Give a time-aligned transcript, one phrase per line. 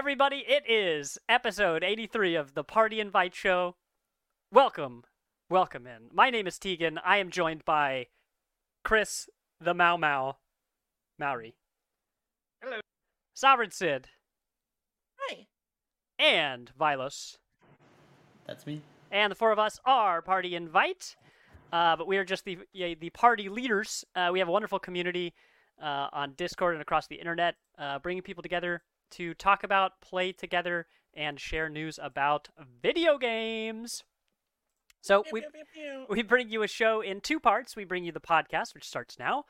[0.00, 0.46] everybody.
[0.48, 3.76] It is episode 83 of the Party Invite Show.
[4.50, 5.04] Welcome,
[5.50, 6.08] welcome in.
[6.10, 6.98] My name is Tegan.
[7.04, 8.06] I am joined by
[8.82, 9.28] Chris,
[9.60, 10.38] the Mau Mau,
[11.18, 11.54] Maori.
[12.62, 12.80] Hello.
[13.34, 14.08] Sovereign Sid,
[15.18, 15.46] Hi.
[16.18, 17.36] and Vilos.
[18.46, 18.80] That's me.
[19.10, 21.14] And the four of us are Party Invite,
[21.74, 24.02] uh, but we are just the yeah, the party leaders.
[24.16, 25.34] Uh, we have a wonderful community
[25.78, 28.82] uh, on Discord and across the internet, uh, bringing people together
[29.12, 32.48] to talk about, play together, and share news about
[32.82, 34.04] video games.
[35.00, 35.44] So we
[36.08, 37.76] we bring you a show in two parts.
[37.76, 39.44] We bring you the podcast, which starts now,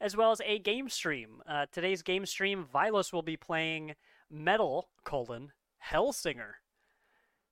[0.00, 1.42] as well as a game stream.
[1.46, 3.94] Uh, today's game stream, Vilos will be playing
[4.30, 5.52] Metal colon
[5.90, 6.52] Hellsinger,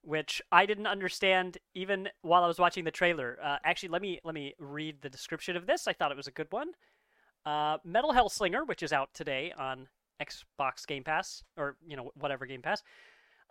[0.03, 3.39] which I didn't understand even while I was watching the trailer.
[3.43, 5.87] Uh, actually, let me let me read the description of this.
[5.89, 6.73] I thought it was a good one.
[7.45, 9.89] Uh, Metal Hellsinger, which is out today on
[10.21, 12.83] Xbox Game Pass or you know whatever Game Pass.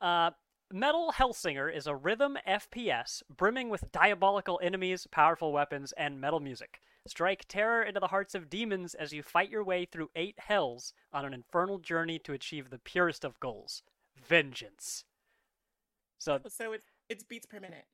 [0.02, 0.31] Uh,
[0.72, 6.80] Metal Hellsinger is a rhythm FPS brimming with diabolical enemies, powerful weapons, and metal music.
[7.08, 10.94] Strike terror into the hearts of demons as you fight your way through eight hells
[11.11, 13.81] on an infernal journey to achieve the purest of goals
[14.28, 15.06] vengeance.
[16.20, 17.86] So, So it's it's beats per minute.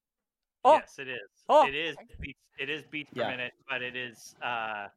[0.66, 1.30] oh, Yes, it is.
[1.48, 1.66] Oh.
[1.68, 2.40] It is beats.
[2.58, 4.36] It is beats per minute, but it is.
[4.44, 4.88] Uh,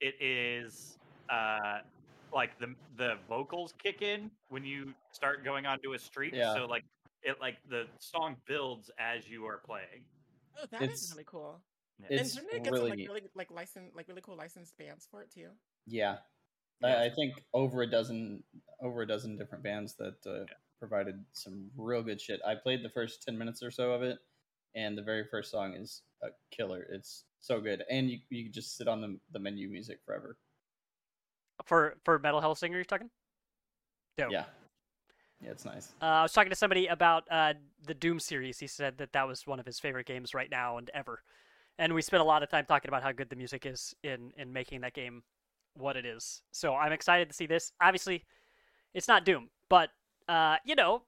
[0.00, 0.96] it is.
[1.28, 1.80] Uh,
[2.32, 6.34] like the the vocals kick in when you start going onto a street.
[6.34, 6.54] Yeah.
[6.54, 6.84] So like
[7.22, 10.04] it like the song builds as you are playing.
[10.58, 11.60] Oh, that is It's- really cool.
[12.08, 14.76] It's and didn't it get some really like really like license like really cool licensed
[14.78, 15.48] bands for it too?
[15.86, 16.16] Yeah.
[16.80, 16.88] Yeah.
[16.96, 18.42] I, I think over a dozen
[18.80, 20.46] over a dozen different bands that uh,
[20.78, 22.40] provided some real good shit.
[22.46, 24.18] I played the first ten minutes or so of it,
[24.74, 26.86] and the very first song is a killer.
[26.90, 30.38] It's so good, and you you can just sit on the the menu music forever.
[31.64, 33.10] For for Metal Hellsinger, you're talking?
[34.16, 34.32] Dope.
[34.32, 34.44] Yeah,
[35.42, 35.92] yeah, it's nice.
[36.02, 37.54] Uh, I was talking to somebody about uh,
[37.86, 38.58] the Doom series.
[38.58, 41.22] He said that that was one of his favorite games right now and ever.
[41.78, 44.32] And we spent a lot of time talking about how good the music is in
[44.36, 45.22] in making that game
[45.76, 46.42] what it is.
[46.50, 47.72] So I'm excited to see this.
[47.80, 48.24] Obviously,
[48.92, 49.90] it's not Doom, but
[50.28, 51.02] uh, you know,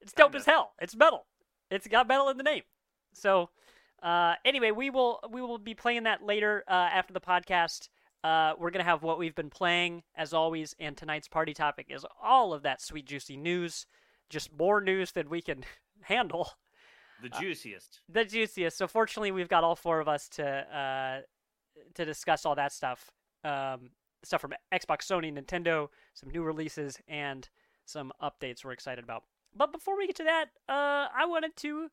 [0.00, 0.38] it's dope Kinda.
[0.38, 0.72] as hell.
[0.80, 1.26] It's metal.
[1.70, 2.62] It's got metal in the name.
[3.14, 3.48] So
[4.02, 7.88] uh, anyway, we will we will be playing that later uh, after the podcast.
[8.24, 12.04] Uh, we're gonna have what we've been playing as always, and tonight's party topic is
[12.22, 13.86] all of that sweet juicy news.
[14.30, 15.64] Just more news than we can
[16.02, 16.50] handle
[17.22, 18.00] The Uh, juiciest.
[18.08, 18.78] the juiciest.
[18.78, 21.20] So fortunately, we've got all four of us to uh,
[21.94, 23.10] to discuss all that stuff.
[23.44, 23.90] Um,
[24.24, 27.46] stuff from Xbox, Sony, Nintendo, some new releases, and
[27.84, 29.24] some updates we're excited about.
[29.54, 31.90] But before we get to that, uh, I wanted to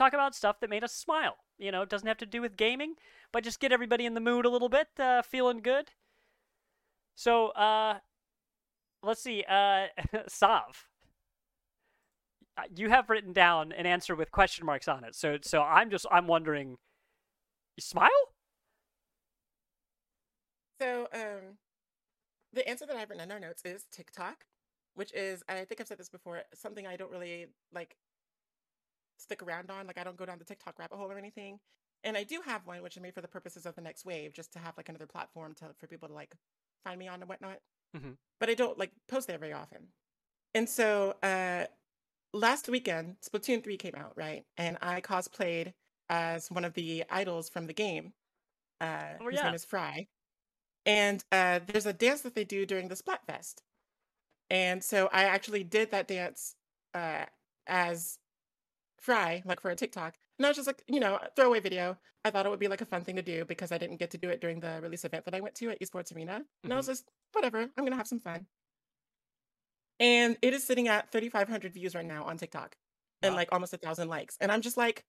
[0.00, 1.36] talk about stuff that made us smile.
[1.58, 2.94] You know, it doesn't have to do with gaming,
[3.32, 5.90] but just get everybody in the mood a little bit, uh, feeling good.
[7.14, 7.98] So, uh,
[9.02, 9.44] let's see.
[9.46, 9.88] Uh,
[10.26, 10.86] Sav,
[12.56, 15.14] uh, you have written down an answer with question marks on it.
[15.14, 16.78] So so I'm just I'm wondering
[17.76, 18.08] you smile?
[20.80, 21.58] So um
[22.52, 24.44] the answer that I've written in our notes is TikTok,
[24.94, 27.96] which is I think I've said this before, something I don't really like
[29.20, 29.86] stick around on.
[29.86, 31.60] Like I don't go down the TikTok rabbit hole or anything.
[32.04, 34.32] And I do have one which I made for the purposes of the next wave,
[34.32, 36.36] just to have like another platform to for people to like
[36.84, 37.60] find me on and whatnot.
[37.96, 38.18] Mhm.
[38.38, 39.92] But I don't like post there very often.
[40.54, 41.66] And so uh
[42.32, 44.46] last weekend, Splatoon 3 came out, right?
[44.56, 45.74] And I cosplayed
[46.08, 48.14] as one of the idols from the game.
[48.80, 49.52] Uh Oh, yeah.
[49.52, 50.08] name is Frye.
[50.86, 53.62] And uh there's a dance that they do during the Splatfest.
[54.50, 56.56] And so I actually did that dance
[56.94, 57.26] uh
[57.66, 58.18] as
[59.00, 60.14] Frye, like for a TikTok.
[60.38, 61.96] And I was just like, you know, throwaway video.
[62.24, 64.10] I thought it would be like a fun thing to do because I didn't get
[64.10, 66.42] to do it during the release event that I went to at Esports Arena.
[66.62, 66.92] And I was mm-hmm.
[66.92, 68.46] just, whatever, I'm gonna have some fun.
[69.98, 72.76] And it is sitting at 3,500 views right now on TikTok
[73.22, 74.36] and like almost a thousand likes.
[74.40, 75.04] And I'm just like,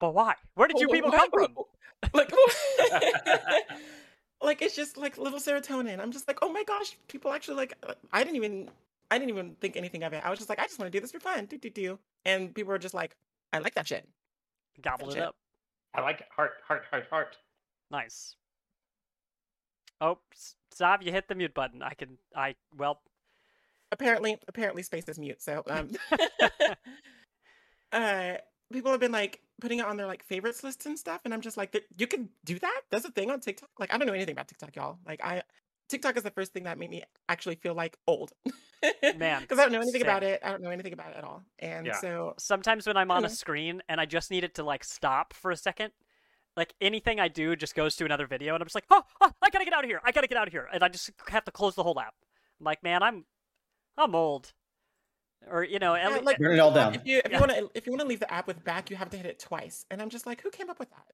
[0.00, 0.34] But why?
[0.54, 1.54] Where did you people come from?
[2.12, 2.32] like,
[4.42, 6.00] like it's just like little serotonin.
[6.00, 7.74] I'm just like, oh my gosh, people actually like.
[8.12, 8.70] I didn't even,
[9.14, 10.22] I didn't even think anything of it.
[10.24, 11.98] I was just like, I just want to do this for fun, do do do.
[12.24, 13.16] And people were just like,
[13.52, 14.08] I like that shit.
[14.82, 15.28] Gobbled it Gotcha.
[15.28, 15.36] up.
[15.94, 16.26] I like it.
[16.34, 17.36] Heart, heart, heart, heart.
[17.90, 18.34] Nice.
[20.00, 21.82] Oh, S- Sav, you hit the mute button.
[21.82, 23.00] I can I well
[23.92, 25.40] Apparently, apparently, space is mute.
[25.40, 25.90] So, um,
[27.92, 28.34] uh,
[28.72, 31.40] people have been like putting it on their like favorites lists and stuff, and I'm
[31.40, 32.80] just like, "Th- you can do that.
[32.90, 33.70] That's a thing on TikTok.
[33.78, 34.98] Like, I don't know anything about TikTok, y'all.
[35.06, 35.42] Like, I
[35.88, 38.32] TikTok is the first thing that made me actually feel like old.
[39.16, 40.08] Man, because I don't know anything same.
[40.10, 40.40] about it.
[40.42, 41.42] I don't know anything about it at all.
[41.58, 41.96] And Yeah.
[42.00, 45.32] so, sometimes when I'm on a screen and I just need it to like stop
[45.34, 45.92] for a second,
[46.56, 49.32] like anything I do just goes to another video and I'm just like, oh, oh
[49.42, 50.00] I gotta get out of here.
[50.04, 50.68] I gotta get out of here.
[50.72, 52.14] And I just have to close the whole app.
[52.60, 53.24] I'm like, man, I'm
[53.96, 54.52] I'm old.
[55.50, 56.94] Or you know, at Yeah, like Burn it all down.
[56.94, 57.36] if you if Yeah.
[57.36, 59.16] you want to if you want to leave the app with back, you have to
[59.16, 59.84] hit it twice.
[59.90, 61.06] And I'm just like, who came up with that?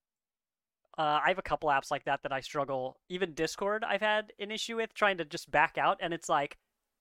[1.01, 2.99] Uh, I have a couple apps like that that I struggle.
[3.09, 6.59] Even Discord, I've had an issue with trying to just back out, and it's like,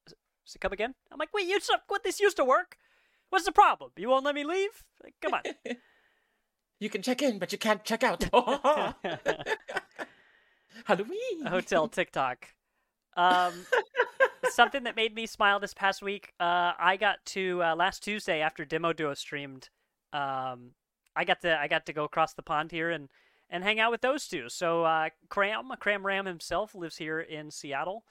[0.07, 2.78] "Does it come again?" I'm like, "Wait, you said what this used to work?
[3.30, 3.92] What's the problem?
[3.98, 4.86] You won't let me leave?
[5.04, 5.42] Like, come on."
[6.81, 8.24] You can check in, but you can't check out.
[10.86, 11.46] Halloween.
[11.46, 12.48] Hotel TikTok.
[13.18, 13.66] Um,
[14.46, 16.31] something that made me smile this past week.
[16.40, 19.68] Uh, I got to uh, last Tuesday after Demo Duo streamed.
[20.13, 20.72] Um,
[21.18, 23.10] I got to I got to go across the pond here and
[23.50, 24.50] and hang out with those two.
[24.50, 28.04] So uh, Cram Cram Ram himself lives here in Seattle,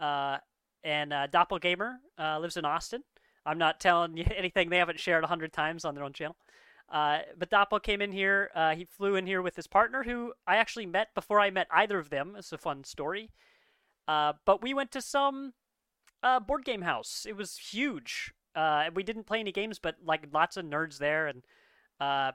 [0.00, 0.38] uh,
[0.84, 3.02] and uh, Doppelgamer uh, lives in Austin.
[3.44, 6.36] I'm not telling you anything they haven't shared a hundred times on their own channel.
[6.88, 8.50] Uh, but Doppel came in here.
[8.54, 11.66] Uh, he flew in here with his partner, who I actually met before I met
[11.70, 12.34] either of them.
[12.36, 13.30] It's a fun story.
[14.06, 15.54] Uh, but we went to some
[16.22, 17.24] uh, board game house.
[17.26, 18.34] It was huge.
[18.54, 21.42] Uh, we didn't play any games, but like lots of nerds there, and
[21.98, 22.32] uh,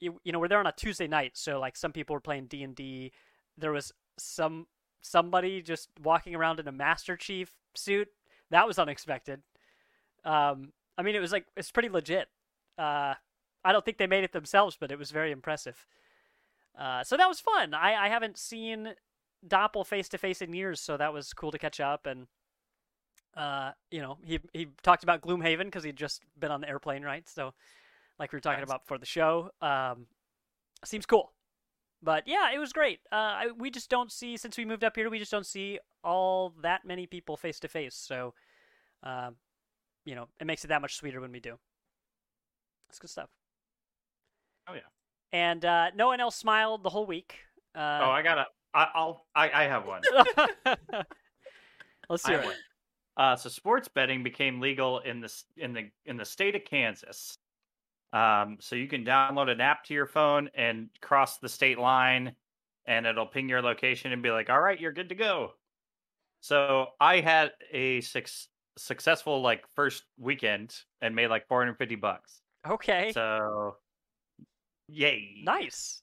[0.00, 2.46] you, you know we're there on a Tuesday night, so like some people were playing
[2.46, 3.12] D and D.
[3.56, 4.66] There was some
[5.00, 8.08] somebody just walking around in a Master Chief suit.
[8.50, 9.42] That was unexpected.
[10.24, 12.28] Um, I mean, it was like it's pretty legit.
[12.78, 13.14] Uh,
[13.64, 15.86] I don't think they made it themselves, but it was very impressive.
[16.78, 17.74] Uh, so that was fun.
[17.74, 18.94] I, I haven't seen
[19.46, 22.06] Doppel face to face in years, so that was cool to catch up.
[22.06, 22.26] And
[23.36, 27.02] uh, you know, he he talked about Gloomhaven because he'd just been on the airplane,
[27.02, 27.28] right?
[27.28, 27.54] So,
[28.18, 28.68] like we were talking Nice.
[28.70, 30.06] about before the show, um,
[30.84, 31.32] seems cool.
[32.02, 33.00] But yeah, it was great.
[33.10, 35.78] Uh, I, we just don't see since we moved up here, we just don't see
[36.04, 37.94] all that many people face to face.
[37.96, 38.34] So,
[39.02, 39.36] um,
[40.04, 41.58] you know, it makes it that much sweeter when we do.
[42.88, 43.30] That's good stuff.
[44.68, 44.80] Oh, yeah.
[45.32, 47.36] And uh, no one else smiled the whole week.
[47.74, 48.44] oh, Uh, I gotta.
[48.74, 49.26] I, I'll.
[49.34, 50.02] I, I have one.
[52.08, 52.56] Let's hear it.
[53.16, 57.38] Uh, so sports betting became legal in the in the in the state of Kansas.
[58.12, 62.36] Um, so you can download an app to your phone and cross the state line,
[62.86, 65.54] and it'll ping your location and be like, "All right, you're good to go."
[66.40, 68.26] So I had a suc
[68.78, 72.42] successful like first weekend and made like 450 bucks.
[72.68, 73.12] Okay.
[73.12, 73.78] So,
[74.88, 75.40] yay!
[75.44, 76.02] nice.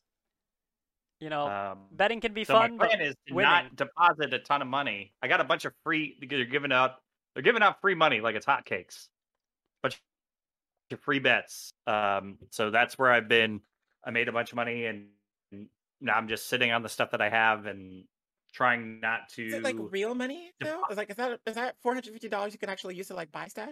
[1.20, 3.50] You know, Um, betting can be so fun, my but plan is to winning.
[3.50, 5.14] not deposit a ton of money.
[5.22, 6.18] I got a bunch of free.
[6.20, 7.02] They're giving out.
[7.34, 9.08] They're giving out free money like it's hotcakes.
[9.82, 10.02] Bunch
[10.94, 11.74] of free bets.
[11.88, 13.62] Um, so that's where I've been.
[14.06, 15.08] I made a bunch of money, and
[16.02, 18.06] now I'm just sitting on the stuff that I have and
[18.54, 19.46] trying not to.
[19.46, 20.84] Is it like real money though?
[20.90, 23.16] Is like is that is that four hundred fifty dollars you can actually use to
[23.16, 23.70] like buy stuff?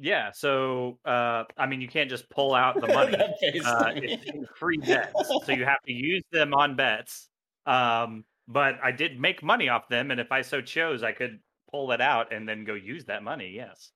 [0.00, 0.30] yeah.
[0.32, 3.16] So uh, I mean, you can't just pull out the money.
[3.64, 5.12] Uh, it's free bets,
[5.44, 7.28] so you have to use them on bets.
[7.66, 11.40] Um, but I did make money off them, and if I so chose, I could
[11.70, 13.52] pull it out and then go use that money.
[13.54, 13.92] Yes.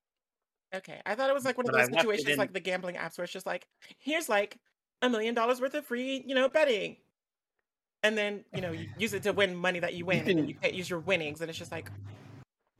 [0.74, 2.96] Okay, I thought it was like one of But those situations in- like the gambling
[2.96, 3.66] apps where it's just like,
[3.98, 4.58] here's like
[5.02, 6.96] a million dollars worth of free, you know, betting,
[8.02, 10.36] and then you know you use it to win money that you win, and then
[10.38, 11.90] can- you can't use your winnings, and it's just like,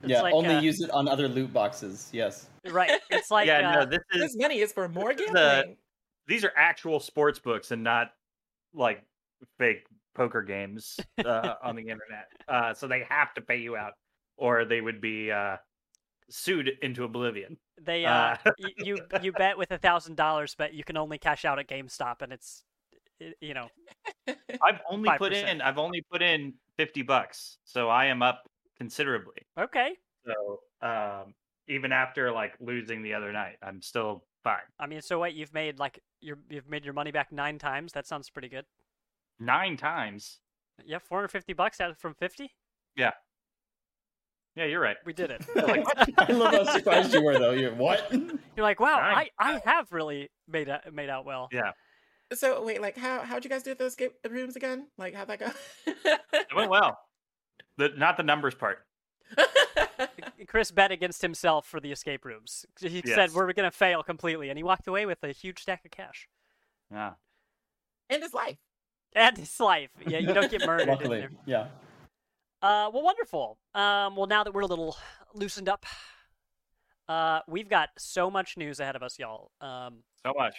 [0.03, 2.11] It's yeah, like, only uh, use it on other loot boxes.
[2.13, 2.49] Yes.
[2.71, 2.91] right.
[3.11, 3.71] It's like yeah.
[3.71, 5.77] uh, no, this is this money is for more is a- gambling.
[6.27, 8.09] these are actual sports books and not
[8.73, 9.03] like
[9.59, 12.27] fake poker games uh, on the internet.
[12.49, 13.93] Uh, so they have to pay you out,
[14.37, 15.57] or they would be uh,
[16.31, 17.57] sued into oblivion.
[17.81, 21.45] They uh, uh, you you bet with a thousand dollars, but you can only cash
[21.45, 22.65] out at GameStop, and it's
[23.41, 23.69] you know
[24.63, 25.49] I've only put 5%.
[25.49, 25.61] in.
[25.61, 28.43] I've only put in fifty bucks, so I am up
[28.79, 29.47] considerably.
[29.59, 29.93] okay.
[30.27, 31.35] So um,
[31.69, 34.59] even after like losing the other night, I'm still fine.
[34.79, 35.35] I mean, so what?
[35.35, 37.93] You've made like you're, you've made your money back nine times.
[37.93, 38.65] That sounds pretty good.
[39.39, 40.39] Nine times.
[40.85, 42.55] Yeah, four hundred fifty bucks out from fifty.
[42.97, 43.13] Yeah,
[44.57, 44.97] you're right.
[45.05, 45.45] We did it.
[46.19, 47.51] I love how surprised you were, though.
[47.51, 48.09] You're what?
[48.13, 51.49] You're like, wow, Nine I, I have really made out, made out well.
[51.53, 51.73] Yeah,
[52.33, 54.87] so wait, like how how'd you guys do those escape rooms again?
[54.97, 55.51] Like how'd that go?
[55.87, 56.99] it went well.
[57.79, 58.79] The not the numbers part.
[60.47, 62.65] Chris bet against himself for the escape rooms.
[62.81, 65.91] He said we're gonna fail completely, and he walked away with a huge stack of
[65.91, 66.29] cash
[66.93, 67.13] Yeah.
[68.09, 68.59] and his life.
[69.17, 69.91] and his life.
[70.07, 71.31] Yeah, you don't get murdered in Luckily, there.
[71.47, 71.67] yeah.
[72.65, 73.59] Uh, well, wonderful.
[73.75, 74.97] Um, well, now that we're a little
[75.35, 75.85] loosened up,
[77.11, 79.51] uh, we've got so much news ahead of us, y'all.
[79.61, 80.57] Um, So much.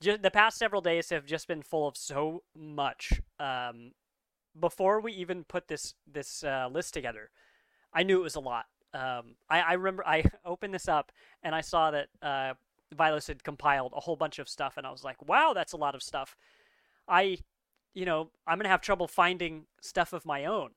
[0.00, 3.20] ju- the past several days have just been full of so much.
[3.40, 3.90] Um,
[4.60, 7.30] before we even put this this uh, list together,
[7.92, 8.66] I knew it was a lot.
[8.94, 11.10] Um, I, I remember I opened this up
[11.42, 12.54] and I saw that uh,
[12.94, 15.76] Vilos had compiled a whole bunch of stuff, and I was like, "Wow, that's a
[15.76, 16.36] lot of stuff."
[17.08, 17.38] I,
[17.94, 20.70] you know, I'm gonna have trouble finding stuff of my own.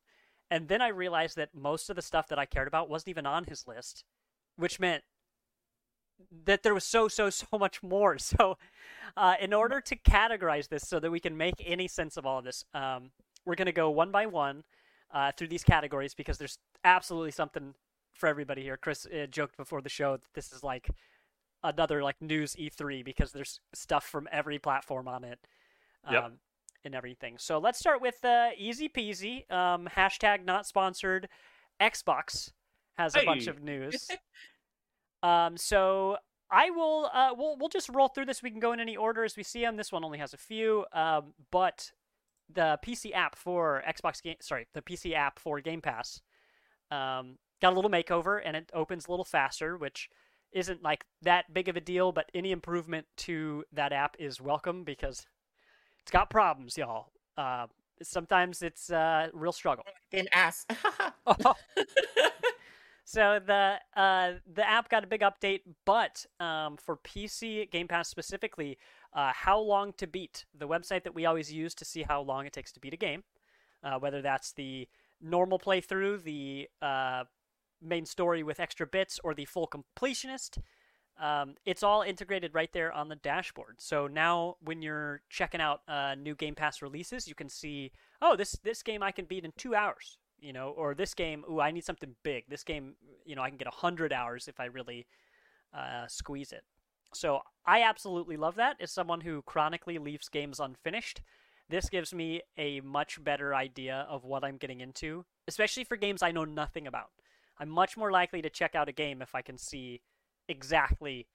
[0.51, 3.25] And then I realized that most of the stuff that I cared about wasn't even
[3.25, 4.05] on his list.
[4.58, 5.03] which meant
[6.46, 8.17] that there was so so so much more.
[8.20, 8.58] So,
[9.17, 12.39] uh, in order to categorize this so that we can make any sense of all
[12.39, 13.12] of this, um,
[13.46, 14.63] we're going to go one by one
[15.13, 17.75] uh, through these categories because there's absolutely something
[18.13, 18.77] for everybody here.
[18.77, 20.89] Chris uh, joked before the show that this is like
[21.63, 25.39] another like news E3 because there's stuff from every platform on it.
[26.05, 26.31] Um, Yep.
[26.83, 27.38] And everything.
[27.38, 29.50] So let's start with uh, easy peasy.
[29.51, 31.29] Um, hashtag not sponsored.
[31.79, 32.51] Xbox
[32.97, 34.07] has a bunch of news.
[35.23, 36.17] um, so
[36.50, 37.09] I will.
[37.13, 38.43] Uh, we'll we'll just roll through this.
[38.43, 39.77] We can go in any order as we see them.
[39.77, 40.85] This one only has a few.
[40.91, 41.91] Um, but
[42.53, 46.21] the PC app for Xbox game, sorry, the PC app for Game Pass,
[46.89, 50.09] um, got a little makeover and it opens a little faster, which
[50.51, 52.11] isn't like that big of a deal.
[52.11, 55.25] But any improvement to that app is welcome because
[56.03, 57.12] it's got problems, y'all.
[57.38, 57.67] Uh,
[58.01, 59.86] sometimes it's a real struggle.
[60.12, 60.65] Game ass.
[63.12, 68.08] So the uh, the app got a big update, but um, for PC Game Pass
[68.08, 68.77] specifically,
[69.13, 72.46] uh, how long to beat the website that we always use to see how long
[72.46, 73.24] it takes to beat a game,
[73.84, 74.88] uh, whether that's the
[75.20, 77.25] normal playthrough, the uh,
[77.81, 80.60] main story with extra bits, or the full completionist.
[81.20, 83.75] Um, it's all integrated right there on the dashboard.
[83.80, 87.91] So now, when you're checking out uh, new Game Pass releases, you can see,
[88.22, 91.46] oh, this this game I can beat in two hours you know, or this game,
[91.50, 92.46] ooh, I need something big.
[92.50, 95.06] This game, you know, I can get 100 hours if I really
[95.74, 96.63] uh, squeeze it.
[97.13, 98.77] So I absolutely love that.
[98.82, 101.22] As someone who chronically leaves games unfinished,
[101.70, 106.24] this gives me a much better idea of what I'm getting into, especially for games
[106.24, 107.12] I know nothing about.
[107.60, 110.01] I'm much more likely to check out a game if I can see
[110.51, 111.27] exactly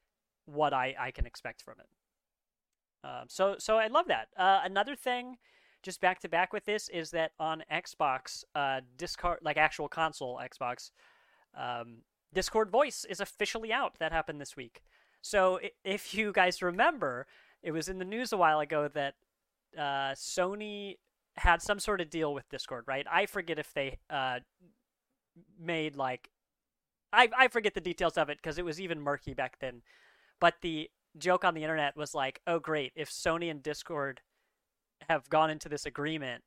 [0.44, 1.88] what I, I can expect from it.
[3.06, 4.28] Um, so so I love that.
[4.37, 5.37] Uh, another thing
[5.82, 10.40] just back to back with this is that on Xbox, uh, Discord, like actual console
[10.42, 10.90] Xbox,
[11.56, 11.99] um,
[12.35, 13.99] Discord Voice is officially out.
[14.00, 14.82] That happened this week.
[15.23, 17.26] So if you guys remember,
[17.62, 19.14] it was in the news a while ago that
[19.78, 20.96] uh, Sony
[21.37, 23.06] had some sort of deal with Discord, right?
[23.11, 24.40] I forget if they uh,
[25.58, 26.30] made like,
[27.16, 29.82] I I forget the details of it because it was even murky back then.
[30.40, 34.20] But the joke on the internet was like, oh great, if Sony and Discord
[35.08, 36.44] have gone into this agreement,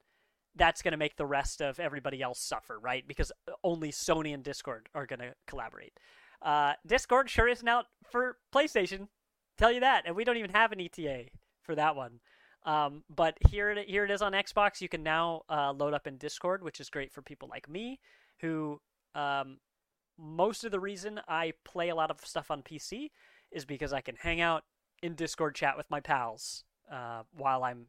[0.56, 3.08] that's going to make the rest of everybody else suffer, right?
[3.08, 3.32] Because
[3.64, 5.94] only Sony and Discord are going to collaborate.
[6.42, 9.08] Uh, Discord sure isn't out for PlayStation,
[9.58, 11.26] tell you that, and we don't even have an ETA
[11.62, 12.20] for that one.
[12.64, 14.82] Um, but here it, here it is on Xbox.
[14.82, 18.00] You can now uh, load up in Discord, which is great for people like me,
[18.40, 18.82] who
[19.16, 19.58] um,
[20.20, 23.12] most of the reason I play a lot of stuff on PC
[23.52, 24.64] is because I can hang out
[25.02, 27.88] in Discord chat with my pals uh, while I'm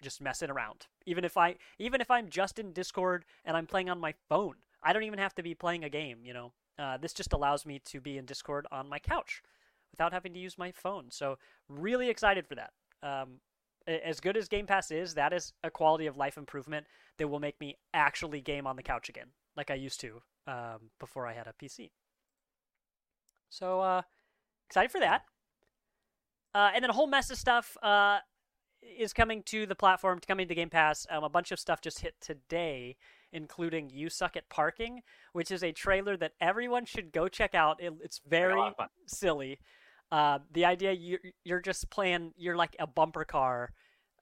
[0.00, 0.86] just messing around.
[1.06, 4.56] Even if I even if I'm just in Discord and I'm playing on my phone,
[4.82, 6.20] I don't even have to be playing a game.
[6.24, 9.42] You know, uh, this just allows me to be in Discord on my couch
[9.90, 11.10] without having to use my phone.
[11.10, 12.70] So really excited for that.
[13.02, 13.40] Um,
[13.86, 16.86] as good as Game Pass is, that is a quality of life improvement
[17.18, 20.90] that will make me actually game on the couch again, like I used to um,
[20.98, 21.90] before I had a PC.
[23.48, 24.02] So uh,
[24.68, 25.22] excited for that.
[26.54, 28.18] Uh, and then a whole mess of stuff uh,
[28.82, 31.06] is coming to the platform, to coming to Game Pass.
[31.10, 32.96] Um, a bunch of stuff just hit today,
[33.32, 35.00] including "You Suck at Parking,"
[35.32, 37.82] which is a trailer that everyone should go check out.
[37.82, 38.88] It, it's very lot of fun.
[39.06, 39.58] silly.
[40.10, 43.72] Uh, the idea you're, you're just playing, you're like a bumper car,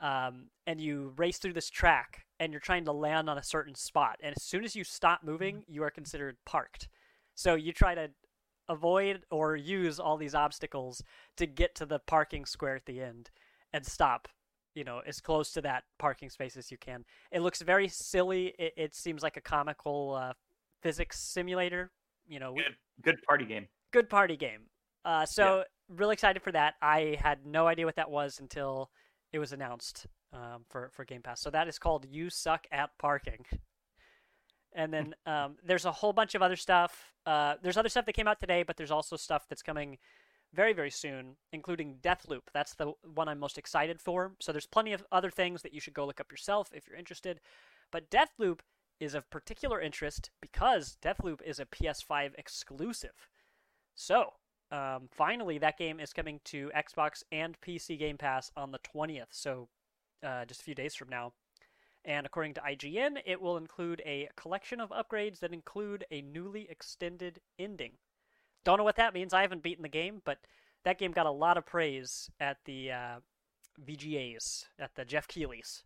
[0.00, 3.74] um, and you race through this track, and you're trying to land on a certain
[3.74, 4.16] spot.
[4.22, 6.88] And as soon as you stop moving, you are considered parked.
[7.34, 8.08] So you try to
[8.68, 11.02] avoid or use all these obstacles
[11.36, 13.30] to get to the parking square at the end
[13.72, 14.28] and stop
[14.74, 18.54] you know as close to that parking space as you can it looks very silly
[18.60, 20.32] it, it seems like a comical uh,
[20.82, 21.90] physics simulator
[22.28, 23.66] you know Good, good party game.
[23.92, 24.60] good party game
[25.04, 28.88] uh, so really excited for that i had no idea what that was until
[29.32, 31.40] it was announced um, for, for game pass.
[31.40, 33.44] So that is called you suck at parking.
[34.72, 37.12] And then um, there's a whole bunch of other stuff.
[37.26, 39.98] Uh, there's other stuff that came out today but there's also stuff that's coming
[40.52, 42.42] very very soon including deathloop.
[42.52, 44.32] That's the one i'm most excited for.
[44.40, 46.96] So there's plenty of other things that you should go look up yourself if you're
[46.96, 47.40] interested.
[47.90, 48.60] But deathloop
[49.00, 53.28] is of particular interest because deathloop is a ps5 exclusive.
[53.94, 54.34] So
[54.70, 59.26] um, finally that game is coming to xbox and pc game pass on the 20th
[59.30, 59.68] so
[60.22, 61.32] uh, just a few days from now
[62.04, 66.66] and according to IGN, it will include a collection of upgrades that include a newly
[66.70, 67.92] extended ending.
[68.64, 69.32] Don't know what that means.
[69.34, 70.38] I haven't beaten the game, but
[70.84, 73.20] that game got a lot of praise at the uh,
[73.84, 75.84] VGAs, at the Geoff Keighley's.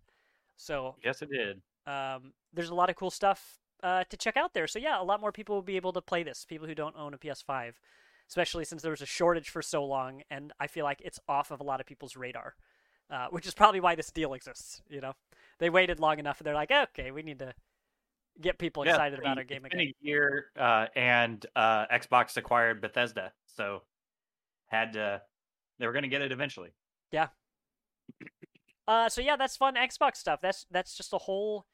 [0.57, 1.63] So Yes, it did.
[1.87, 4.67] um, there's a lot of cool stuff uh, to check out there.
[4.67, 6.45] So yeah, a lot more people will be able to play this.
[6.45, 7.75] People who don't own a PS5.
[8.29, 11.51] especially since there was a shortage for so long, and I feel like it's off
[11.51, 12.55] of a lot of people's radar,
[13.11, 14.83] uh, which is probably why this deal exists.
[14.89, 15.13] You know,
[15.59, 17.55] they waited long enough, and they're like, okay, we need to
[18.41, 19.95] get people Yeah, excited it's about our game it's been again.
[20.03, 23.83] a year, uh, and uh, Xbox acquired Bethesda, so
[24.67, 25.23] had to.
[25.79, 26.71] They were going to get it eventually.
[27.11, 27.29] Yeah.
[28.87, 30.41] Uh, so yeah, that's fun Xbox stuff.
[30.43, 31.67] That's that's just a whole.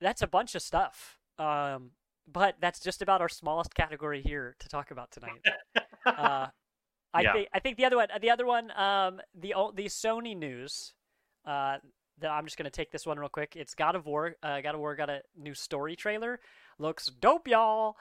[0.00, 1.18] That's a bunch of stuff.
[1.38, 1.90] Um,
[2.30, 5.40] but that's just about our smallest category here to talk about tonight.
[6.06, 6.48] Uh,
[7.14, 7.32] I Yeah.
[7.32, 10.94] think I think the other one, the other one, um, the the Sony news.
[11.46, 11.78] Uh,
[12.18, 13.56] that I'm just gonna take this one real quick.
[13.56, 14.36] It's God of War.
[14.42, 16.40] Uh, God of War got a new story trailer.
[16.78, 17.96] Looks dope, y'all.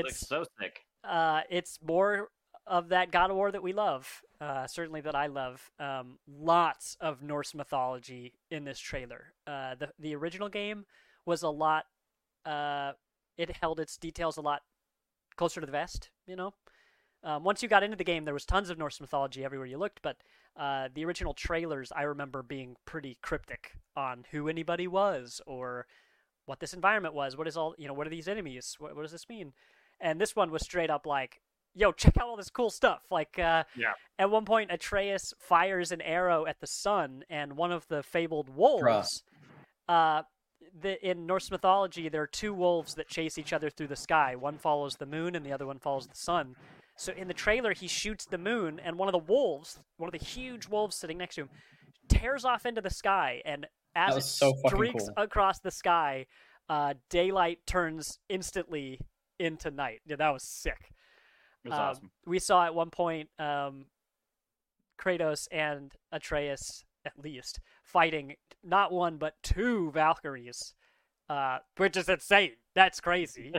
[0.00, 0.86] Looks It's so sick.
[1.04, 2.30] uh, it's more
[2.66, 4.22] of that God of War that we love.
[4.40, 5.70] Uh, certainly that I love.
[5.78, 9.34] Um, lots of Norse mythology in this trailer.
[9.46, 10.86] Uh, the the original game
[11.26, 11.86] was a lot.
[12.44, 12.92] Uh,
[13.36, 14.62] it held its details a lot
[15.36, 16.10] closer to the vest.
[16.26, 16.54] You know,
[17.24, 19.78] um, once you got into the game, there was tons of Norse mythology everywhere you
[19.78, 20.00] looked.
[20.02, 20.18] But
[20.56, 25.86] uh, the original trailers, I remember being pretty cryptic on who anybody was or
[26.46, 27.36] what this environment was.
[27.36, 27.94] What is all you know?
[27.94, 28.76] What are these enemies?
[28.78, 29.52] What, what does this mean?
[30.00, 31.40] And this one was straight up like,
[31.74, 33.92] "Yo, check out all this cool stuff!" Like, uh, Yeah.
[34.18, 38.48] At one point, Atreus fires an arrow at the sun, and one of the fabled
[38.48, 38.82] wolves.
[39.88, 40.22] Uh,
[40.80, 44.36] the, in Norse mythology, there are two wolves that chase each other through the sky.
[44.36, 46.56] One follows the moon, and the other one follows the sun.
[46.98, 50.18] So in the trailer, he shoots the moon, and one of the wolves, one of
[50.18, 51.50] the huge wolves sitting next to him,
[52.08, 53.40] tears off into the sky.
[53.44, 55.14] And as it so streaks cool.
[55.16, 56.26] across the sky,
[56.68, 59.00] uh, daylight turns instantly
[59.38, 60.00] into night.
[60.06, 60.92] Yeah, that was sick.
[61.64, 62.10] It was Um, awesome.
[62.26, 63.86] We saw at one point um,
[65.00, 70.74] Kratos and Atreus, at least, fighting not one but two Valkyries,
[71.28, 72.56] uh, which is insane.
[72.74, 73.52] That's crazy.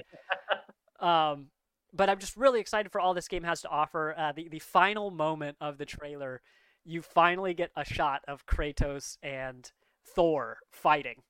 [0.99, 1.51] um,
[1.93, 4.13] but I'm just really excited for all this game has to offer.
[4.17, 6.41] Uh, the the final moment of the trailer,
[6.85, 9.71] you finally get a shot of Kratos and
[10.15, 11.21] Thor fighting,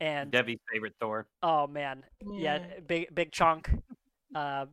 [0.00, 1.26] and Debbie's favorite Thor.
[1.42, 2.86] oh man, yeah, Mm.
[2.86, 3.70] big big chunk,
[4.34, 4.66] uh,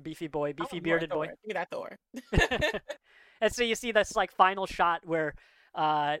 [0.00, 1.26] beefy boy, beefy bearded boy.
[1.26, 1.34] Thor.
[1.42, 1.98] Give me that Thor.
[3.40, 5.34] and so you see this like final shot where
[5.74, 6.16] uh,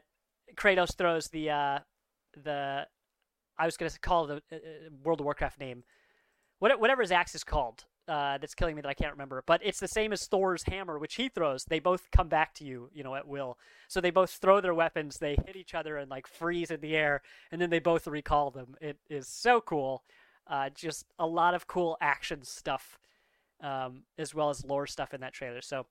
[0.56, 1.78] Kratos throws the uh,
[2.42, 2.86] the
[3.58, 4.58] I was gonna call the uh, uh,
[5.04, 5.84] World of Warcraft name,
[6.58, 7.84] whatever his axe is called.
[8.08, 10.98] Uh, that's killing me that I can't remember, but it's the same as Thor's hammer,
[10.98, 11.64] which he throws.
[11.64, 13.56] They both come back to you, you know, at will.
[13.86, 16.96] So they both throw their weapons, they hit each other and like freeze in the
[16.96, 18.74] air, and then they both recall them.
[18.80, 20.02] It is so cool.
[20.48, 22.98] Uh, just a lot of cool action stuff,
[23.60, 25.60] um, as well as lore stuff in that trailer.
[25.60, 25.86] So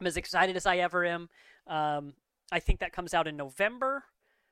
[0.00, 1.30] I'm as excited as I ever am.
[1.66, 2.12] Um,
[2.52, 4.04] I think that comes out in November.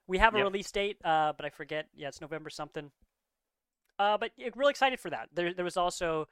[0.06, 0.44] We have a Yep.
[0.46, 1.88] release date, uh, but I forget.
[1.94, 2.90] Yeah, it's November something.
[3.98, 5.28] Uh, but yeah, really excited for that.
[5.34, 6.28] There, there was also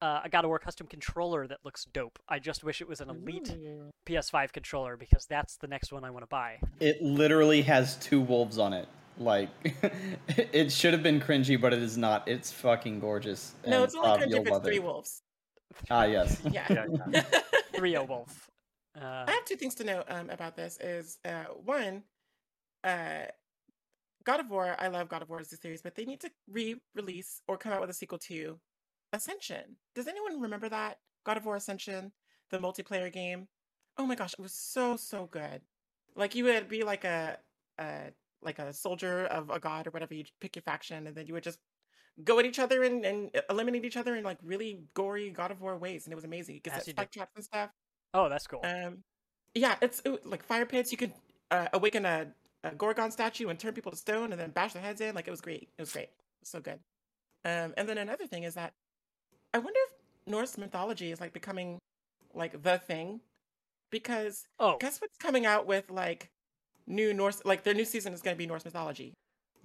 [0.00, 2.18] uh, a God of War custom controller that looks dope.
[2.28, 3.90] I just wish it was an elite Ooh.
[4.06, 6.58] PS5 controller because that's the next one I want to buy.
[6.80, 8.88] It literally has two wolves on it.
[9.18, 9.48] Like,
[10.28, 12.28] it should have been cringy, but it is not.
[12.28, 13.54] It's fucking gorgeous.
[13.66, 14.82] No, and, it's only uh, cringe if it's three it.
[14.82, 15.22] wolves.
[15.90, 16.40] Ah, yes.
[16.50, 16.86] Yeah.
[17.10, 17.22] Yeah,
[17.74, 18.50] Trio Wolf.
[18.96, 20.78] Uh, I have two things to note um, about this.
[20.80, 22.04] Is uh, one,
[22.82, 23.26] uh,
[24.24, 24.74] God of War.
[24.78, 27.72] I love God of War as a series, but they need to re-release or come
[27.72, 28.58] out with a sequel to
[29.12, 29.76] Ascension.
[29.94, 32.12] Does anyone remember that God of War Ascension,
[32.50, 33.48] the multiplayer game?
[33.96, 35.62] Oh my gosh, it was so so good.
[36.14, 37.38] Like you would be like a,
[37.78, 40.14] a like a soldier of a god or whatever.
[40.14, 41.58] You pick your faction, and then you would just
[42.24, 45.60] go at each other and, and eliminate each other in like really gory God of
[45.60, 46.54] War ways, and it was amazing.
[46.56, 47.70] You could As set spike traps and stuff.
[48.14, 48.60] oh, that's cool.
[48.64, 49.04] Um,
[49.54, 50.92] yeah, it's it, like fire pits.
[50.92, 51.12] You could
[51.50, 52.28] uh, awaken a,
[52.64, 55.14] a Gorgon statue and turn people to stone, and then bash their heads in.
[55.14, 55.70] Like it was great.
[55.78, 56.08] It was great.
[56.08, 56.78] It was so good.
[57.44, 58.74] Um, and then another thing is that
[59.54, 59.94] I wonder if
[60.30, 61.78] Norse mythology is like becoming
[62.34, 63.20] like the thing,
[63.90, 66.30] because oh, guess what's coming out with like
[66.86, 67.42] new Norse?
[67.44, 69.14] Like their new season is going to be Norse mythology.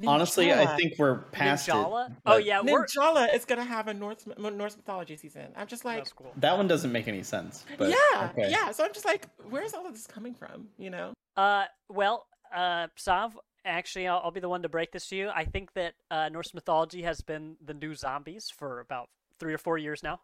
[0.06, 2.08] Honestly, I think we're past Ninjala?
[2.08, 2.14] it.
[2.26, 5.48] oh but yeah, we're Ninjala is going to have a Norse Norse mythology season.
[5.56, 6.34] I'm just like, cool.
[6.38, 7.66] That one doesn't make any sense.
[7.78, 8.50] But yeah, okay.
[8.50, 8.72] yeah.
[8.72, 10.68] So I'm just like, where's all of this coming from?
[10.78, 11.14] You know?
[11.38, 15.30] Uh, well, uh, Sav, actually, I'll, I'll be the one to break this to you.
[15.30, 19.58] I think that uh, Norse mythology has been the new zombies for about three or
[19.58, 20.20] four years now.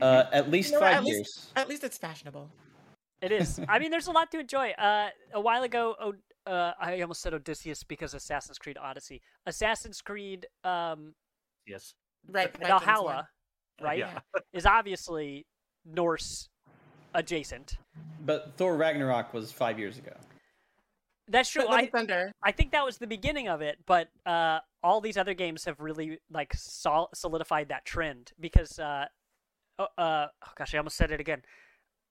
[0.00, 1.52] Uh, at least You know five at least- years.
[1.56, 2.50] At least it's fashionable.
[3.22, 3.60] It is.
[3.68, 4.70] I mean, there's a lot to enjoy.
[4.72, 6.14] Uh, a while ago, oh,
[6.50, 9.20] uh, I almost said Odysseus because Assassin's Creed Odyssey.
[9.46, 11.14] Assassin's Creed um,
[11.66, 11.94] Yes.
[12.28, 12.52] Right.
[12.52, 12.80] the Vikings one.
[12.86, 13.28] Valhalla,
[13.80, 14.18] right, Yeah.
[14.52, 15.46] is obviously
[15.84, 16.48] Norse
[17.14, 17.78] adjacent.
[18.24, 20.12] But Thor Ragnarok was five years ago.
[21.28, 21.66] That's true.
[21.68, 22.32] I, Thunder.
[22.42, 25.80] I think that was the beginning of it, but uh, all these other games have
[25.80, 29.06] really like sol- solidified that trend because uh,
[29.78, 31.42] oh, uh, oh gosh, I almost said it again.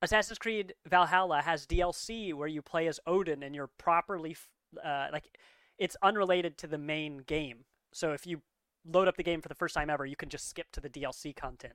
[0.01, 4.35] Assassin's Creed Valhalla has DLC where you play as Odin and you're properly
[4.83, 5.29] uh, like
[5.77, 7.65] it's unrelated to the main game.
[7.93, 8.41] So if you
[8.85, 10.89] load up the game for the first time ever, you can just skip to the
[10.89, 11.73] DLC content.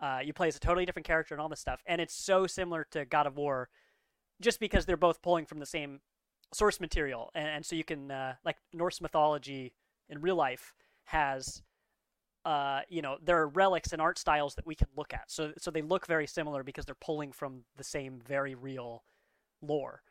[0.00, 2.46] Uh, you play as a totally different character and all this stuff, and it's so
[2.46, 3.70] similar to God of War,
[4.42, 6.00] just because they're both pulling from the same
[6.52, 9.72] source material, and, and so you can uh, like Norse mythology
[10.08, 11.62] in real life has.
[12.44, 15.24] Uh, you know, there are relics and art styles that we can look at.
[15.26, 19.02] So, so they look very similar because they're pulling from the same very real
[19.60, 20.02] lore.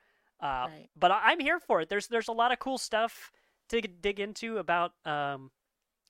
[0.41, 0.89] Uh, Right.
[1.00, 1.88] But I'm here for it.
[1.88, 3.32] There's there's a lot of cool stuff
[3.69, 5.50] to dig into about um,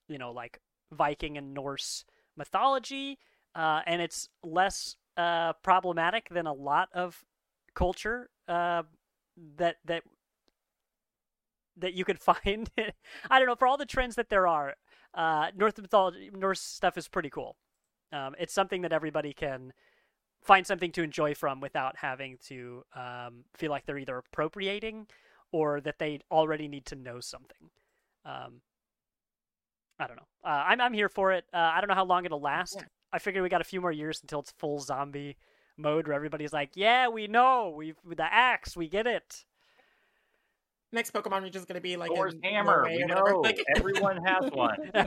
[0.08, 0.60] you know, like
[0.92, 3.18] Viking and Norse mythology,
[3.54, 7.24] uh, and it's less uh, problematic than a lot of
[7.74, 8.84] culture uh,
[9.58, 10.04] that that
[11.78, 12.70] that you could find.
[13.30, 14.76] I don't know for all the trends that there are.
[15.14, 17.56] Uh, Norse mythology, Norse stuff is pretty cool.
[18.12, 19.74] Um, it's something that everybody can
[20.42, 25.08] find something to enjoy from without having to um, feel like they're either appropriating
[25.52, 27.70] or that they already need to know something.
[28.26, 28.62] Um,
[30.00, 30.28] I don't know.
[30.44, 31.46] Uh, I'm I'm here for it.
[31.54, 32.76] Uh, I don't know how long it'll last.
[32.78, 32.88] Yeah.
[33.14, 35.38] I figure we got a few more years until it's full zombie
[35.78, 37.74] mode where everybody's like, "Yeah, we know.
[37.76, 38.76] We've the axe.
[38.76, 39.46] We get it."
[40.96, 42.84] Next Pokemon region is going to be like Thor's hammer.
[42.84, 44.92] Norway We know Like, everyone has one.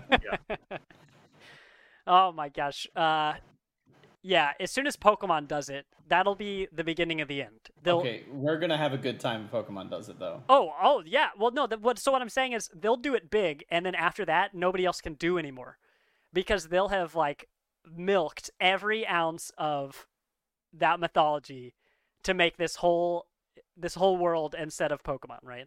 [2.06, 2.86] oh my gosh.
[2.94, 3.34] Uh,
[4.22, 4.52] yeah.
[4.60, 7.70] As soon as Pokemon does it, that'll be the beginning of the end.
[7.82, 8.00] They'll.
[8.00, 10.42] Okay, we're gonna have a good time if Pokemon does it though.
[10.50, 11.28] Oh, oh, yeah.
[11.38, 11.66] Well, no.
[11.66, 11.98] That, what?
[11.98, 15.00] So what I'm saying is, they'll do it big, and then after that, nobody else
[15.00, 15.78] can do anymore,
[16.34, 17.48] because they'll have like
[17.96, 20.06] milked every ounce of
[20.74, 21.74] that mythology
[22.24, 23.27] to make this whole
[23.78, 25.66] this whole world instead of Pokemon, right?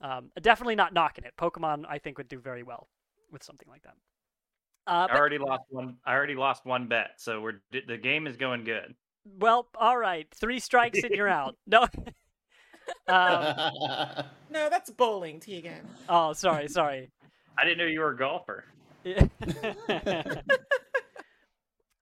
[0.00, 1.34] Um, definitely not knocking it.
[1.38, 2.88] Pokemon, I think, would do very well
[3.30, 3.94] with something like that.
[4.86, 5.96] Uh, I already lost one.
[6.04, 8.94] I already lost one bet, so we're the game is going good.
[9.38, 10.26] well, all right.
[10.34, 11.56] Three strikes and you're out.
[11.66, 11.82] No.
[13.06, 13.54] um,
[14.50, 15.86] no, that's bowling, Tegan.
[16.08, 17.10] oh, sorry, sorry.
[17.58, 18.64] I didn't know you were a golfer.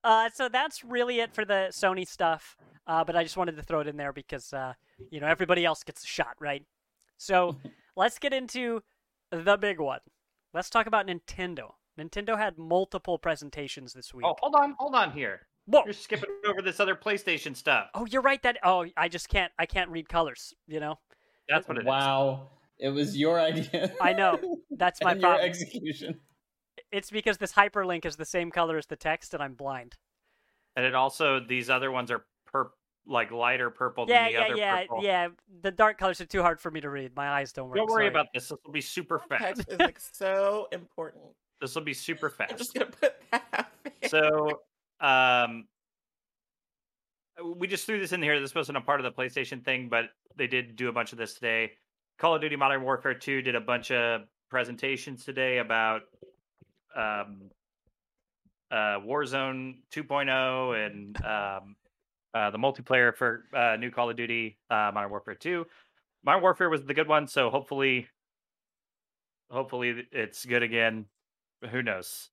[0.04, 2.56] uh, so that's really it for the Sony stuff.
[2.88, 4.72] Uh, but I just wanted to throw it in there because uh,
[5.10, 6.64] you know everybody else gets a shot, right?
[7.18, 7.56] So
[7.96, 8.82] let's get into
[9.30, 10.00] the big one.
[10.54, 11.72] Let's talk about Nintendo.
[12.00, 14.24] Nintendo had multiple presentations this week.
[14.26, 15.42] Oh, hold on, hold on here.
[15.66, 15.82] Whoa!
[15.84, 17.90] You're skipping over this other PlayStation stuff.
[17.94, 18.42] Oh, you're right.
[18.42, 19.52] That oh, I just can't.
[19.58, 20.54] I can't read colors.
[20.66, 20.98] You know.
[21.48, 21.86] That's what it is.
[21.86, 22.48] wow,
[22.78, 23.92] it was your idea.
[24.00, 24.58] I know.
[24.70, 25.50] That's my and your problem.
[25.50, 26.20] execution.
[26.90, 29.96] It's because this hyperlink is the same color as the text, and I'm blind.
[30.74, 32.72] And it also these other ones are purp
[33.06, 35.04] like lighter purple Yeah, than the yeah, other yeah, purple.
[35.04, 35.28] yeah.
[35.62, 37.16] The dark colors are too hard for me to read.
[37.16, 37.76] My eyes don't work.
[37.76, 38.08] Don't worry sorry.
[38.08, 38.48] about this.
[38.48, 39.42] This will be super fast.
[39.42, 41.24] Text is like so important.
[41.60, 42.52] This will be super fast.
[42.52, 42.74] I'm fast.
[42.74, 43.66] just gonna put that out
[44.08, 44.60] so
[45.00, 45.66] um
[47.56, 50.06] we just threw this in here this wasn't a part of the playstation thing but
[50.36, 51.72] they did do a bunch of this today
[52.18, 56.02] call of duty modern warfare 2 did a bunch of presentations today about
[56.96, 57.42] um
[58.70, 61.76] uh warzone 2.0 and um
[62.34, 65.66] uh the multiplayer for uh new call of duty uh modern warfare 2
[66.24, 68.06] modern warfare was the good one so hopefully
[69.50, 71.06] hopefully it's good again
[71.70, 72.30] who knows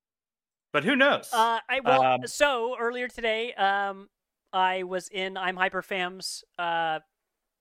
[0.73, 4.09] but who knows Uh, I well, Um, so earlier today, um,
[4.51, 6.99] I was in I'm Hyperfam's uh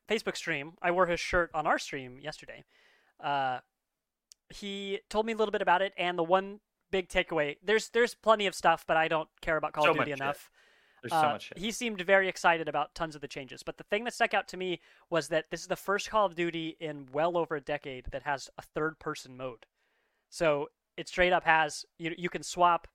[0.09, 0.73] Facebook stream.
[0.83, 2.65] I wore his shirt on our stream yesterday.
[3.23, 3.61] Uh,
[4.51, 6.59] he told me a little bit about it, and the one
[6.91, 9.99] big takeaway there's there's plenty of stuff, but I don't care about Call So of
[9.99, 10.37] Duty enough.
[10.43, 10.51] shit.
[11.05, 11.59] There's so Uh, much shit.
[11.59, 14.49] He seemed very excited about tons of the changes, but the thing that stuck out
[14.49, 17.61] to me was that this is the first Call of Duty in well over a
[17.61, 19.67] decade that has a third-person mode.
[20.31, 22.89] So it straight up has you you can swap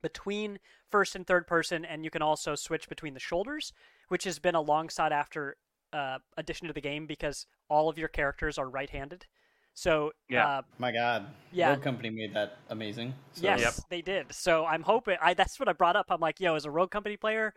[0.00, 3.72] between first and third person, and you can also switch between the shoulders,
[4.08, 5.56] which has been a long sought after
[5.92, 9.26] uh, addition to the game because all of your characters are right-handed.
[9.74, 10.46] So Yeah.
[10.46, 11.70] uh, My God, Yeah.
[11.70, 13.14] Rogue Company made that amazing.
[13.32, 13.74] So, Yes, Yep.
[13.90, 14.32] they did.
[14.32, 15.18] So I'm hoping.
[15.20, 16.06] I that's what I brought up.
[16.08, 17.52] I'm like, yo, as a Rogue Company player,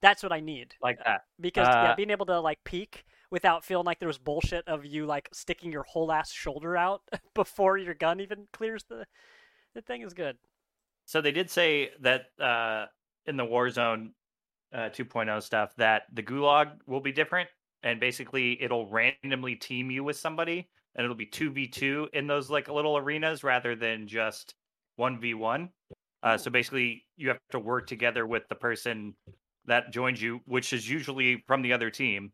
[0.00, 1.26] that's what I need like that.
[1.40, 4.84] because yeah, Uh, being able to like peek without feeling like there was bullshit of
[4.84, 7.02] you like sticking your whole ass shoulder out
[7.34, 9.06] before your gun even clears the
[9.74, 10.38] the thing is good.
[11.04, 12.86] So they did say that uh,
[13.26, 14.12] in the Warzone
[14.72, 17.48] uh, 2.0 stuff that the gulag will be different,
[17.82, 22.26] and basically it'll randomly team you with somebody, and it'll be two v two in
[22.26, 24.54] those like little arenas rather than just
[24.96, 25.70] one v one.
[26.22, 29.14] Uh, so basically, you have to work together with the person
[29.66, 32.32] that joins you, which is usually from the other team,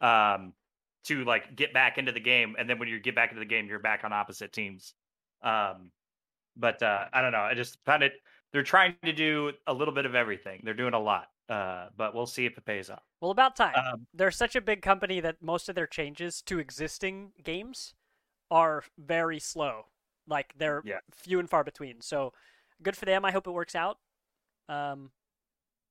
[0.00, 0.52] um,
[1.04, 2.54] to like get back into the game.
[2.58, 4.94] And then when you get back into the game, you're back on opposite teams.
[5.42, 5.90] Um,
[6.56, 7.40] but uh, I don't know.
[7.40, 8.12] I just found it.
[8.52, 10.60] They're trying to do a little bit of everything.
[10.64, 13.02] They're doing a lot, uh, but we'll see if it pays off.
[13.20, 13.74] Well, about time.
[13.76, 17.94] Um, They're such a big company that most of their changes to existing games
[18.50, 19.86] are very slow.
[20.28, 20.98] Like they're Yeah.
[21.14, 22.00] few and far between.
[22.00, 22.32] So
[22.82, 23.24] good for them.
[23.24, 23.98] I hope it works out.
[24.68, 25.12] Um,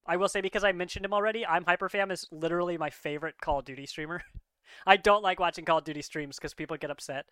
[0.05, 3.59] I will say because I mentioned him already, I'm Hyperfam is literally my favorite Call
[3.59, 4.21] of Duty streamer.
[4.85, 7.25] I don't like watching Call of Duty streams because people get upset.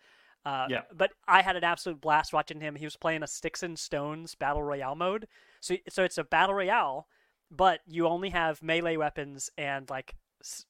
[0.44, 0.82] Uh, Yeah.
[0.92, 2.74] But I had an absolute blast watching him.
[2.74, 5.28] He was playing a Sticks and Stones battle royale mode.
[5.60, 7.06] So so it's a battle royale,
[7.56, 10.14] but you only have melee weapons and like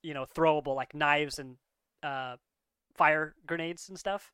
[0.02, 1.56] you know throwable like knives and
[2.02, 2.36] uh,
[2.94, 4.32] fire grenades and stuff.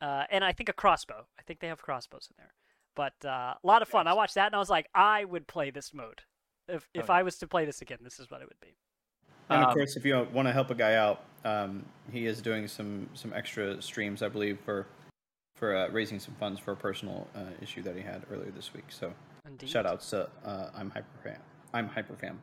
[0.00, 1.26] Uh, and I think a crossbow.
[1.38, 2.52] I think they have crossbows in there.
[2.94, 4.06] But uh, a lot of fun.
[4.06, 6.22] I watched that and I was like, I would play this mode.
[6.68, 8.76] If if Oh, I was to play this again, this is what it would be.
[9.48, 12.42] And of Um, course, if you want to help a guy out, um, he is
[12.42, 14.86] doing some some extra streams, I believe, for
[15.56, 18.74] for uh, raising some funds for a personal uh, issue that he had earlier this
[18.74, 18.84] week.
[18.88, 19.14] So
[19.46, 19.68] Indeed.
[19.68, 21.38] shout outs to uh, I'm Hyperfam.
[21.76, 22.36] I'm Hyperfam.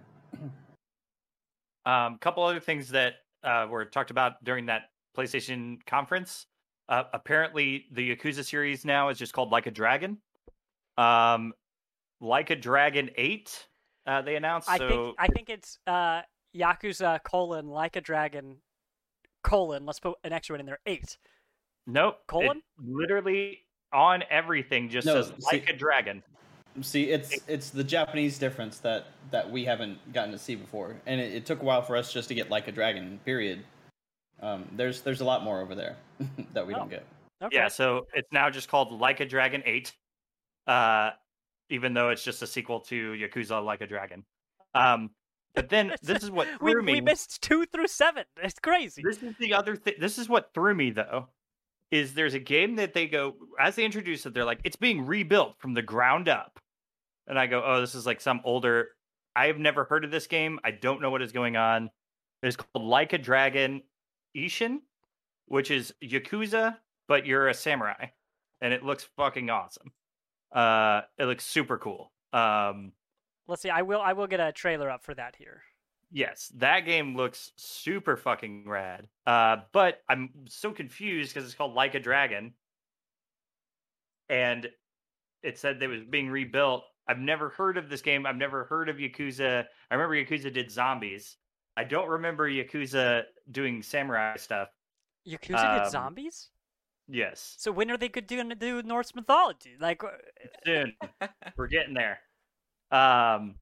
[1.85, 4.83] Um, a couple other things that uh, were talked about during that
[5.17, 6.45] PlayStation conference.
[6.87, 10.19] Uh, apparently, the Yakuza series now is just called Like a Dragon.
[10.97, 11.53] Um,
[12.21, 13.67] like a Dragon Eight,
[14.05, 14.69] uh, they announced.
[14.69, 16.21] I so think I think it's uh,
[16.55, 18.57] Yakuza colon like a dragon
[19.43, 19.85] colon.
[19.87, 20.79] Let's put an extra one in there.
[20.85, 21.17] Eight.
[21.87, 22.61] nope, it colon?
[22.77, 23.59] literally
[23.91, 26.21] on everything just No, says see- Like a Dragon.
[26.81, 31.21] See, it's it's the Japanese difference that that we haven't gotten to see before, and
[31.21, 33.19] it, it took a while for us just to get like a dragon.
[33.25, 33.63] Period.
[34.41, 35.95] Um, there's there's a lot more over there
[36.53, 36.77] that we Oh.
[36.79, 37.05] don't get.
[37.41, 37.55] Okay.
[37.55, 39.91] Yeah, so it's now just called Like a Dragon 8.
[40.67, 41.11] Uh
[41.69, 44.23] even though it's just a sequel to Yakuza Like a Dragon.
[44.73, 45.11] Um
[45.55, 46.93] but then this is what we threw me.
[46.93, 48.23] we missed two through seven.
[48.41, 49.01] It's crazy.
[49.05, 49.95] This is the other thing.
[49.99, 51.27] This is what threw me though.
[51.91, 55.05] Is there's a game that they go as they introduce it, they're like, it's being
[55.05, 56.59] rebuilt from the ground up.
[57.27, 58.89] And I go, Oh, this is like some older
[59.35, 60.59] I've never heard of this game.
[60.63, 61.89] I don't know what is going on.
[62.43, 63.81] It's called Like a Dragon
[64.37, 64.79] Ishin,
[65.47, 68.07] which is Yakuza, but you're a samurai.
[68.61, 69.91] And it looks fucking awesome.
[70.51, 72.11] Uh it looks super cool.
[72.31, 72.93] Um
[73.47, 73.69] Let's see.
[73.69, 75.63] I will I will get a trailer up for that here.
[76.15, 79.07] Yes, that game looks super fucking rad.
[79.25, 82.53] Uh, but I'm so confused because it's called Like a Dragon,
[84.29, 84.69] and
[85.41, 86.83] it said that it was being rebuilt.
[87.07, 88.25] I've never heard of this game.
[88.25, 89.65] I've never heard of Yakuza.
[89.91, 91.37] I remember Yakuza did zombies.
[91.75, 94.69] I don't remember Yakuza doing samurai stuff.
[95.27, 96.49] Yakuza did Um, zombies.
[97.09, 99.75] Yes, So when are they going to do Norse mythology?
[99.77, 100.11] Like, uh,
[100.65, 100.93] soon
[101.57, 102.19] we're getting there.
[102.91, 103.55] Um,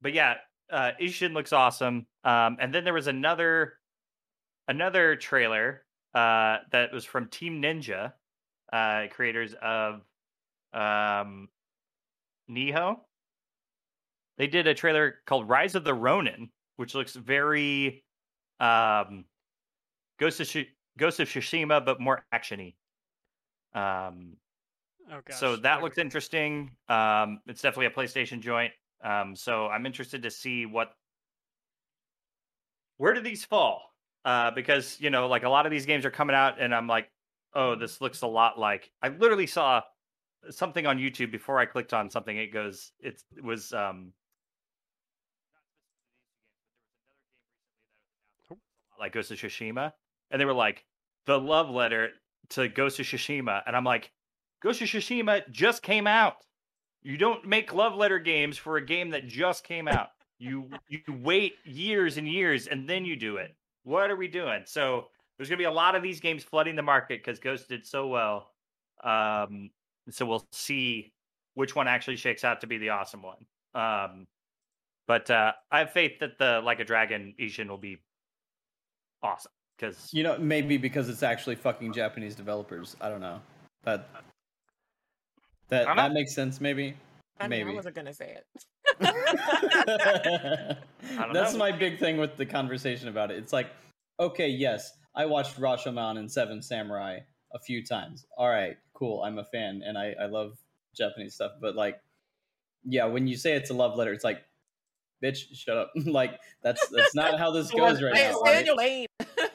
[0.00, 0.36] but yeah,
[0.70, 2.06] uh, Ishin looks awesome.
[2.22, 3.74] Um, and then there was another
[4.68, 8.12] another trailer uh, that was from Team Ninja,
[8.72, 10.02] uh, creators of
[10.72, 11.48] um,
[12.50, 12.98] Nioh.
[14.38, 18.04] They did a trailer called Rise of the Ronin, which looks very
[18.60, 19.24] um,
[20.18, 22.74] Ghost of Shi- Ghost of Tsushima, but more actiony.
[23.74, 24.36] Um,
[25.10, 25.38] oh gosh.
[25.38, 26.72] so that looks interesting.
[26.88, 28.72] Um, it's definitely a PlayStation joint.
[29.02, 30.92] Um, so I'm interested to see what
[32.98, 33.82] where do these fall?
[34.24, 36.86] Uh, because you know, like a lot of these games are coming out, and I'm
[36.86, 37.10] like,
[37.54, 38.90] oh, this looks a lot like.
[39.02, 39.82] I literally saw
[40.50, 42.36] something on YouTube before I clicked on something.
[42.36, 44.12] It goes, it was um,
[48.98, 49.92] like Ghost of Tsushima,
[50.30, 50.84] and they were like
[51.26, 52.10] the love letter
[52.50, 54.12] to Ghost of Tsushima, and I'm like,
[54.62, 56.36] Ghost of Tsushima just came out.
[57.02, 60.08] You don't make love letter games for a game that just came out.
[60.38, 63.54] You you wait years and years and then you do it.
[63.84, 64.62] What are we doing?
[64.66, 67.86] So there's gonna be a lot of these games flooding the market because Ghost did
[67.86, 68.50] so well.
[69.04, 69.70] Um,
[70.10, 71.12] so we'll see
[71.54, 73.46] which one actually shakes out to be the awesome one.
[73.74, 74.26] Um,
[75.06, 77.98] but uh, I have faith that the Like a Dragon Ishin will be
[79.22, 82.96] awesome because You know, maybe because it's actually fucking Japanese developers.
[83.00, 83.40] I don't know.
[83.84, 84.08] That
[85.68, 86.14] that I know.
[86.14, 86.60] makes sense.
[86.60, 86.94] Maybe.
[87.38, 88.46] I mean, I wasn't gonna say it.
[91.32, 91.58] That's know.
[91.58, 93.38] my big thing with the conversation about it.
[93.38, 93.68] It's like,
[94.18, 97.20] okay, yes, I watched Rashomon and Seven Samurai
[97.56, 98.26] a few times.
[98.36, 99.22] All right, cool.
[99.22, 100.56] I'm a fan and I, I love
[100.94, 101.52] Japanese stuff.
[101.60, 101.98] But like,
[102.84, 104.42] yeah, when you say it's a love letter, it's like,
[105.24, 105.92] bitch, shut up.
[106.04, 108.38] like that's that's not how this goes right Hey, now.
[108.44, 108.76] stay right?
[108.76, 109.06] lane.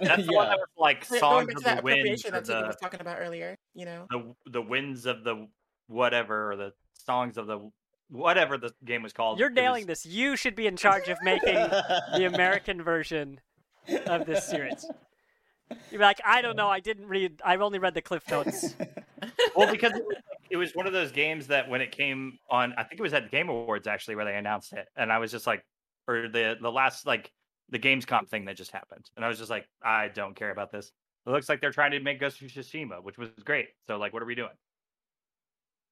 [0.02, 0.50] that's the one Yeah.
[0.50, 3.56] that was like songs of the winds appropriation or that the was talking about earlier.
[3.76, 5.48] You know, the the winds of the
[5.88, 6.74] whatever or the
[7.06, 7.70] songs of the
[8.10, 9.40] whatever the game was called.
[9.40, 10.06] You're nailing was- this.
[10.06, 13.40] You should be in charge of making the American version
[14.08, 14.86] of this series.
[15.92, 16.68] You're like, I don't know.
[16.68, 17.42] I didn't read.
[17.44, 18.76] I've only read the cliff notes.
[19.56, 20.18] Well, because it was,
[20.50, 23.14] it was one of those games that when it came on, I think it was
[23.14, 25.64] at the Game Awards actually where they announced it, and I was just like,
[26.08, 27.32] or the the last like
[27.70, 30.72] the Gamescom thing that just happened, and I was just like, I don't care about
[30.72, 30.92] this.
[31.28, 33.68] It looks like they're trying to make Ghost of Tsushima, which was great.
[33.86, 34.50] So like, what are we doing?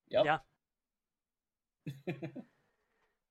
[0.09, 0.25] Yep.
[0.25, 2.15] Yeah.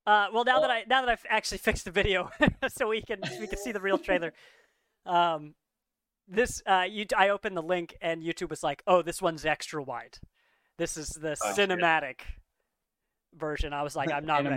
[0.07, 2.31] Uh, well, now that I now that I've actually fixed the video,
[2.69, 4.33] so we can we can see the real trailer.
[5.05, 5.53] Um,
[6.29, 9.81] this uh, you I opened the link and YouTube was like, "Oh, this one's extra
[9.83, 10.17] wide.
[10.77, 11.69] This is the Oh, shit.
[11.69, 12.21] cinematic
[13.35, 14.55] version." I was like, "I'm not ready."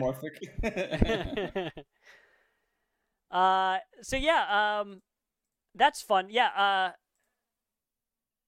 [0.63, 1.71] Anamorphic.
[3.31, 5.03] uh, so yeah, um,
[5.75, 6.27] that's fun.
[6.31, 6.49] Yeah.
[6.49, 6.93] Uh,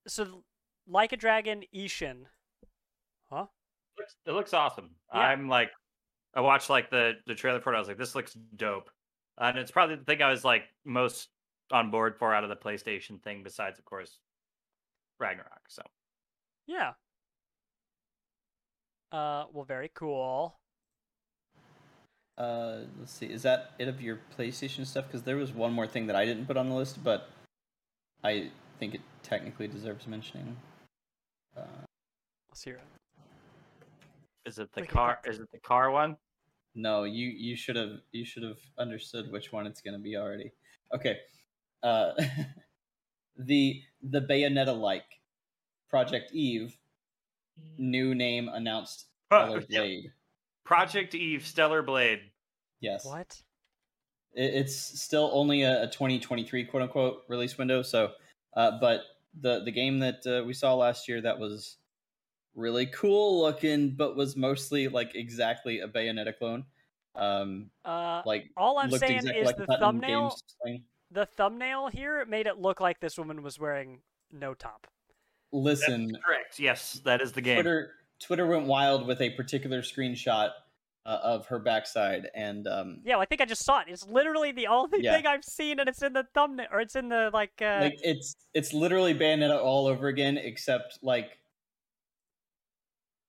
[0.06, 0.44] so
[0.87, 2.24] like a dragon, Ishin.
[3.32, 3.46] Huh?
[3.98, 4.90] looks, it looks awesome.
[5.12, 5.20] Yeah.
[5.20, 5.70] I'm like,
[6.34, 7.76] I watched like the the trailer for it.
[7.76, 8.90] I was like, this looks dope,
[9.38, 11.28] and it's probably the thing I was like most
[11.70, 14.18] on board for out of the PlayStation thing, besides of course
[15.18, 15.62] Ragnarok.
[15.68, 15.83] So
[16.66, 16.92] Yeah.
[19.12, 20.57] Uh, well, very cool.
[22.37, 23.27] uh, let's see.
[23.27, 25.07] Is that it of your PlayStation stuff?
[25.07, 27.31] Because there was one more thing that I didn't put on the list, but
[28.24, 28.50] I
[28.81, 30.57] think it technically deserves mentioning.
[31.57, 31.62] Uh,
[32.50, 34.48] Let's hear it.
[34.48, 35.18] is it the Look at car?
[35.24, 36.16] Is it the car one?
[36.74, 40.16] No, you you should have you should have understood which one it's going to be
[40.16, 40.50] already.
[40.92, 41.18] Okay,
[41.84, 42.12] uh,
[43.36, 45.04] the the Bayonetta like
[45.88, 46.76] Project Eve
[47.78, 49.06] new name announced.
[49.26, 49.68] Stellar Yep.
[49.68, 50.12] Blade.
[50.64, 52.20] Project Eve Stellar Blade.
[52.80, 53.40] Yes, What?
[54.34, 57.82] It- it's still only a, a 2023 quote unquote release window.
[57.82, 58.12] So,
[58.56, 59.02] uh, but
[59.40, 61.76] the the game that uh, we saw last year that was
[62.54, 66.64] really cool looking, but was mostly like exactly a Bayonetta clone.
[67.16, 70.38] Um, Uh, like all I'm saying exactly is like the Platinum thumbnail.
[71.14, 71.35] Games thing.
[71.37, 74.00] The thumbnail here made it look like this woman was wearing
[74.33, 74.87] no top.
[75.53, 76.59] Listen, That's correct.
[76.59, 77.57] Yes, that is the game.
[77.57, 80.50] Twitter Twitter went wild with a particular screenshot
[81.07, 83.87] uh, of her backside, and um, Yeah, well, I think I just saw it.
[83.88, 85.16] It's literally the only Yeah.
[85.16, 87.53] thing I've seen, and it's in the thumbnail, or it's in the like.
[87.61, 91.38] Uh, like it's it's literally Bayonetta all over again, except like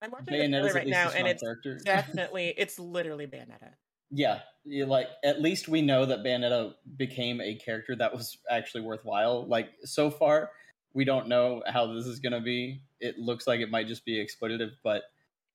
[0.01, 1.79] I'm watching the Bayonetta's trailer at right least now, and it's character.
[1.83, 3.73] definitely it's literally Bayonetta.
[4.11, 9.45] Yeah, like at least we know that Bayonetta became a character that was actually worthwhile.
[9.47, 10.51] Like so far,
[10.93, 12.81] we don't know how this is gonna be.
[12.99, 15.03] It looks like it might just be exploitative, but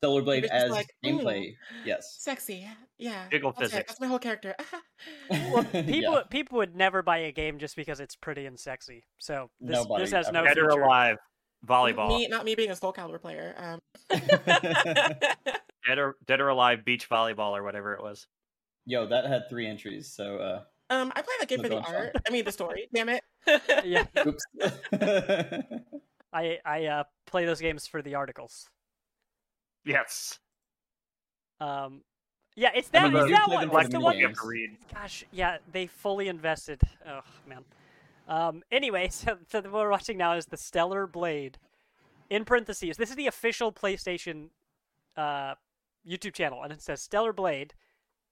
[0.00, 2.16] Stellar Blade as like, gameplay, yes.
[2.20, 2.66] Sexy,
[2.98, 3.28] yeah.
[3.30, 3.70] Jiggle That's, it.
[3.70, 3.90] physics.
[3.92, 4.54] That's my whole character.
[5.30, 6.22] well, people Yeah.
[6.30, 9.04] people would never buy a game just because it's pretty and sexy.
[9.18, 10.54] So this, Nobody this has no ever.
[10.54, 11.18] Dead or alive
[11.66, 12.08] volleyball.
[12.08, 13.54] Me, not me being a Soul Calibur player.
[13.58, 13.80] Um,
[15.86, 18.26] Dead or Dead or alive beach volleyball or whatever it was.
[18.87, 20.12] Yo, that had three entries.
[20.12, 20.62] So, uh,
[20.93, 21.95] um, I play that game for the on fun.
[21.95, 22.16] art.
[22.27, 22.88] I mean, the story.
[22.93, 23.23] Damn it.
[23.85, 24.45] Yeah, oops.
[26.33, 28.69] I I uh, play those games for the articles.
[29.85, 30.38] Yes.
[31.61, 32.03] Um,
[32.57, 33.14] yeah, it's I that.
[33.14, 33.69] it's that one.
[33.69, 34.19] them It's the the one.
[34.19, 34.71] you have to read.
[34.93, 36.81] Gosh, yeah, they fully invested.
[37.07, 37.64] Oh man.
[38.29, 38.62] Um.
[38.73, 41.59] Anyway, so, so what we're watching now is the Stellar Blade.
[42.29, 44.51] In parentheses, this is the official PlayStation
[45.16, 45.55] uh,
[46.09, 47.75] YouTube channel, and it says Stellar Blade.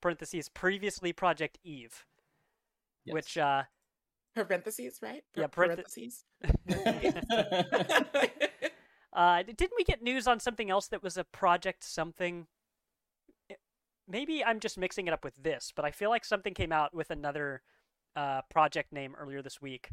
[0.01, 2.05] Parentheses previously Project Eve,
[3.05, 3.13] Yes.
[3.13, 3.63] which uh,
[4.35, 5.23] Parentheses, right?
[5.35, 6.25] Yeah, Pa- parenth- parentheses.
[9.13, 12.47] uh, didn't we get news on something else that was a Project something?
[13.49, 13.55] Eh,
[14.07, 16.93] Maybe I'm just mixing it up with this, but I feel like something came out
[16.93, 17.61] with another
[18.15, 19.89] uh, project name earlier this week,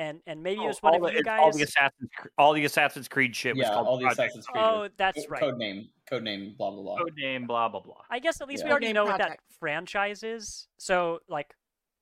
[0.00, 1.68] and and maybe it oh, was one of the, you it's all the guys.
[1.68, 4.30] Assassin's all the Assassin's Creed shit was yeah, called all the Project.
[4.30, 4.64] Assassin's Creed.
[4.64, 5.40] Oh, that's right.
[5.40, 6.96] Code name, code name, blah blah blah.
[6.96, 8.00] Code name, blah blah blah.
[8.10, 10.68] I guess at least we already Name know what that franchise is.
[10.78, 11.54] So like,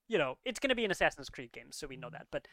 [0.07, 2.29] you know, it's going to be an Assassin's Creed game, so we know that.
[2.31, 2.47] But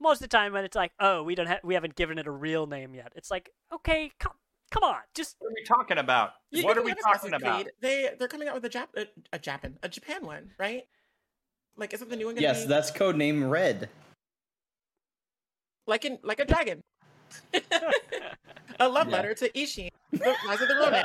[0.00, 2.26] most of the time, when it's like, oh, we don't have, we haven't given it
[2.26, 3.12] a real name yet.
[3.16, 4.32] It's like, okay, come,
[4.70, 6.30] come on, just What are we talking about?
[6.50, 7.62] You- what you are we talking Assassin's about?
[7.64, 7.72] Creed.
[7.82, 10.84] They they're coming out with a Jap a, a Japan a Japan one, right?
[11.76, 13.90] Like, isn't the new one gonna Yes, be that's code name Red.
[15.86, 16.82] Like in like a dragon?
[18.80, 19.16] a love Yeah.
[19.16, 21.04] letter to Ishin, the Rise of the Ronin.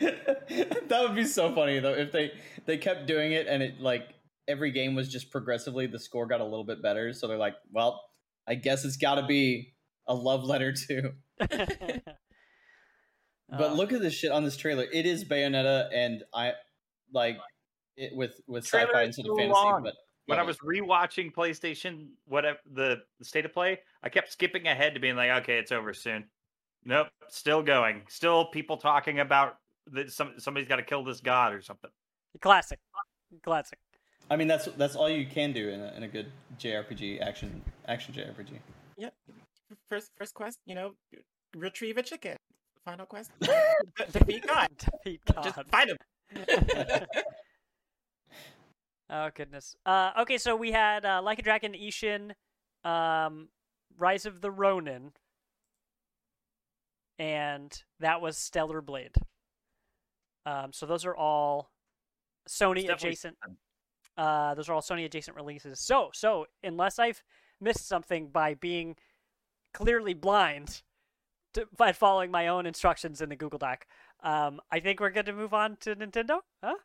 [0.88, 2.32] that would be so funny though if they
[2.66, 4.08] they kept doing it and it like
[4.48, 7.12] every game was just progressively the score got a little bit better.
[7.12, 8.02] So they're like, well,
[8.46, 9.72] I guess it's got to be
[10.06, 11.12] a love letter too.
[13.50, 14.86] But Uh, look at this shit on this trailer.
[14.92, 16.54] It is Bayonetta, and I
[17.12, 17.36] like
[17.96, 19.52] it with with Trailer sci-fi is instead of fantasy.
[19.52, 19.82] long.
[19.84, 19.94] But
[20.26, 24.94] when I was rewatching PlayStation, whatever the, the state of play, I kept skipping ahead
[24.94, 26.24] to being like, okay, it's over soon.
[26.84, 28.02] Nope, still going.
[28.08, 29.56] Still people talking about
[29.92, 31.90] that some somebody's got to kill this god or something.
[32.40, 32.78] classic,
[33.42, 33.78] classic.
[34.30, 37.62] I mean, that's that's all you can do in a, in a good JRPG action
[37.86, 38.50] action JRPG.
[38.96, 39.14] Yep.
[39.88, 40.92] First first quest, you know,
[41.56, 42.36] retrieve a chicken.
[42.84, 43.30] Final quest.
[43.40, 43.52] De-
[44.12, 44.68] defeat God.
[44.78, 45.44] Defeat god.
[45.44, 45.66] Just God.
[45.70, 45.96] fight him.
[49.10, 49.76] oh goodness.
[49.84, 52.32] Uh, okay, so we had uh, Like a Dragon, Ishin,
[52.84, 53.48] um,
[53.96, 55.12] Rise of the Ronin,
[57.18, 59.14] and that was Stellar Blade.
[60.46, 61.70] Um, so those are all
[62.48, 63.36] Sony adjacent.
[64.16, 65.80] Uh, those are all Sony adjacent releases.
[65.80, 67.22] So, so unless I've
[67.60, 68.96] missed something by being
[69.72, 70.82] clearly blind
[71.54, 73.86] to, by following my own instructions in the Google Doc,
[74.22, 76.40] um, I think we're good to move on to Nintendo.
[76.62, 76.76] Huh?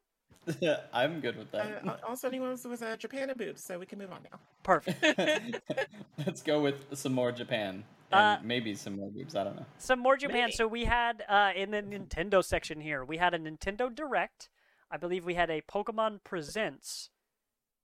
[0.94, 1.86] I'm good with Uh, that.
[1.86, 4.40] al- also, anyone was, was uh, Japan and boobs, so we can move on now.
[4.64, 5.04] Perfect.
[6.26, 9.36] Let's go with some more Japan and Uh, maybe some more boobs.
[9.36, 9.66] I don't know.
[9.78, 10.42] Some more Japan.
[10.46, 10.52] Maybe.
[10.54, 14.50] So we had uh, in the Nintendo section here, we had a Nintendo Direct.
[14.92, 17.12] I believe we had a Pokemon Presents,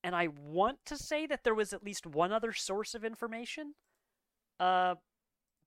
[0.04, 3.76] and I want to say that there was at least one other source of information.
[4.60, 4.96] Uh,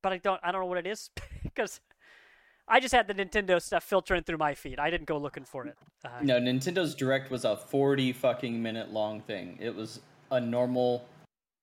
[0.03, 0.41] but I don't.
[0.43, 1.11] I don't know what it is
[1.45, 1.81] because
[2.69, 4.79] I just had the Nintendo stuff filtering through my feed.
[4.79, 5.77] I didn't go looking for it.
[6.05, 9.57] Uh, No, Nintendo's Direct was a 40 fucking minute long thing.
[9.61, 10.01] It was
[10.31, 11.07] a normal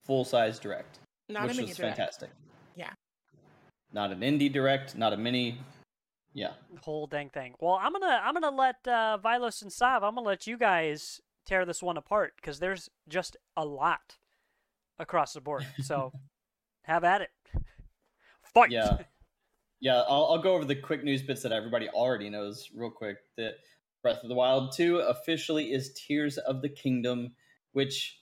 [0.06, 1.00] full size Direct,
[1.30, 1.98] Not a which mini was direct.
[1.98, 2.30] fantastic.
[2.76, 2.92] Yeah.
[3.94, 5.60] Not an indie Direct, not a mini.
[6.34, 6.52] Yeah.
[6.82, 7.54] whole dang thing.
[7.62, 10.04] Well, I'm gonna I'm gonna let uh, Vilos and Sav.
[10.04, 14.18] I'm gonna let you guys tear this one apart because there's just a lot
[15.00, 15.66] across the board.
[15.82, 16.12] So
[16.84, 17.30] have at it.
[18.54, 18.72] Fight.
[18.72, 18.98] Yeah.
[19.86, 23.18] Yeah, I'll, I'll go over the quick news bits that everybody already knows real quick.
[23.38, 23.58] That
[24.02, 27.34] Breath of the Wild 2 officially is Tears of the Kingdom,
[27.74, 28.20] which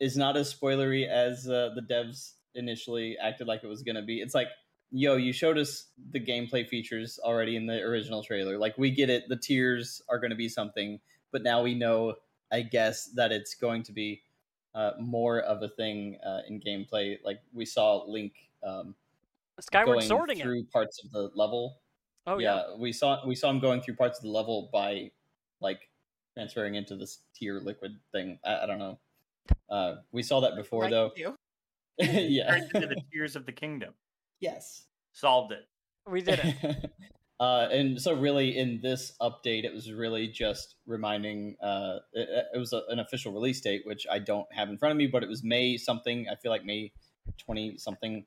[0.00, 4.00] is not as spoilery as uh, the devs initially acted like it was going to
[4.00, 4.22] be.
[4.22, 4.48] It's like,
[4.90, 8.56] yo, you showed us the gameplay features already in the original trailer.
[8.56, 9.28] Like, we get it.
[9.28, 10.98] The tears are going to be something,
[11.30, 12.14] but now we know,
[12.50, 14.22] I guess, that it's going to be
[14.74, 17.18] uh, more of a thing uh, in gameplay.
[17.22, 18.32] Like, we saw Link.
[18.66, 18.94] Um,
[19.62, 20.42] Skyward going sorting it.
[20.42, 21.78] through parts of the level.
[22.26, 22.62] Oh yeah.
[22.78, 25.10] we saw we saw him going through parts of the level by
[25.60, 25.80] like
[26.34, 28.38] transferring into this tier liquid thing.
[28.44, 28.98] I, I don't know.
[29.68, 31.10] Uh, we saw that before Like though.
[31.16, 31.36] you.
[31.98, 32.56] yeah.
[32.56, 33.94] Into the Tears of the Kingdom.
[34.40, 34.86] yes.
[35.14, 35.64] Solved it.
[36.08, 36.90] We did it.
[37.40, 41.56] uh, and so really in this update, it was really just reminding.
[41.62, 44.92] Uh, it, it was a, an official release date, which I don't have in front
[44.92, 46.26] of me, but it was May something.
[46.32, 46.92] I feel like May
[47.36, 48.24] twenty something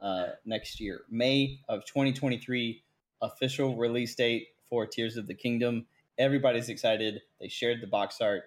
[0.00, 1.00] uh, next year.
[1.10, 2.82] May of 2023,
[3.22, 5.86] official release date for Tears of the Kingdom.
[6.18, 7.20] Everybody's excited.
[7.40, 8.44] They shared the box art.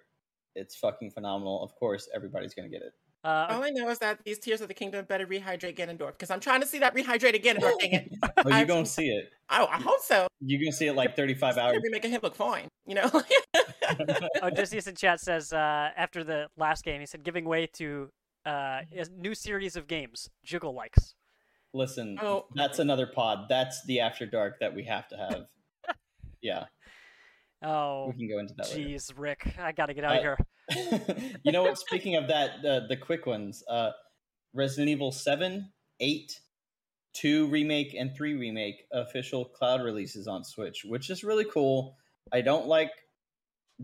[0.55, 1.63] It's fucking phenomenal.
[1.63, 2.93] Of course, everybody's gonna get it.
[3.23, 6.31] Uh, All I know is that these Tears of the Kingdom better rehydrate Ganondorf because
[6.31, 7.77] I'm trying to see that rehydrate Ganondorf.
[7.79, 8.11] Dang it!
[8.23, 9.29] Oh, you're I've- gonna see it.
[9.51, 10.27] Oh, I hope so.
[10.41, 11.77] You're gonna see it like 35 hours.
[11.81, 12.67] They're making him look fine.
[12.85, 13.09] You know.
[14.43, 18.09] Odysseus in chat says uh, after the last game, he said giving way to
[18.45, 21.13] uh, a new series of games, Jiggle likes.
[21.73, 22.47] Listen, Oh.
[22.55, 23.45] that's another pod.
[23.49, 25.45] That's the after dark that we have to have.
[26.41, 26.65] yeah,
[27.61, 28.89] Oh, we can go into that later.
[28.89, 31.35] jeez, Rick, I gotta get out of Uh, here.
[31.43, 31.77] you know what?
[31.77, 33.91] Speaking of that, uh, the quick ones: uh,
[34.53, 36.39] Resident Evil Seven, Eight,
[37.13, 41.97] Two remake, and Three remake official cloud releases on Switch, which is really cool.
[42.31, 42.91] I don't like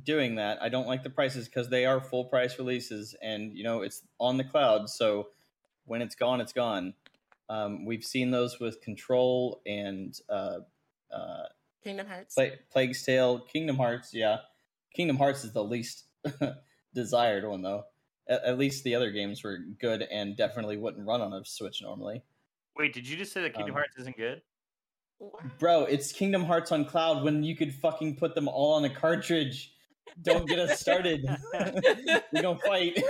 [0.04, 0.62] doing that.
[0.62, 4.02] I don't like the prices because they are full price releases, and you know it's
[4.20, 4.90] on the cloud.
[4.90, 5.28] So
[5.86, 6.94] when it's gone, it's gone.
[7.50, 10.60] Um, we've seen those with Control and uh,
[11.14, 11.44] uh,
[11.84, 12.36] Kingdom Hearts.
[12.36, 14.14] Pla- Plague's Tale, Kingdom Hearts.
[14.14, 14.38] Yeah,
[14.96, 16.06] Kingdom Hearts is the least
[16.94, 17.84] desired one though.
[18.28, 21.82] At, at least the other games were good and definitely wouldn't run on a Switch
[21.82, 22.24] normally.
[22.78, 24.42] Wait, did you just say that Kingdom Um, Hearts isn't good?
[25.60, 28.90] Bro, it's Kingdom Hearts on cloud when you could fucking put them all on a
[28.90, 29.72] cartridge.
[30.24, 31.26] Don't get us started.
[32.34, 33.02] we don't fight.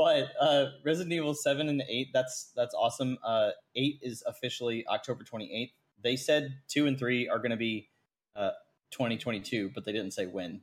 [0.00, 3.18] But uh, Resident Evil Seven and Eight, that's that's awesome.
[3.22, 5.74] Uh, eight is officially October twenty eighth.
[6.02, 7.90] They said two and three are going to be
[8.34, 8.52] uh,
[8.90, 10.62] twenty twenty two, but they didn't say when.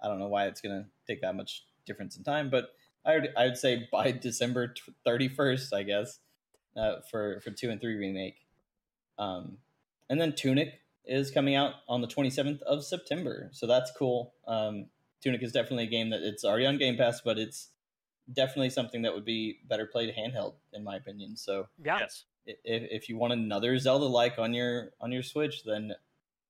[0.00, 2.68] I don't know why it's going to take that much difference in time, but
[3.04, 4.72] I would I would say by December
[5.04, 6.20] thirty first, I guess,
[6.76, 8.36] uh, for for two and three remake.
[9.18, 9.58] Um,
[10.08, 10.74] and then Tunic
[11.04, 14.34] is coming out on the 27th of September, so that's cool.
[14.46, 14.86] Um,
[15.20, 17.70] Tunic is definitely a game that it's already on Game Pass, but it's
[18.32, 21.36] definitely something that would be better played handheld, in my opinion.
[21.36, 21.98] So Yeah.
[22.00, 22.24] Yes.
[22.46, 25.92] if, if you want another Zelda like on your on your Switch, then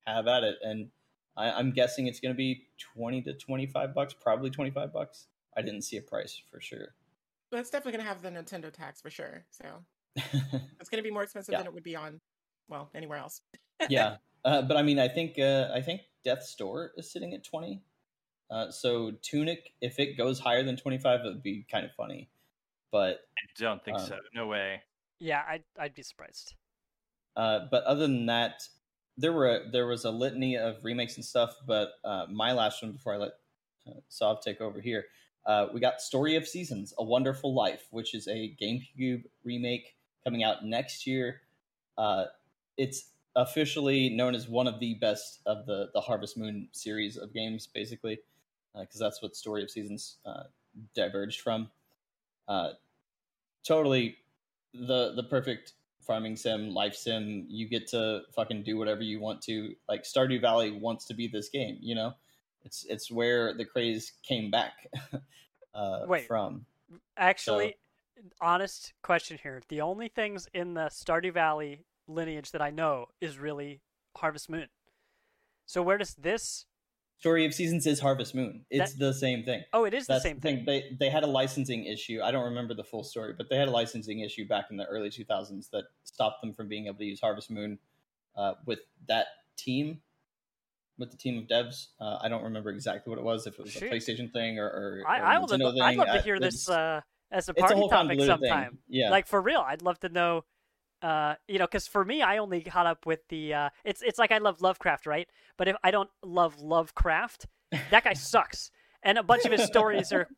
[0.07, 0.57] have at it.
[0.63, 0.91] And
[1.37, 5.27] I, I'm guessing it's going to be 20 to 25 bucks, probably 25 bucks.
[5.57, 6.95] I didn't see a price for sure.
[7.51, 9.45] But it's definitely gonna have the Nintendo tax for sure.
[9.51, 9.65] So
[10.79, 11.59] it's gonna be more expensive Yeah.
[11.59, 12.21] than it would be on,
[12.69, 13.41] well, anywhere else.
[13.89, 17.43] yeah, uh, but I mean, I think uh, I think Death's Door is sitting at
[17.45, 17.81] twenty.
[18.51, 21.93] Uh, so Tunic, if it goes higher than twenty five, it would be kind of
[21.93, 22.29] funny.
[22.91, 24.19] But I don't think Um, so.
[24.35, 24.83] No way.
[25.19, 26.55] Yeah, I'd I'd be surprised.
[27.37, 28.63] Uh, but other than that,
[29.17, 31.57] there were there was a litany of remakes and stuff.
[31.67, 33.33] But uh, my last one before I let
[33.87, 35.05] uh, Sav take over here,
[35.45, 40.43] uh, we got Story of Seasons: A Wonderful Life, which is a GameCube remake coming
[40.43, 41.43] out next year.
[41.99, 42.25] Uh,
[42.77, 47.35] it's officially known as one of the best of the the Harvest Moon series of
[47.35, 48.21] games, basically,
[48.81, 50.45] because that's what Story of Seasons uh,
[50.95, 51.71] diverged from.
[52.47, 52.71] Uh,
[53.65, 54.17] totally
[54.75, 57.47] the the perfect farming sim, life sim.
[57.49, 59.75] You get to fucking do whatever you want to.
[59.89, 62.15] Like Stardew Valley wants to be this game, you know.
[62.65, 64.89] It's it's where the craze came back
[65.75, 66.27] uh, Wait.
[66.27, 66.67] from.
[67.17, 67.77] Actually,
[68.41, 69.63] honest question here.
[69.69, 73.81] The only things in the Stardew Valley lineage that I know is really
[74.17, 74.69] Harvest Moon.
[75.67, 76.65] So where does this?
[77.19, 78.65] Story of Seasons is Harvest Moon.
[78.71, 79.65] It's That- the same thing.
[79.73, 80.57] Oh, it is the same the thing.
[80.59, 80.65] thing.
[80.67, 82.21] They they had a licensing issue.
[82.23, 84.85] I don't remember the full story, but they had a licensing issue back in the
[84.87, 87.79] early 2000s that stopped them from being able to use Harvest Moon
[88.37, 90.01] uh, with that team,
[90.97, 91.89] with the team of devs.
[92.01, 93.49] Uh, I don't remember exactly what it was.
[93.49, 93.91] If it was Shoot.
[93.91, 95.83] a PlayStation thing or, or, I, or I would love, thing.
[95.83, 97.01] I'd love to hear it's- this uh,
[97.33, 98.49] as a a party whole topic convoluted thing.
[98.49, 98.79] sometime.
[98.89, 99.11] Yeah.
[99.11, 100.45] Like for real, I'd love to know.
[101.03, 103.55] Uh, you know, because for me, I only caught up with the.
[103.55, 105.29] Uh, it's it's like I love Lovecraft, right?
[105.57, 107.47] But if I don't love Lovecraft,
[107.91, 108.71] that guy sucks,
[109.03, 110.29] and a bunch of his stories are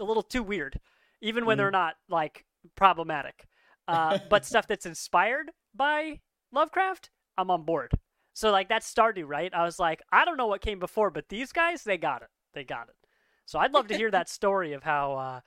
[0.00, 0.80] a little too weird,
[1.20, 1.58] even when Mm-hmm.
[1.58, 2.44] they're not like
[2.76, 3.46] problematic.
[3.86, 6.20] Uh, but stuff that's inspired by
[6.52, 7.92] Lovecraft, I'm on board.
[8.34, 9.52] So like that's Stardew, right?
[9.54, 12.28] I was like, I don't know what came before, but these guys, they got it.
[12.54, 12.96] They got it.
[13.46, 15.40] So I'd love to hear that story of how uh,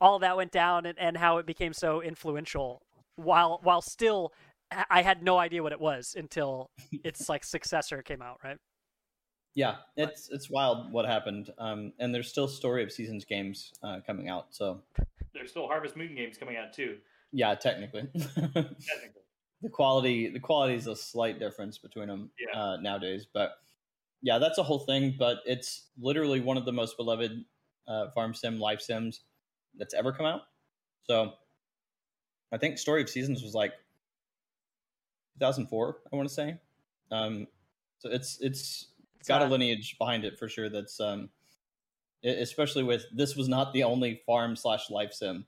[0.00, 2.82] all that went down and, and how it became so influential
[3.16, 4.32] while while still
[4.70, 6.70] I- I had no idea what it was until
[7.04, 8.58] its like successor came out, right?
[9.54, 11.50] Yeah, it's it's wild what happened.
[11.58, 14.48] Um, and there's still Story of Seasons games uh, coming out.
[14.50, 14.82] So
[15.32, 16.98] There's still Harvest Moon games coming out too.
[17.32, 18.02] yeah, technically.
[18.14, 19.22] Technically.
[19.62, 22.60] the quality the quality is a slight difference between them Yeah.
[22.60, 23.52] uh, nowadays but
[24.22, 27.42] yeah that's a whole thing but it's literally one of the most beloved
[27.88, 29.22] uh, farm sim life sims
[29.78, 30.42] that's ever come out
[31.04, 31.32] so
[32.52, 33.72] i think story of seasons was like
[35.38, 36.56] 2004 i want to say
[37.12, 37.46] um,
[37.98, 38.88] so it's it's
[39.20, 41.28] It's, got a lineage behind it for sure that's um
[42.24, 45.46] especially with this was not the only farm slash life sim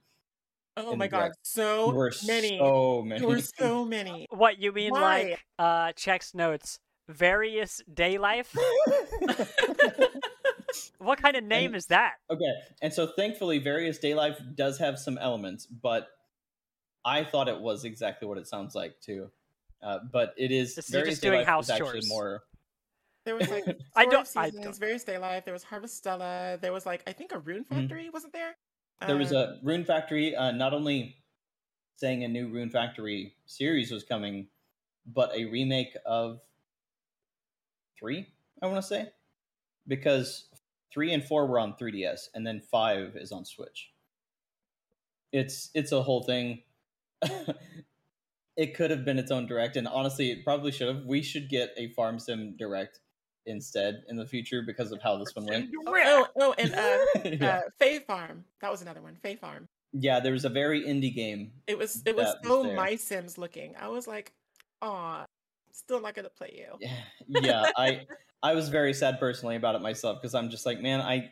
[0.77, 1.37] Oh my god, direct.
[1.41, 2.57] so there were many.
[2.57, 4.27] so many There were so many.
[4.29, 5.01] What you mean, Why?
[5.31, 6.79] like uh, checks notes,
[7.09, 8.55] various day life?
[10.99, 12.13] What kind of name And- is that?
[12.31, 16.07] Okay, and so thankfully, Various Day Life does have some elements, but
[17.09, 19.29] I thought it was exactly what it sounds like too.
[19.81, 22.09] Uh, but it is This is you Various just doing house is actually chores.
[22.09, 22.43] more.
[23.25, 25.45] There was like I don't- of I Seasons, don't- Various Day Life.
[25.45, 26.59] There was Harvestella.
[26.61, 27.69] There was like I think a Rune Mhm.
[27.81, 28.55] Factory wasn't there?
[29.07, 30.35] There was Uh, a Rune Factory.
[30.35, 31.17] Uh, not only
[31.95, 34.47] saying a new Rune Factory series was coming,
[35.05, 36.41] but a remake of
[37.97, 38.27] three.
[38.61, 39.11] I want to say
[39.87, 40.49] because
[40.91, 43.91] three and four were on 3DS, and then five is on Switch.
[45.31, 46.63] It's it's a whole thing.
[48.57, 51.05] it could have been its own direct, and honestly, it probably should have.
[51.05, 52.99] We should get a Farm Sim direct
[53.45, 55.69] instead in the future because of how this one went.
[55.87, 56.97] Oh, oh, and uh,
[57.41, 57.49] yeah.
[57.49, 58.45] uh, Fae Farm.
[58.61, 59.17] That was another one.
[59.21, 59.67] Fae Farm.
[59.93, 61.51] yeah, there was a very indie game.
[61.67, 62.73] It was it was That was so.
[62.73, 63.75] My Sims looking.
[63.79, 64.33] I was like,
[64.81, 65.25] aw,
[65.71, 66.77] still not gonna play you.
[66.79, 68.05] Yeah, yeah, I
[68.41, 71.31] I was very sad personally about it myself because I'm just like, man, I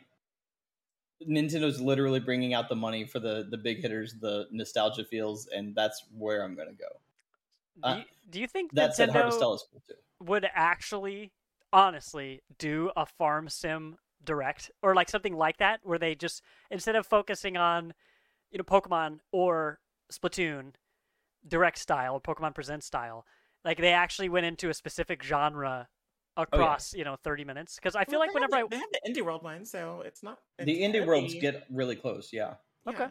[1.26, 5.74] Nintendo's literally bringing out the money for the the big hitters, the nostalgia feels, and
[5.74, 6.86] that's where I'm gonna go.
[7.80, 9.94] Do Uh, you, do you think That said, Nintendo Harvestella is cool too.
[10.20, 11.32] would actually,
[11.72, 16.96] honestly, do a farm sim direct or like something like that, where they just instead
[16.96, 17.94] of focusing on,
[18.50, 19.80] you know, Pokemon or
[20.12, 20.74] Splatoon,
[21.46, 23.24] direct style Pokemon Present style,
[23.64, 25.88] like they actually went into a specific genre
[26.38, 27.76] across, you know, thirty minutes?
[27.76, 29.64] Because I feel Well, like they have whenever I they have the indie world one,
[29.66, 32.54] so it's not The it's indie worlds get really close, yeah.
[32.88, 33.08] okay,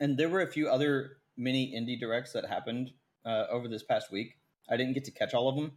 [0.00, 2.92] And there were a few other mini indie directs that happened
[3.24, 4.38] uh, over this past week.
[4.68, 5.72] I didn't get to catch all of them,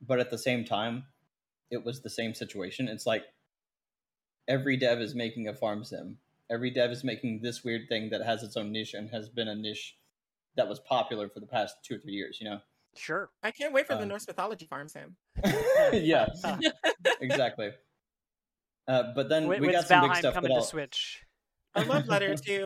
[0.00, 1.04] but at the same time,
[1.70, 2.88] it was the same situation.
[2.88, 3.24] It's like
[4.48, 6.18] every dev is making a farm sim.
[6.50, 9.48] Every dev is making this weird thing that has its own niche and has been
[9.48, 9.96] a niche
[10.56, 12.38] that was popular for the past two or three years.
[12.40, 12.60] You know?
[12.96, 13.30] Sure.
[13.42, 15.16] I can't wait for the Um, Norse mythology farm Sam.
[15.92, 16.26] yeah,
[17.20, 17.70] exactly.
[18.88, 20.34] Uh, but then When, we got some big Valheim stuff.
[20.34, 21.22] coming to I'll, Switch?
[21.74, 22.64] I love letter too,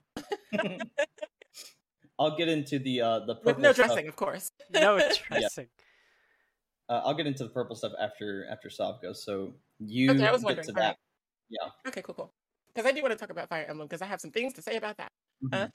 [2.18, 4.50] I'll get into the uh, the with purple no stuff dressing, of course.
[4.70, 4.98] No
[5.28, 5.68] dressing.
[6.88, 9.24] Uh, I'll get into the purple stuff after after Sav goes.
[9.24, 10.68] So you Okay, I was get wondering.
[10.68, 10.88] to All right.
[10.88, 10.96] that.
[11.50, 11.68] Yeah.
[11.88, 12.32] Okay, cool, cool.
[12.74, 14.62] Because I do want to talk about Fire Emblem because I have some things to
[14.62, 15.12] say about that.
[15.44, 15.70] Mhm.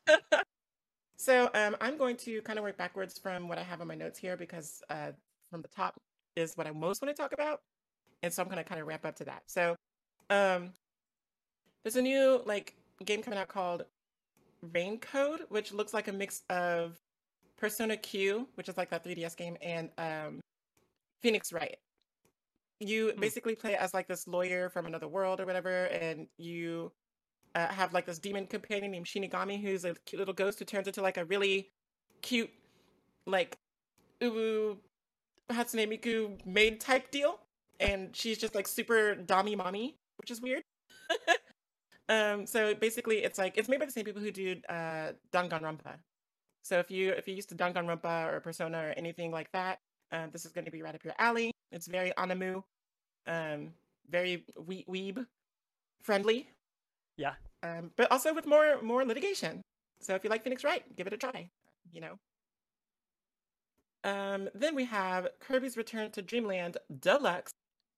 [1.21, 3.93] So um, I'm going to kind of work backwards from what I have on my
[3.93, 5.11] notes here because uh,
[5.51, 5.93] from the top
[6.35, 7.59] is what I most want to talk about,
[8.23, 9.43] and so I'm going to kind of wrap up to that.
[9.45, 9.75] So
[10.31, 10.73] um,
[11.83, 12.73] there's a new like
[13.05, 13.85] game coming out called
[14.73, 16.97] Rain Code, which looks like a mix of
[17.55, 20.39] Persona Q, which is like that 3DS game, and um,
[21.21, 21.77] Phoenix Wright.
[22.79, 23.19] You Hmm.
[23.19, 26.91] basically play as like this lawyer from another world or whatever, and you
[27.55, 30.87] uh, have like this demon companion named Shinigami, who's a cute little ghost who turns
[30.87, 31.69] into like a really
[32.21, 32.49] cute,
[33.25, 33.57] like
[34.21, 34.77] uwu
[35.51, 37.39] Hatsune Miku maid type deal,
[37.79, 40.63] and she's just like super dommy mommy, which is weird.
[42.09, 45.97] um, so basically, it's like it's made by the same people who do uh, Danganronpa.
[46.63, 49.79] So if you if you used to Danganronpa or Persona or anything like that,
[50.11, 51.51] uh, this is going to be right up your alley.
[51.71, 52.63] It's very animu,
[53.27, 53.71] um,
[54.09, 55.25] very wee- weeb
[56.03, 56.49] friendly.
[57.17, 57.33] Yeah.
[57.63, 59.61] Um, but also with more more litigation.
[60.01, 61.49] So if you like Phoenix Wright, give it a try.
[61.91, 62.19] You know.
[64.03, 67.51] Um, then we have Kirby's Return to Dreamland Deluxe,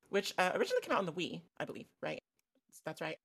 [0.09, 1.85] which uh, originally came out on the Wii, I believe.
[2.01, 2.21] Right?
[2.85, 3.17] That's right.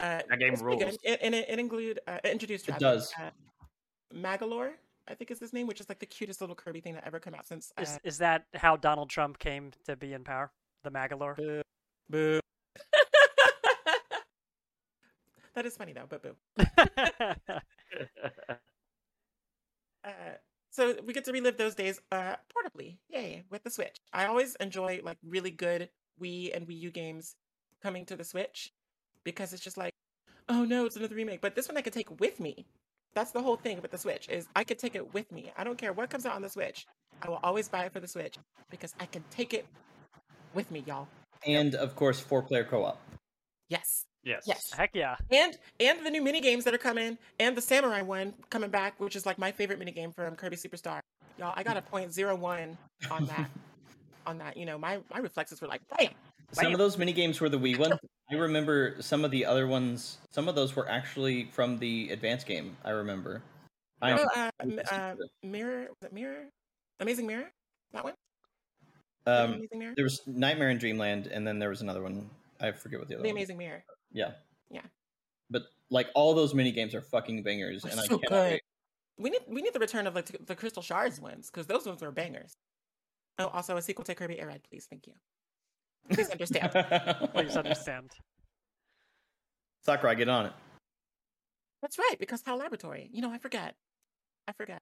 [0.00, 0.84] Uh, That game it's pretty good.
[0.86, 0.98] rules.
[1.02, 3.12] It, and it, it include uh, it introduced It rather, does.
[3.18, 3.30] Uh,
[4.14, 4.72] Magolor,
[5.08, 7.18] I think is his name, which is like the cutest little Kirby thing that ever
[7.18, 7.72] come out since.
[7.78, 10.50] Uh, Is is that how Donald Trump came to be in power?
[10.84, 11.36] The Magolor.
[11.36, 11.62] Boo.
[12.10, 12.40] Boo.
[15.54, 16.36] That is funny though, but boo.
[20.04, 20.10] Uh,
[20.70, 23.96] so we get to relive those days uh, portably, yay, with the Switch.
[24.12, 25.88] I always enjoy like really good
[26.22, 27.34] Wii and Wii U games
[27.82, 28.72] coming to the Switch
[29.24, 29.92] because it's just like,
[30.48, 31.40] oh no, it's another remake.
[31.40, 32.64] But this one I could take with me.
[33.14, 35.52] That's the whole thing with the Switch is I could take it with me.
[35.56, 36.86] I don't care what comes out on the Switch.
[37.22, 38.38] I will always buy it for the Switch
[38.70, 39.66] because I can take it
[40.54, 41.08] with me, y'all.
[41.46, 43.00] and of course, four player co op.
[43.68, 44.06] Yes.
[44.28, 44.44] Yes.
[44.46, 44.72] Yes.
[44.76, 45.16] Heck yeah.
[45.30, 49.00] And and the new mini games that are coming, and the samurai one coming back,
[49.00, 51.00] which is like my favorite mini game from Kirby Superstar.
[51.38, 52.76] Y'all, I got a point zero one
[53.10, 53.50] on that.
[54.26, 56.10] on that, you know, my my reflexes were like, bam.
[56.52, 56.72] Some Bam.
[56.74, 57.94] of those mini games were the Wii ones.
[58.30, 60.16] I remember some of the other ones.
[60.32, 62.76] Some of those were actually from the advance game.
[62.84, 63.42] I remember.
[64.00, 66.44] I Oh, uh, m- uh, mirror, was it mirror?
[67.00, 67.50] Amazing Mirror,
[67.92, 68.14] that one.
[69.26, 69.92] Um, Amazing Mirror.
[69.96, 72.30] there was Nightmare in Dreamland, and then there was another one.
[72.60, 73.34] I forget what the other The one.
[73.34, 73.40] was.
[73.42, 73.84] Amazing Mirror.
[74.12, 74.32] Yeah.
[74.70, 74.82] Yeah.
[75.50, 78.52] But like all those mini games are fucking bangers, They're and I so cannot good.
[78.52, 78.62] wait.
[79.18, 82.02] We need we need the return of like the Crystal Shards ones because those ones
[82.02, 82.56] were bangers.
[83.38, 85.14] Oh, also a sequel to Kirby Air Ride, please, thank you.
[86.10, 86.72] Please understand.
[87.34, 88.10] Please understand.
[89.82, 90.52] Sakurai, get on it.
[91.82, 93.10] That's right, because Hal Laboratory.
[93.12, 93.74] You know, I forget.
[94.48, 94.80] I forget.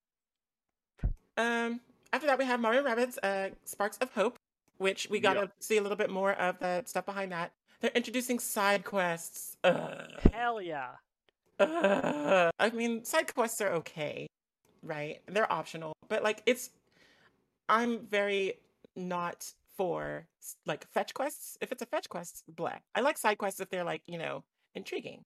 [1.37, 1.81] Um,
[2.12, 4.39] after that, we have Mario Rabbids, uh, Sparks of Hope,
[4.79, 7.53] which we got to see a little bit more of the stuff behind that.
[7.87, 9.57] They're introducing side quests.
[9.62, 10.11] Ugh.
[10.32, 10.89] Hell yeah.
[11.61, 12.51] Ugh.
[12.59, 14.26] I mean, side quests are okay,
[14.82, 15.20] right?
[15.28, 16.70] They're optional, but like it's.
[17.68, 18.55] I'm very
[18.97, 20.26] not for
[20.66, 21.57] like fetch quests.
[21.61, 22.72] If it's a fetch quest, blah.
[22.93, 24.43] I like side quests if they're like you know
[24.74, 25.22] intriguing.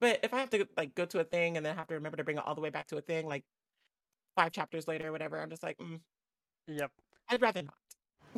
[0.00, 2.16] But if I have to like go to a thing and then have to remember
[2.16, 3.44] to bring it all the way back to a thing, like
[4.34, 6.00] five chapters later or whatever, I'm just like, mm,
[6.66, 6.90] Yep.
[7.28, 7.74] I'd rather not.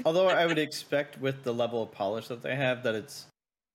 [0.05, 3.29] Although I would expect with the level of polish that they have that it's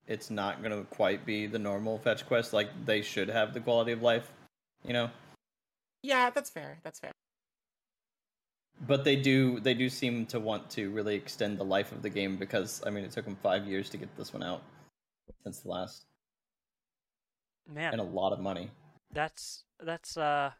[0.07, 2.53] it's not going to quite be the normal fetch quest.
[2.53, 4.31] Like they should have the quality of life,
[4.83, 5.09] you know.
[6.03, 6.79] Yeah, that's fair.
[6.83, 7.11] That's fair.
[8.87, 12.09] But they do they do seem to want to really extend the life of the
[12.09, 14.61] game because I mean it took them five years to get this one out
[15.43, 16.05] since the last
[17.67, 18.71] Man, and a lot of money.
[19.11, 20.51] that's that's uh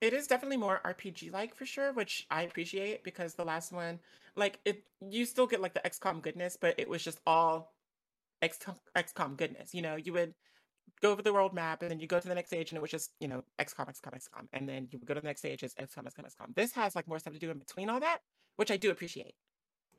[0.00, 4.00] It is definitely more RPG like for sure, which I appreciate because the last one,
[4.36, 7.74] like it, you still get like the XCOM goodness, but it was just all
[8.42, 9.74] XCOM, XCOM goodness.
[9.74, 10.34] You know, you would
[11.00, 12.82] go over the world map and then you go to the next stage and it
[12.82, 15.40] was just you know XCOM, XCOM, XCOM, and then you would go to the next
[15.40, 16.54] stage it's XCOM, XCOM, XCOM.
[16.54, 18.18] This has like more stuff to do in between all that,
[18.56, 19.34] which I do appreciate.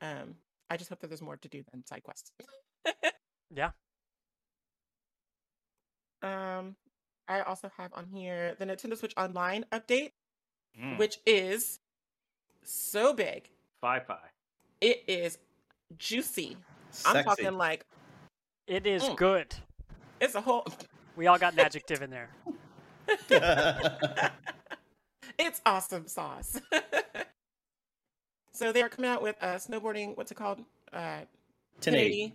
[0.00, 0.36] Um,
[0.70, 2.32] I just hope that there's more to do than side quests.
[3.54, 3.70] yeah.
[6.22, 6.76] Um,
[7.28, 10.12] I also have on here the Nintendo Switch Online update,
[10.80, 11.78] Mm, which is
[12.62, 13.48] so big.
[13.80, 14.18] Fi-Fi.
[14.80, 15.38] It is
[15.98, 16.56] juicy.
[17.06, 17.86] I'm talking like
[18.66, 19.16] It is Mm.
[19.16, 19.54] good.
[20.20, 20.66] it's a whole.
[21.16, 22.30] We all got an adjective in there.
[25.38, 26.60] it's awesome sauce.
[28.52, 30.16] so they are coming out with uh, snowboarding.
[30.16, 30.60] What's it called?
[30.92, 31.22] Uh,
[31.82, 32.32] 1080.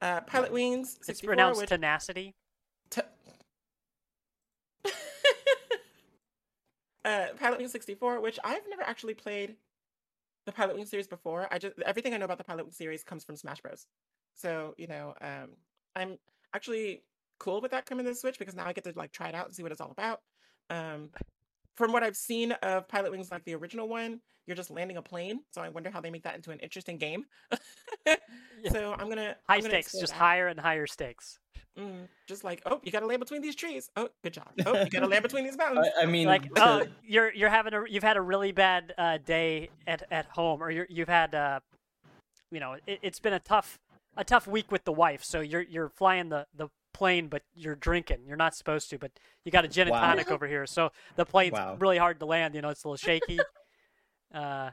[0.00, 0.96] Uh, Pilotwings.
[1.04, 2.34] 64, It's pronounced which, tenacity.
[2.90, 3.00] t-
[7.04, 9.56] uh, Pilotwings 64, which I've never actually played
[10.46, 11.48] the Pilotwings series before.
[11.50, 13.86] I just everything I know about the Pilotwings series comes from Smash Bros.
[14.36, 15.50] So you know, um,
[15.94, 16.18] I'm
[16.54, 17.02] actually
[17.38, 19.34] cool with that coming to the Switch because now I get to like try it
[19.34, 20.20] out and see what it's all about.
[20.70, 21.10] Um,
[21.76, 25.40] from what I've seen of Pilotwings, like the original one, you're just landing a plane.
[25.52, 27.24] So I wonder how they make that into an interesting game.
[28.70, 30.18] So I'm gonna High I'm gonna stakes, just that.
[30.18, 31.38] higher and higher stakes.
[31.78, 33.90] Mm, just like, oh, you got to land between these trees.
[33.96, 34.48] Oh, good job.
[34.64, 35.86] Oh, you got to land between these mountains.
[35.96, 38.94] I, I mean, Like, to- oh, you're you're having a you've had a really bad
[38.96, 41.60] uh, day at at home, or you're, you've had uh,
[42.50, 43.78] you know, it, it's been a tough
[44.16, 45.22] a tough week with the wife.
[45.24, 48.20] So you're you're flying the the plane, but you're drinking.
[48.26, 49.12] You're not supposed to, but
[49.44, 50.00] you got a gin and Wow.
[50.00, 51.76] tonic over here, so the plane's Wow.
[51.78, 52.54] really hard to land.
[52.54, 53.38] You know, it's a little shaky.
[54.34, 54.70] uh,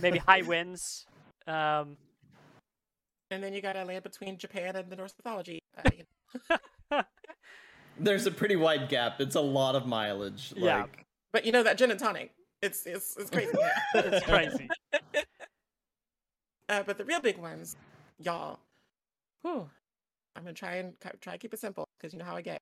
[0.00, 1.06] maybe high winds.
[1.46, 1.96] Um,
[3.30, 5.60] and then you got to land between Japan and the Norse mythology.
[5.92, 6.04] You
[7.98, 9.20] there's a pretty wide gap.
[9.20, 10.52] It's a lot of mileage.
[10.56, 10.86] Yeah.
[11.32, 12.32] But you know that gin and tonic.
[12.62, 13.52] It's it's it's crazy.
[13.94, 14.68] it's crazy.
[16.68, 17.76] Uh, but the real big ones,
[18.18, 18.58] y'all.
[19.42, 19.68] Whew,
[20.34, 22.60] I'm gonna try and try to keep it simple because you know how I get.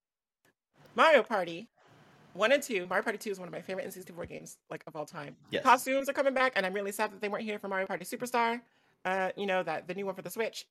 [0.94, 1.68] Mario Party,
[2.34, 2.86] one and two.
[2.86, 5.36] Mario Party Two is one of my favorite N64 games, like of all time.
[5.50, 5.62] Yes.
[5.62, 8.04] Costumes are coming back, and I'm really sad that they weren't here for Mario Party
[8.04, 8.60] Superstar.
[9.04, 10.66] Uh, you know that the new one for the Switch,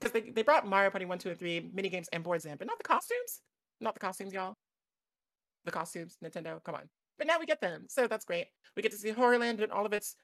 [0.00, 2.56] because they they brought Mario Party One, Two, and Three mini games and boards in,
[2.56, 3.40] but not the costumes.
[3.80, 4.54] Not the costumes, y'all.
[5.64, 6.62] The costumes, Nintendo.
[6.64, 6.88] Come on.
[7.18, 8.46] But now we get them, so that's great.
[8.76, 10.16] We get to see Horrorland and all of its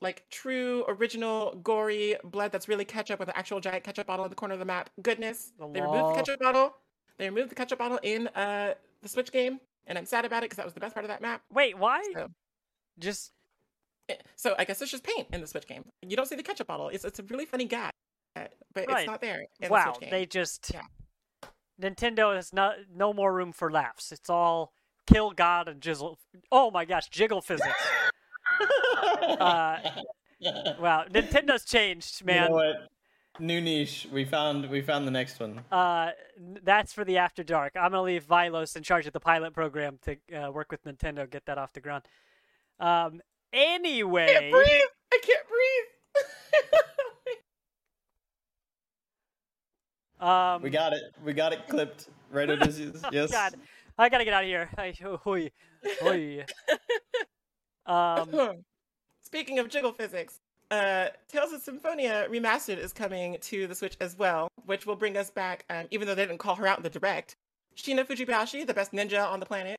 [0.00, 4.30] like true, original, gory blood that's really ketchup with an actual giant ketchup bottle in
[4.30, 4.90] the corner of the map.
[5.02, 5.52] Goodness.
[5.58, 6.74] The they removed the ketchup bottle.
[7.18, 10.46] They removed the ketchup bottle in uh the Switch game, and I'm sad about it
[10.50, 11.42] because that was the best part of that map.
[11.52, 12.02] Wait, why?
[12.14, 12.28] So,
[12.98, 13.32] Just
[14.08, 15.84] eh, so I guess it's just paint in the Switch game.
[16.02, 16.88] You don't see the ketchup bottle.
[16.88, 17.92] It's it's a really funny gag,
[18.34, 18.88] but Right.
[19.00, 19.46] it's not there.
[19.60, 20.82] In wow, the they just Yeah.
[21.80, 24.12] Nintendo has no no more room for laughs.
[24.12, 24.72] It's all
[25.06, 26.16] kill God and jizzle.
[26.52, 27.74] Oh my gosh, jiggle physics.
[29.40, 29.78] Uh,
[30.80, 32.50] Wow, Nintendo's changed, You man.
[32.50, 32.88] know what?
[33.38, 34.06] New niche.
[34.12, 35.60] We found we found the next one.
[35.70, 36.10] Uh,
[36.62, 37.72] that's for the after dark.
[37.76, 41.30] I'm gonna leave Vilos in charge of the pilot program to uh, work with Nintendo,
[41.30, 42.04] get that off the ground.
[42.78, 43.20] Um,
[43.52, 44.66] I can't anyway, breathe.
[45.12, 45.46] I can't
[50.20, 50.20] breathe.
[50.28, 51.02] um, We got it.
[51.24, 52.08] We got it clipped.
[52.30, 53.02] Right, Odysseus?
[53.12, 53.30] Yes.
[53.30, 53.54] God,
[53.98, 54.68] I gotta get out of here.
[54.76, 54.94] I.
[57.90, 58.64] um,
[59.22, 64.16] Speaking of jiggle physics, uh, Tales of Symphonia Remastered is coming to the Switch as
[64.16, 66.82] well, which will bring us back, um, even though they didn't call her out in
[66.82, 67.36] the direct.
[67.76, 69.76] Sheena Fujibayashi, the best ninja on the planet,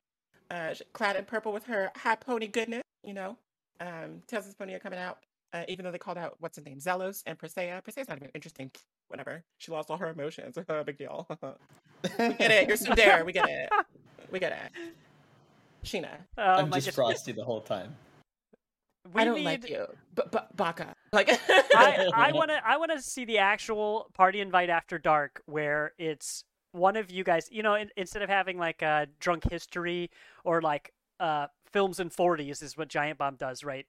[0.50, 3.36] uh, clad in purple with her high pony goodness, you know.
[3.80, 5.18] Um, Tales of Symphonia coming out,
[5.52, 7.82] uh, even though they called out, what's his name, Zelos and Presea.
[7.82, 8.70] Presea's not even interesting.
[9.08, 9.44] Whatever.
[9.58, 10.56] She lost all her emotions.
[10.86, 11.26] Big deal.
[12.02, 12.68] we get it.
[12.68, 13.24] You're tsundere.
[13.26, 13.70] We get it.
[14.30, 14.92] We get it.
[15.84, 16.08] Sheena.
[16.38, 17.96] oh I'm just gosh, frosty the whole time.
[19.12, 19.86] we I don't need, like you.
[20.14, 20.94] But but Baka.
[21.12, 25.42] Like I, I want to I want to see the actual party invite after dark
[25.46, 29.50] where it's one of you guys you know in, instead of having like a drunk
[29.50, 30.10] history
[30.44, 33.86] or like uh films in 40s is what Giant Bomb does right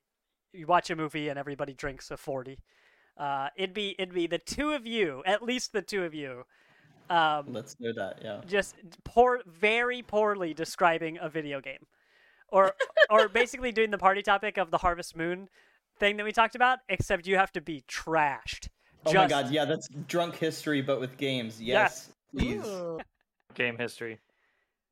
[0.52, 2.60] you watch a movie and everybody drinks a 40
[3.18, 6.44] uh it'd be it'd be the two of you at least the two of you
[7.10, 8.20] um Let's do that.
[8.24, 8.42] Yeah.
[8.48, 11.86] just poor very poorly describing a video game
[12.50, 12.74] or
[13.10, 15.50] or basically doing the party topic of the harvest moon
[16.00, 18.70] thing that we talked about except you have to be trashed
[19.06, 21.62] Oh my god, yeah, that's drunk history, but with games.
[21.62, 22.66] Yes, please.
[23.54, 24.20] Game history.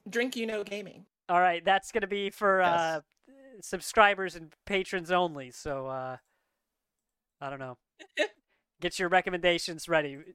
[0.10, 1.06] Drink you know gaming.
[1.30, 2.80] all right that's gonna be for Yes.
[2.80, 3.02] uh
[3.62, 6.18] subscribers and patrons only so uh
[7.40, 7.78] i don't know
[8.82, 10.34] get your recommendations ready D-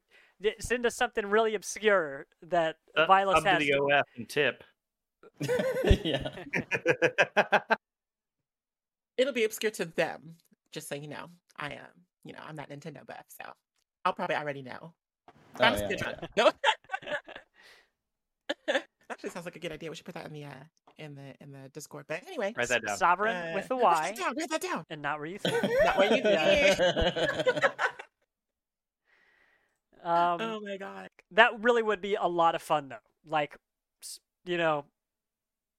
[0.59, 4.29] send us something really obscure that Uh, Vilos up to has the to- OF and
[4.29, 4.63] tip.
[6.03, 6.29] yeah.
[9.17, 10.35] It'll be obscure to them,
[10.71, 11.27] just so you know.
[11.57, 11.87] I am,
[12.23, 13.49] you know, I'm not Nintendo buff, so
[14.05, 14.93] I'll probably already know.
[15.59, 15.97] Oh, I'm yeah, still
[16.37, 16.51] yeah.
[18.69, 18.79] No.
[19.09, 19.89] Actually, sounds like a good idea.
[19.89, 20.51] We should put that in the uh,
[20.99, 22.05] in the in the Discord.
[22.07, 22.97] But anyway, Write that down.
[22.97, 24.35] sovereign uh, with a write y that down.
[24.37, 24.85] Write that down.
[24.91, 27.71] and not where you think Not what you think.
[30.03, 31.09] Um oh my god.
[31.31, 32.95] that really would be a lot of fun though
[33.25, 33.57] like
[34.45, 34.85] you know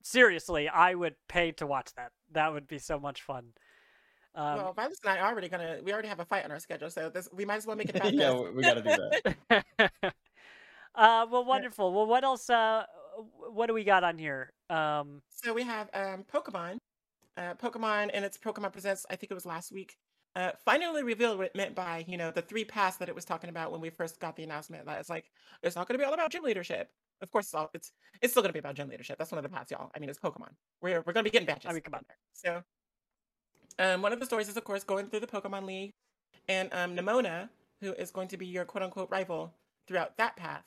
[0.02, 3.52] seriously i would pay to watch that that would be so much fun
[4.34, 5.78] um, well, Violet and I are already gonna.
[5.82, 7.88] We already have a fight on our schedule, so this we might as well make
[7.88, 8.54] it about yeah, this.
[8.54, 9.64] we gotta do that.
[10.94, 12.84] uh, well wonderful well what else uh,
[13.50, 16.78] what do we got on here um, So we have um, Pokemon.
[17.36, 19.96] Uh, Pokemon and its Pokemon Presents, I think it was last week,
[20.38, 23.24] uh, finally revealed what it meant by, you know, the three paths that it was
[23.24, 25.24] talking about when we first got the announcement that it's like,
[25.64, 26.90] it's not going to be all about gym leadership.
[27.20, 27.90] Of course, it's, all, it's
[28.22, 29.18] it's still going to be about gym leadership.
[29.18, 29.90] That's one of the paths, y'all.
[29.96, 30.50] I mean, it's Pokemon.
[30.80, 31.66] We're, we're going to be getting badges.
[31.68, 32.04] I mean, come on.
[32.34, 32.62] So,
[33.80, 35.90] um, one of the stories is, of course, going through the Pokemon League,
[36.46, 37.48] and um, Nemona,
[37.80, 39.52] who is going to be your quote unquote rival
[39.88, 40.64] throughout that path.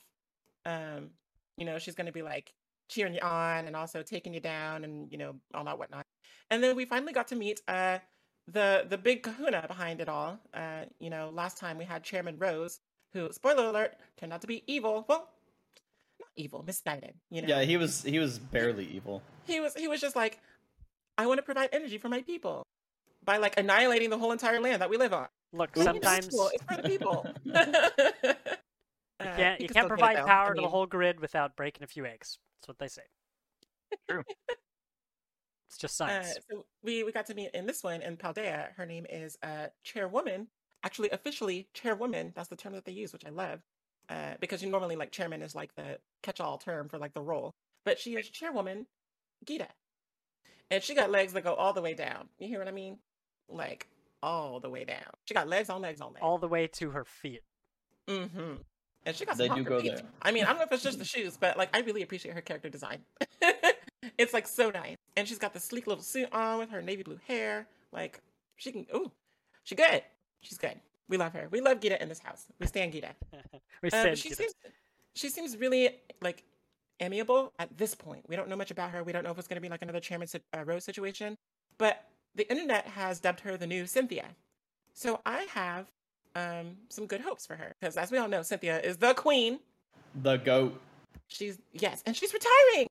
[0.66, 1.12] Um,
[1.56, 2.52] you know, she's going to be like
[2.90, 6.06] cheering you on and also taking you down and you know all that whatnot.
[6.50, 8.00] And then we finally got to meet uh
[8.52, 10.40] the the big kahuna behind it all.
[10.54, 12.80] Uh, you know, last time we had Chairman Rose,
[13.14, 15.06] who spoiler alert turned out to be evil.
[15.08, 15.30] Well,
[16.20, 17.14] not evil, misguided.
[17.30, 19.22] You know, Yeah, he was he was barely evil.
[19.46, 20.40] he was he was just like,
[21.18, 22.64] I want to provide energy for my people
[23.24, 25.28] by like annihilating the whole entire land that we live on.
[25.54, 27.26] Look, It's sometimes peaceful, it's for the people.
[27.44, 27.54] you
[29.20, 31.20] Uh, can't you could can't still get it, provide power I to the whole grid
[31.20, 32.40] without breaking a few eggs.
[32.60, 33.04] That's what they say.
[34.10, 34.24] True.
[35.72, 36.38] It's just Uh, science.
[36.50, 38.74] so we we got to meet in this one in Paldea.
[38.76, 40.48] Her name is uh, Chairwoman.
[40.84, 42.34] Actually, officially Chairwoman.
[42.36, 43.62] That's the term that they use, which I love,
[44.10, 47.56] uh, because you normally like Chairman is like the catch-all term for like the role,
[47.86, 48.86] but she is Chairwoman
[49.46, 49.68] Geeta,
[50.70, 52.28] and she got legs that go all the way down.
[52.38, 52.98] You hear what I mean?
[53.48, 53.88] Like
[54.22, 55.14] all the way down.
[55.26, 56.20] She got legs on legs on legs.
[56.22, 57.44] All the way to her feet.
[58.10, 58.56] Mm-hmm.
[59.06, 59.96] And she got They some do go feet.
[59.96, 60.04] there.
[60.22, 62.34] I mean, I don't know if it's just the shoes, but like I really appreciate
[62.36, 63.00] her character design.
[64.18, 64.96] it's like so nice.
[65.18, 67.68] And she's got the sleek little suit on with her navy blue hair.
[67.92, 68.22] Like
[68.56, 69.12] she can ooh,
[69.64, 70.04] she good.
[70.42, 70.80] She's good.
[71.10, 71.48] We love her.
[71.52, 72.46] We love Geeta in this house.
[72.60, 73.12] We stand Geeta.
[73.82, 74.36] we Uh, said but she Geeta.
[74.38, 74.54] seems
[75.14, 76.44] she seems really like
[77.02, 78.24] amiable at this point.
[78.30, 79.04] We don't know much about her.
[79.04, 81.36] We don't know if it's going to be like another Chairman si- uh, Rose situation.
[81.78, 84.26] But the internet has dubbed her the new Cynthia.
[84.94, 85.88] So I have
[86.36, 89.60] um, some good hopes for her because, as we all know, Cynthia is the queen.
[90.22, 90.80] The goat.
[91.28, 92.88] She's yes, and she's retiring.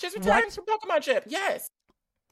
[0.00, 0.52] She's retiring What?
[0.54, 1.24] from Pokemon Chip.
[1.26, 1.68] Yes.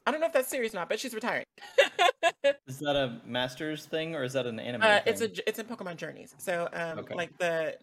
[0.05, 1.43] I don't know if that's serious or not, but she's retiring.
[2.67, 4.81] Is that a Masters thing or is that an anime?
[4.81, 6.33] Uh, it's a it's in Pokemon Journeys.
[6.37, 7.13] So um, Okay.
[7.15, 7.75] like the,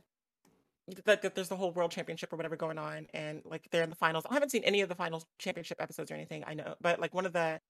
[1.04, 3.90] the the- there's the whole World Championship or whatever going on, and like they're in
[3.90, 4.24] the finals.
[4.28, 6.42] I haven't seen any of the finals championship episodes or anything.
[6.46, 7.60] I know, but like one of the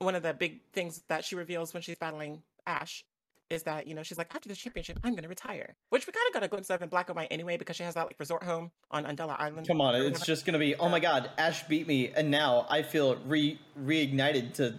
[0.00, 3.04] one of the big things that she reveals when she's battling Ash
[3.50, 6.26] is that you know she's like after this championship I'm gonna retire, which we kind
[6.28, 8.18] of got a glimpse of in Black and White anyway because she has that like
[8.18, 9.66] resort home on Undella Island.
[9.66, 10.74] Come on, it's just gonna be.
[10.76, 14.74] Oh my God, Ash beat me, and now I feel re reignited to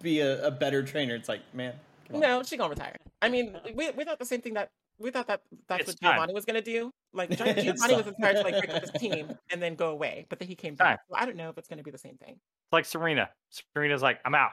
[0.00, 1.14] be a, a better trainer.
[1.14, 1.74] It's like, man.
[2.10, 2.96] No, she's gonna retire.
[3.20, 6.00] I mean, we we thought the same thing that we thought that that's It's what
[6.00, 6.12] time.
[6.14, 6.90] Giovanni was gonna do.
[7.12, 7.98] Like Giovanni was time.
[8.08, 10.74] inspired to like break up his team and then go away, but then he came
[10.74, 11.00] back.
[11.08, 12.34] So I don't know if it's gonna be the same thing.
[12.34, 13.30] It's like Serena.
[13.50, 14.50] Serena's like, I'm out.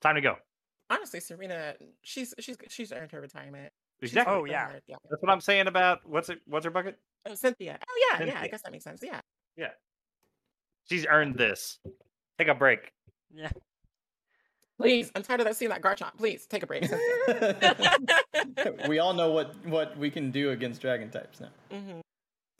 [0.00, 0.36] Time to go.
[0.90, 3.72] Honestly, Serena, she's she's she's earned her retirement.
[4.00, 4.34] She's Exactly.
[4.34, 4.68] Oh, yeah.
[4.70, 4.96] her- yeah.
[5.10, 6.40] That's what I'm saying about what's it?
[6.46, 6.98] What's her bucket?
[7.26, 7.78] Oh, Cynthia.
[7.88, 8.40] Oh yeah, yeah.
[8.40, 9.00] I guess that makes sense.
[9.02, 9.20] Yeah.
[9.56, 9.70] Yeah.
[10.88, 11.78] She's earned this.
[12.38, 12.92] Take a break.
[13.34, 13.50] Yeah.
[14.80, 16.16] Please, I'm tired of that seeing that Garchomp.
[16.16, 16.88] Please take a break.
[18.88, 21.48] We all know what what we can do against dragon types now.
[21.70, 22.00] hmm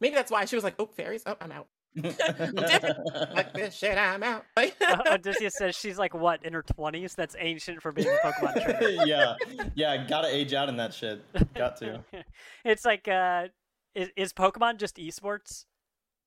[0.00, 1.22] Maybe that's why she was like, "Oh, fairies.
[1.26, 1.66] Oh, I'm out.
[1.97, 7.14] Like this shit, I'm out." Like, Uh, Odysseus says she's like what in her twenties.
[7.14, 9.05] That's ancient for being a Pokemon trainer.
[9.07, 9.34] yeah,
[9.74, 11.22] yeah, gotta age out in that shit.
[11.55, 12.05] Got to.
[12.64, 13.49] it's like, uh,
[13.95, 15.64] is, is Pokemon just esports?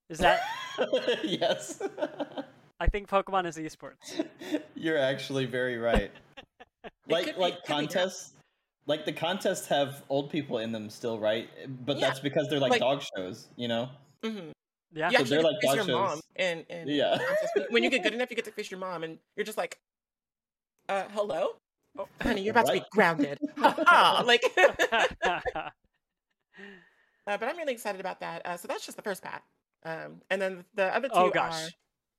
[0.09, 0.41] Is that?
[1.23, 1.81] yes.
[2.79, 4.25] I think Pokemon is esports.
[4.75, 6.11] You're actually very right.
[7.07, 8.33] like be- like could be, contests,
[8.87, 11.49] like the contests have old people in them still, right?
[11.85, 13.89] But Yeah, that's because they're like, like- dog shows, you know.
[14.23, 14.51] mhm.
[14.93, 15.09] Yeah.
[15.09, 17.17] You So they're like face your mom, and and Yeah.
[17.69, 19.79] when you get good enough, you get to face your mom, and you're just like,
[20.89, 21.55] uh, hello,
[21.97, 23.37] oh, honey, you're about to be grounded.
[23.57, 25.37] Like, uh,
[27.25, 28.45] but I'm really excited about that.
[28.45, 29.43] Uh, so that's just the first pack,
[29.85, 31.67] um, and then the other two oh gosh.
[31.67, 31.69] are,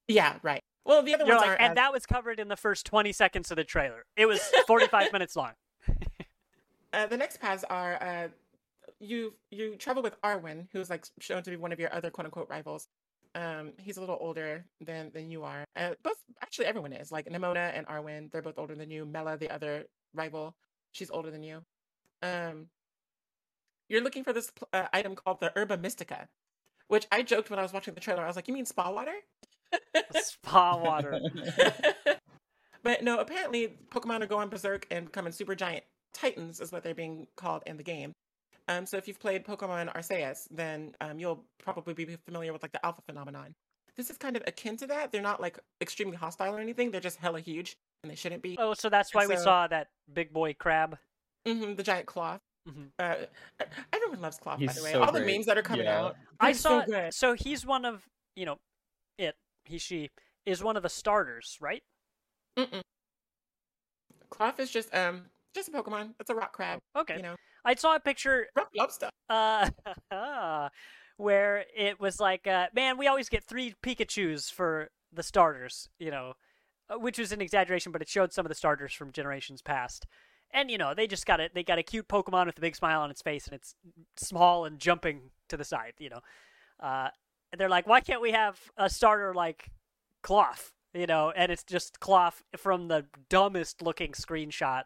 [0.08, 0.62] yeah, right.
[0.84, 2.86] Well, the other You're ones like, are, and uh, that was covered in the first
[2.86, 4.04] 20 seconds of the trailer.
[4.16, 5.52] It was 45 minutes long.
[6.92, 8.28] uh, the next paths are uh,
[9.02, 12.26] you you travel with Arven, who's like shown to be one of your other quote
[12.26, 12.86] unquote rivals.
[13.34, 15.64] Um, he's a little older than than you are.
[15.76, 18.30] Uh, both actually everyone is like Nemona and Arven.
[18.30, 19.04] They're both older than you.
[19.04, 19.84] Mela, the other
[20.14, 20.54] rival,
[20.92, 21.62] she's older than you.
[22.22, 22.68] Um,
[23.88, 26.28] you're looking for this uh, item called the Herba Mystica,
[26.88, 28.22] which I joked when I was watching the trailer.
[28.22, 29.14] I was like, "You mean spa water?"
[30.14, 31.18] Spa water.
[32.82, 36.94] but no, apparently Pokemon are going berserk and becoming super giant titans, is what they're
[36.94, 38.12] being called in the game.
[38.72, 42.72] Um, so if you've played Pokemon Arceus, then um, you'll probably be familiar with like
[42.72, 43.54] the alpha phenomenon.
[43.96, 45.12] This is kind of akin to that.
[45.12, 46.90] They're not like extremely hostile or anything.
[46.90, 48.56] They're just hella huge, and they shouldn't be.
[48.58, 50.98] Oh, so that's why we saw that big boy crab.
[51.46, 52.38] hmm the giant Klawf.
[52.68, 52.90] Mhm.
[52.98, 53.16] Uh,
[53.92, 54.92] everyone loves Klawf, by the way.
[54.92, 56.04] so All the memes that are coming Yeah.
[56.04, 56.16] out.
[56.40, 56.80] I saw.
[56.80, 57.12] so good.
[57.12, 58.06] So he's one of
[58.36, 58.58] you know,
[59.18, 60.10] it he she
[60.46, 61.82] is one of the starters, right?
[62.56, 62.80] Mm-mm.
[64.30, 66.14] Klawf is just um just a Pokemon.
[66.20, 66.78] It's a rock crab.
[66.96, 67.16] Okay.
[67.16, 69.10] You know, I saw a picture lobster.
[69.30, 69.68] uh
[71.16, 76.10] where it was like uh man we always get three pikachus for the starters you
[76.10, 76.32] know
[76.90, 80.06] uh, which was an exaggeration but it showed some of the starters from generations past
[80.52, 82.74] and you know they just got it they got a cute pokemon with a big
[82.74, 83.74] smile on its face and it's
[84.16, 86.20] small and jumping to the side you know
[86.80, 87.08] uh
[87.52, 89.70] and they're like, why can't we have a starter like
[90.24, 90.70] Klawf?
[90.94, 94.84] You know, and it's just Klawf from the dumbest looking screenshot,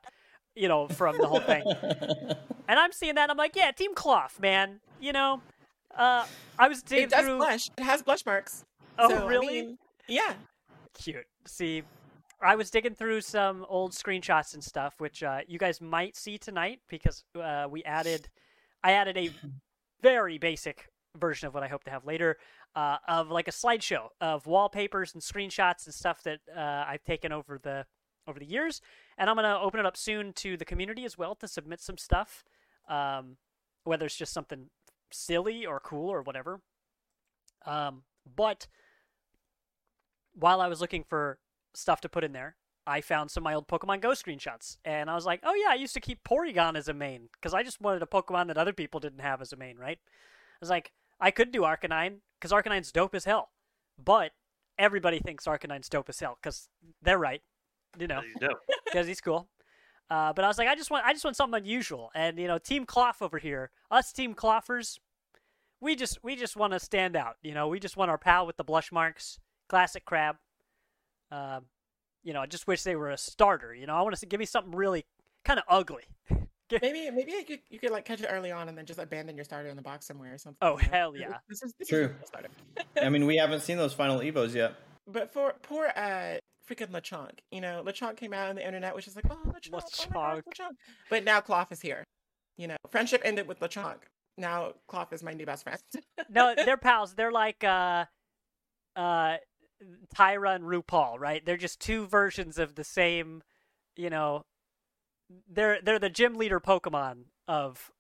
[0.55, 1.65] you know, from the whole thing.
[2.69, 4.81] and I'm seeing that, and I'm like, yeah, Team Klawf, man.
[5.01, 5.41] You know,
[5.97, 6.27] uh,
[6.59, 7.39] I was digging It does through.
[7.39, 7.71] blush.
[7.77, 8.65] It has blush marks.
[8.99, 9.63] Oh, So, I really?
[9.63, 10.35] mean, yeah.
[10.95, 11.27] Cute.
[11.47, 11.83] See,
[12.43, 16.39] I was digging through some old screenshots and stuff, which uh, you guys might see
[16.39, 18.29] tonight because uh, we added,
[18.83, 19.31] I added a
[20.03, 20.89] very basic
[21.19, 22.37] version of what I hope to have later,
[22.75, 27.33] uh, of like a slideshow of wallpapers and screenshots and stuff that uh, I've taken
[27.33, 27.85] over the
[28.29, 28.81] over the years,
[29.17, 31.97] and I'm gonna open it up soon to the community as well to submit some
[31.97, 32.43] stuff,
[32.89, 33.37] um,
[33.85, 34.71] whether it's just something
[35.13, 36.61] silly or cool or whatever.
[37.65, 38.03] Um,
[38.35, 38.67] but
[40.35, 41.39] while I was looking for
[41.75, 42.57] stuff to put in there,
[42.87, 45.71] I found some of my old Pokemon Go screenshots, and I was like, "Oh yeah,
[45.71, 48.59] I used to keep Porygon as a main because I just wanted a Pokemon that
[48.59, 52.19] other people didn't have as a main, right?" I was like, "I could do Arcanine
[52.39, 53.51] because Arcanine's dope as hell,
[54.03, 54.33] but
[54.79, 56.69] everybody thinks Arcanine's dope as hell because
[57.03, 57.43] they're right,
[57.99, 58.23] you know,
[58.85, 59.49] because he's cool."
[60.09, 62.47] Uh, but I was like, I just want, I just want something unusual, and you
[62.47, 64.99] know, Team Klawf over here, us Team Cloffers,
[65.81, 68.47] we just, we just want to stand out, you know, we just want our pal
[68.47, 69.39] with the blush marks,
[69.69, 70.37] classic crab.
[71.31, 71.65] Um,
[72.23, 73.73] you know, I just wish they were a starter.
[73.75, 75.05] You know, I want to give me something really
[75.45, 76.03] kind of ugly.
[76.83, 79.37] Maybe maybe you could, you could like catch it early on and then just abandon
[79.37, 80.59] your starter in the box somewhere or something.
[80.61, 81.37] Oh, hell yeah.
[81.49, 82.07] This is this True.
[82.07, 82.49] is a real starter.
[83.01, 84.75] I mean, we haven't seen those final Evos yet.
[85.07, 86.39] But for poor uh
[86.69, 90.07] freaking Lechonk, you know, Lechonk came out on the internet, which is like, oh Lechonk,
[90.07, 90.75] oh my Lechonk.
[91.11, 92.05] But now Klawf is here.
[92.57, 93.99] You know, friendship ended with Lechonk.
[94.39, 95.79] Now Klawf is my new best friend.
[96.31, 97.15] no, they're pals.
[97.15, 98.07] They're like uh,
[98.95, 99.37] uh,
[100.15, 101.45] Tyra and RuPaul, right?
[101.45, 103.43] They're just two versions of the same.
[103.97, 104.45] You know,
[105.51, 107.91] they're they're the gym leader Pokemon of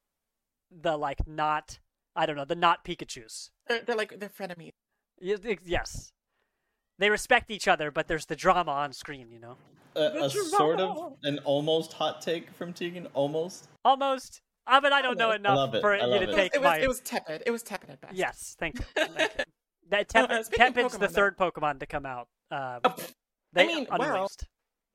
[0.70, 1.78] the like not
[2.14, 3.50] I don't know the not Pikachu's.
[3.68, 4.72] they're, they're like they're frenemies.
[5.18, 6.12] Yes,
[6.98, 9.30] they respect each other, but there's the drama on screen.
[9.30, 9.56] You know,
[9.94, 13.68] A, a sort of an almost hot take from Tegan, almost.
[13.84, 14.40] almost.
[14.66, 15.80] I mean, I don't know enough it.
[15.80, 16.22] for you love to it.
[16.22, 16.78] It was, take it was my.
[16.80, 17.42] it was tepid.
[17.46, 18.14] It was tepid at best.
[18.14, 18.84] Yes, thank you.
[18.96, 19.44] Thank you.
[19.90, 22.26] That Temp- uh, speaking of Tempid's the Pokemon, though- third Pokemon to come out.
[22.50, 23.12] Um, Oh, pff,
[23.52, 24.46] they mean, well, unreleased.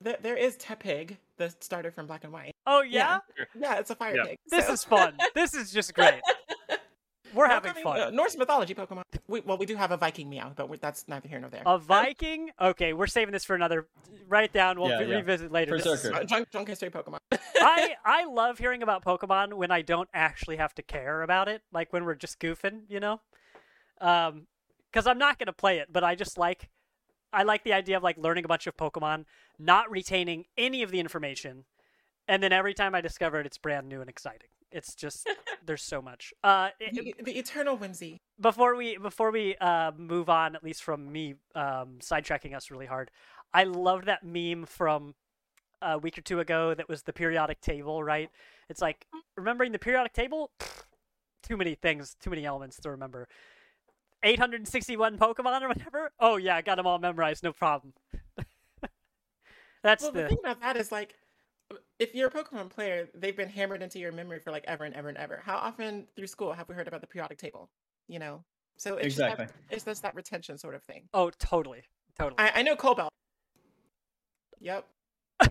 [0.02, 2.52] there, there is Tepig, the starter from Black and White.
[2.66, 3.20] Oh yeah,
[3.58, 4.24] Yeah, it's a fire Yeah.
[4.24, 4.38] pig.
[4.50, 5.14] this is fun.
[5.34, 6.20] This is just great.
[7.34, 8.00] We're having Welcoming, fun.
[8.00, 9.02] uh, Norse mythology Pokemon.
[9.28, 11.62] We, well, we do have a Viking Meow, but we that's neither here nor there.
[11.64, 12.50] A Viking?
[12.60, 13.86] Okay, we're saving this for another.
[14.28, 14.78] Write it down.
[14.78, 15.16] We'll Yeah, re- yeah.
[15.16, 15.76] revisit later.
[15.78, 17.18] This is- Uh, drunk, drunk history Pokemon.
[17.56, 21.62] I I love hearing about Pokemon when I don't actually have to care about it,
[21.72, 23.20] like when we're just goofing, you know.
[24.00, 24.46] Um,
[24.90, 26.68] because I'm not gonna play it, but I just like,
[27.32, 29.24] I like the idea of like learning a bunch of Pokemon,
[29.58, 31.64] not retaining any of the information,
[32.28, 34.48] and then every time I discover it, it's brand new and exciting.
[34.72, 35.28] It's just
[35.64, 36.32] there's so much.
[36.42, 38.20] Uh, the, the eternal whimsy.
[38.40, 42.86] before we before we uh, move on, at least from me um, sidetracking us really
[42.86, 43.10] hard,
[43.52, 45.14] I loved that meme from
[45.80, 46.74] a week or two ago.
[46.74, 48.30] That was the periodic table, right?
[48.68, 49.06] It's like
[49.36, 50.50] remembering the periodic table.
[50.58, 50.84] Pfft,
[51.42, 53.28] too many things, too many elements to remember.
[54.22, 56.12] 861 Pokemon or whatever.
[56.20, 57.92] Oh yeah, I got them all memorized, no problem.
[59.82, 61.16] That's Well, the the thing about that is like,
[61.98, 64.94] if you're a Pokemon player, they've been hammered into your memory for like ever and
[64.94, 65.40] ever and ever.
[65.44, 67.70] How often through school have we heard about the periodic table?
[68.08, 68.44] You know,
[68.76, 69.46] so it's Exactly.
[69.46, 71.08] Just that, it's just that retention sort of thing.
[71.14, 71.82] oh totally,
[72.18, 72.38] totally.
[72.38, 73.12] I, I know Cobalt.
[74.60, 74.86] Yep,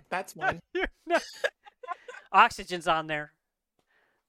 [0.09, 0.59] that's one.
[2.31, 3.33] Oxygen's on there.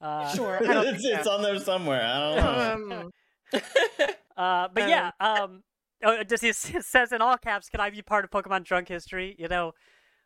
[0.01, 2.03] Uh, Sure, I don't it's, it's on there somewhere.
[2.03, 2.97] I don't know.
[2.97, 3.11] Um,
[4.35, 5.63] Uh, but yeah, um,
[6.03, 8.89] oh, does he it says in all caps, "Can I be part of Pokemon Drunk
[8.89, 9.73] History?" You know,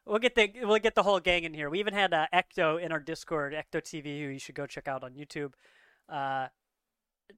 [0.06, 1.68] we'll get the we'll get the whole gang in here.
[1.68, 4.88] We even had uh, Ecto in our Discord, Ecto TV, who you should go check
[4.88, 5.52] out on YouTube,
[6.08, 6.48] uh,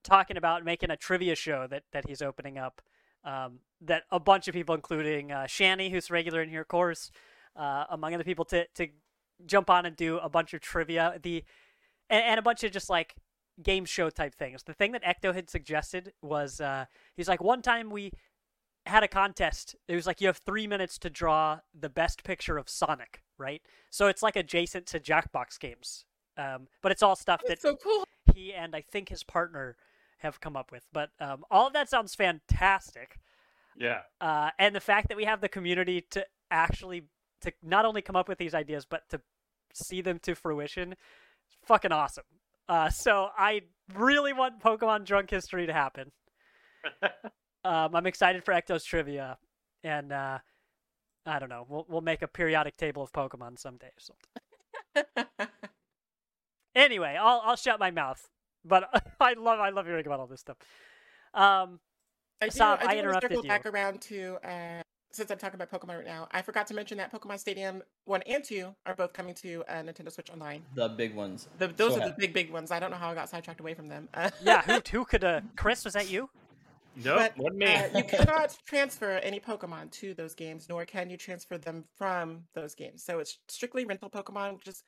[0.04, 2.82] talking about making a trivia show that that he's opening up.
[3.24, 7.10] Um, that a bunch of people, including uh, Shani, who's regular in here, of course,
[7.56, 8.88] uh, among other people, to to
[9.46, 11.18] jump on and do a bunch of trivia.
[11.22, 11.44] The
[12.10, 13.16] and, and a bunch of just like
[13.62, 14.62] game show type things.
[14.62, 16.84] The thing that Ecto had suggested was uh,
[17.16, 18.12] he's like one time we
[18.88, 19.76] had a contest.
[19.86, 23.62] It was like you have three minutes to draw the best picture of Sonic, right?
[23.90, 26.04] So it's like adjacent to Jackbox games,
[26.36, 28.04] um, but it's all stuff that that's so cool.
[28.34, 29.76] he and I think his partner
[30.18, 30.86] have come up with.
[30.92, 33.18] But um, all of that sounds fantastic,
[33.76, 34.00] Yeah.
[34.20, 37.02] uh, and the fact that we have the community to actually
[37.42, 39.20] to not only come up with these ideas but to
[39.72, 42.24] see them to fruition, is fucking awesome.
[42.68, 43.62] Uh, so I
[43.94, 46.10] really want Pokemon Drunk History to happen.
[47.68, 49.36] Um, I'm excited for Ecto's trivia,
[49.84, 50.38] and uh,
[51.26, 51.66] I don't know.
[51.68, 55.48] We'll we'll make a periodic table of Pokemon someday or something.
[56.74, 58.28] Anyway, I'll I'll shut my mouth.
[58.64, 58.88] But
[59.20, 60.56] I love I love hearing about all this stuff.
[61.34, 61.80] Um,
[62.40, 63.48] I do, Stop, I, I do want to interrupted circle you.
[63.48, 66.28] back around to uh, since I'm talking about Pokemon right now.
[66.30, 69.74] I forgot to mention that Pokemon Stadium one and two are both coming to uh,
[69.82, 70.62] Nintendo Switch Online.
[70.74, 71.48] The big ones.
[71.58, 72.70] The, those So are the big, big ones.
[72.70, 74.08] I don't know how I got sidetracked away from them.
[74.14, 76.30] Uh, Yeah, who who could uh Chris, was that you?
[77.04, 77.66] Nope, But, wasn't me.
[77.74, 82.44] uh, you cannot transfer any Pokemon to those games, nor can you transfer them from
[82.54, 83.04] those games.
[83.04, 84.82] So it's strictly rental Pokemon, which is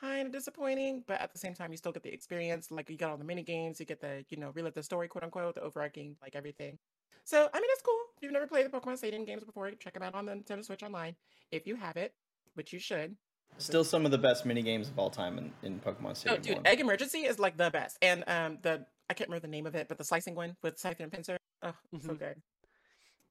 [0.00, 1.04] kind of disappointing.
[1.06, 2.70] But at the same time, you still get the experience.
[2.70, 5.08] Like you get all the mini games, you get the you know relive the story,
[5.08, 6.78] quote unquote, the overarching like everything.
[7.24, 7.94] So I mean, it's cool.
[8.16, 10.64] If you've never played the Pokemon Stadium games before, check them out on the Nintendo
[10.64, 11.14] Switch Online
[11.52, 12.12] if you have it,
[12.54, 13.16] which you should.
[13.58, 16.38] Still some of the best mini games of all time in, in Pokemon Stadium.
[16.40, 16.42] Oh, Stadium.
[16.42, 16.66] dude, 1.
[16.66, 19.74] Egg Emergency is like the best, and um the I can't remember the name of
[19.74, 21.36] it, but the slicing one with Scyther and Pinsir.
[21.62, 22.18] Oh, so Mhm.
[22.18, 22.42] good.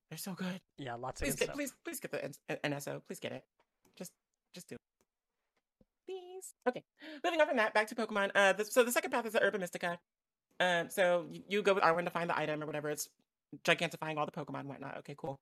[0.10, 0.62] They're so good.
[0.78, 1.56] Yeah, lots of Please good get, stuff.
[1.56, 3.02] please, please get the N- N- NSO.
[3.08, 3.46] Please get it.
[3.96, 4.12] Just,
[4.54, 4.82] just do it.
[6.06, 6.54] Please.
[6.68, 6.84] Okay.
[7.24, 8.32] Moving on from that, back to Pokemon.
[8.36, 10.00] Uh, the, so the second path is the Herba Mystica.
[10.60, 12.90] Um, so you, you go with Arven to find the item or whatever.
[12.90, 13.08] It's
[13.64, 14.98] gigantifying all the Pokemon and whatnot.
[15.00, 15.40] Okay, cool.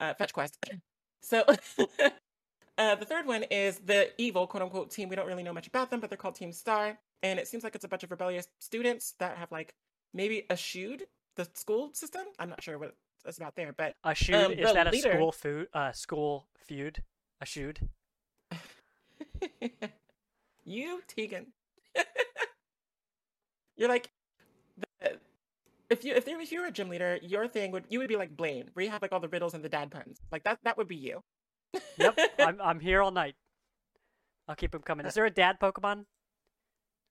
[0.00, 0.58] Uh, fetch quest.
[1.24, 1.44] So,
[2.78, 5.08] uh, the third one is the evil quote unquote team.
[5.08, 7.62] We don't really know much about them, but they're called Team Star, and it seems
[7.62, 9.72] like it's a bunch of rebellious students that have like
[10.12, 11.04] maybe eschewed
[11.36, 12.22] the school system.
[12.38, 15.12] I'm not sure what it's about there, but A shoot um, is that a leader-
[15.12, 17.02] school food uh school feud?
[17.40, 17.80] A shoot?
[20.64, 21.46] you Tegan.
[23.76, 24.10] You're like
[25.00, 25.18] the,
[25.90, 28.08] if you if there if you were a gym leader, your thing would you would
[28.08, 30.18] be like Blaine, where you have like all the riddles and the dad puns.
[30.30, 31.22] Like that that would be you.
[31.98, 33.34] Yep, I'm I'm here all night.
[34.48, 35.06] I'll keep them coming.
[35.06, 36.04] Is there a dad Pokemon?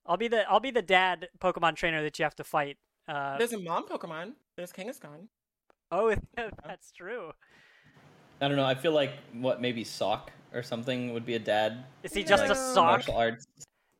[0.05, 2.77] I'll be the I'll be the dad Pokemon trainer that you have to fight.
[3.07, 4.33] Uh, There's a mom Pokemon.
[4.55, 5.27] There's Kangaskhan.
[5.91, 6.15] oh,
[6.65, 7.31] that's true.
[8.41, 8.65] I don't know.
[8.65, 11.83] I feel like what maybe Sawk or something would be a dad.
[12.03, 12.75] Is he just a sock?
[13.07, 13.45] Martial arts.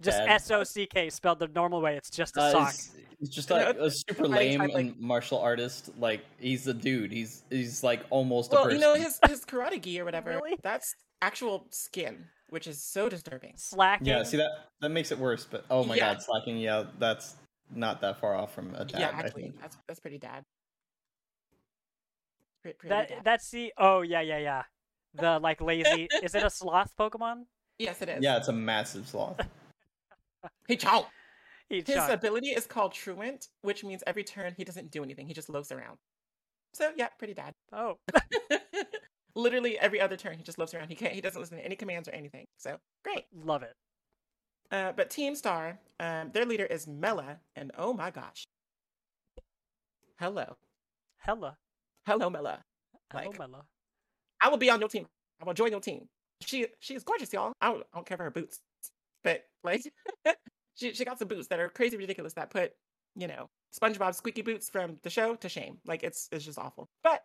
[0.02, 0.30] Just dad.
[0.30, 1.96] S O C K spelled the normal way.
[1.96, 2.70] It's just a Uh, sock.
[2.70, 2.92] It's,
[3.22, 5.92] it's just like a super I- I lame like- martial artist.
[6.00, 7.12] Like he's a dude.
[7.12, 8.80] He's he's like almost a Well, person.
[8.80, 10.32] you know his his karate gi or whatever.
[10.32, 10.58] Really?
[10.64, 13.54] That's actual skin, which is so disturbing.
[13.58, 14.08] Slacking.
[14.08, 14.50] Yeah, see that
[14.80, 15.46] that makes it worse.
[15.50, 16.14] But oh my Yeah.
[16.16, 16.58] god, slacking.
[16.58, 17.36] Yeah, that's
[17.74, 19.00] not that far off from a dad.
[19.00, 19.62] yeah, I actually, think.
[19.62, 20.44] that's that's pretty dad.
[22.62, 23.18] Pretty, pretty that dad.
[23.24, 24.64] that's the oh yeah yeah yeah.
[25.16, 26.08] The like lazy.
[26.24, 27.44] is it a sloth Pokemon?
[27.80, 28.20] yes, it is.
[28.22, 29.40] Yeah, it's a massive sloth.
[30.68, 31.06] Hey, chow.
[31.70, 32.12] He His chunked.
[32.14, 35.28] ability is called Truant, which means every turn he doesn't do anything.
[35.28, 36.00] He just loafs around.
[36.74, 37.54] So yeah, pretty dad.
[37.72, 37.98] Oh,
[39.36, 40.90] Literally every other turn he just loafs around.
[40.90, 41.14] He can't.
[41.14, 42.46] He doesn't listen to any commands or anything.
[42.58, 43.26] So great.
[43.34, 43.74] love it.
[44.72, 48.46] Uh, but Team Star, um, their leader is Mela, and oh my gosh,
[50.20, 50.56] hello,
[51.18, 51.58] Hella.
[52.06, 52.64] hello Mela.
[53.12, 53.66] Hello, Like- Mela.
[54.42, 55.08] I will be on your team.
[55.42, 56.08] I will join your team.
[56.42, 57.54] She she is gorgeous, y'all.
[57.62, 58.60] I don't, I don't care for her boots,
[59.24, 59.82] but like
[60.76, 62.74] she she got some boots that are crazy ridiculous that put
[63.16, 63.50] you know
[63.80, 65.78] SpongeBob squeaky boots from the show to shame.
[65.86, 66.90] Like it's it's just awful.
[67.04, 67.24] But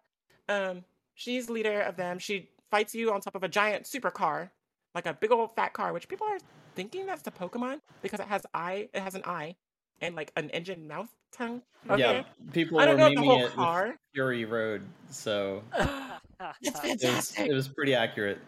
[0.49, 0.84] um,
[1.14, 2.18] she's leader of them.
[2.18, 4.51] She fights you on top of a giant supercar,
[4.94, 6.38] like a big old fat car, which people are
[6.77, 8.89] thinking that's the Pokemon because it has eye.
[8.95, 9.57] It has an eye
[10.01, 11.62] and like an engine mouth tongue.
[11.91, 12.01] Okay.
[12.01, 12.22] Yeah,
[12.53, 13.97] people I were don't know the memeing whole it with car.
[14.14, 15.62] Fury Road, so
[16.61, 17.47] It's it was, fantastic.
[17.49, 18.39] it was pretty accurate.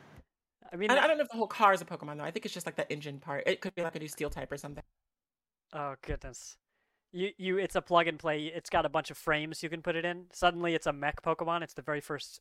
[0.73, 2.25] I mean, I, I don't know if the whole car is a Pokemon though.
[2.25, 3.45] I think it's just like the engine part.
[3.47, 4.85] It could be like a new Steel type or something.
[5.73, 6.57] oh goodness.
[7.13, 8.45] You you it's a plug and play.
[8.55, 10.27] It's got a bunch of frames you can put it in.
[10.33, 11.63] Suddenly it's a mech Pokemon.
[11.63, 12.41] It's the very first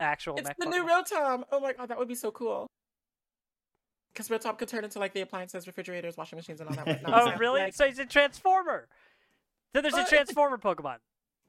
[0.00, 0.70] actual It's mech the Pokemon.
[0.70, 1.42] new Rotom.
[1.52, 2.66] Oh my god, that would be so cool.
[4.14, 6.86] Because Rotom could turn into like the appliances, refrigerators, washing machines, and all that.
[6.86, 7.12] whatnot.
[7.28, 7.60] Oh So, really?
[7.62, 8.88] like, So he's a Transformer.
[9.74, 10.98] So there's Uh, a Transformer Pokemon.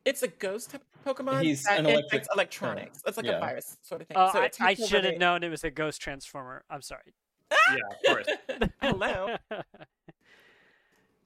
[0.04, 1.44] it's a ghost type Pokemon.
[1.44, 3.04] He's that an infects electric- electronics.
[3.06, 3.34] It's like yeah.
[3.38, 4.18] a virus sort of thing.
[4.18, 6.64] Oh, so I, I should have known it was a ghost Transformer.
[6.70, 7.14] I'm sorry.
[7.70, 8.70] yeah, of course.
[8.82, 9.36] Hello.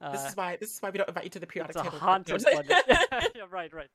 [0.00, 0.56] uh, this is why.
[0.60, 1.98] This is why we don't invite you to the periodic it's a table.
[1.98, 2.64] haunted one.
[3.34, 3.88] yeah, right, right.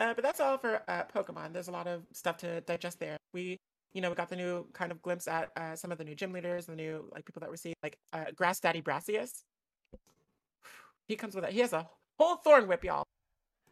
[0.00, 1.52] Uh, but that's all for uh, Pokemon.
[1.52, 3.16] There's a lot of stuff to digest there.
[3.34, 3.58] We,
[3.92, 6.14] you know, we got the new kind of glimpse at uh, some of the new
[6.14, 9.42] gym leaders, the new like people that we see, like uh, Grass Daddy Brassius.
[11.06, 11.52] He comes with it.
[11.52, 11.88] He has a
[12.18, 13.04] whole thorn whip, y'all.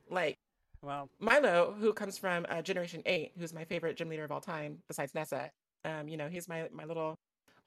[0.09, 0.36] Like
[0.82, 1.09] Wow.
[1.18, 4.78] Milo, who comes from uh, Generation Eight, who's my favorite gym leader of all time,
[4.86, 5.51] besides Nessa.
[5.84, 7.16] Um, you know, he's my my little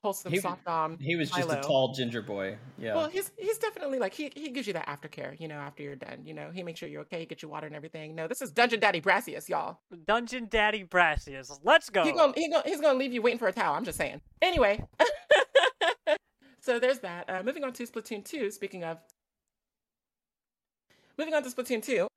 [0.04, 0.98] wholesome He- soft dom.
[1.00, 1.60] He was just Milo.
[1.60, 2.58] a tall ginger boy.
[2.78, 2.96] Yeah.
[2.96, 5.96] Well, he's he's definitely like he he gives you that aftercare, you know, after you're
[5.96, 6.22] done.
[6.26, 8.16] You know, he makes sure you're okay, get you water and everything.
[8.16, 9.80] No, this is Dungeon Daddy Brassius, y'all.
[10.06, 11.60] Dungeon Daddy Brassius.
[11.64, 12.04] Let's go.
[12.04, 13.76] He gonna, he gonna, he's gonna leave you waiting for a towel.
[13.76, 14.22] I'm just saying.
[14.42, 14.84] Anyway,
[16.62, 17.30] so there's that.
[17.30, 18.52] Uh, moving on to Splatoon 2.
[18.52, 18.98] Speaking of,
[21.18, 22.08] moving on to Splatoon 2.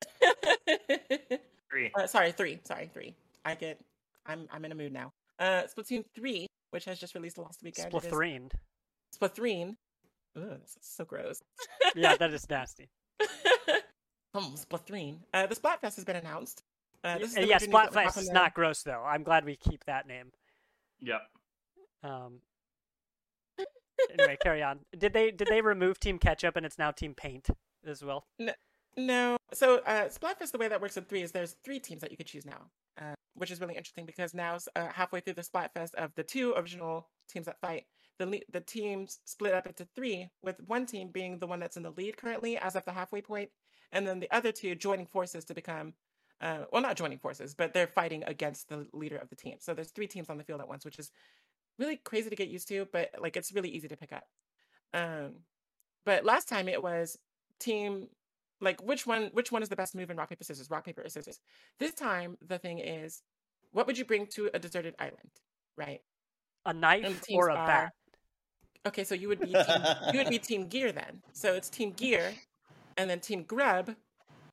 [1.69, 1.91] Three.
[1.95, 2.59] uh, sorry, three.
[2.63, 3.15] Sorry, three.
[3.45, 3.79] I get.
[4.25, 5.11] I'm I'm in a mood now.
[5.39, 7.93] Uh, Splatoon 3, which has just released last weekend.
[7.93, 8.51] It is Splithreen.
[9.15, 9.75] Splatoon.
[10.35, 11.39] Ugh, this is so gross.
[11.95, 12.89] Yeah, that is nasty.
[14.35, 15.17] Hmm, Splatoon.
[15.31, 16.63] Uh, the Splatfest has been announced.
[17.03, 18.81] Uh, this is Uh, the yeah, major news that we got Splatfest is not gross
[18.81, 19.03] though.
[19.05, 20.31] I'm glad we keep that name.
[21.01, 21.21] Yep.
[22.01, 22.39] Um,
[24.17, 24.79] anyway, carry on.
[24.97, 27.51] Did they did they remove Team Ketchup and it's now Team Paint
[27.85, 28.25] as well?
[28.97, 29.37] No.
[29.53, 32.17] So uh, Splatfest, the way that works in three is there's three teams that you
[32.17, 35.93] could choose now, uh, which is really interesting because now uh, halfway through the Splatfest
[35.95, 37.85] of the two original teams that fight,
[38.19, 41.77] the le- the teams split up into three, with one team being the one that's
[41.77, 43.49] in the lead currently as of the halfway point,
[43.91, 45.93] and then the other two joining forces to become.
[46.41, 49.55] Uh, well, not joining forces, but they're fighting against the leader of the team.
[49.61, 51.09] So there's three teams on the field at once, which is
[51.79, 54.25] really crazy to get used to, but like it's really easy to pick up.
[54.93, 55.35] Um,
[56.05, 57.17] but last time it was
[57.59, 58.07] team
[58.63, 61.01] like which one which one is the best move in rock paper scissors rock paper
[61.03, 61.39] or scissors
[61.79, 63.21] this time the thing is
[63.71, 65.31] what would you bring to a deserted island
[65.77, 66.01] right
[66.65, 67.91] A knife the or a are- bat?
[68.87, 69.81] okay so you would be team,
[70.13, 72.33] you would be team gear then so it's team gear
[72.97, 73.95] and then team grub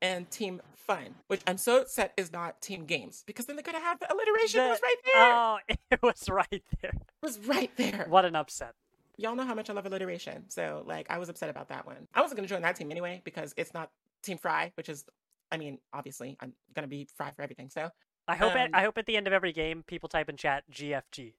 [0.01, 3.79] and team fun which i'm so upset is not team games because then they're gonna
[3.79, 5.57] have the alliteration it The- was right there Oh,
[5.91, 6.91] it was right there.
[6.91, 8.73] it was right there What an upset.
[9.21, 10.49] Y'all know how much I love alliteration.
[10.49, 12.07] So like I was upset about that one.
[12.13, 13.91] I wasn't gonna join that team anyway because it's not
[14.23, 15.05] Team Frye, which is
[15.51, 17.69] I mean, obviously I'm gonna be Frye for everything.
[17.69, 17.89] So
[18.27, 20.37] I hope at, Um, I hope at the end of every game people type in
[20.37, 21.33] chat GFG.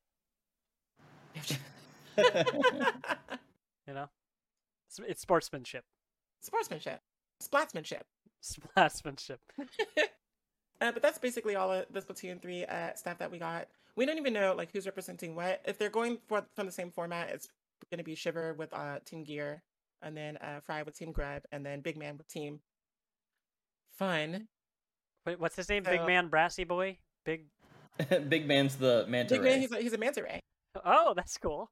[3.88, 4.08] You know,
[4.86, 5.84] it's, it's sportsmanship,
[6.40, 7.00] sportsmanship.
[7.42, 8.02] Splatsmanship.
[8.40, 9.40] sportsmanship.
[10.80, 13.68] Uh, but that's basically all of the Splatoon 3 uh, stuff that we got.
[13.94, 15.62] We don't even know like who's representing what.
[15.64, 17.48] If they're going for from the same format, it's
[17.90, 19.62] gonna be Shiver with uh, Team Gear,
[20.02, 22.60] and then uh, Frye with Team Grub, and then Big Man with Team
[23.98, 24.48] Fun.
[25.26, 25.84] Wait, what's his name?
[25.84, 26.98] Big man, brassy boy.
[27.24, 27.46] Big.
[28.28, 30.40] Big man's the manta Big Man, he's a, he's a manta ray.
[30.84, 31.70] Oh, that's cool.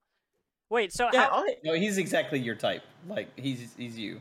[0.68, 2.82] Wait, so Yeah, how, No, he's exactly your type.
[3.08, 4.20] Like he's he's you.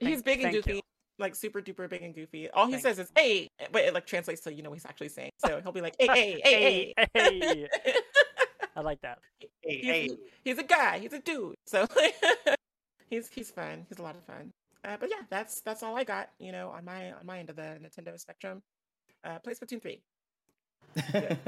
[0.00, 0.82] He's big and thank goofy, you.
[1.18, 2.50] like super duper big and goofy.
[2.50, 4.84] All he Thank says is "hey," but it like translates to you know what he's
[4.84, 5.30] actually saying.
[5.46, 7.94] So he'll be like, "Hey, hey, hey, hey." hey, hey.
[8.74, 9.18] I like that.
[9.40, 10.10] Hey, he's, hey.
[10.44, 10.98] he's a guy.
[10.98, 11.54] He's a dude.
[11.66, 11.86] So
[13.10, 13.86] he's he's fun.
[13.88, 14.50] He's a lot of fun.
[14.84, 16.30] Uh, but yeah, that's that's all I got.
[16.38, 18.62] You know, on my on my end of the Nintendo spectrum.
[19.24, 20.00] Uh, play Splatoon three.
[20.94, 21.46] The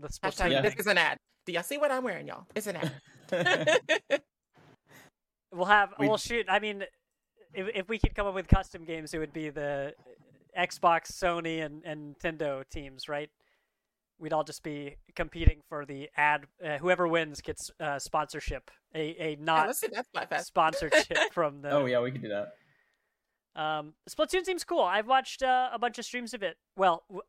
[0.22, 0.60] Hashtag Yeah.
[0.62, 1.16] this is an ad.
[1.46, 2.46] Do y'all see what I'm wearing, y'all?
[2.54, 3.80] It's an ad.
[5.52, 5.92] We'll have.
[5.98, 6.46] We- Well, shoot.
[6.48, 6.84] I mean,
[7.52, 9.94] if if we could come up with custom games, it would be the
[10.56, 13.28] Xbox, Sony, and, and Nintendo teams, right?
[14.20, 16.44] We'd all just be competing for the ad.
[16.64, 18.70] Uh, whoever wins gets uh, sponsorship.
[18.94, 20.44] A a yeah, not let's do that Splatfest.
[20.44, 21.70] sponsorship from the.
[21.70, 22.52] oh yeah, we could do that.
[23.60, 24.82] Um, Splatoon seems cool.
[24.82, 26.56] I've watched uh, a bunch of streams of it.
[26.76, 27.22] Well, w-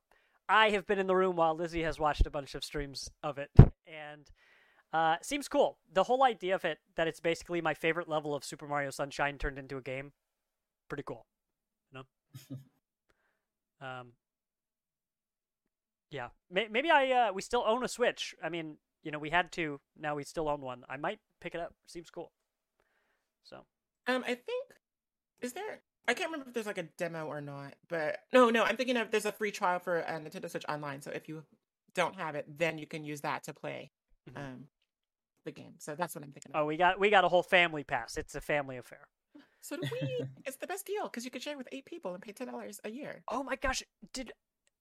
[0.50, 3.38] I have been in the room while Lizzie has watched a bunch of streams of
[3.38, 3.50] it,
[3.88, 4.30] and
[4.94, 5.78] uh, seems cool.
[5.92, 9.38] The whole idea of it that it's basically my favorite level of Super Mario Sunshine
[9.38, 10.12] turned into a game,
[10.90, 11.26] pretty cool.
[11.92, 12.04] You
[12.52, 12.58] know.
[13.88, 14.12] um.
[16.12, 18.36] Yeah, maybe I uh, we still own a Switch.
[18.44, 19.80] I mean, you know, we had two.
[19.98, 20.84] Now we still own one.
[20.90, 21.74] I might pick it up.
[21.88, 22.32] Seems cool.
[23.44, 23.66] So.
[24.08, 24.66] Um, I think
[25.42, 25.82] is there.
[26.08, 28.64] I can't remember if there's like a demo or not, but no, no.
[28.64, 31.02] I'm thinking of there's a free trial for uh, Nintendo Switch Online.
[31.02, 31.44] So if you
[31.94, 33.92] don't have it, then you can use that to play
[34.30, 34.38] Mhm.
[34.38, 34.68] um
[35.46, 35.76] the game.
[35.80, 36.52] So that's what I'm thinking.
[36.54, 36.62] Of.
[36.62, 38.18] Oh, we got we got a whole family pass.
[38.18, 39.08] It's a family affair.
[39.62, 40.26] So do we?
[40.46, 42.80] it's the best deal because you could share with eight people and pay ten dollars
[42.84, 43.24] a year.
[43.30, 43.82] Oh my gosh,
[44.14, 44.34] did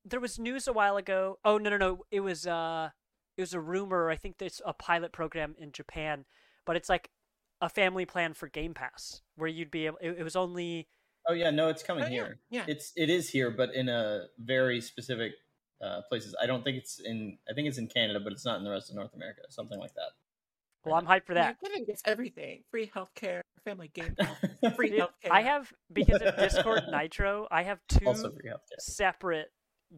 [0.04, 1.38] there was news a while ago?
[1.44, 2.90] Oh no no no, it was uh
[3.36, 4.10] it was a rumor.
[4.10, 6.24] I think there's a pilot program in Japan,
[6.66, 7.10] but it's like
[7.60, 9.98] a family plan for Game Pass where you'd be able.
[10.00, 10.88] It, it was only
[11.28, 12.38] Oh yeah, no, it's coming Oh, here.
[12.50, 12.64] yeah.
[12.66, 15.32] It's it is here, but in a very specific
[15.82, 16.34] uh, places.
[16.42, 17.38] I don't think it's in.
[17.48, 19.42] I think it's in Canada, but it's not in the rest of North America.
[19.50, 20.10] Something like that.
[20.84, 21.56] well, I'm hyped for that.
[21.62, 24.14] Nintendo gets everything: free healthcare, family game,
[24.76, 25.30] free Dude, healthcare.
[25.30, 28.78] I have because of Discord Nitro, I have two also free healthcare.
[28.80, 29.50] separate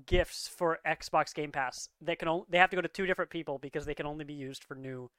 [0.07, 3.31] gifts for Xbox Game Pass that can only they have to go to two different
[3.31, 5.11] people because they can only be used for new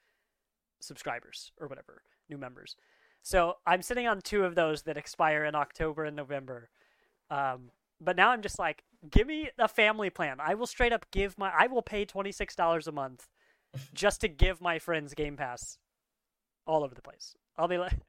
[0.79, 2.75] subscribers or whatever, new members.
[3.21, 6.69] So I'm sitting on two of those that expire in October and November.
[7.29, 7.71] Um,
[8.01, 10.37] but now I'm just like, give me a family plan.
[10.39, 13.27] I will straight up give my I will pay twenty six dollars a month
[13.93, 15.77] just to give my friends Game Pass
[16.65, 17.35] all over the place.
[17.57, 17.99] I'll be like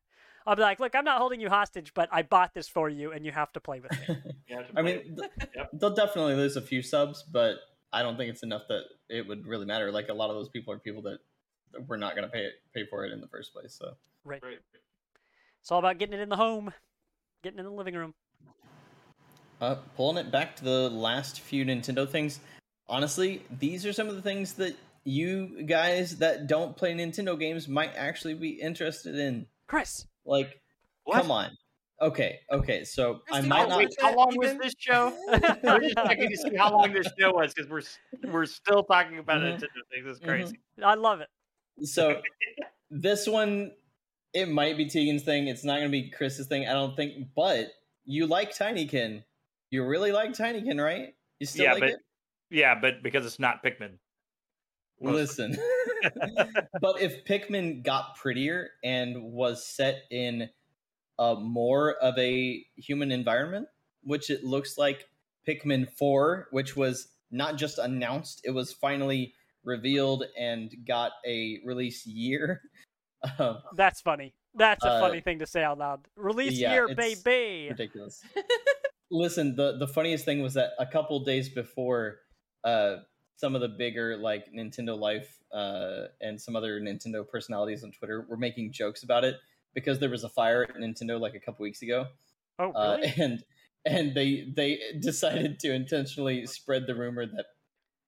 [0.46, 3.12] I'll be like, look, I'm not holding you hostage, but I bought this for you
[3.12, 4.16] and you have to play with me.
[4.46, 5.70] You have to I mean, th- Yep.
[5.72, 7.56] they'll definitely lose a few subs, but
[7.94, 9.90] I don't think it's enough that it would really matter.
[9.90, 11.18] Like a lot of those people are people that
[11.88, 13.74] we're not going to pay pay for it in the first place.
[13.74, 13.94] So
[14.24, 14.42] Right.
[14.42, 14.58] Right.
[15.60, 16.72] It's all about getting it in the home,
[17.42, 18.12] getting in the living room.
[19.60, 22.40] Uh, pulling it back to the last few Nintendo things,
[22.86, 27.66] honestly, these are some of the things that you guys that don't play Nintendo games
[27.66, 29.46] might actually be interested in.
[29.66, 30.60] Chris, Like,
[31.05, 31.20] What?
[31.20, 31.56] come on.
[32.01, 32.84] Okay, okay.
[32.84, 33.78] So I might not.
[33.78, 35.12] wait, how long was this show?
[35.62, 39.18] We're just checking to see how long this show was because we're we're still talking
[39.18, 39.55] about Mhm.
[39.55, 40.06] Nintendo things.
[40.06, 40.24] It's Mhm.
[40.26, 40.60] crazy.
[40.82, 41.28] I love it.
[41.86, 42.20] So
[42.90, 43.72] this one,
[44.32, 45.46] it might be Tegan's thing.
[45.46, 47.28] It's not going to be Chris's thing, I don't think.
[47.36, 47.68] But
[48.05, 49.22] you like Tinykin.
[49.70, 51.14] You really like Tinykin, right?
[51.38, 52.01] You still Yeah, like but- it?
[52.51, 53.98] Yeah, but because it's not Pikmin.
[55.05, 55.48] Mostly.
[55.48, 55.59] Listen.
[56.81, 60.48] but if Pikmin got prettier and was set in
[61.18, 63.68] a more of a human environment,
[64.02, 65.06] which it looks like
[65.48, 72.06] Pikmin 4, which was not just announced, it was finally revealed and got a release
[72.06, 72.62] year.
[73.39, 74.35] Um, That's funny.
[74.55, 76.06] That's a Uh, funny thing to say out loud.
[76.14, 77.68] Release yeah, year, it's baby.
[77.70, 78.20] ridiculous.
[79.10, 82.18] Listen, the the funniest thing was that a couple days before,
[82.64, 82.97] uh,
[83.36, 88.27] some of the bigger like Nintendo Life uh, and some other Nintendo personalities on Twitter
[88.28, 89.36] were making jokes about it
[89.74, 92.06] because there was a fire at Nintendo like a couple weeks ago,
[92.59, 93.12] Oh, uh, really?
[93.23, 93.44] and
[93.85, 97.47] and they they decided to intentionally spread the rumor that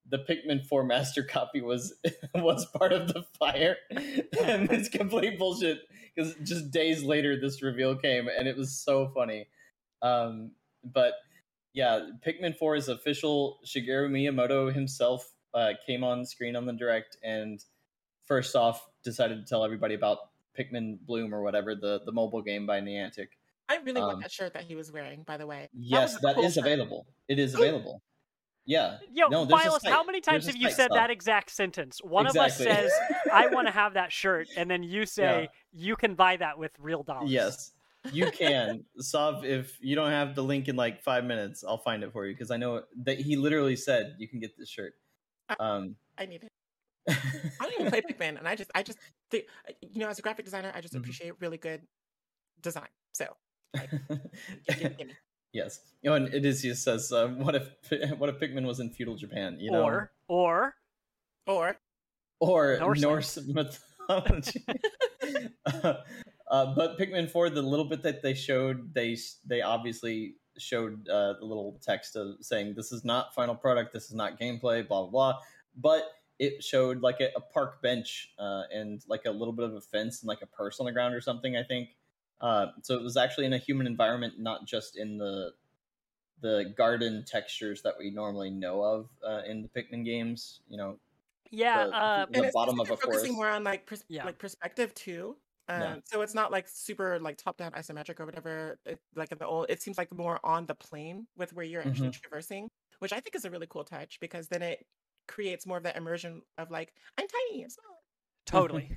[0.09, 1.93] the Pikmin 4 master copy was
[2.35, 5.81] was part of the fire, and it's complete bullshit.
[6.15, 9.47] Because just days later, this reveal came, and it was so funny.
[10.01, 10.51] Um,
[10.83, 11.13] but
[11.77, 13.59] yeah, Pikmin 4 is official.
[13.63, 17.63] Shigeru Miyamoto himself uh, came on screen on the direct, and
[18.25, 20.17] first off, decided to tell everybody about
[20.57, 23.27] Pikmin Bloom or whatever the the mobile game by Niantic.
[23.69, 25.69] I really Um, want that shirt that he was wearing, by the way.
[25.73, 26.65] Yes, a that cool is shirt.
[26.65, 27.05] available.
[27.27, 28.01] It is available.
[28.65, 28.97] Yeah.
[29.13, 30.97] Yo, no, Miles, how many times There's have you said Sub.
[30.97, 31.99] that exact sentence?
[32.03, 32.65] One Exactly.
[32.67, 32.91] of us says,
[33.31, 35.47] I want to have that shirt, and then you say, Yeah.
[35.89, 37.31] you can buy that with real dollars.
[37.31, 37.71] Yes,
[38.11, 38.83] you can.
[38.99, 42.25] Sav, if you don't have the link in like five minutes, I'll find it for
[42.25, 44.93] you because I know that he literally said you can get this shirt.
[45.59, 46.51] Um, I need it.
[47.09, 48.97] I don't even play Pikmin, and I just, I just,
[49.31, 49.45] think,
[49.81, 50.99] you know, as a graphic designer, I just Mhm.
[50.99, 51.81] appreciate really good
[52.61, 52.89] design.
[53.13, 53.35] So,
[53.73, 55.13] gimme, gimme.
[55.53, 55.79] yes.
[56.01, 57.69] You know, and Odysseus says, uh, "What if
[58.19, 59.57] what if Pikmin was in feudal Japan?
[59.59, 60.75] You know, Or, or,
[61.45, 61.77] Or
[62.41, 64.65] or Norse Norse, mythology."
[65.65, 65.93] uh,
[66.49, 71.45] but Pikmin Four, the little bit that they showed, they they obviously showed uh, the
[71.45, 75.09] little text of saying this is not final product, this is not gameplay, blah blah
[75.09, 75.39] blah.
[75.75, 76.03] But
[76.39, 79.81] it showed like a, a park bench uh, and like a little bit of a
[79.81, 81.55] fence and like a purse on the ground or something.
[81.57, 81.89] I think.
[82.39, 85.53] Uh, so it was actually in a human environment, not just in the
[86.41, 90.59] the garden textures that we normally know of uh, in the Pikmin games.
[90.69, 90.99] You know,
[91.49, 93.33] yeah, The- uh, the and bottom seems of like a they're focusing forest.
[93.35, 94.25] more on like pers- Yeah.
[94.25, 95.35] like perspective too.
[95.69, 95.95] Um, Yeah.
[96.05, 98.79] So it's not like super like top down isometric or whatever.
[98.85, 101.81] It, like in the old, it seems like more on the plane with where you're
[101.81, 102.19] actually Mm-hmm.
[102.21, 102.69] traversing,
[102.99, 104.85] which I think is a really cool touch because then it
[105.27, 108.03] creates more of that immersion of like I'm tiny, I'm small.
[108.45, 108.91] totally.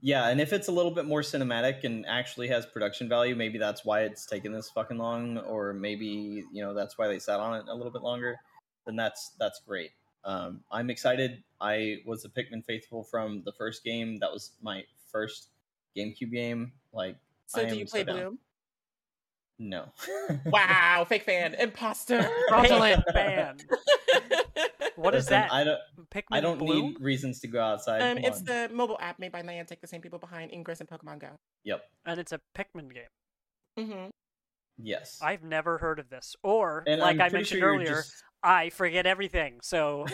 [0.00, 3.58] Yeah, and if it's a little bit more cinematic and actually has production value, maybe
[3.58, 7.40] that's why it's taken this fucking long, or maybe you know that's why they sat
[7.40, 8.36] on it a little bit longer.
[8.84, 9.92] Then that's that's great.
[10.24, 11.42] Um, I'm excited.
[11.60, 14.18] I was a Pikmin faithful from the first game.
[14.18, 15.48] That was my first
[15.96, 16.72] GameCube game.
[16.92, 17.16] Like,
[17.46, 18.16] So I do you play so down.
[18.16, 18.38] Bloom?
[19.58, 19.86] No.
[20.46, 23.02] Wow, fake fan, imposter, fraudulent.
[23.12, 23.56] fan.
[24.96, 25.52] What is Listen, that?
[25.52, 25.78] I don't.
[26.10, 26.86] Pikmin I don't Bloom?
[26.86, 28.00] need reasons to go outside.
[28.00, 28.44] um, it's on.
[28.46, 31.28] the mobile app made by Niantic, the same people behind Ingress and Pokemon Go.
[31.64, 31.82] Yep.
[32.06, 33.04] and it's a Pikmin game.
[33.78, 34.06] Mm-hmm.
[34.78, 35.18] Yes.
[35.22, 36.34] I've never heard of this.
[36.42, 39.58] Or, And like I'm I mentioned sure earlier, just- I forget everything.
[39.62, 40.06] So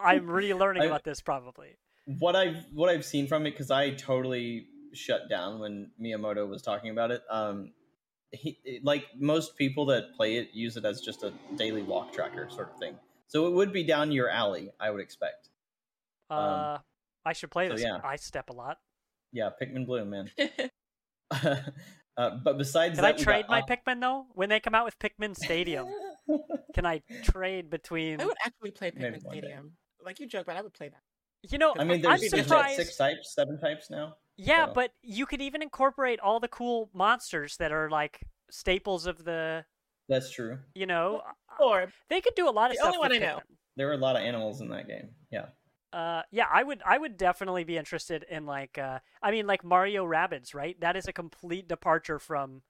[0.00, 1.76] I'm relearning I- about this probably.
[2.18, 4.66] what I've what I've seen from it because I totally
[4.96, 7.22] shut down when Miyamoto was talking about it.
[7.30, 7.72] Um,
[8.32, 12.48] he like most people that play it use it as just a daily walk tracker
[12.50, 12.96] sort of thing.
[13.28, 15.48] So it would be down your alley, I would expect.
[16.30, 16.78] Um, Uh,
[17.24, 17.82] I should play so this.
[17.82, 18.00] yeah.
[18.04, 18.78] I step a lot.
[19.32, 20.30] Yeah, Pikmin Bloom, man.
[21.30, 24.26] uh, but besides Can that, I trade got my Op- Pikmin though?
[24.34, 25.86] When they come out with Pikmin Stadium,
[26.74, 28.20] can I trade between?
[28.20, 29.40] I would actually play Maybe Pikmin one day.
[29.40, 29.72] Stadium.
[30.04, 31.02] Like you joke, but I would play that.
[31.50, 32.76] You know, I mean, I'm there's surprised.
[32.76, 34.16] six types, seven types now.
[34.36, 39.06] Yeah, so- but you could even incorporate all the cool monsters that are like staples
[39.06, 39.64] of the.
[40.08, 40.58] That's true.
[40.74, 41.22] You know,
[41.58, 42.86] Or they could do a lot of The stuff.
[42.94, 43.36] only one I know.
[43.38, 43.56] Pikmin.
[43.76, 45.10] There were a lot of animals in that game.
[45.30, 45.46] Yeah.
[45.92, 46.82] Uh, yeah, I would.
[46.84, 48.76] I would definitely be interested in like.
[48.78, 50.78] Uh, I mean, like Mario Rabbids, right?
[50.80, 52.62] That is a complete departure from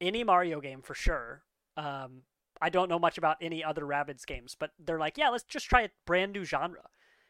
[0.00, 1.42] any Mario game for sure.
[1.76, 2.22] Um,
[2.60, 5.66] I don't know much about any other Rabbids games, but they're like, yeah, let's just
[5.66, 6.88] try a brand new genre.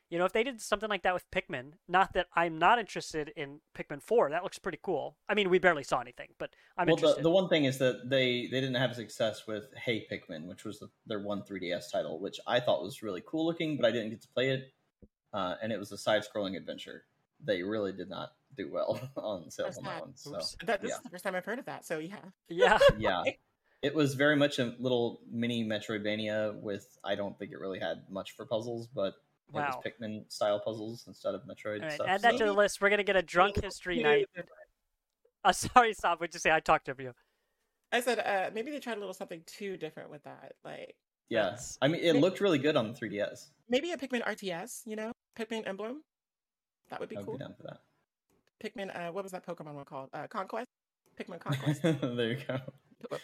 [0.08, 3.32] You know, if they did something like that with Pikmin, not that I'm not interested
[3.36, 5.16] in Pikmin 4, that looks pretty cool.
[5.28, 6.88] I mean, we barely saw anything, but I'm interested.
[6.88, 7.24] well, the, interested.
[7.24, 10.78] the one thing is that they they didn't have success with Hey Pikmin, which was
[10.78, 14.10] the, their one 3DS title, which I thought was really cool looking, but I didn't
[14.10, 14.72] get to play it.
[15.32, 17.02] Uh, and it was a side-scrolling adventure.
[17.44, 20.00] They really did not do well on sales That's on that sad.
[20.00, 20.16] one.
[20.16, 20.56] So Oops.
[20.64, 20.96] That, this yeah.
[20.96, 21.84] is the first time I've heard of that.
[21.84, 22.16] So yeah.
[22.48, 22.78] Yeah.
[22.96, 23.22] yeah,
[23.82, 26.86] it was very much a little mini Metroidvania with.
[27.04, 29.14] I don't think it really had much for puzzles, but it
[29.52, 29.80] Wow.
[29.84, 32.06] was Pikmin style puzzles instead of Metroid All right, stuff.
[32.08, 32.80] add that so- to the list.
[32.80, 34.26] We're gonna get a drunk history night.
[34.34, 34.42] they-
[35.44, 36.20] Uh, sorry, stop.
[36.20, 36.50] What'd you say?
[36.50, 37.12] I talked over you.
[37.92, 40.54] I said uh, maybe they tried a little something too different with that.
[40.64, 40.96] Like
[41.28, 43.50] yeah, That's- I mean, it May- looked really good on the 3DS.
[43.68, 44.82] maybe a Pikmin RTS.
[44.86, 46.02] You know, Pikmin Emblem.
[46.90, 47.34] That would be I would cool.
[47.38, 47.80] be down for that.
[48.62, 48.94] Pikmin.
[48.96, 50.08] Uh, what was that Pokemon one called?
[50.12, 50.68] Uh, Conquest.
[51.18, 51.82] Pikmin Conquest.
[51.82, 52.58] there you go.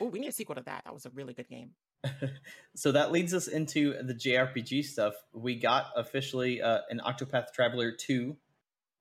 [0.00, 0.82] oh, we need a sequel to that.
[0.84, 1.70] That was a really good game.
[2.74, 5.14] so that leads us into the JRPG stuff.
[5.32, 8.36] We got officially uh, an Octopath Traveler 2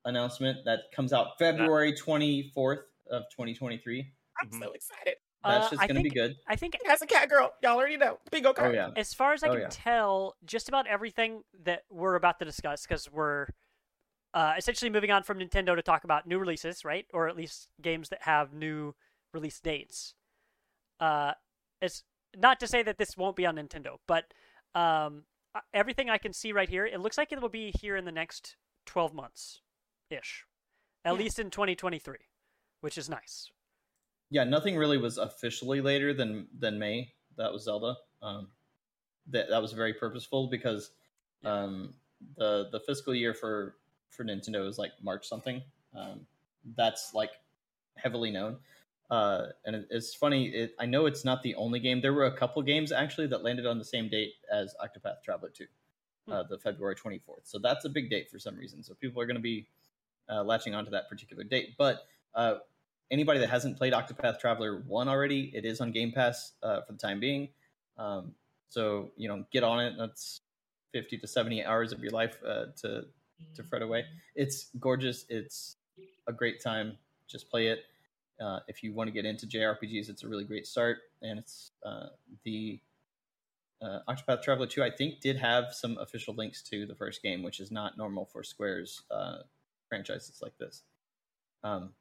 [0.05, 4.11] announcement that comes out February 24th of 2023.
[4.41, 5.15] I'm so excited.
[5.43, 6.35] That's Uh, just going to be good.
[6.47, 7.51] I think It has a cat girl.
[7.63, 8.19] Y'all already know.
[8.31, 8.89] Bingo Oh yeah.
[8.95, 9.67] as far as I Oh, can yeah.
[9.71, 13.47] tell, just about everything that we're about to discuss, because we're
[14.33, 17.05] uh, essentially moving on from Nintendo to talk about new releases, right?
[17.13, 18.95] Or at least games that have new
[19.33, 20.13] release dates.
[20.99, 21.33] Uh,
[21.81, 22.03] it's
[22.37, 24.25] not to say that this won't be on Nintendo, but
[24.75, 27.95] um, uh, everything I can see right here, it looks like it will be here
[27.95, 28.55] in the next
[28.85, 29.61] 12 months
[30.09, 30.45] ish.
[31.03, 31.19] At Yeah.
[31.19, 32.15] least in 2023,
[32.81, 33.51] which is nice.
[34.29, 37.13] Yeah, nothing really was officially later than than May.
[37.35, 37.97] That was Zelda.
[38.21, 38.47] Um,
[39.27, 40.91] that that was very purposeful because
[41.43, 41.93] um,
[42.37, 43.75] the the fiscal year for
[44.09, 45.61] for Nintendo is like March something.
[45.93, 46.25] Um,
[46.77, 47.31] that's like
[47.97, 48.57] heavily known.
[49.11, 50.47] Uh, and it, it's funny.
[50.47, 51.99] It, I know it's not the only game.
[51.99, 55.49] There were a couple games actually that landed on the same date as Octopath Traveler
[55.49, 55.65] 2,
[56.31, 57.41] uh, the February 24th.
[57.43, 58.81] So that's a big date for some reason.
[58.81, 59.67] So people are going to be
[60.29, 61.75] uh, latching onto that particular date.
[61.77, 62.55] But uh,
[63.11, 66.93] anybody that hasn't played Octopath Traveler 1 already, it is on Game Pass uh, for
[66.93, 67.49] the time being.
[67.97, 68.33] Um,
[68.69, 69.95] so, you know, get on it.
[69.99, 70.39] That's
[70.93, 73.05] 50 to 70 hours of your life uh, to,
[73.55, 74.05] to fret away.
[74.35, 75.25] It's gorgeous.
[75.27, 75.75] It's
[76.27, 76.97] a great time.
[77.27, 77.83] Just play it.
[78.41, 80.97] Uh, if you want to get into JRPGs, it's a really great start.
[81.21, 82.07] And it's uh,
[82.43, 82.79] the
[83.81, 87.43] uh, Octopath Traveler 2, I think, did have some official links to the first game,
[87.43, 89.39] which is not normal for Square's uh,
[89.89, 90.83] franchises like this.
[91.63, 91.93] Um,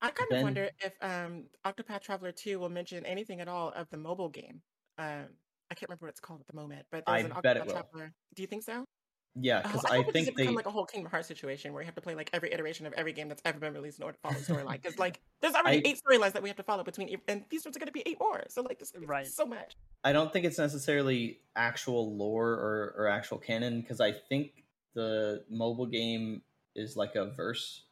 [0.00, 3.70] I kind Then- of wonder if um, Octopath Traveler 2 will mention anything at all
[3.76, 4.62] of the mobile game.
[4.98, 5.26] Um,
[5.70, 7.62] I can't remember what it's called at the moment, but there's I an bet it
[7.62, 7.72] Octopath will.
[7.72, 8.12] Traveler.
[8.34, 8.84] Do you think so?
[9.34, 10.42] Yeah, Oh, because I, I, it think they.
[10.42, 12.84] become like a whole Kingdom Hearts situation where you have to play like every iteration
[12.86, 14.82] of every game that's ever been released in order to follow the storyline.
[14.82, 17.64] Because like there's already I- eight storylines that we have to follow between, and these
[17.64, 18.42] ones are going to be eight more.
[18.48, 19.26] So like this Right.
[19.26, 19.76] is so much.
[20.04, 24.64] I don't think it's necessarily actual lore or, or actual canon because I think
[24.94, 26.42] the mobile game
[26.74, 27.84] is like a verse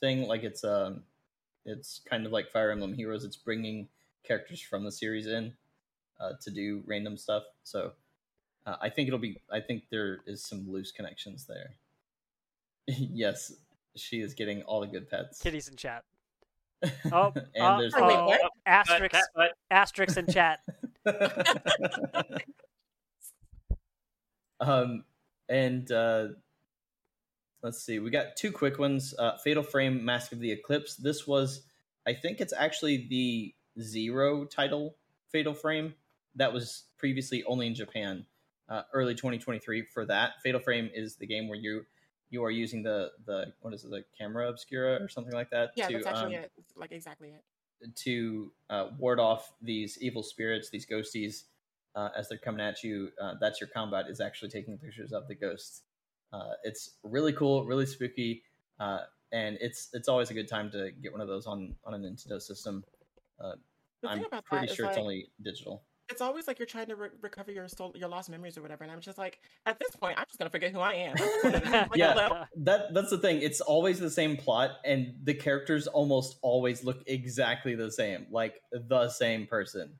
[0.00, 0.26] thing.
[0.26, 1.02] Like it's um,
[1.66, 3.24] it's kind of like Fire Emblem Heroes.
[3.24, 3.88] It's bringing
[4.24, 5.52] characters from the series in
[6.20, 7.42] uh, to do random stuff.
[7.64, 7.92] So
[8.68, 9.40] uh, I think it'll be.
[9.50, 11.70] I think there is some loose connections there.
[12.86, 13.52] yes,
[13.96, 15.40] she is getting all the good pets.
[15.40, 16.04] Kitties in chat.
[17.10, 18.40] Oh, and uh, there's Oh, wait, oh, what?
[18.40, 20.60] But, asterisks, but asterisks in chat.
[24.60, 25.02] um,
[25.48, 26.28] and uh,
[27.64, 29.12] let's see, we got two quick ones.
[29.18, 30.94] Uh, Fatal Frame, Mask of the Eclipse.
[30.94, 31.62] This was,
[32.06, 34.94] I think, it's actually the zero title
[35.32, 35.94] Fatal Frame
[36.36, 38.24] that was previously only in Japan,
[38.68, 39.86] uh, early 2023.
[39.92, 41.84] For that, Fatal Frame is the game where you
[42.30, 45.70] you are using the the what is it, the camera obscura or something like that
[45.76, 46.52] Yeah, to that's actually um, it.
[46.76, 47.94] Like exactly it.
[47.96, 51.44] to uh, ward off these evil spirits, these ghosties,
[51.94, 53.10] uh, as they're coming at you.
[53.20, 55.82] Uh, that's your combat is actually taking pictures of the ghosts.
[56.32, 58.42] Uh, it's really cool, really spooky,
[58.80, 59.00] uh,
[59.32, 61.98] and it's it's always a good time to get one of those on on a
[61.98, 62.84] Nintendo system.
[63.40, 63.52] Uh,
[64.06, 65.82] I'm pretty sure it's like, only digital.
[66.10, 68.82] It's always like you're trying to re- recover your stole- your lost memories or whatever,
[68.84, 71.16] and I'm just like, at this point, I'm just gonna forget who I am.
[71.90, 72.08] Like, Yeah.
[72.10, 73.42] although- That that's the thing.
[73.42, 78.62] It's always the same plot, and the characters almost always look exactly the same, like
[78.72, 79.98] the same person.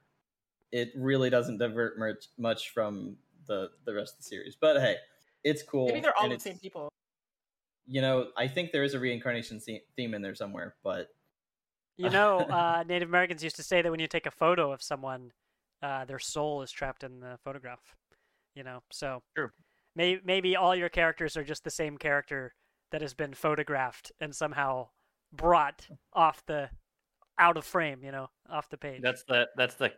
[0.73, 3.17] It really doesn't divert much much from
[3.47, 4.57] the the rest of the series.
[4.57, 4.97] But hey,
[5.45, 5.87] it's cool.
[5.87, 6.89] maybe they're all and the same people.
[7.87, 11.09] You know, I think there is a reincarnation theme in there somewhere, but
[11.97, 14.83] You know, uh, Native Americans used to say that when you take a photo of
[14.83, 15.33] someone,
[15.83, 17.81] uh, their soul is trapped in the photograph.
[18.55, 19.51] You know, so True.
[19.95, 22.55] Maybe maybe all your characters are just the same character
[22.93, 24.89] that has been photographed and somehow
[25.33, 26.71] brought off the
[27.39, 28.03] out of frame.
[28.03, 29.03] You know, off the page.
[29.03, 29.93] that's the that's the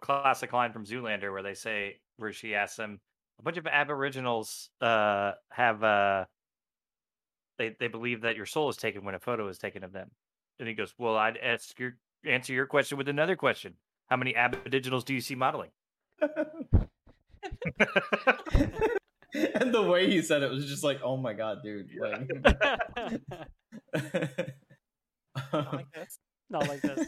[0.00, 3.00] classic line from Zoolander where they say where she asks him
[3.38, 6.24] a bunch of Aboriginals uh, have uh,
[7.58, 10.10] they they believe that your soul is taken when a photo is taken of them,
[10.58, 13.74] and he goes, "Well, I'd ask your answer your question with another question:
[14.08, 15.70] How many Aboriginals do you see modeling?"
[19.34, 21.88] and the way he said it was just like, oh my god, dude.
[21.98, 22.30] Like,
[25.52, 26.18] Not like this.
[26.50, 27.06] Not like this.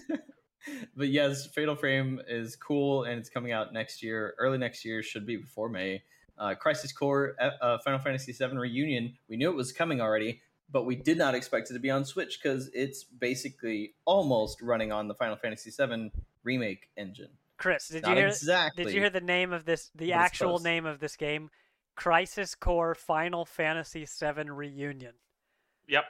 [0.97, 4.35] but yes, Fatal Frame is cool and it's coming out next year.
[4.39, 6.03] Early next year should be before May.
[6.39, 9.15] Uh, Crisis Core, uh, uh, Final Fantasy VII Reunion.
[9.29, 12.05] We knew it was coming already, but we did not expect it to be on
[12.05, 16.11] Switch because it's basically almost running on the Final Fantasy VII
[16.43, 17.31] remake engine.
[17.59, 18.27] Chris, did Not you hear?
[18.29, 18.85] exactly.
[18.85, 19.91] Did you hear the name of this?
[19.95, 20.65] The actual close.
[20.65, 21.49] name of this game?
[21.95, 25.15] Crisis Core Final Fantasy VII Reunion.
[25.89, 26.05] Yep.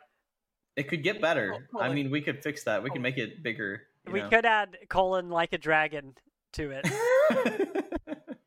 [0.74, 1.68] It could get better.
[1.74, 2.82] Oh, I mean, we could fix that.
[2.82, 3.82] We can make it bigger.
[4.06, 4.28] you we know.
[4.28, 6.14] could add colon like a dragon
[6.54, 6.88] to it.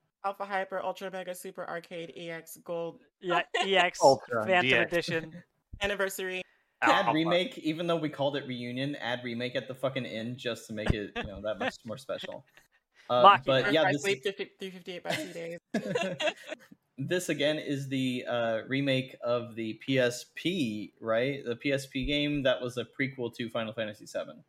[0.25, 4.85] Alpha Hyper Ultra Mega Super Arcade EX Gold Yeah, EX Ultra, Phantom DX.
[4.87, 5.43] Edition.
[5.81, 6.41] Anniversary.
[6.81, 10.67] add remake, even though we called it reunion, add remake at the fucking end just
[10.67, 12.45] to make it, you know, that much more special.
[13.11, 13.45] Uh, Maki.
[13.45, 15.59] but yeah, I this, sleep 358 by two days.
[16.99, 21.43] this again is the uh, remake of the PSP, right?
[21.43, 24.43] The PSP game that was a prequel to Final Fantasy VII.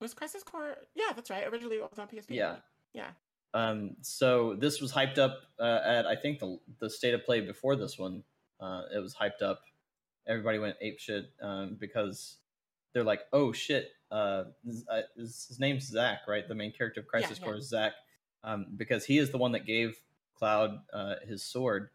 [0.00, 0.76] Was Crisis Core?
[0.96, 1.46] Yeah, that's right.
[1.46, 2.24] Originally it was on PSP.
[2.30, 2.56] Yeah.
[2.92, 3.10] Yeah.
[3.54, 7.40] Um, so this was hyped up uh, at I think the the state of play
[7.40, 8.22] before this one.
[8.60, 9.60] Uh, it was hyped up.
[10.26, 12.38] Everybody went ape shit um, because
[12.92, 14.44] they're like, oh shit, uh,
[14.90, 16.46] uh, his, his name's Zack, right?
[16.46, 17.58] The main character of Crisis Yeah, Core yeah.
[17.58, 17.92] is Zack,
[18.42, 20.00] um, because he is the one that gave
[20.34, 21.90] Cloud uh, his sword.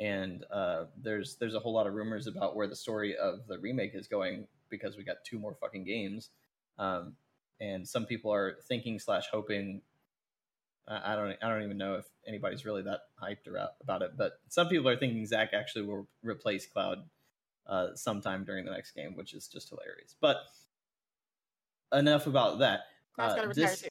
[0.00, 3.58] And uh, there's there's a whole lot of rumors about where the story of the
[3.58, 6.30] remake is going because we got two more fucking games,
[6.78, 7.14] um,
[7.60, 9.82] and some people are thinking slash hoping
[10.88, 11.36] I I don't.
[11.42, 14.12] I don't even know if anybody's really that hyped about, about it.
[14.16, 16.98] But some people are thinking Zack actually will replace Cloud
[17.66, 20.14] uh, sometime during the next game, which is just hilarious.
[20.20, 20.38] But
[21.92, 22.80] enough about that.
[23.14, 23.88] Cloud's Uh, gotta retire this- too.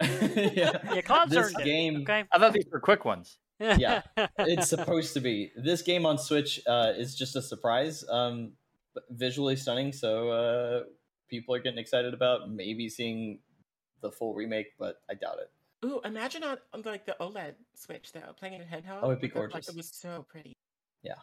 [0.54, 1.64] yeah, Yeah, Cloud's this earned it.
[1.64, 2.00] game.
[2.02, 2.24] Okay.
[2.32, 3.38] I thought these were quick ones.
[3.60, 4.02] Yeah,
[4.38, 5.52] It's supposed to be.
[5.56, 8.04] This game on Switch uh, is just a surprise.
[8.10, 8.52] Um,
[9.10, 10.82] visually stunning, so uh,
[11.28, 13.38] people are getting excited about maybe seeing
[14.02, 15.50] the full remake, but I doubt it.
[15.84, 19.00] Ooh, imagine on, on like the OLED Switch though, playing it in handheld.
[19.02, 19.68] Oh, it'd be with the- Like gorgeous.
[19.68, 20.56] it was so pretty.
[21.02, 21.14] Yeah.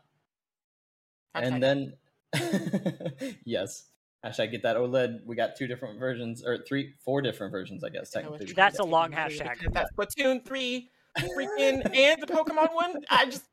[1.35, 1.93] Hashtag and then
[3.45, 3.85] yes
[4.25, 7.89] hashtag get that oled we got two different versions or three four different versions i
[7.89, 9.57] guess I technically it's That's a long hashtag.
[9.73, 13.03] That's Splatoon three, freaking, and the Pokemon one.
[13.09, 13.43] I just,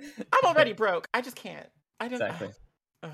[0.00, 1.08] I'm already broke.
[1.14, 1.66] I just can't.
[1.98, 2.20] I don't.
[2.20, 2.48] exactly
[3.02, 3.10] Ugh.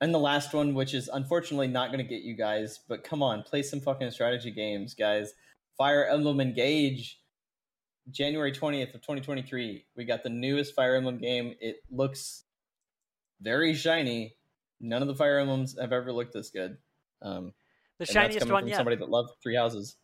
[0.00, 3.22] and the last one which is unfortunately not going to get you guys but come
[3.22, 5.34] on play some fucking strategy games guys
[5.80, 7.18] fire emblem engage
[8.10, 11.54] january 20th of 2023 we got the newest fire emblem game.
[11.58, 12.44] It looks
[13.40, 14.36] very shiny.
[14.80, 16.76] None of the fire emblems have ever looked this good.
[17.22, 17.52] Um
[17.98, 18.76] the and shiniest coming one from yet.
[18.76, 19.96] somebody that loved three houses.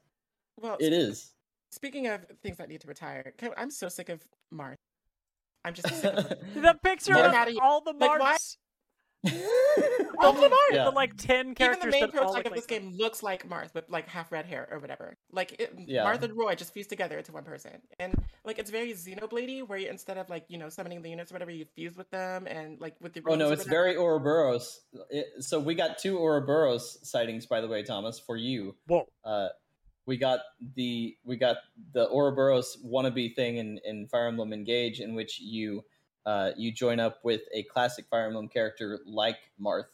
[0.59, 1.33] Well, it is.
[1.71, 4.23] speaking of things that need to retire, I'm so sick of
[4.53, 4.77] Marth.
[5.63, 6.29] I'm just sick of.
[6.55, 8.41] The picture Get of all the Like,
[9.33, 10.73] why- marks, All the Marth.
[10.73, 10.85] Yeah.
[10.85, 11.59] the like ten characters.
[11.59, 13.85] Even characters the main that all protagonist of this like game looks like Marth with
[13.91, 15.17] like half red hair or whatever.
[15.31, 16.05] Like it, Yeah.
[16.05, 19.79] Marth and Roy just fused together into one person, and like it's very Xenoblade where
[19.79, 22.47] you instead of like you know summoning the units or whatever, you fuse with them
[22.47, 23.23] and like with the.
[23.27, 23.71] Oh no, it's whatever.
[23.71, 24.81] very Ouroboros.
[25.11, 28.75] It, so we got two Ouroboros sightings, by the way, Thomas, for you.
[28.87, 29.07] Whoa.
[29.25, 29.49] Uh,
[30.07, 30.41] we got
[30.77, 31.57] the we got
[31.93, 35.83] the Ouroboros wannabe thing in, in Fire Emblem Engage, in which you
[36.27, 39.87] uh, you join up with a classic Fire Emblem character like Marth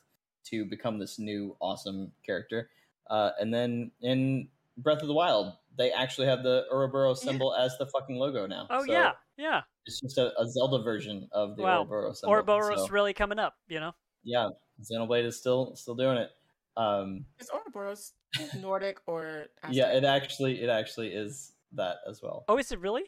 [0.46, 2.70] to become this new awesome character.
[3.10, 4.48] Uh, and then in
[4.78, 7.30] Breath of the Wild, they actually have the Ouroboros Yeah.
[7.30, 8.66] symbol as the fucking logo now.
[8.70, 9.60] Oh So yeah, yeah.
[9.86, 11.80] it's just a, a Zelda version of the Wow.
[11.82, 12.32] Ouroboros symbol.
[12.34, 13.92] Ouroboros so- really coming up, you know.
[14.24, 14.48] yeah,
[14.82, 16.30] Xenoblade is still still doing it.
[16.76, 18.12] Um, Is Ouroboros
[18.58, 22.44] Nordic or yeah, it actually it actually is that as well.
[22.48, 23.04] Oh, is it really?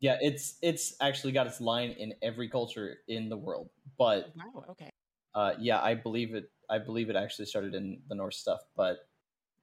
[0.00, 3.70] Yeah, it's it's actually got its line in every culture in the world.
[3.98, 4.64] But Wow.
[4.70, 4.90] Okay.
[5.34, 6.50] uh, yeah, I believe it.
[6.68, 8.60] I believe it actually started in the Norse stuff.
[8.76, 9.08] But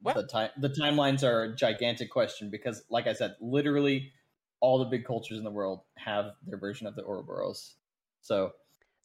[0.01, 0.15] What?
[0.15, 4.11] the time the timelines are a gigantic question because, like I said, literally
[4.59, 7.75] all the big cultures in the world have their version of the Ouroboros.
[8.21, 8.53] So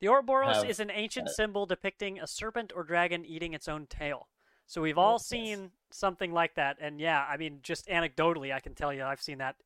[0.01, 3.87] The Ouroboros have is an ancient symbol depicting a serpent or dragon eating its own
[3.87, 4.29] tail.
[4.67, 5.27] So we've all yes.
[5.27, 9.21] seen something like that, and yeah, I mean, just anecdotally, I can tell you I've
[9.23, 9.57] seen that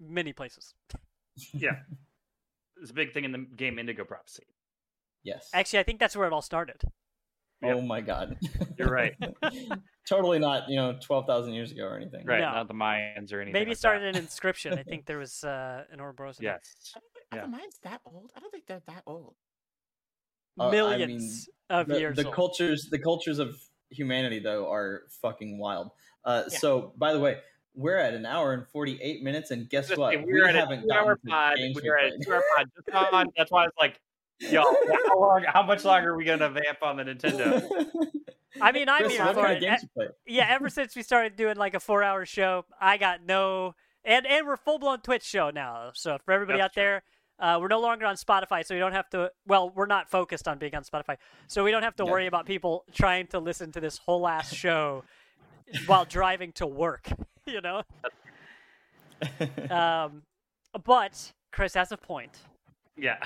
[0.00, 0.74] many places.
[1.52, 1.76] Yeah.
[2.80, 4.44] It's a big thing in the game Indigo Prophecy.
[5.24, 6.82] yes, Actually, I think that's where it all started.
[7.64, 8.36] oh my god,
[8.78, 9.14] You're right.
[10.08, 12.26] totally not you know twelve thousand years ago or anything.
[12.26, 12.52] Right, No.
[12.52, 13.54] not the Mayans or anything.
[13.54, 14.18] Maybe like started that.
[14.18, 14.74] in inscription.
[14.78, 16.38] I think there was uh, an Ouroboros.
[16.38, 16.60] in there.
[16.62, 16.92] Yes.
[16.94, 17.40] I don't think Yeah.
[17.40, 18.30] don't mine's that old.
[18.36, 19.34] I don't think they're that old.
[20.60, 22.34] Uh, I Millions of the, years the old.
[22.34, 23.56] cultures the cultures of
[23.90, 25.90] humanity though are fucking wild
[26.24, 26.58] uh Yeah.
[26.58, 27.38] so by the way
[27.76, 30.12] we're at an hour and 48 minutes, and guess Just what?
[30.14, 31.56] say, we're at a haven't two-hour to pod.
[31.56, 33.26] games We're at two-hour pod just on.
[33.36, 34.00] That's why I was like,
[34.40, 34.62] yo,
[35.08, 35.44] how long?
[35.46, 37.62] How much longer are we gonna vamp on the Nintendo?
[38.60, 39.56] I mean, I'm Chris, here for it.
[39.56, 39.84] of games
[40.26, 43.74] yeah, ever since we started doing like a four-hour show, I got no,
[44.04, 45.90] and and we're full-blown Twitch show now.
[45.94, 47.02] So for everybody That's out there,
[47.38, 49.30] uh, we're no longer on Spotify, so we don't have to.
[49.46, 52.10] Well, we're not focused on being on Spotify, so we don't have to Yeah.
[52.10, 55.04] worry about people trying to listen to this whole ass show
[55.86, 57.08] while driving to work.
[57.48, 57.82] You know.
[59.70, 60.22] Um,
[60.84, 62.40] but Chris has a point
[62.96, 63.18] yeah.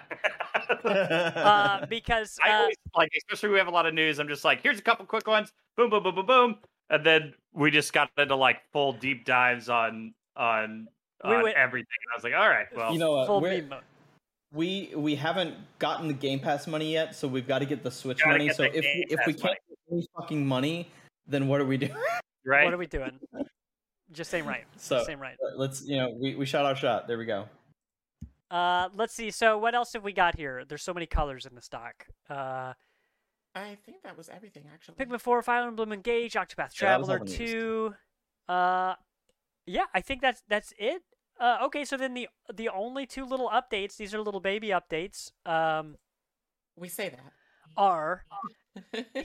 [0.84, 4.18] uh, because I uh, always like, especially we have a lot of news.
[4.18, 5.52] I'm just like, here's a couple quick ones.
[5.76, 6.56] Boom, boom, boom, boom, boom,
[6.90, 10.88] and then we just got into like full deep dives on on,
[11.24, 11.86] We on went- everything.
[12.06, 13.26] And I was like, all right, well, you know what?
[13.26, 13.82] full we're- mode.
[14.52, 17.90] we we haven't gotten the Game Pass money yet, so we've got to get the
[17.90, 18.48] Switch money.
[18.50, 20.90] So if we, if we Pass can't get any fucking money,
[21.26, 21.94] then what are we doing?
[22.44, 22.64] Right?
[22.64, 23.18] What are we doing?
[24.12, 24.64] Just same right.
[24.76, 25.36] So Just saying right.
[25.56, 27.06] let's you know we, we shot our shot.
[27.06, 27.48] There we go.
[28.50, 29.30] Uh, let's see.
[29.30, 30.64] So what else have we got here?
[30.68, 32.06] There's so many colors in the stock.
[32.28, 32.72] Uh,
[33.54, 34.94] I think that was everything actually.
[34.96, 37.52] Pikmin 4, Fire Emblem Engage, Octopath Yeah, that was Traveler all the news.
[37.52, 37.94] 2.
[38.48, 38.94] Uh,
[39.66, 41.02] yeah, I think that's that's it.
[41.38, 45.30] Uh, okay, so then the the only two little updates, these are little baby updates,
[45.46, 45.96] um,
[46.76, 47.20] We say that.
[47.76, 48.24] are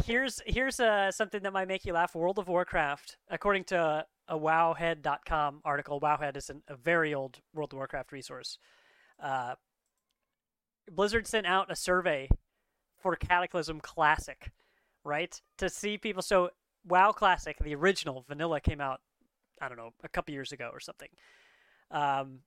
[0.05, 2.15] here's here's uh, something that might make you laugh.
[2.15, 6.01] World of Warcraft, according to a Wowhead.com article.
[6.01, 8.57] Wowhead is an, a very old World of Warcraft resource.
[9.21, 9.55] Uh,
[10.91, 12.29] Blizzard sent out a survey
[13.01, 14.51] for Cataclysm Classic,
[15.03, 15.39] right?
[15.57, 16.21] To see people.
[16.21, 16.49] So
[16.87, 19.01] WoW Classic, the original vanilla, came out.
[19.61, 21.07] I don't know, a couple years ago or something.
[21.89, 22.39] Um,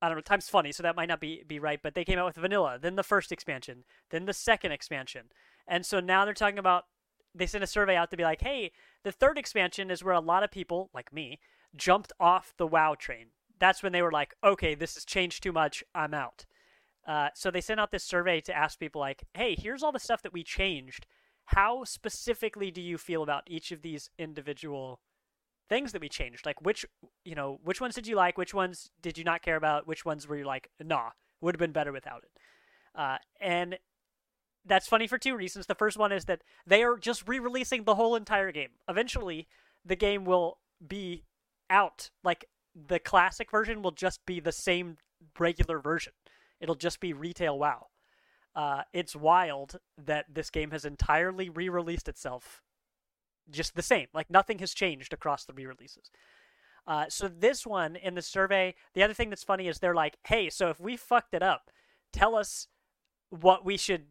[0.00, 0.22] I don't know.
[0.22, 1.80] Time's funny, so that might not be be right.
[1.82, 5.26] But they came out with vanilla, then the first expansion, then the second expansion,
[5.68, 6.84] and so now they're talking about.
[7.34, 8.72] They sent a survey out to be like, "Hey,
[9.04, 11.38] the third expansion is where a lot of people, like me,
[11.76, 13.28] jumped off the WoW train.
[13.60, 15.84] That's when they were like, okay, this has changed too much.
[15.94, 16.46] I'm out."
[17.06, 20.00] Uh, so they sent out this survey to ask people like, "Hey, here's all the
[20.00, 21.06] stuff that we changed.
[21.46, 25.00] How specifically do you feel about each of these individual
[25.68, 26.44] things that we changed?
[26.44, 26.84] Like which,
[27.24, 28.36] you know, which ones did you like?
[28.36, 29.86] Which ones did you not care about?
[29.86, 32.30] Which ones were you like, nah, would have been better without it?"
[32.94, 33.78] Uh, and
[34.68, 35.66] that's funny for two reasons.
[35.66, 38.70] The first one is that they are just re-releasing the whole entire game.
[38.88, 39.48] Eventually,
[39.84, 41.24] the game will be
[41.70, 42.10] out.
[42.22, 44.98] Like the classic version will just be the same
[45.38, 46.12] regular version.
[46.60, 47.86] It'll just be retail WoW.
[48.54, 52.62] Uh, it's wild that this game has entirely re-released itself,
[53.50, 54.08] just the same.
[54.12, 56.10] Like nothing has changed across the re-releases.
[56.86, 60.16] Uh, so this one in the survey, the other thing that's funny is they're like,
[60.26, 61.70] "Hey, so if we fucked it up,
[62.12, 62.66] tell us
[63.30, 64.06] what we should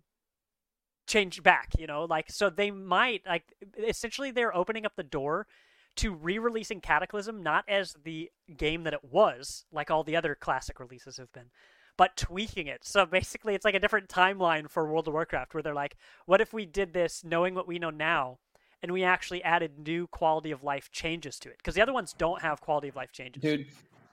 [1.08, 5.48] change back." You know, like so they might like essentially they're opening up the door
[5.96, 10.80] to re-releasing Cataclysm not as the game that it was, like all the other classic
[10.80, 11.50] releases have been,
[11.98, 12.86] but tweaking it.
[12.86, 15.98] So basically, it's like a different timeline for World of Warcraft, where they're like,
[16.28, 18.38] "What if we did this, knowing what we know now,
[18.84, 21.58] and we actually added new quality of life changes to it?
[21.58, 23.66] Because the other ones don't have quality of life changes." Dude,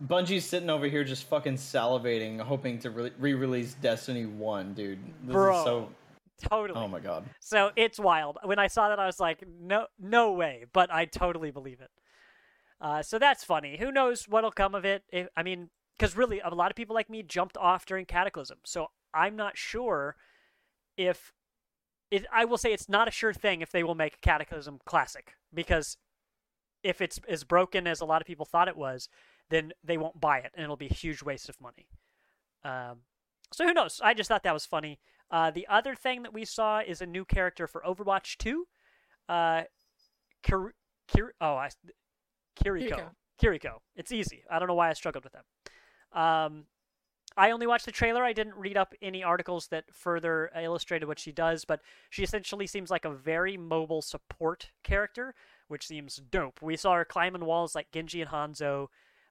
[0.02, 4.98] Bungie's sitting over here just fucking salivating, hoping to re- re-release Destiny One, dude.
[5.22, 5.58] This Bro.
[5.58, 5.88] is so.
[6.50, 6.80] Totally.
[6.80, 7.24] Oh my god.
[7.40, 8.38] So it's wild.
[8.42, 11.90] When I saw that, I was like, "No, no way!" But I totally believe it.
[12.80, 13.76] Uh, so that's funny.
[13.78, 15.04] Who knows what'll come of it?
[15.10, 18.58] If, I mean, because really, a lot of people like me jumped off during Cataclysm,
[18.64, 20.16] so I'm not sure
[20.96, 21.32] if
[22.10, 22.26] it.
[22.32, 25.96] I will say it's not a sure thing if they will make Cataclysm classic because
[26.82, 29.08] if it's as broken as a lot of people thought it was,
[29.48, 31.86] then they won't buy it, and it'll be a huge waste of money.
[32.64, 32.98] Um,
[33.52, 34.00] so who knows?
[34.04, 34.98] I just thought that was funny.
[35.30, 38.66] Uh, the other thing that we saw is a new character for Overwatch 2.
[39.28, 39.62] Uh,
[40.42, 40.74] Kir-
[41.08, 41.70] Kir- oh, I,
[42.62, 42.90] Kiriko.
[42.90, 43.10] Kiriko.
[43.42, 43.78] Kiriko.
[43.96, 44.44] It's easy.
[44.50, 46.18] I don't know why I struggled with that.
[46.18, 46.66] Um,
[47.36, 48.22] I only watched the trailer.
[48.22, 51.80] I didn't read up any articles that further illustrated what she does, but
[52.10, 55.34] she essentially seems like a very mobile support character,
[55.66, 56.62] which seems dope.
[56.62, 58.86] We saw her climbing walls like Genji and Hanzo.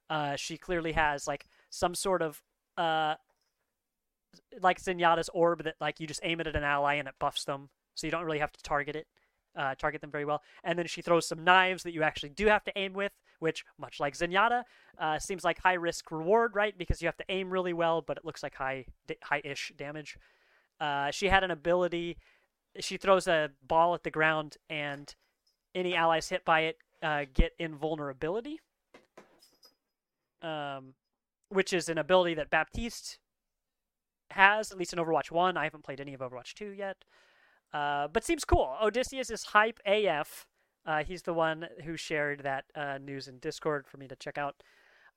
[0.10, 2.42] Uh, she clearly has like some sort of
[2.78, 3.16] uh,
[4.62, 7.46] like Zenyatta's orb that like you just aim it at an ally and it buffs
[7.46, 9.08] them, so you don't really have to target it,
[9.56, 10.42] uh, target them very well.
[10.64, 13.66] And then she throws some knives that you actually do have to aim with, which
[13.78, 14.64] much like Zenyatta,
[14.98, 16.78] uh, seems like high risk reward, right?
[16.78, 18.86] Because you have to aim really well, but it looks like high
[19.24, 20.18] high-ish damage.
[20.80, 22.18] Uh, she had an ability.
[22.80, 25.14] She throws a ball at the ground, and
[25.76, 28.60] any allies hit by it uh, get invulnerability.
[30.42, 30.96] Um,
[31.50, 33.20] which is an ability that Baptiste
[34.34, 35.58] has, at least in Overwatch 1.
[35.58, 36.98] I haven't played any of Overwatch 2 yet.
[37.74, 38.76] Uh, but seems cool.
[38.82, 40.46] Odysseus is hype AF.
[40.86, 44.38] Uh, he's the one who shared that uh, news in Discord for me to check
[44.38, 44.62] out.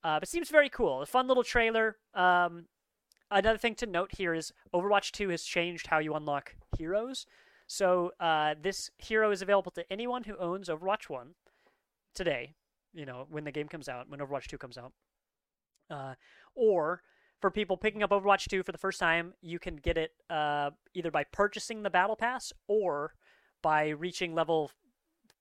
[0.03, 1.01] Uh, but seems very cool.
[1.01, 1.97] A fun little trailer.
[2.13, 2.65] Um,
[3.29, 7.25] another thing to note here is Overwatch 2 has changed how you unlock heroes.
[7.67, 11.35] So uh, this hero is available to anyone who owns Overwatch 1
[12.15, 12.55] today,
[12.93, 14.93] you know, when the game comes out, when Overwatch 2 comes out.
[15.89, 16.15] Uh,
[16.55, 17.01] or
[17.41, 20.71] for people picking up Overwatch 2 for the first time, you can get it uh,
[20.93, 23.13] either by purchasing the Battle Pass or
[23.61, 24.71] by reaching level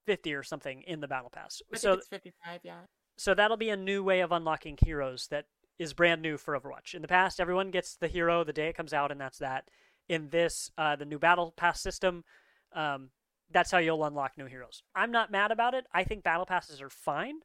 [0.07, 1.63] 50 or something in the Battle Pass.
[1.71, 2.75] I think so it's 55, yeah.
[3.17, 5.47] so that'll be a new way of unlocking heroes that
[5.79, 6.95] is brand new for Overwatch.
[6.95, 9.69] In the past, everyone gets the hero the day it comes out, and that's that.
[10.09, 12.25] In this, uh, the new Battle Pass system,
[12.73, 13.11] um,
[13.51, 14.83] that's how you'll unlock new heroes.
[14.95, 15.87] I'm not mad about it.
[15.93, 17.41] I think Battle Passes are fine.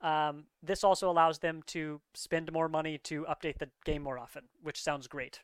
[0.00, 4.44] Um, this also allows them to spend more money to update the game more often,
[4.62, 5.40] which sounds great.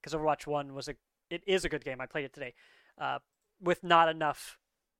[0.00, 0.94] Because Overwatch One was a,
[1.30, 2.00] it is a good game.
[2.00, 2.54] I played it today,
[3.00, 3.18] uh,
[3.60, 4.58] with not enough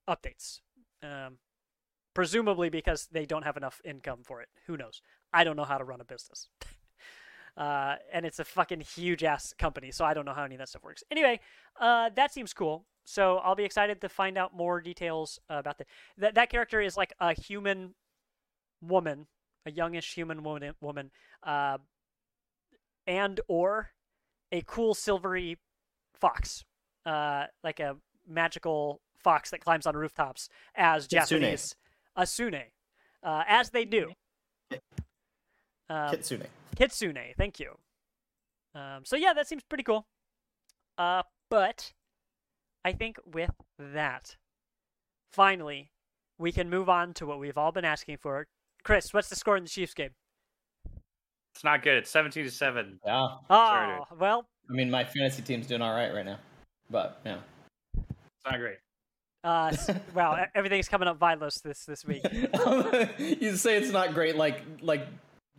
[0.08, 0.60] updates.
[1.02, 1.38] Um,
[2.14, 4.48] presumably because they don't have enough income for it.
[4.66, 5.02] Who knows?
[5.32, 6.48] I don't know how to run a business.
[7.56, 10.58] uh, and it's a fucking huge ass company, so I don't know how any of
[10.60, 11.02] that stuff works.
[11.10, 11.40] Anyway,
[11.80, 12.86] uh, that seems cool.
[13.04, 15.88] So I'll be excited to find out more details about that.
[16.18, 17.94] That that character is like a human
[18.82, 19.26] woman,
[19.64, 21.10] a youngish human woman, woman,
[21.42, 21.78] uh,
[23.06, 23.90] and or
[24.50, 25.58] a cool silvery
[26.14, 26.64] fox,
[27.06, 27.96] uh, like a
[28.28, 31.40] magical fox that climbs on rooftops as Kitsune.
[31.40, 31.74] Japanese
[32.16, 32.64] Asune,
[33.22, 34.12] uh, as they do.
[35.88, 36.46] Um, Kitsune.
[36.76, 37.76] Kitsune, thank you.
[38.74, 40.06] Um, so yeah, that seems pretty cool.
[40.98, 41.92] Uh, but
[42.84, 44.36] I think with that,
[45.30, 45.90] finally,
[46.38, 48.46] we can move on to what we've all been asking for.
[48.84, 50.10] Chris, what's the score in the Chiefs game?
[51.54, 51.94] It's not good.
[51.98, 52.98] It's 17 to 7.
[53.04, 53.26] Yeah.
[53.48, 56.38] Sorry, Oh, well, I mean, my fantasy team's doing all right right now,
[56.90, 57.38] but yeah.
[57.96, 58.78] It's not great.
[59.44, 62.22] uh, s- wow, e- everything's coming up Vilos this this week.
[63.18, 65.06] you say it's not great, like like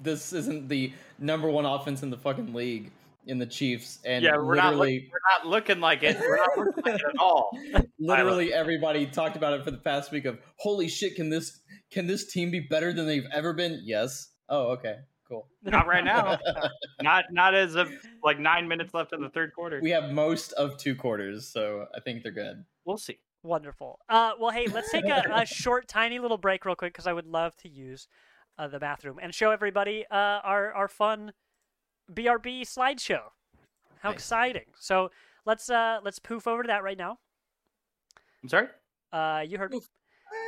[0.02, 2.92] this isn't the number one offense in the fucking league
[3.26, 6.18] in the Chiefs, and yeah, we're not, look- literally, we're not looking like it.
[6.20, 7.58] We're not looking like it at all.
[8.00, 10.26] literally everybody talked about it for the past week.
[10.26, 13.82] Of holy shit, can this can this team be better than they've ever been?
[13.84, 14.30] Yes.
[14.50, 14.98] Oh, okay,
[15.28, 15.48] cool.
[15.64, 16.38] Not right now.
[17.02, 17.92] not not as of
[18.24, 19.80] like nine minutes left in the third quarter.
[19.82, 22.64] We have most of two quarters, so I think they're good.
[22.86, 23.20] We'll see.
[23.44, 24.00] Wonderful.
[24.08, 27.14] Uh, well, hey, let's take a, a short, tiny little break real quick because I
[27.14, 28.08] would love to use
[28.58, 31.34] uh, the bathroom and show everybody uh, our our fun
[32.12, 33.22] BRB slideshow.
[34.00, 34.18] How Nice.
[34.20, 34.66] exciting!
[34.80, 35.12] So
[35.46, 37.20] let's uh, let's poof over to that right now.
[38.42, 38.68] I'm sorry.
[39.14, 39.74] Uh, you heard,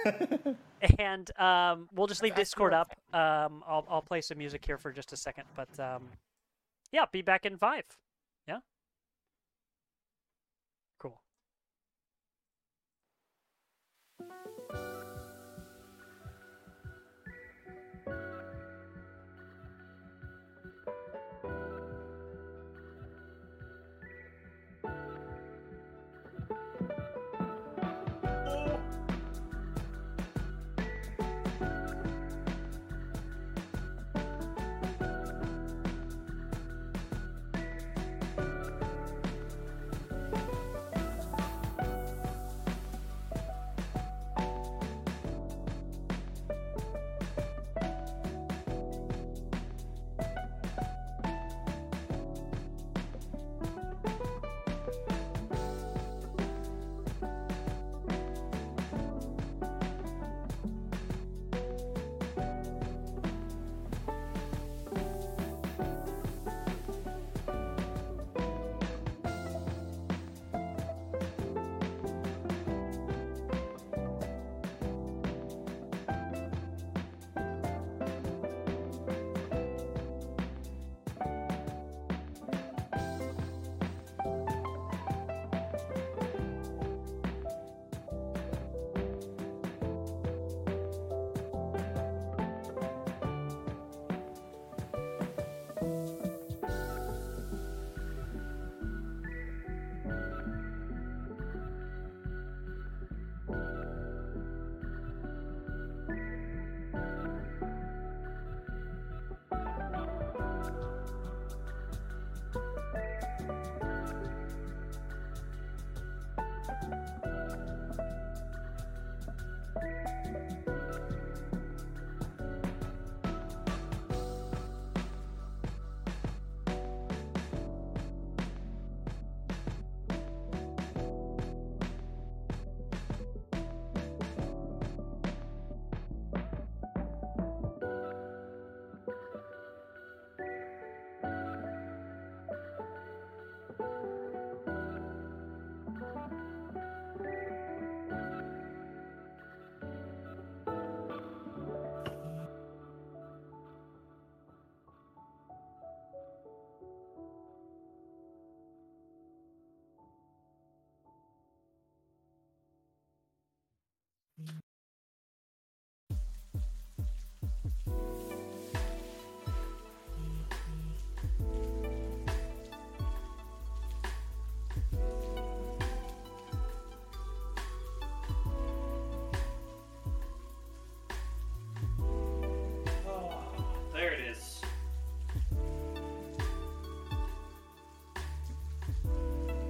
[0.99, 2.91] and um, we'll just leave Discord up.
[3.13, 6.09] Um, I'll I'll play some music here for just a second, but um,
[6.91, 7.85] yeah, be back in five.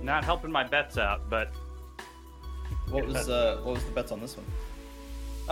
[0.06, 1.52] Not helping my bets out, but
[2.90, 4.46] What was uh, what was the bets on this one?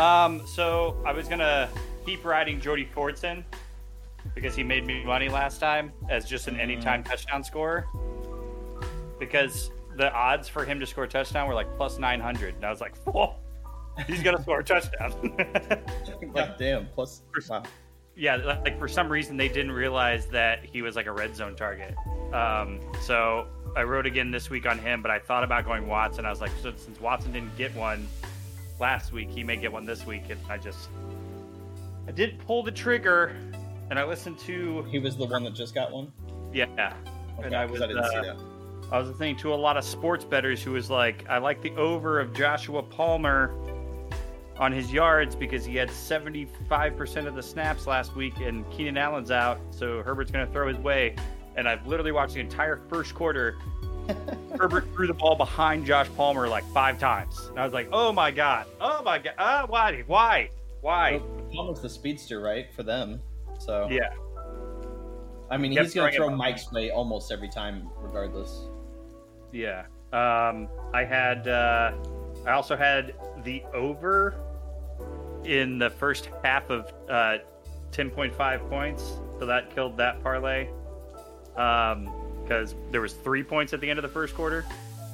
[0.06, 1.70] um, so I was gonna
[2.06, 3.44] keep riding Jody Fortson
[4.36, 7.88] because he made me money last time as just an anytime touchdown scorer.
[9.20, 12.66] Because the odds for him to score a touchdown were like plus nine hundred, and
[12.66, 13.36] I was like, "Whoa,
[14.08, 15.36] he's gonna score a touchdown."
[16.34, 16.88] God damn!
[16.88, 17.64] Plus, wow.
[18.16, 21.56] yeah, like for some reason they didn't realize that he was like a red zone
[21.56, 21.96] target.
[22.34, 26.26] Um, so I wrote again this week on him, but I thought about going Watson.
[26.26, 28.08] I was like, so since Watson didn't get one
[28.80, 30.90] last week, he may get one this week, and I just
[32.08, 33.36] I did pull the trigger,
[33.90, 36.12] and I listened to He was the one that just got one.
[36.54, 36.66] yeah,
[37.38, 38.38] Okay, and I was I didn't see uh, that.
[38.92, 41.72] I was listening to a lot of sports betters who was like, I like the
[41.72, 43.52] over of Joshua Palmer
[44.58, 49.32] on his yards because he had 75% of the snaps last week and Keenan Allen's
[49.32, 51.16] out, so Herbert's going to throw his way.
[51.56, 53.58] And I've literally watched the entire first quarter.
[54.58, 57.48] Herbert threw the ball behind Josh Palmer like five times.
[57.50, 58.66] And I was like, oh my God.
[58.82, 59.34] Oh my God.
[59.38, 60.04] Uh, why?
[60.08, 60.50] Why?
[60.82, 61.18] Why?
[61.18, 62.68] Well, Palmer's the speedster, right?
[62.76, 63.22] For them.
[63.60, 64.10] So Yeah.
[65.50, 66.36] I mean, he's gonna throw.
[66.36, 68.66] Mike's way almost every time, regardless.
[69.52, 69.86] Yeah.
[70.12, 71.48] Um, I had.
[71.48, 71.92] Uh,
[72.48, 73.14] I also had
[73.44, 74.36] the over
[75.46, 77.38] in the first half of uh,
[77.92, 79.04] ten point five points,
[79.38, 80.70] so that killed that parlay.
[81.56, 82.10] Um,
[82.44, 84.66] because there was three points at the end of the first quarter,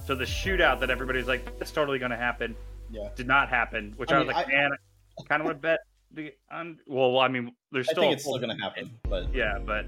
[0.07, 2.56] so the shootout that everybody's like, "It's totally going to happen,"
[2.90, 3.10] Yeah.
[3.16, 3.94] did not happen.
[3.98, 4.72] Which I I, was like, I- man,
[5.20, 5.80] I kind of would bet.
[6.11, 8.02] The, un- well, I mean, there's I still.
[8.03, 9.86] think it's still gonna happen, but yeah, but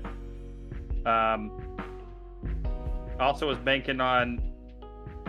[1.10, 1.52] um,
[3.20, 4.40] also was banking on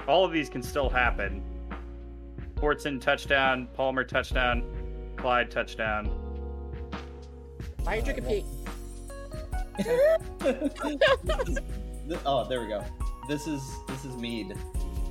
[0.06, 1.42] all of these can still happen.
[2.56, 4.62] Fortson touchdown, Palmer touchdown,
[5.16, 6.06] Clyde touchdown.
[7.84, 8.44] Why are you drinking pee?
[9.78, 10.20] Th-
[12.26, 12.84] oh, there we go.
[13.28, 14.54] This is this is mead,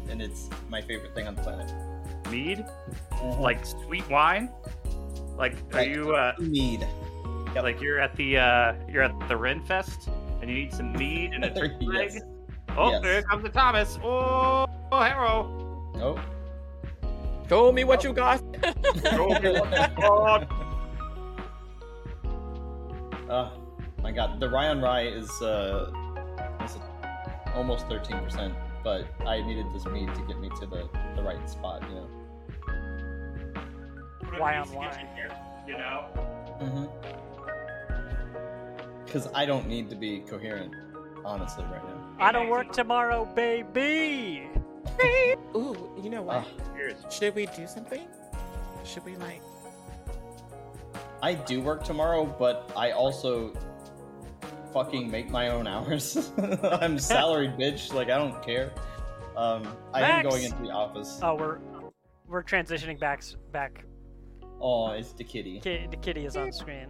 [0.09, 1.71] and it's my favorite thing on the planet.
[2.29, 2.65] Mead,
[3.39, 4.49] like sweet wine.
[5.37, 5.89] Like, are Right.
[5.89, 6.85] you uh, mead.
[7.55, 10.09] like you're at the uh, you're at the Ren Fest
[10.41, 12.13] and you need some mead and a turkey Yes.
[12.15, 12.23] leg?
[12.77, 13.01] Oh, Yes.
[13.01, 13.97] there comes the Thomas.
[14.03, 15.91] Oh, oh Harrow.
[15.95, 16.19] Oh.
[17.49, 18.41] Show me what you got.
[19.11, 20.45] Oh,
[23.33, 23.51] Oh
[24.01, 25.91] my god, the Ryan Rye is uh
[26.63, 26.77] is
[27.55, 28.53] almost thirteen percent,
[28.83, 32.07] but I needed this mead to get me to the the right spot, you know.
[34.37, 35.07] Why on why?
[35.67, 36.05] You know.
[36.61, 36.85] Mm-hmm.
[39.05, 40.73] Because I don't need to be coherent,
[41.25, 42.15] honestly, right now.
[42.19, 44.47] I don't work tomorrow, baby.
[45.55, 46.45] Ooh, you know what?
[46.75, 47.03] Cheers.
[47.09, 48.07] Should we do something?
[48.85, 49.41] Should we like?
[51.21, 53.53] I do work tomorrow, but I also
[54.73, 56.31] fucking make my own hours.
[56.63, 57.93] I'm salaried, bitch.
[57.93, 58.71] Like I don't care.
[59.35, 61.19] Um, I am going into the office.
[61.23, 61.59] Oh, we're
[62.27, 63.83] we're transitioning back back.
[64.61, 65.59] Oh, it's the kitty.
[65.59, 66.87] Ki- The kitty is on screen.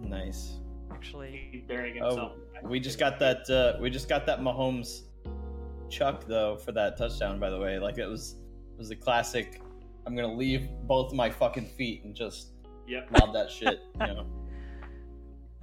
[0.00, 0.58] Nice.
[0.92, 2.32] Actually, He's burying Oh,
[2.62, 3.48] we just got that.
[3.50, 5.02] Uh, we just got that Mahomes
[5.90, 7.38] chuck though for that touchdown.
[7.38, 8.36] By the way, like it was
[8.74, 9.60] it was a classic.
[10.06, 12.48] I'm gonna leave both my fucking feet and just
[12.86, 13.08] Yep.
[13.20, 13.80] lob that shit.
[14.00, 14.26] You know,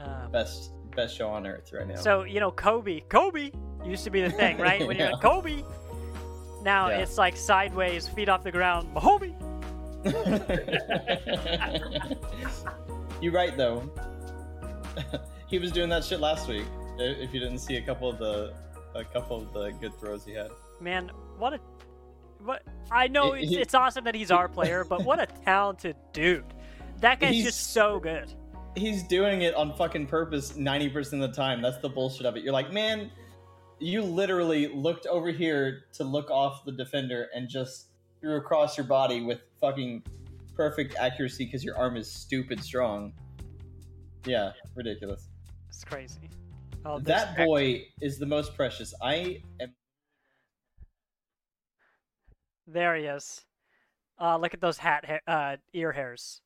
[0.03, 1.95] um, best best show on earth right now.
[1.95, 3.01] so you know Kobe.
[3.09, 3.51] Kobe
[3.85, 4.85] used to be the thing, right?
[4.85, 5.13] When you're Yeah.
[5.13, 5.63] like Kobe.
[6.63, 6.99] Now Yeah.
[6.99, 9.35] it's like sideways, feet off the ground, Mahomie.
[13.21, 13.89] You're right though.
[15.47, 16.65] he was doing that shit last week.
[16.97, 18.53] If you didn't see a couple of the
[18.95, 20.49] a couple of the good throws he had.
[20.79, 21.59] Man, what a
[22.43, 26.43] what I know it's, it's awesome that he's our player, but what a talented dude.
[26.99, 28.31] That guy's He's- just so good.
[28.75, 31.61] He's doing it on fucking purpose 90% of the time.
[31.61, 32.43] That's the bullshit of it.
[32.43, 33.11] You're like, man,
[33.79, 37.87] you literally looked over here to look off the defender and just
[38.21, 40.03] threw across your body with fucking
[40.55, 43.13] perfect accuracy because your arm is stupid strong.
[44.25, 45.27] Yeah, ridiculous.
[45.67, 46.29] It's crazy.
[46.85, 48.93] Oh, That boy is the most precious.
[49.01, 49.73] I am.
[52.67, 53.41] There he is.
[54.19, 56.41] Uh, look at those hat hair, uh, ear hairs.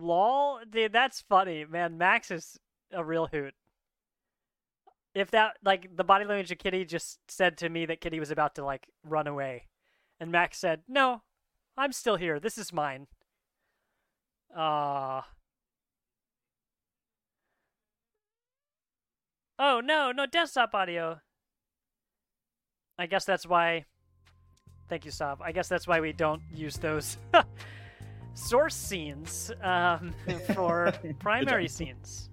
[0.00, 1.98] Lol, dude, that's funny, man.
[1.98, 2.58] Max is
[2.92, 3.54] a real hoot.
[5.14, 8.30] If that, like, the body language of Kitty just said to me that Kitty was
[8.30, 9.68] about to like run away,
[10.20, 11.22] and Max said, "No,
[11.76, 12.38] I'm still here.
[12.38, 13.08] This is mine."
[14.56, 15.28] Ah.
[19.58, 21.20] Oh no, no desktop audio.
[22.98, 23.84] I guess that's why.
[24.88, 25.40] Thank you, Sav.
[25.40, 27.16] I guess that's why we don't use those.
[28.40, 30.12] source scenes um,
[30.54, 32.30] for primary scenes.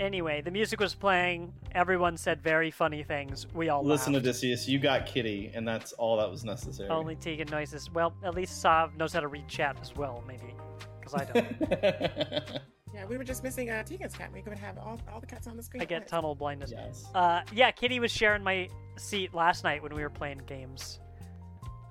[0.00, 1.52] Anyway, the music was playing.
[1.72, 3.46] Everyone said very funny things.
[3.54, 4.26] We all Listen, laughed.
[4.26, 6.88] Odysseus, you got Kitty, and that's all that was necessary.
[6.88, 7.88] Only Tegan noises.
[7.92, 10.54] Well, at least Sav knows how to read chat as well, maybe.
[11.00, 12.60] Because I don't.
[12.94, 14.30] Yeah, we were just missing uh, Tegan's cat.
[14.32, 15.82] We could have all, all the cats on the screen.
[15.82, 16.70] I get tunnel blindness.
[16.70, 17.06] yes.
[17.12, 21.00] Uh, yeah, Kitty was sharing my seat last night when we were playing games.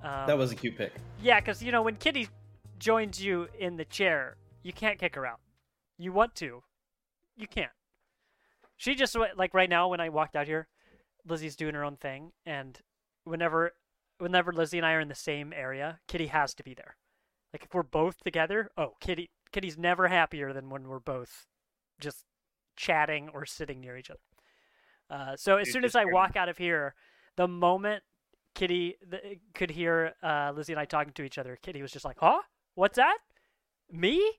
[0.02, 0.94] Um, That was a cute pick.
[1.20, 2.28] Yeah, because you know when Kitty
[2.78, 5.40] joins you in the chair, you can't kick her out.
[5.98, 6.62] You want to,
[7.36, 7.70] you can't.
[8.76, 10.68] She just like right now when I walked out here,
[11.26, 12.78] Lizzie's doing her own thing, and
[13.24, 13.72] whenever,
[14.18, 16.96] whenever Lizzie and I are in the same area, Kitty has to be there.
[17.52, 21.46] Like if we're both together, oh Kitty, Kitty's never happier than when we're both
[22.00, 22.24] just
[22.76, 24.20] chatting or sitting near each other.
[25.08, 26.94] Uh, so as soon as I walk out of here,
[27.36, 28.02] the moment
[28.54, 31.56] Kitty th- could hear uh, Lizzie and I talking to each other.
[31.62, 32.40] Kitty was just like, "Huh?
[32.74, 33.18] What's that?
[33.90, 34.32] Me?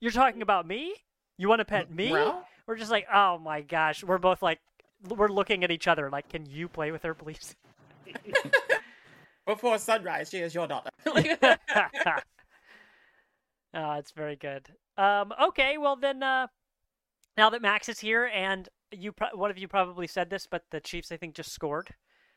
[0.00, 0.94] You're talking about me?
[1.38, 4.60] You want to pet me?" Well, We're just like, "Oh my gosh!" We're both like,
[5.08, 7.56] we're looking at each other like, "Can you play with her, please?"
[9.46, 10.90] before sunrise, she is your daughter.
[11.06, 11.58] oh,
[13.74, 14.68] it's very good.
[14.96, 16.46] Um, okay, well then, uh,
[17.36, 20.64] now that Max is here, and you, pro- one of you probably said this, but
[20.70, 21.94] the Chiefs, I think, just scored.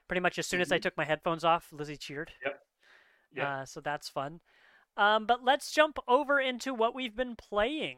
[0.07, 2.31] Pretty much as soon as I took my headphones off, Lizzie cheered.
[2.43, 3.45] Yep.
[3.45, 4.41] Uh, so that's fun.
[4.97, 7.97] Um, but let's jump over into what we've been playing.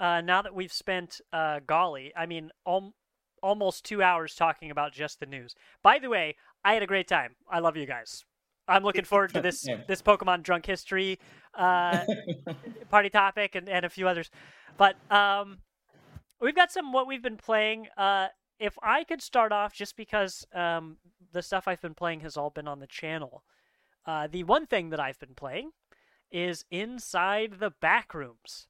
[0.00, 2.94] Uh, now that we've spent, uh, golly, I mean, al-
[3.42, 5.54] almost two hours talking about just the news.
[5.82, 6.34] By the way,
[6.64, 7.36] I had a great time.
[7.48, 8.24] I love you guys.
[8.66, 9.82] I'm looking forward to this Yeah.
[9.86, 11.20] this Pokemon Drunk History
[11.54, 12.04] uh,
[12.90, 14.30] party topic and, and a few others.
[14.76, 15.58] But um,
[16.40, 17.86] we've got some what we've been playing.
[17.96, 18.28] Uh,
[18.58, 20.96] if I could start off, just because um,
[21.32, 23.44] the stuff I've been playing has all been on the channel.
[24.06, 25.70] Uh, the one thing that I've been playing
[26.34, 28.66] is Inside the Backrooms.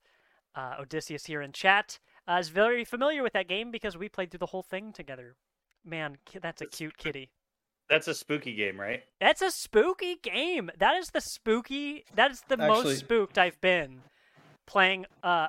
[0.55, 4.31] Uh, Odysseus here in chat uh, is very familiar with that game because we played
[4.31, 5.35] through the whole thing together.
[5.85, 7.31] Man, that's a cute kitty.
[7.91, 9.03] That's a spooky game, right?
[9.21, 10.71] That's a spooky game.
[10.79, 12.05] That is the spooky.
[12.15, 14.03] That is the Actually- most spooked I've been
[14.67, 15.49] playing uh,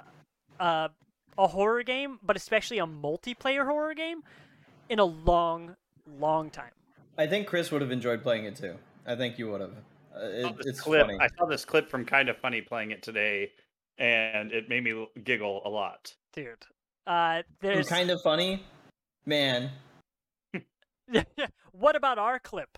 [0.60, 0.90] uh,
[1.38, 4.22] a horror game, but especially a multiplayer horror game
[4.90, 5.76] in a long,
[6.20, 6.72] long time.
[7.18, 8.76] I think Chris would have enjoyed playing it too.
[9.06, 9.74] I think you would have.
[10.16, 11.06] Uh, I saw it, this it's clip.
[11.08, 11.18] funny.
[11.20, 13.52] I saw this clip from Kind of Funny playing it today,
[13.98, 16.14] and it made me giggle a lot.
[16.34, 16.66] dude.
[17.08, 18.64] Uh, there's kind of funny,
[19.26, 19.70] man.
[21.72, 22.78] what about our clip,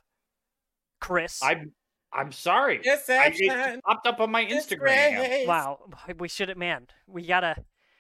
[0.99, 1.41] Chris?
[1.41, 1.71] I'm
[2.11, 2.79] I'm sorry.
[2.79, 3.51] I, Deception.
[3.51, 5.45] it popped up on my It's Instagram.
[5.47, 5.79] Wow,
[6.19, 6.87] we should have, man.
[7.07, 7.55] We gotta.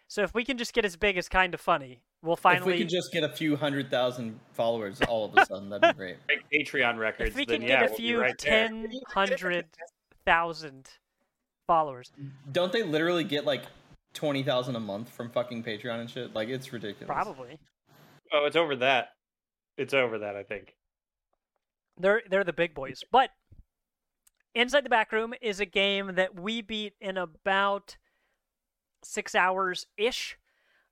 [0.07, 2.73] So if we can just get as big as kind of funny, we'll finally.
[2.73, 5.95] If we could just get a few hundred thousand followers all of a sudden, that'd
[5.95, 6.17] be great.
[6.27, 7.29] Break Patreon records.
[7.31, 8.67] if we then can yeah, get a we'll few right there.
[8.67, 9.65] ten hundred
[10.25, 10.89] thousand
[11.67, 12.11] followers,
[12.51, 13.63] Don't they literally get like
[14.13, 16.33] twenty thousand a month from fucking Patreon and shit?
[16.33, 17.07] Like it's ridiculous.
[17.07, 17.59] probably.
[18.33, 19.09] Oh, it's over that.
[19.77, 20.35] It's over that.
[20.35, 20.75] I think.
[21.99, 23.03] They're they're the big boys.
[23.11, 23.29] But
[24.55, 27.97] Inside the Back Room is a game that we beat in about
[29.03, 30.37] six hours ish.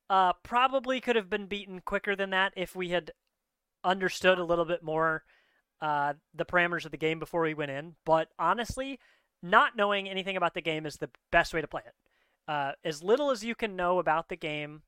[0.09, 3.11] Uh, probably could have been beaten quicker than that if we had
[3.83, 5.23] understood a little bit more
[5.81, 7.95] uh, the parameters of the game before we went in.
[8.05, 8.99] But honestly,
[9.41, 11.93] not knowing anything about the game is the best way to play it.
[12.47, 14.83] Uh, as little as you can know about the game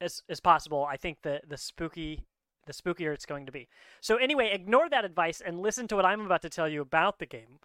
[0.00, 2.24] as as possible, I think the the spooky
[2.66, 3.68] the spookier it's going to be.
[4.00, 7.18] So anyway, ignore that advice and listen to what I'm about to tell you about
[7.18, 7.58] the game.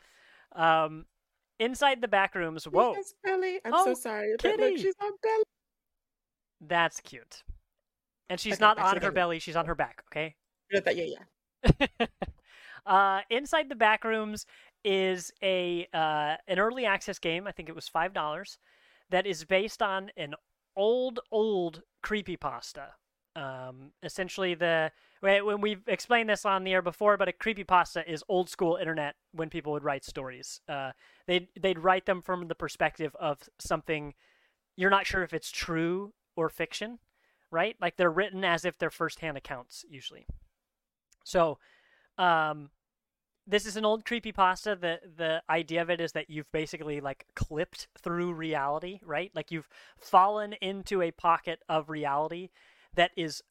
[0.55, 1.05] Um,
[1.59, 3.59] inside the back rooms, whoa, Yes, Belly.
[3.65, 4.33] I'm Oh, so sorry.
[4.41, 4.63] But kitty.
[4.63, 5.43] look, she's on Belly.
[6.67, 7.43] That's cute.
[8.29, 10.03] And she's Okay, not on her belly; she's on her back.
[10.11, 10.35] Okay.
[10.71, 12.05] Yeah, yeah, yeah.
[12.85, 14.45] uh, Inside the Back Rooms
[14.83, 17.47] is a uh, an early access game.
[17.47, 18.57] I think it was five dollars.
[19.09, 20.35] That is based on an
[20.75, 22.87] old old creepypasta.
[23.35, 28.23] Um, essentially, the when we've explained this on the air before, but a creepypasta is
[28.29, 30.61] old school internet when people would write stories.
[30.69, 30.91] Uh,
[31.27, 34.13] they'd they'd write them from the perspective of something
[34.77, 36.99] you're not sure if it's true or fiction,
[37.51, 37.75] right?
[37.81, 40.25] Like they're written as if they're firsthand accounts usually.
[41.23, 41.59] So,
[42.17, 42.69] um,
[43.47, 44.79] this is an old creepypasta.
[44.79, 49.31] The the idea of it is that you've basically like clipped through reality, right?
[49.33, 52.49] Like you've fallen into a pocket of reality
[52.95, 53.41] that is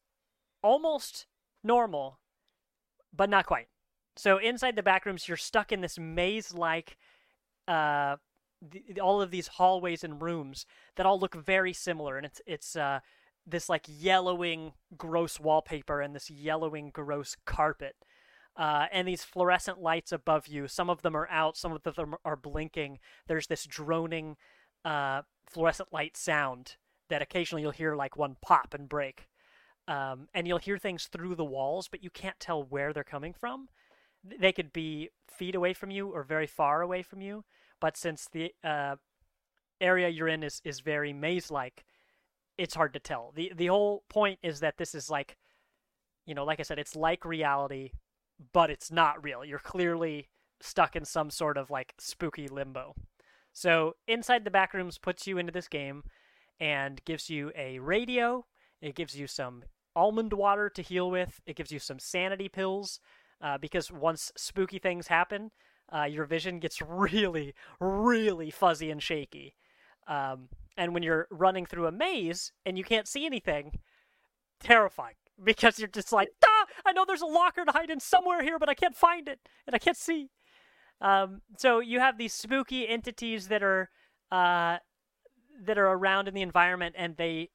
[0.63, 1.27] almost
[1.63, 2.19] normal,
[3.13, 3.67] but not quite.
[4.15, 6.97] So inside the back rooms, you're stuck in this maze-like,
[7.67, 8.17] uh,
[8.69, 10.65] th- all of these hallways and rooms
[10.95, 12.99] that all look very similar, and it's it's uh,
[13.45, 17.95] this like yellowing, gross wallpaper and this yellowing, gross carpet.
[18.57, 20.67] uh, and these fluorescent lights above you.
[20.67, 22.99] Some of them are out, some of them are blinking.
[23.27, 24.35] There's this droning
[24.83, 26.75] uh, fluorescent light sound
[27.09, 29.27] that occasionally you'll hear like one pop and break.
[29.87, 33.33] Um, and you'll hear things through the walls, but you can't tell where they're coming
[33.33, 33.69] from.
[34.23, 37.43] They could be feet away from you or very far away from you,
[37.81, 38.95] but since the uh,
[39.81, 41.83] area you're in is, is very maze-like,
[42.57, 43.33] it's hard to tell.
[43.35, 45.35] the The whole point is that this is like,
[46.25, 47.91] you know, like I said, it's like reality,
[48.53, 49.43] but it's not real.
[49.43, 50.29] You're clearly
[50.61, 52.93] stuck in some sort of like spooky limbo.
[53.51, 56.03] So inside the back rooms puts you into this game
[56.59, 58.45] and gives you a radio.
[58.81, 59.63] It gives you some
[59.95, 61.41] almond water to heal with.
[61.45, 62.99] It gives you some sanity pills
[63.41, 65.51] uh, because once spooky things happen,
[65.95, 69.55] uh, your vision gets really, really fuzzy and shaky.
[70.07, 73.79] Um, and when you're running through a maze and you can't see anything,
[74.59, 78.43] terrifying because you're just like, ah, I know there's a locker to hide in somewhere
[78.43, 80.29] here, but I can't find it and I can't see.
[81.01, 83.89] Um, so you have these spooky entities that are
[84.31, 84.77] uh,
[85.63, 87.49] that are around in the environment, and they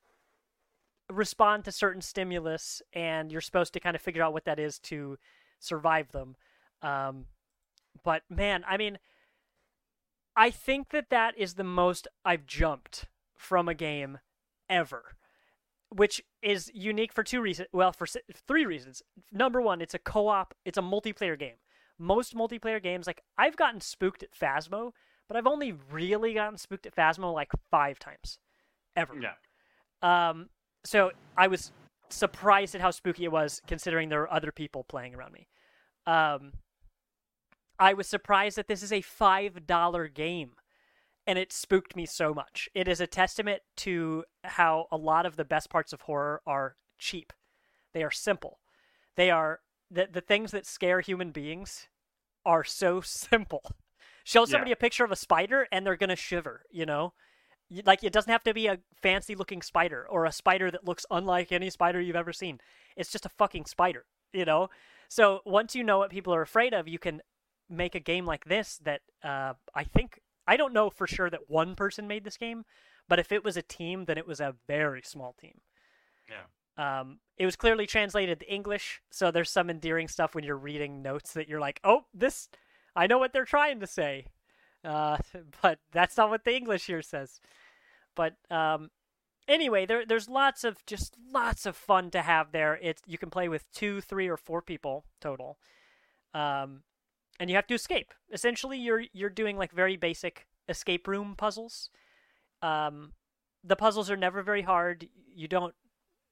[1.10, 4.78] respond to certain stimulus, and you're supposed to kind of figure out what that is
[4.80, 5.16] to
[5.58, 6.34] survive them.
[6.82, 7.26] Um,
[8.02, 8.98] but man, I mean,
[10.35, 13.06] I think that that is the most I've jumped
[13.36, 14.18] from a game
[14.68, 15.16] ever
[15.90, 17.68] which is unique for two reasons.
[17.73, 18.06] Well, for
[18.47, 19.02] three reasons.
[19.32, 20.55] Number one, it's a co-op.
[20.64, 21.56] It's a multiplayer game.
[21.98, 24.93] Most multiplayer games, like I've gotten spooked at Phasmo,
[25.28, 28.39] but I've only really gotten spooked at Phasmo like five times,
[28.94, 29.14] ever.
[29.18, 29.32] Yeah.
[30.02, 30.51] Um.
[30.85, 31.73] So I was
[32.10, 35.48] surprised at how spooky it was, considering there were other people playing around me.
[36.06, 36.52] Um.
[37.78, 40.53] I was surprised that this is a five dollar game
[41.27, 42.69] and it spooked me so much.
[42.74, 46.77] It is a testament to how a lot of the best parts of horror are
[46.98, 47.32] cheap.
[47.93, 48.61] They are simple.
[49.16, 51.89] They are the the things that scare human beings
[52.44, 53.62] are so simple.
[54.24, 54.74] Show somebody Yeah.
[54.74, 56.62] a picture of a spider and they're gonna shiver.
[56.70, 57.12] You know,
[57.85, 61.07] like it doesn't have to be a fancy looking spider or a spider that looks
[61.11, 62.61] unlike any spider you've ever seen.
[62.97, 64.07] It's just a fucking spider.
[64.32, 64.69] You know.
[65.09, 67.20] So once you know what people are afraid of, you can
[67.68, 71.48] make a game like this that uh, I think I don't know for sure that
[71.51, 72.64] one person made this game,
[73.09, 75.60] but if it was a team, then it was a very small team.
[76.28, 76.44] Yeah.
[76.78, 81.02] Um, it was clearly translated to English, so there's some endearing stuff when you're reading
[81.02, 82.48] notes that you're like, "Oh, this,
[82.94, 84.26] I know what they're trying to say,"
[84.84, 85.18] uh,
[85.62, 87.40] but that's not what the English here says.
[88.14, 88.90] But um,
[89.48, 92.78] anyway, there there's lots of just lots of fun to have there.
[92.82, 95.59] It's you can play with two, three, or four people total.
[96.34, 96.82] Um,
[97.38, 98.12] and you have to escape.
[98.32, 101.90] Essentially, you're you're doing like very basic escape room puzzles.
[102.62, 103.12] Um,
[103.62, 105.08] the puzzles are never very hard.
[105.34, 105.74] You don't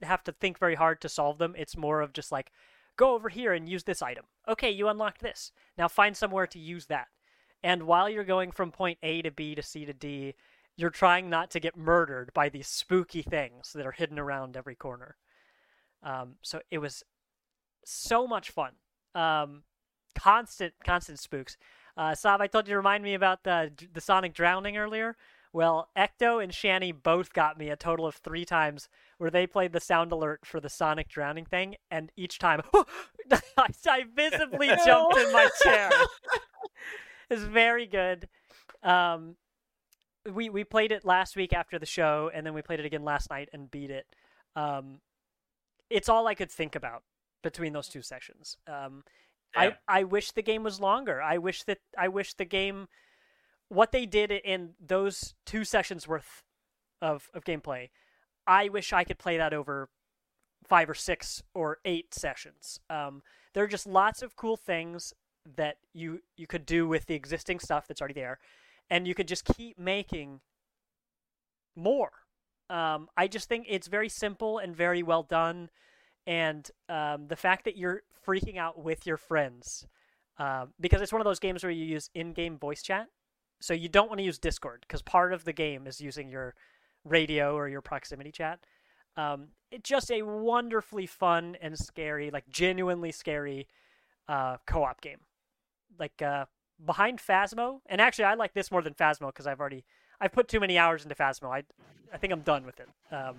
[0.03, 1.55] have to think very hard to solve them.
[1.57, 2.51] It's more of just like
[2.97, 4.25] go over here and use this item.
[4.49, 5.53] Okay, you unlocked this.
[5.77, 7.09] Now find somewhere to use that.
[7.63, 10.35] And while you're going from point A to B to C to D,
[10.77, 14.75] you're trying not to get murdered by these spooky things that are hidden around every
[14.75, 15.17] corner.
[16.03, 17.03] Um, so it was
[17.85, 18.73] so much fun.
[19.15, 19.63] Um,
[20.15, 21.57] constant, constant spooks.
[21.97, 25.17] Uh, Sav, I told you to remind me about the the Sonic drowning earlier.
[25.53, 28.89] Well, Ecto and Shanny both got me a total of three times
[29.19, 32.63] where they played the sound alert for the Sonic drowning thing, and each time
[33.57, 35.91] I, I visibly jumped in my chair.
[37.31, 38.29] it's very good.
[38.83, 39.37] Um,
[40.29, 43.05] we we played it last week after the show, and then we played it again
[43.05, 44.07] last night and beat it.
[44.57, 45.01] Um,
[45.89, 47.05] it's all I could think about
[47.45, 48.57] between those two sessions.
[48.67, 49.05] Um,
[49.57, 49.73] Yeah.
[49.89, 51.23] I I wish the game was longer.
[51.23, 52.89] I wish that I wish the game
[53.69, 56.43] what they did in those two sessions worth
[57.01, 57.91] of of gameplay.
[58.47, 59.89] I wish I could play that over
[60.67, 62.81] five or six or eight sessions.
[62.91, 63.23] Um,
[63.53, 65.13] there are just lots of cool things
[65.57, 68.39] that you you could do with the existing stuff that's already there,
[68.91, 70.41] and you could just keep making
[71.77, 72.11] more.
[72.71, 75.69] Um, I just think it's very simple and very well done,
[76.27, 79.87] and um, the fact that you're freaking out with your friends,
[80.39, 83.09] um, because it's one of those games where you use in-game voice chat,
[83.61, 86.55] so you don't want to use Discord because part of the game is using your
[87.05, 88.61] radio or your proximity chat.
[89.17, 93.69] Um, it's just a wonderfully fun and scary, like genuinely scary,
[94.29, 95.21] uh, co-op game.
[95.99, 96.47] Like uh,
[96.85, 99.85] behind Phasmo, and actually I like this more than Phasmo because I've already
[100.21, 101.55] I've put too many hours into Phasmo.
[101.55, 101.63] I
[102.13, 102.89] I think I'm done with it.
[103.13, 103.37] Um,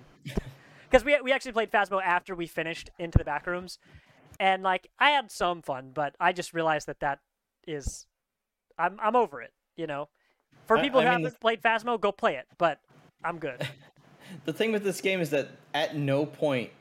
[0.90, 3.78] because we we actually played Phasmo after we finished Into the Backrooms,
[4.40, 7.20] and like I had some fun, but I just realized that that
[7.68, 8.06] is
[8.78, 9.54] I'm I'm over it.
[9.76, 10.10] You know,
[10.68, 12.46] for I- people who mean, haven't played Phasmo, go play it.
[12.58, 12.80] But
[13.24, 13.68] I'm good.
[14.46, 16.72] The thing with this game is that at no point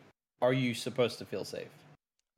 [0.41, 1.69] are you supposed to feel safe.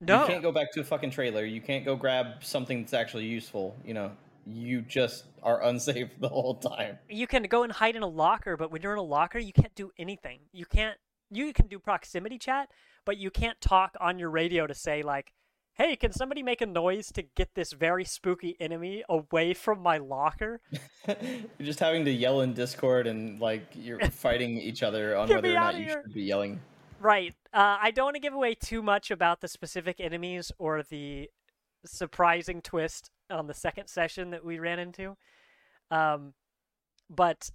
[0.00, 0.22] No.
[0.22, 1.44] You can't go back to a fucking trailer.
[1.44, 3.76] You can't go grab something that's actually useful.
[3.84, 4.10] You know,
[4.46, 6.98] you just are unsafe the whole time.
[7.08, 9.52] you can go and hide in a locker, but when you're in a locker, you
[9.52, 10.40] can't do anything.
[10.52, 10.98] You can't.
[11.30, 12.70] You can do proximity chat,
[13.04, 15.32] but you can't talk on your radio to say like,
[15.74, 19.98] "Hey, can somebody make a noise to get this very spooky enemy away from my
[19.98, 20.60] locker?"
[21.08, 25.50] you're just having to yell in Discord and like you're fighting each other on whether
[25.50, 26.60] or not you should be yelling.
[27.00, 27.34] Right.
[27.52, 31.28] Uh, I don't want to give away too much about the specific enemies or the
[31.84, 35.16] surprising twist on the second session that we ran into.
[35.90, 36.34] Um,
[37.10, 37.50] but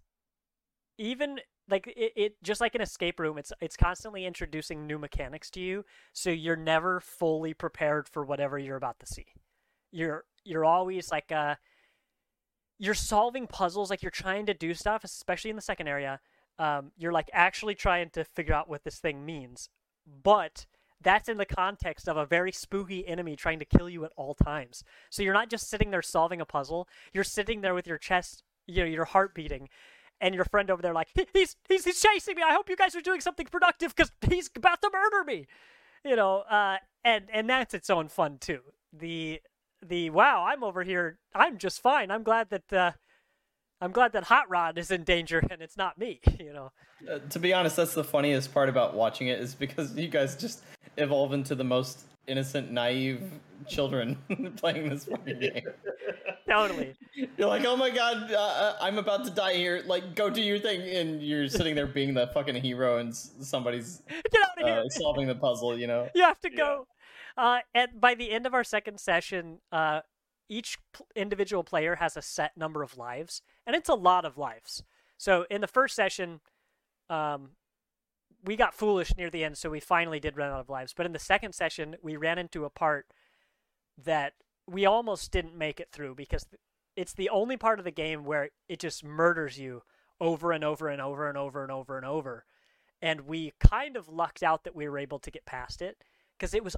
[0.97, 1.39] even
[1.69, 5.59] like it, it just like an escape room, it's it's constantly introducing new mechanics to
[5.59, 9.27] you, so you're never fully prepared for whatever you're about to see.
[9.91, 11.55] You're you're always like uh
[12.79, 16.19] you're solving puzzles like you're trying to do stuff, especially in the second area.
[16.57, 19.69] Um, you're like actually trying to figure out what this thing means,
[20.23, 20.65] but
[20.99, 24.33] that's in the context of a very spooky enemy trying to kill you at all
[24.33, 24.83] times.
[25.09, 26.87] So you're not just sitting there solving a puzzle.
[27.13, 29.69] You're sitting there with your chest, you know, your heart beating,
[30.21, 32.43] and your friend over there like, "He- he's he's he's chasing me.
[32.43, 35.47] I hope you guys are doing something productive because he's about to murder me.
[36.05, 38.59] You know, uh, and and that's its own fun too.
[38.93, 39.41] The
[39.85, 41.17] the wow, I'm over here.
[41.35, 42.11] I'm just fine.
[42.11, 42.91] I'm glad that uh,
[43.81, 46.21] I'm glad that Hot Rod is in danger and it's not me.
[46.39, 46.71] You know.
[47.11, 50.35] Uh, to be honest, that's the funniest part about watching it is because you guys
[50.35, 50.61] just
[50.97, 53.23] evolve into the most innocent, naive
[53.67, 54.17] children
[54.57, 55.63] playing this fucking game.
[56.49, 56.95] Totally.
[57.37, 59.83] You're like, oh my god, uh, uh, I'm about to die here.
[59.85, 64.01] Like, go do your thing, and you're sitting there being the fucking hero, and somebody's
[64.09, 64.83] Get out of here.
[64.85, 65.77] uh, solving the puzzle.
[65.77, 66.09] You know.
[66.15, 66.57] You have to Yeah.
[66.57, 66.87] go.
[67.37, 70.01] Uh, and by the end of our second session, uh,
[70.49, 74.37] each pl- individual player has a set number of lives, and it's a lot of
[74.37, 74.83] lives.
[75.17, 76.41] So in the first session,
[77.09, 77.51] um,
[78.43, 80.93] we got foolish near the end, so we finally did run out of lives.
[80.93, 83.07] But in the second session, we ran into a part
[84.03, 84.33] that
[84.67, 86.45] we almost didn't make it through because
[86.95, 89.83] it's the only part of the game where it just murders you
[90.19, 92.45] over and over and over and over and over and over.
[93.01, 96.03] And we kind of lucked out that we were able to get past it
[96.37, 96.75] because it was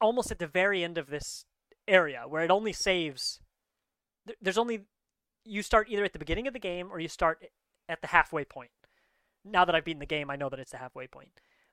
[0.00, 1.44] almost at the very end of this
[1.86, 3.40] area where it only saves.
[4.40, 4.82] There's only
[5.44, 7.42] you start either at the beginning of the game or you start
[7.88, 8.70] at the halfway point.
[9.50, 11.30] Now that I've beaten the game, I know that it's the halfway point.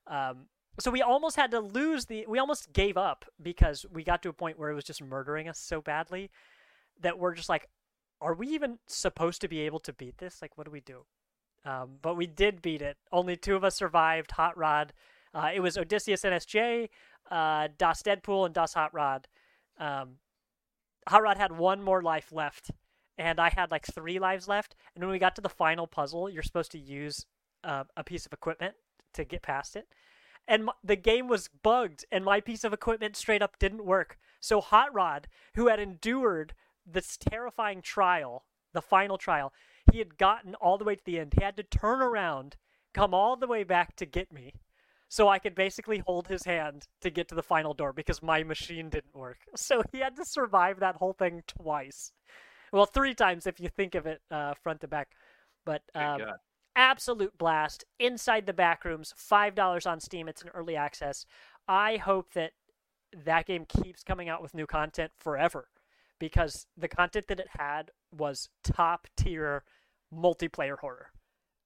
[0.07, 0.47] Um,
[0.79, 2.25] so we almost had to lose the.
[2.27, 5.47] We almost gave up because we got to a point where it was just murdering
[5.47, 6.29] us so badly
[7.01, 7.67] that we're just like,
[8.21, 10.41] are we even supposed to be able to beat this?
[10.41, 11.05] Like, what do we do?
[11.65, 12.97] Um, but we did beat it.
[13.11, 14.31] Only two of us survived.
[14.31, 14.93] Hot Rod.
[15.33, 16.89] Uh, it was Odysseus NSJ,
[17.29, 19.27] uh, Das Deadpool, and Das Hot Rod.
[19.77, 20.15] Um,
[21.09, 22.71] Hot Rod had one more life left,
[23.17, 24.75] and I had like three lives left.
[24.95, 27.25] And when we got to the final puzzle, you're supposed to use
[27.65, 28.75] uh, a piece of equipment
[29.13, 29.87] to get past it.
[30.47, 34.17] And m the game was bugged, and my piece of equipment straight up didn't work.
[34.39, 36.53] So Hot Rod, who had endured
[36.85, 39.51] this terrifying trial, the final trial,
[39.91, 41.33] he had gotten all the way to the end.
[41.37, 42.57] He had to turn around,
[42.93, 44.53] come all the way back to get me,
[45.07, 48.43] so I could basically hold his hand to get to the final door because my
[48.43, 49.37] machine didn't work.
[49.55, 52.11] So he had to survive that whole thing twice.
[52.71, 55.09] Well, three times if you think of it uh, front to back.
[55.65, 56.21] But um.
[56.75, 57.85] Absolute blast.
[57.99, 60.27] Inside the back rooms five dollars on steam.
[60.27, 61.25] It's an early access.
[61.67, 62.51] I hope that
[63.25, 65.67] that game keeps coming out with new content forever
[66.19, 69.63] because the content that it had was top tier
[70.13, 71.07] multiplayer horror.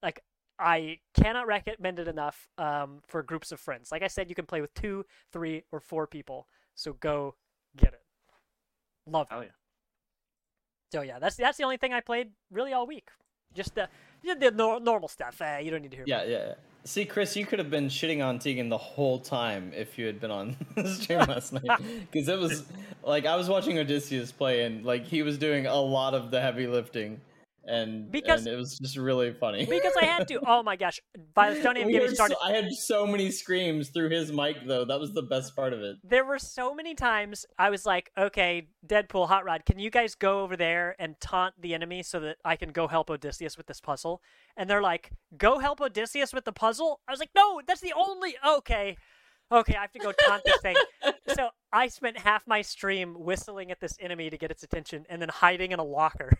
[0.03, 0.21] Like
[0.61, 3.91] i cannot recommend it enough um, for groups of friends.
[3.91, 6.47] Like i said you can play with two three or four people.
[6.75, 7.35] So go
[7.77, 8.01] get it.
[9.07, 9.33] Love it.
[9.33, 9.49] Hell yeah.
[10.91, 13.09] so yeah that's that's the only thing i played really all week.
[13.53, 13.89] Just the
[14.23, 16.37] the nor- normal stuff uh, you don't need to hear Yeah, yeah.
[16.47, 16.53] yeah.
[16.85, 20.19] See, Chris, you could have been shitting on Tegan the whole time if you had
[20.21, 21.69] been on the stream last night.
[22.09, 22.63] Because it was
[23.03, 26.39] like I was watching Odysseus play, and like he was doing a lot of the
[26.39, 27.19] heavy lifting,
[27.69, 29.65] and Because- and it was just really funny.
[29.65, 30.39] because I had to.
[30.47, 30.99] Oh my gosh!
[31.35, 32.37] Violet, don't even We get started.
[32.41, 34.83] so- I had so many screams through his mic, though.
[34.85, 35.97] That was the best part of it.
[36.03, 40.15] There were so many times I was like, "Okay, Deadpool, Hot Rod, can you guys
[40.15, 43.67] go over there and taunt the enemy so that I can go help Odysseus with
[43.67, 44.21] this puzzle?"
[44.57, 47.93] And they're like, "Go help Odysseus with the puzzle." I was like, "No, that's the
[47.95, 48.97] only." Okay,
[49.51, 50.75] okay, I have to go taunt this thing.
[51.35, 55.21] So I spent half my stream whistling at this enemy to get its attention, and
[55.21, 56.31] then hiding in a locker.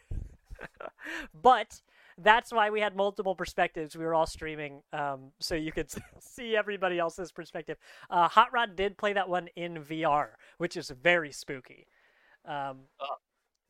[1.41, 1.81] but
[2.17, 3.95] that's why we had multiple perspectives.
[3.95, 7.77] We were all streaming, um, so you could see everybody else's perspective.
[8.09, 11.87] Uh, Hot Rod did play that one in VR, which is very spooky.
[12.45, 12.79] Um,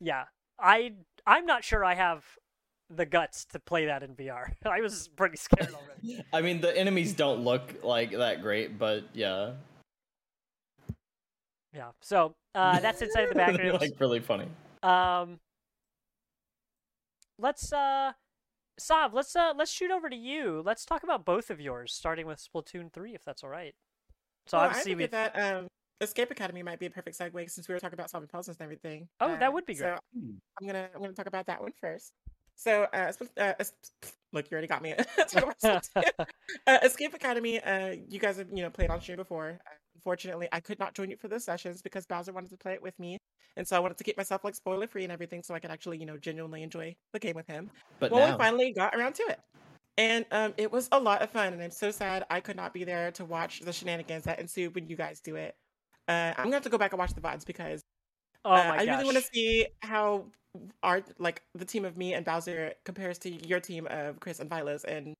[0.00, 0.24] yeah,
[0.58, 0.92] I
[1.26, 2.24] I'm not sure I have
[2.88, 4.52] the guts to play that in VR.
[4.64, 6.24] I was pretty scared already.
[6.32, 9.52] I mean, the enemies don't look like that great, but yeah.
[11.72, 11.90] Yeah.
[12.00, 13.80] So uh, that's inside the back rooms.
[13.80, 14.48] like really funny.
[14.82, 15.38] Um,
[17.40, 18.12] let's uh,
[18.78, 20.62] Sav, let's uh, let's shoot over to you.
[20.64, 23.74] Let's talk about both of yours, starting with Splatoon three, if that's all right.
[24.46, 25.06] So Well, obviously I we.
[25.06, 25.66] that um,
[26.00, 28.64] Escape Academy might be a perfect segue since we were talking about solving puzzles and
[28.64, 29.08] everything.
[29.20, 29.94] Oh, that Uh, would be great.
[29.94, 29.98] So
[30.60, 32.12] I'm gonna I'm gonna talk about that one first.
[32.56, 33.74] So, uh, Spl- uh, es-
[34.32, 34.94] look, you already got me.
[35.16, 36.26] Talking about Splatoon.
[36.66, 37.60] uh, Escape Academy.
[37.60, 39.58] Uh, you guys have you know played on stream before.
[39.66, 42.72] Uh, Unfortunately, I could not join you for those sessions because Bowser wanted to play
[42.72, 43.18] it with me,
[43.56, 45.70] and so I wanted to keep myself like spoiler free and everything, so I could
[45.70, 47.70] actually you know genuinely enjoy the game with him.
[47.98, 49.40] But well, now, we finally got around to it.
[49.98, 52.72] And um, it was a lot of fun, and I'm so sad I could not
[52.72, 55.54] be there to watch the shenanigans that ensued when you guys do it.
[56.08, 57.82] Uh, I'm gonna have to go back and watch the VODs because
[58.44, 58.86] oh uh, I gosh.
[58.86, 60.26] really want to see how
[60.82, 64.50] our like the team of me and Bowser compares to your team of Chris and
[64.50, 65.14] Vilos, and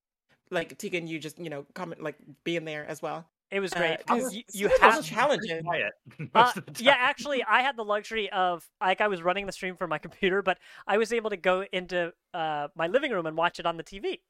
[0.51, 3.27] like Tegan, you just you know comment like being there as well.
[3.51, 4.07] It was Uh, great.
[4.07, 5.63] 'cause you you some of have those challenges.
[5.65, 9.23] Quiet Uh, most of the yeah, actually, I had the luxury of like I was
[9.23, 12.87] running the stream from my computer, but I was able to go into uh, my
[12.87, 14.21] living room and watch it on the TV.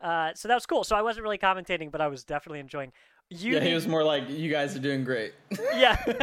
[0.00, 0.84] Uh, so that was cool.
[0.84, 2.92] So I wasn't really commentating, but I was definitely enjoying.
[3.28, 5.34] You, yeah, he was more like, "You guys are doing great."
[5.74, 5.96] yeah.
[6.06, 6.14] You're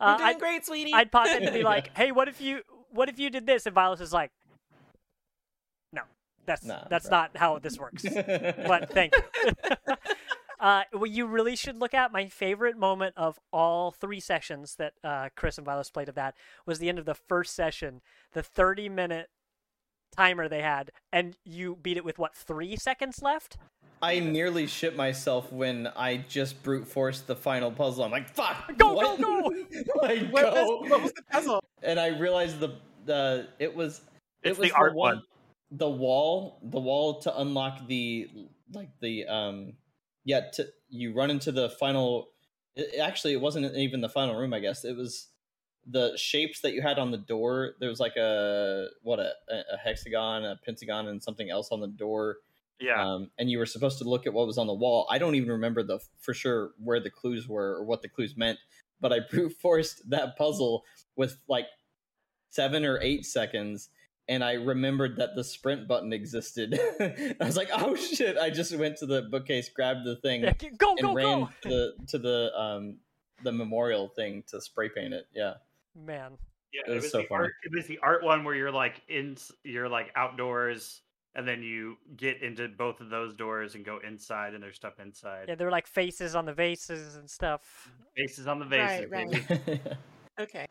[0.00, 0.92] uh, doing I'd, great, sweetie.
[0.94, 3.66] I'd pop in to be like, "Hey, what if you what if you did this?"
[3.66, 4.30] And Violet is like,
[5.92, 6.02] "No,
[6.46, 9.22] that's Nah, that's bro." not how this works." but thank you.
[10.60, 14.94] Uh, what you really should look at, my favorite moment of all three sessions that
[15.04, 16.34] uh, Chris and Vilos played of that
[16.66, 18.00] was the end of the first session,
[18.32, 19.28] the 30 minute
[20.16, 23.56] timer they had, and you beat it with what, three seconds left?
[24.00, 28.04] I nearly shit myself when I just brute forced the final puzzle.
[28.04, 29.42] I'm like, "Fuck, Go, what?" go,
[30.02, 30.78] like, what, go.
[30.80, 31.60] was, what was the puzzle?
[31.82, 32.76] and I realized the
[33.06, 34.02] the it was
[34.42, 35.22] it It's was the art one, one.
[35.72, 38.28] the wall the wall to unlock the
[38.72, 39.72] like the um
[40.28, 42.28] yeah to you run into the final
[42.76, 45.28] it, actually it wasn't even the final room I guess it was
[45.90, 49.32] the shapes that you had on the door there was like a what a,
[49.74, 52.36] a hexagon a pentagon and something else on the door
[52.78, 53.00] Yeah.
[53.02, 55.06] um, and you were supposed to look at what was on the wall.
[55.10, 58.36] I don't even remember the for sure where the clues were or what the clues
[58.36, 58.58] meant,
[59.00, 60.84] but I brute forced that puzzle
[61.16, 61.66] with like
[62.50, 63.88] seven or eight seconds,
[64.28, 66.78] and I remembered that the sprint button existed.
[67.00, 70.52] I was like, "Oh shit!" I just went to the bookcase, grabbed the thing, Yeah,
[70.76, 71.48] Go, and go, ran go!
[71.62, 72.96] to the to the um
[73.42, 75.26] the memorial thing to spray paint it.
[75.34, 75.54] Yeah,
[75.94, 76.32] Man.
[76.72, 77.44] Yeah, It it was was, so the funny.
[77.44, 77.52] art.
[77.64, 81.00] It was the art one where you're like in, you're like outdoors,
[81.34, 85.00] and then you get into both of those doors and go inside, and there's stuff
[85.00, 85.46] inside.
[85.48, 87.90] Yeah, there were like faces on the vases and stuff.
[88.16, 89.10] Faces on the vases.
[89.10, 89.26] Right,
[89.66, 89.80] right.
[90.40, 90.67] Okay.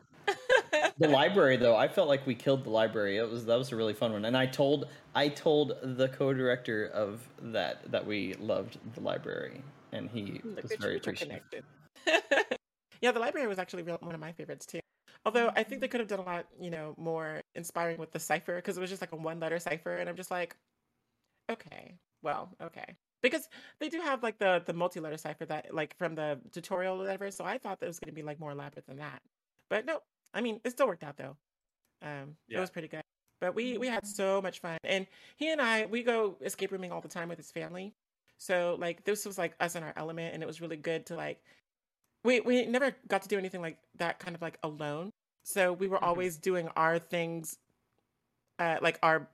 [0.98, 3.16] The library though i felt like we killed the library.
[3.16, 4.24] It was that was a really fun one.
[4.24, 9.62] And i told i told the co-director of that that we loved the library.
[9.92, 11.64] And he Look was very you, which are appreciative.
[13.00, 14.80] yeah, the library was actually real, one of my favorites too.
[15.24, 18.18] Although I think they could have done a lot, you know, more inspiring with the
[18.18, 20.56] cipher because it was just like a one-letter cipher, and I'm just like,
[21.50, 23.48] okay, well, okay, because
[23.80, 27.30] they do have like the the multi-letter cipher that like from the tutorial or whatever.
[27.30, 29.20] So I thought that was going to be like more elaborate than that,
[29.68, 30.00] but no,
[30.34, 31.36] I mean it still worked out though.
[32.02, 33.02] Um, it was pretty good.
[33.40, 35.06] But we we had so much fun, and
[35.36, 37.94] he and I we go escape rooming all the time with his family.
[38.38, 41.16] So like this was like us in our element, and it was really good to
[41.16, 41.42] like.
[42.24, 45.10] We we never got to do anything like that kind of like alone.
[45.44, 46.04] So we were Mhm.
[46.04, 47.58] always doing our things,
[48.58, 49.28] uh, like our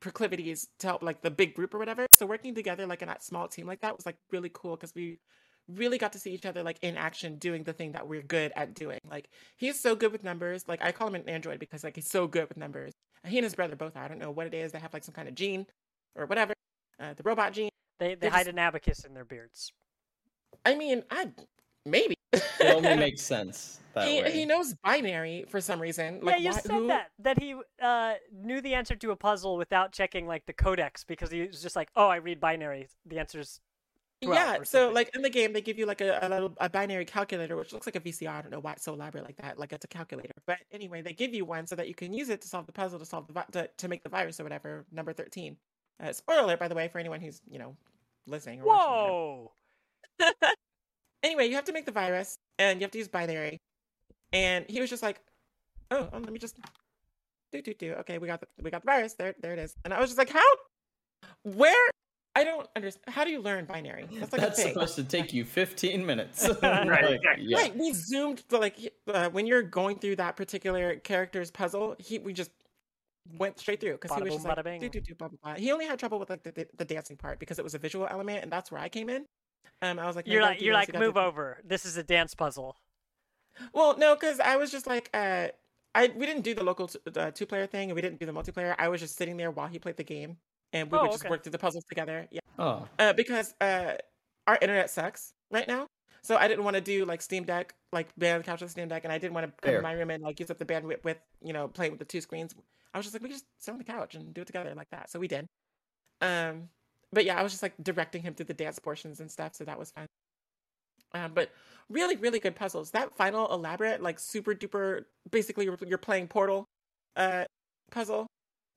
[0.00, 2.06] proclivities to help like the big group or whatever.
[2.12, 4.94] So working together like in that small team like that was like really cool because
[4.94, 5.18] we
[5.68, 8.52] really got to see each other like in action doing the thing that we're good
[8.56, 8.98] at doing.
[9.08, 10.64] Like he's so good with numbers.
[10.68, 12.92] Like I call him an android because like he's so good with numbers.
[13.26, 14.02] He and his brother both are.
[14.04, 14.72] I don't know what it is.
[14.72, 15.66] They have like some kind of gene
[16.16, 16.52] or whatever.
[17.00, 17.70] Uh, the robot gene.
[17.98, 19.72] They they They're hide just- an abacus in their beards.
[20.66, 21.30] I mean, I
[21.86, 22.14] maybe.
[22.32, 22.42] it
[22.74, 26.20] only makes sense that he, way he knows binary for some reason.
[26.22, 29.16] Like, yeah, you why- said who- that that he uh, knew the answer to a
[29.16, 32.88] puzzle without checking like the codex because he was just like, "Oh, I read binary.
[33.06, 33.71] The answer's 12
[34.22, 37.04] Yeah, so like in the game, they give you like a, a little a binary
[37.04, 38.28] calculator, which looks like a VCR.
[38.28, 39.58] I don't know why it's so elaborate like that.
[39.58, 42.28] Like it's a calculator, but anyway, they give you one so that you can use
[42.28, 44.44] it to solve the puzzle to solve the vi- to, to make the virus or
[44.44, 44.84] whatever.
[44.92, 45.56] Number thirteen.
[46.02, 47.76] Uh, spoiler alert, by the way, for anyone who's you know
[48.26, 48.60] listening.
[48.60, 48.66] Or.
[48.66, 49.52] Whoa!
[51.22, 53.60] anyway, you have to make the virus and you have to use binary.
[54.32, 55.20] And he was just like,
[55.90, 56.56] "Oh, oh let me just
[57.50, 57.92] do do do.
[58.00, 59.14] Okay, we got the we got the virus.
[59.14, 60.40] There there it is." And I was just like, "How?
[61.42, 61.90] Where?
[62.34, 63.14] I don't understand.
[63.14, 64.06] How do you learn binary?
[64.10, 67.44] That's like that's a supposed to take you 15 minutes Right, Like, exactly.
[67.46, 67.56] yeah.
[67.58, 71.94] Right, we zoomed but, like uh, when you're going through that particular character's puzzle.
[71.98, 72.50] He we just
[73.38, 74.80] went straight through because he was just like, bada bing.
[74.80, 75.54] do, do, do, blah, blah, blah.
[75.54, 77.78] He only had trouble with like the, the, the dancing part because it was a
[77.78, 79.26] visual element, and that's where I came in.
[79.82, 81.04] Um, I was like, You're like you're like together.
[81.06, 81.58] move over.
[81.64, 82.76] This is a dance puzzle.
[83.74, 85.48] Well, no, because I was just like, uh,
[85.94, 88.26] I we didn't do the local t- uh, two player thing, and we didn't do
[88.26, 88.74] the multiplayer.
[88.78, 90.38] I was just sitting there while he played the game,
[90.72, 91.30] and we Oh, would just okay.
[91.30, 92.26] work through the puzzles together.
[92.30, 93.94] Yeah, Oh, uh, because uh,
[94.46, 95.86] our internet sucks right now,
[96.22, 98.70] so I didn't want to do like Steam Deck, like band on the couch with
[98.70, 99.76] Steam Deck, and I didn't want to come Fair.
[99.78, 102.04] in my room and like use up the bandwidth with you know playing with the
[102.04, 102.54] two screens.
[102.94, 104.90] I was just like, we just sit on the couch and do it together like
[104.90, 105.10] that.
[105.10, 105.46] So we did.
[106.20, 106.68] Um,
[107.10, 109.64] but yeah, I was just like directing him through the dance portions and stuff, so
[109.64, 110.06] that was fun.
[111.14, 111.50] Um, but
[111.90, 112.90] really, really good puzzles.
[112.92, 116.64] That final elaborate, like super duper, basically you're, you're playing Portal,
[117.16, 117.44] uh,
[117.90, 118.26] puzzle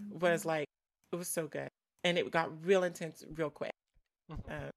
[0.09, 0.65] was like
[1.13, 1.69] it was so good,
[2.05, 3.73] and it got real intense real quick.
[4.31, 4.39] Mhm.
[4.49, 4.69] Uh,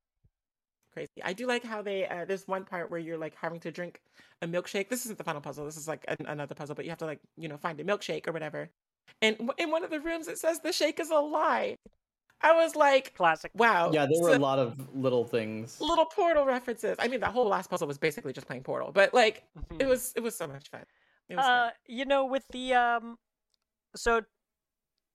[0.93, 1.23] crazy.
[1.23, 2.07] I do like how they.
[2.09, 4.01] Uh, there's one part where you're like having to drink
[4.43, 4.89] a milkshake.
[4.89, 5.65] This isn't the final puzzle.
[5.65, 7.85] This is like an, another puzzle, but you have to like you know find a
[7.85, 8.69] milkshake or whatever.
[9.23, 11.77] And w- in one of the rooms, it says the shake is a lie.
[12.41, 13.51] I was like, Classic.
[13.55, 13.91] wow.
[13.93, 15.81] yeah, there were so- a lot of little things.
[15.81, 16.97] little portal references.
[17.01, 19.81] I mean, that whole last puzzle was basically just playing Portal, but like Mhm.
[19.83, 20.85] it was it was so much fun.
[21.29, 21.73] It was Uh, fun.
[21.87, 23.17] you know, with the um,
[23.97, 24.23] so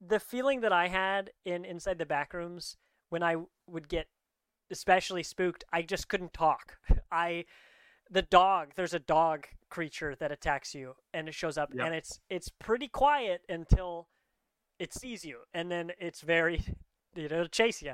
[0.05, 2.77] the feeling that I had in inside the back rooms
[3.09, 4.07] when I would get
[4.71, 6.77] especially spooked, I just couldn't talk.
[7.11, 7.45] I
[8.09, 11.85] the dog, there's a dog creature that attacks you, and it shows up, Yep.
[11.85, 14.07] and it's it's pretty quiet until
[14.79, 16.57] it sees you, and then it's very,
[17.15, 17.93] you know, it'll chase you.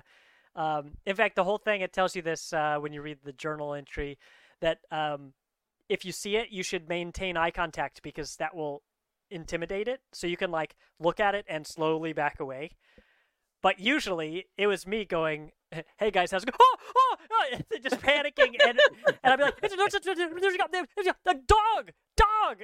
[0.56, 3.34] Um, in fact, the whole thing it tells you this uh, when you read the
[3.34, 4.18] journal entry
[4.62, 5.34] that um,
[5.88, 8.82] if you see it, you should maintain eye contact because that will
[9.32, 10.02] intimidate it.
[10.14, 12.72] So you can like look at it and slowly back away.
[13.62, 15.52] But usually it was me going,
[15.98, 18.80] "Hey guys, how's it going?" Oh, oh, oh, just panicking, and
[19.24, 22.64] and I'd be like, "It's a, it's a, there's a, a, a dog, dog,"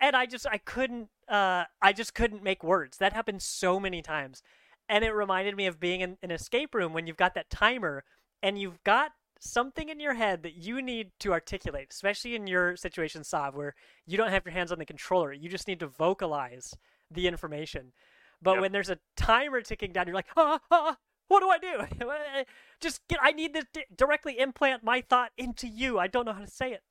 [0.00, 2.98] and I just I couldn't uh I just couldn't make words.
[2.98, 4.42] That happened so many times,
[4.88, 8.04] and it reminded me of being in an escape room when you've got that timer
[8.42, 9.12] and you've got
[9.42, 13.74] something in your head that you need to articulate, especially in your situation, Sav, where
[14.06, 15.32] you don't have your hands on the controller.
[15.32, 16.74] You just need to vocalize
[17.10, 17.92] the information.
[18.40, 18.60] But Yep.
[18.60, 20.96] when there's a timer ticking down, you're like, ah, ah,
[21.28, 22.44] what do I do?
[22.80, 25.98] just get, I need to di- directly implant my thought into you.
[25.98, 26.82] I don't know how to say it.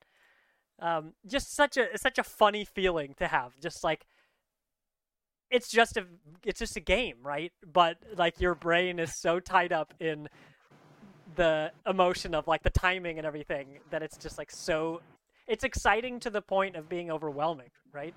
[0.79, 3.59] Um, just such a such a funny feeling to have.
[3.61, 4.05] Just like
[5.51, 6.05] it's just a
[6.43, 7.51] it's just a game, right?
[7.65, 10.27] But like your brain is so tied up in
[11.35, 15.01] the emotion of like the timing and everything that it's just like so
[15.47, 18.13] it's exciting to the point of being overwhelming, right?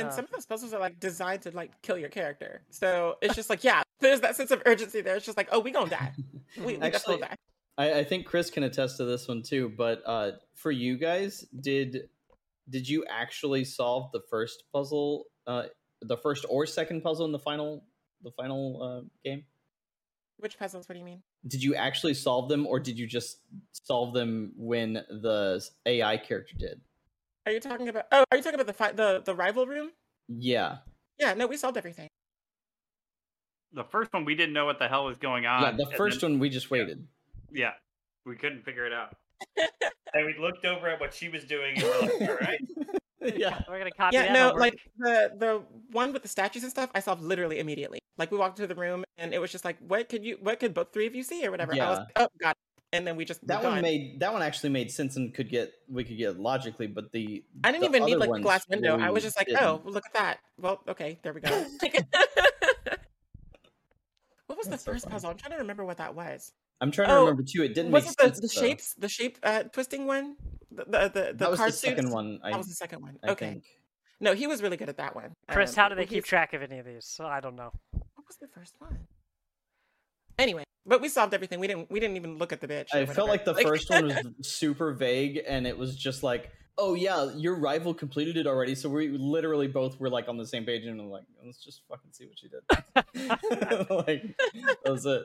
[0.00, 2.62] and uh, some of those puzzles are like designed to like kill your character.
[2.70, 5.16] So it's just like, yeah, there's that sense of urgency there.
[5.16, 6.12] It's just like, oh, we gonna die.
[6.56, 7.36] We, we definitely Actually, die.
[7.78, 9.72] I, I think Chris can attest to this one too.
[9.78, 12.08] But uh, for you guys, did
[12.68, 15.66] did you actually solve the first puzzle, uh,
[16.02, 17.84] the first or second puzzle in the final
[18.24, 19.44] the final uh, game?
[20.38, 20.88] Which puzzles?
[20.88, 21.22] What do you mean?
[21.46, 23.38] Did you actually solve them, or did you just
[23.72, 26.80] solve them when the AI character did?
[27.46, 28.04] Are you talking about?
[28.12, 29.90] Oh, are you talking about the fi- the the rival room?
[30.28, 30.78] Yeah,
[31.18, 32.08] Yeah, no, we solved everything.
[33.72, 35.62] The first one we didn't know what the hell was going on.
[35.62, 35.72] yeah.
[35.72, 37.06] The first then- one we just waited.
[37.50, 37.72] Yeah,
[38.26, 39.16] we couldn't figure it out.
[40.14, 42.60] and we looked over at what she was doing, and we're like, "All right."
[43.36, 43.60] yeah.
[43.68, 44.60] We're gonna copy yeah, that no, homework.
[44.60, 45.62] like the the
[45.92, 47.98] one with the statues and stuff, I solved literally immediately.
[48.16, 50.58] Like we walked into the room and it was just like, what could you, what
[50.60, 51.72] could both three of you see or whatever?
[51.74, 52.04] I was, Yeah.
[52.24, 52.56] oh, got.
[52.92, 53.82] And then we just That one on.
[53.82, 57.44] made that one actually made sense and could get we could get logically, but the
[57.62, 58.98] I didn't the even need like the ones glass window.
[58.98, 59.62] I was just like, didn't.
[59.62, 60.38] oh, look at that.
[60.58, 61.66] Well, okay, there we go.
[64.46, 65.12] What was That's the first funny.
[65.12, 65.30] puzzle?
[65.30, 66.52] I'm trying to remember what that was.
[66.80, 67.62] I'm trying to Oh, remember too.
[67.62, 68.40] It didn't was make it the, sense.
[68.40, 68.66] the though.
[68.66, 70.36] shapes, the shape uh, twisting one?
[70.70, 72.14] The the the, the That was card the second suits?
[72.14, 72.40] one.
[72.42, 73.18] I, That was the second one.
[73.24, 73.46] I okay.
[73.50, 73.64] think.
[74.20, 75.32] No, he was really good at that one.
[75.48, 77.06] Chris, Um, how do they he's- keep track of any of these?
[77.06, 77.72] So I don't know.
[77.92, 78.98] What was the first one?
[80.38, 81.60] Anyway, but we solved everything.
[81.60, 81.90] We didn't.
[81.90, 82.94] We didn't even look at the bitch.
[82.94, 86.94] I felt like the first one was super vague, and it was just like, "Oh
[86.94, 90.64] yeah, your rival completed it already." So we literally both were like on the same
[90.64, 92.62] page, and I'm like, "Let's just fucking see what she did."
[93.90, 94.36] like
[94.84, 95.24] that was it.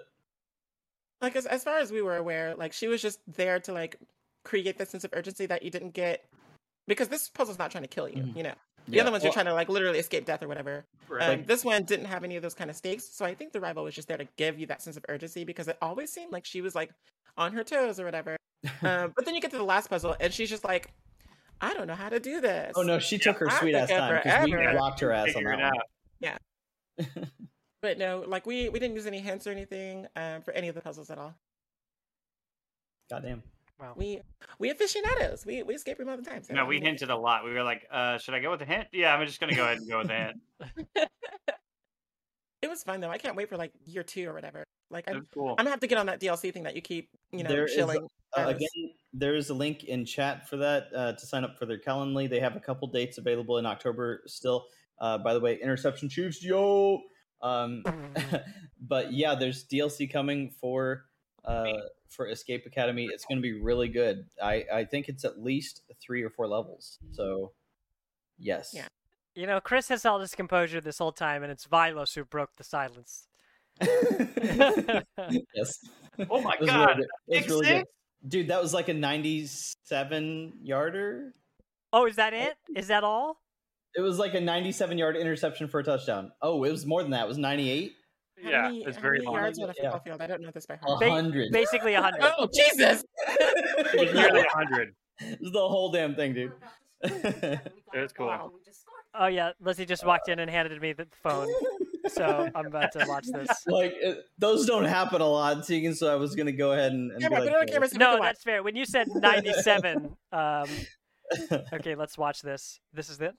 [1.25, 3.97] Like as, as far as we were aware, like she was just there to like
[4.43, 6.23] create that sense of urgency that you didn't get
[6.87, 8.23] because this puzzle's not trying to kill you.
[8.23, 8.35] Mhm.
[8.37, 8.53] You know,
[8.87, 10.85] the Yeah, other ones well, you're trying to like literally escape death or whatever.
[11.09, 11.39] Right.
[11.39, 13.59] Um, this one didn't have any of those kind of stakes, so I think the
[13.59, 16.31] rival was just there to give you that sense of urgency because it always seemed
[16.31, 16.91] like she was like
[17.37, 18.37] on her toes or whatever.
[18.81, 20.91] Um, but then you get to the last puzzle and she's just like,
[21.61, 22.73] I don't know how to do this.
[22.75, 24.77] Oh no, she took her I sweet ass time because we forever.
[24.77, 25.73] blocked her ass on that out.
[26.19, 26.37] one.
[27.85, 30.73] But no, like we we didn't use any hints or anything um, for any of
[30.73, 31.35] the puzzles at all.
[33.11, 33.43] Goddamn.
[33.79, 33.93] Wow.
[33.95, 34.21] We
[34.57, 35.45] we aficionados.
[35.45, 36.41] We we escape room all the time.
[36.41, 37.45] so No, we hinted a lot.
[37.45, 39.65] We were like, uh, "Should I go with the hint?" Yeah, I'm just gonna go
[39.65, 40.41] ahead and go with the hint.
[42.63, 43.11] it was fun though.
[43.11, 44.63] I can't wait for like year two or whatever.
[44.89, 45.51] Like I'm, cool.
[45.51, 47.65] I'm gonna have to get on that DLC thing that you keep, you know, There
[47.65, 48.07] is a- shilling.
[48.35, 51.67] Uh, again, there is a link in chat for that uh, to sign up for
[51.67, 52.27] their Calendly.
[52.27, 54.65] They have a couple dates available in October still.
[54.99, 57.03] Uh, by the way, Interception Chiefs, yo.
[57.41, 57.83] Um,
[58.81, 61.05] but yeah, there's DLC coming for
[61.43, 61.73] uh,
[62.09, 63.07] for Escape Academy.
[63.11, 64.25] It's going to be really good.
[64.41, 66.97] I I think it's at least three or four levels.
[67.11, 67.53] So
[68.37, 68.87] yes, Yeah.
[69.35, 72.55] You know, Chris has held his composure this whole time, and it's Vilos who broke
[72.55, 73.27] the silence.
[73.81, 75.79] yes.
[76.29, 76.87] Oh my It god!
[76.87, 76.99] really good.
[76.99, 77.85] It was Big really good.
[78.29, 81.33] Dude, that was like a 97 yarder.
[81.91, 82.55] Oh, is that it?
[82.75, 83.41] Is that all?
[83.95, 86.31] It was like a 97 yard interception for a touchdown.
[86.41, 87.25] Oh, it was more than that.
[87.25, 87.93] It was 98.
[88.43, 89.35] how Yeah, many, it was how very many long.
[89.35, 89.83] yards on a Yeah.
[89.83, 90.21] football field?
[90.21, 90.99] I don't know this by A heart.
[90.99, 91.51] Ba- hundred.
[91.51, 92.21] Basically a hundred.
[92.37, 93.03] Oh Jesus!
[93.27, 94.93] It was nearly a hundred.
[95.21, 96.51] It was the whole damn thing, dude.
[97.01, 97.61] It
[97.93, 98.27] was cool.
[98.27, 98.51] Wow.
[99.13, 101.47] Oh yeah, Lizzie just walked in and handed me the phone,
[102.09, 103.47] so I'm about to watch this.
[103.67, 105.95] like it, those don't happen a lot, Tegan.
[105.95, 108.17] So I was gonna go ahead and, and Camera, be put it on like, camera
[108.17, 108.61] No, that's fair.
[108.61, 110.67] When you said 97, um,
[111.71, 112.81] okay, let's watch this.
[112.93, 113.33] This is it.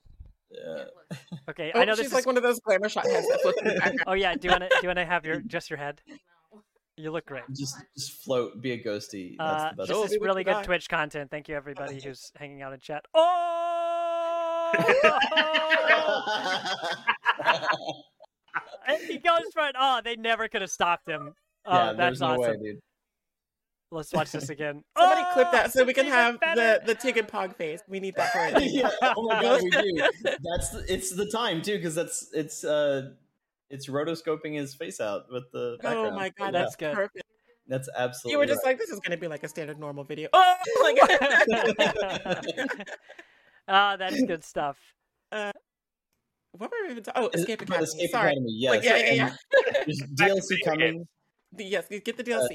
[0.51, 0.85] Yeah.
[1.51, 2.27] Okay, Oh, I know she's this like is.
[2.27, 4.01] one of those glamour shot heads that floats in the background.
[4.07, 6.01] Oh yeah, do you want to do you want to have your just your head?
[6.97, 7.43] You look great.
[7.55, 9.37] just just float, be a ghosty.
[9.39, 9.89] That's Uh, the best.
[9.89, 10.63] this Oh, is really good die.
[10.63, 11.31] Twitch content.
[11.31, 13.05] Thank you everybody who's hanging out in chat.
[13.15, 14.73] Oh!
[18.89, 19.75] And he goes for it.
[19.79, 21.35] Oh, they never could have stopped him.
[21.65, 22.41] Oh, yeah, that's no awesome.
[22.41, 22.79] way, dude.
[23.91, 24.83] Let's watch this again.
[24.99, 26.81] Somebody oh, clip that so we can have better.
[26.85, 27.81] the the Tegan Pog face.
[27.89, 28.73] We need that for it.
[28.73, 28.91] yeah.
[29.17, 30.09] Oh my god, we do.
[30.25, 33.11] That's it's the time too, because that's it's uh
[33.71, 36.51] it's rotoscoping his face out with the Oh my god, Yeah.
[36.51, 36.95] that's good.
[36.95, 37.25] perfect.
[37.69, 38.33] That's absolutely.
[38.33, 38.71] You were just right.
[38.71, 40.29] like, this is gonna be like a standard normal video.
[40.33, 40.99] Oh, like,
[43.69, 44.79] Ah, that's good stuff.
[45.33, 45.51] Uh,
[46.53, 47.25] what were we even talking?
[47.25, 47.85] Oh, Escape Academy.
[47.85, 48.31] Escape Sorry.
[48.31, 48.71] Academy, yes.
[48.71, 49.27] Like, yeah, yeah, yeah.
[49.27, 51.09] and There's Back to DLC coming.
[51.53, 52.49] The- yes, get the DLC.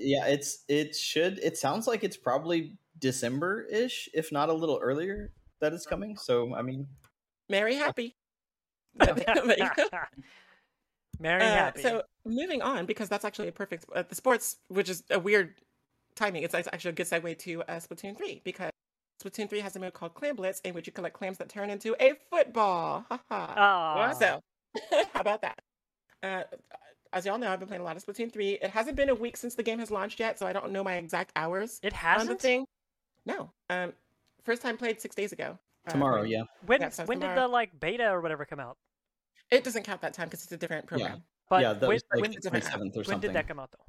[0.00, 1.38] Yeah, it's it should.
[1.38, 5.32] It sounds like it's probably December ish, if not a little earlier.
[5.60, 6.16] That it's coming.
[6.16, 6.86] So I mean,
[7.48, 8.16] Merry happy.
[11.20, 11.82] There you Uh, happy.
[11.82, 15.54] So moving on, because that's actually a perfect uh, the sports, which is a weird
[16.16, 16.42] timing.
[16.42, 18.70] It's, it's actually a good segue to uh, Splatoon three because
[19.22, 21.70] Splatoon three has a mode called Clam Blitz, in which you collect clams that turn
[21.70, 23.06] into a football.
[23.08, 23.54] Ha ha.
[23.56, 24.12] Aw.
[24.12, 24.40] So,
[25.12, 25.60] how about that?
[26.22, 26.42] Uh,
[27.14, 28.58] as y'all know, I've been playing a lot of Splatoon 3.
[28.60, 30.82] It hasn't been a week since the game has launched yet, so I don't know
[30.84, 32.40] my exact hours it has on the hasn't.
[32.42, 32.66] thing.
[33.24, 33.50] No.
[33.70, 33.92] Um,
[34.44, 35.58] first time played six days ago.
[35.86, 36.42] Uh, tomorrow, when- yeah.
[36.66, 38.76] When Yeah, so when did the like beta or whatever come out?
[39.50, 41.22] It doesn't count that time because it's a different program.
[41.48, 43.20] But yeah, that when, was like when, the different- 27th or when something.
[43.20, 43.84] did that come out though?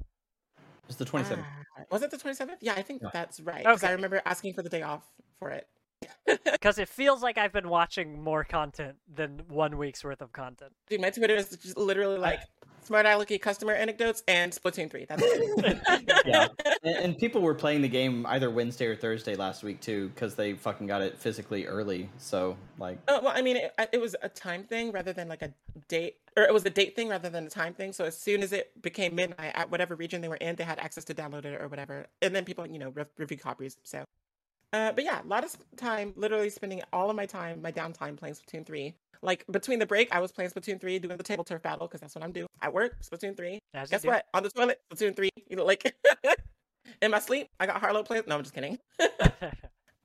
[0.58, 1.44] It was the 27th.
[1.78, 2.58] Ah, was it the 27th?
[2.60, 3.08] Yeah, I think Yeah.
[3.12, 3.64] that's right.
[3.64, 5.02] Because I remember asking for the day off
[5.38, 5.66] for it.
[6.44, 10.72] Because it feels like I've been watching more content than one week's worth of content.
[10.88, 12.40] Dude, my Twitter is just literally like
[12.86, 15.06] smart alecky customer anecdotes and Splatoon 3.
[15.08, 15.80] That's it.
[16.26, 16.48] Yeah.
[16.82, 20.34] and, and people were playing the game either Wednesday or Thursday last week too, because
[20.34, 22.08] they fucking got it physically early.
[22.18, 25.42] So like, Oh, well, I mean, it, it was a time thing rather than like
[25.42, 25.52] a
[25.88, 27.92] date, or it was a date thing rather than a time thing.
[27.92, 30.78] So as soon as it became midnight at whatever region they were in, they had
[30.78, 32.06] access to download it or whatever.
[32.22, 33.76] And then people, you know, re- review copies.
[33.84, 34.04] So,
[34.76, 38.14] uh, but yeah, a lot of time, literally spending all of my time, my downtime
[38.14, 38.94] playing Splatoon 3.
[39.22, 42.02] Like between the break, I was playing Splatoon 3, doing the table turf battle because
[42.02, 42.96] that's what I'm doing at work.
[43.02, 43.58] Splatoon 3.
[43.72, 44.26] As Guess what?
[44.34, 45.30] On the toilet, Splatoon 3.
[45.48, 45.96] You know, like
[47.02, 48.24] in my sleep, I got Harlow playing.
[48.26, 48.78] No, I'm just kidding.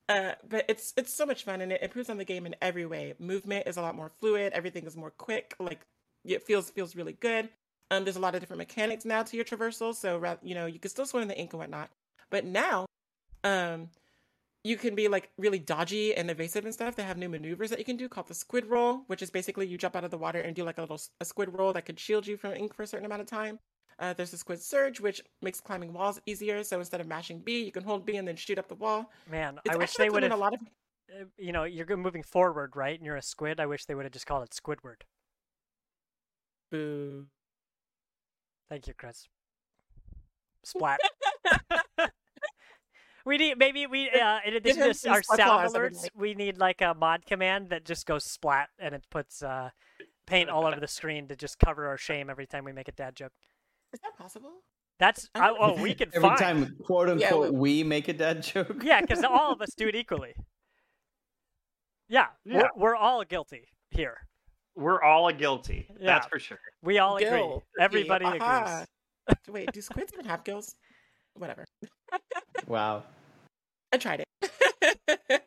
[0.10, 2.86] Uh, but it's it's so much fun and it improves on the game in every
[2.86, 3.14] way.
[3.18, 4.52] Movement is a lot more fluid.
[4.52, 5.56] Everything is more quick.
[5.58, 5.80] Like
[6.26, 7.48] it feels feels really good.
[7.92, 9.96] Um, there's a lot of different mechanics now to your traversal.
[9.96, 11.92] So you know you can still swim in the ink and whatnot.
[12.30, 12.88] But now,
[13.46, 13.88] um,
[14.64, 16.96] you can be like really dodgy and evasive and stuff.
[16.96, 19.68] They have new maneuvers that you can do called the squid roll, which is basically
[19.68, 21.86] you jump out of the water and do like a little a squid roll that
[21.86, 23.60] could shield you from ink for a certain amount of time.
[24.00, 26.64] Uh, there's the squid surge, which makes climbing walls easier.
[26.64, 29.12] So instead of mashing B, you can hold B and then shoot up the wall.
[29.30, 30.32] Man, It's I wish they would have.
[30.32, 30.60] a lot of
[31.12, 32.98] uh, You know, you're moving forward, right?
[32.98, 33.60] And you're a squid.
[33.60, 35.02] I wish they would have just called it Squidward.
[36.72, 37.28] Boo.
[38.70, 39.28] Thank you, Chris.
[40.64, 41.00] Splat.
[43.26, 46.58] we need maybe we uh, in addition him to our sound claws alerts, we need
[46.58, 49.70] like a mod command that just goes splat and it puts uh,
[50.26, 52.94] paint all over the screen to just cover our shame every time we make a
[52.94, 53.32] dad joke.
[53.94, 54.52] Is that possible?
[55.00, 58.14] That's I I, oh we can every find time quote Yeah, unquote we make a
[58.14, 58.82] dad joke.
[58.84, 60.34] yeah because all of us do it equally.
[62.08, 62.64] Yeah, Yeah.
[62.76, 64.18] We're, we're all guilty here.
[64.76, 65.88] We're all guilty.
[66.00, 66.06] Yeah.
[66.06, 66.60] That's for sure.
[66.82, 67.30] We all agree.
[67.30, 67.64] Gill.
[67.80, 68.86] Everybody Aha.
[69.28, 69.38] agrees.
[69.50, 70.76] Wait, do squids even have gills?
[71.36, 71.66] Whatever.
[72.68, 73.04] Wow.
[73.92, 75.44] I tried it.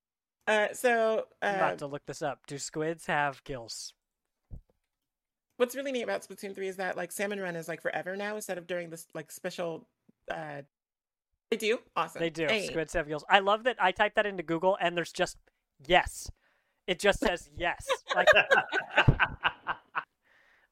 [0.46, 2.40] uh, so I'm uh, about to look this up.
[2.46, 3.92] Do squids have gills?
[5.60, 8.34] what's really neat about Splatoon 3 is that like Salmon Run is like forever now
[8.34, 9.86] instead of during this like special
[10.30, 10.62] uh
[11.50, 11.80] they do?
[11.96, 12.20] Awesome.
[12.20, 12.46] They do.
[12.46, 12.68] Hey.
[12.68, 15.36] Squid Seven I love that I typed that into Google and there's just
[15.86, 16.30] yes.
[16.86, 17.86] It just says yes.
[18.14, 18.28] Like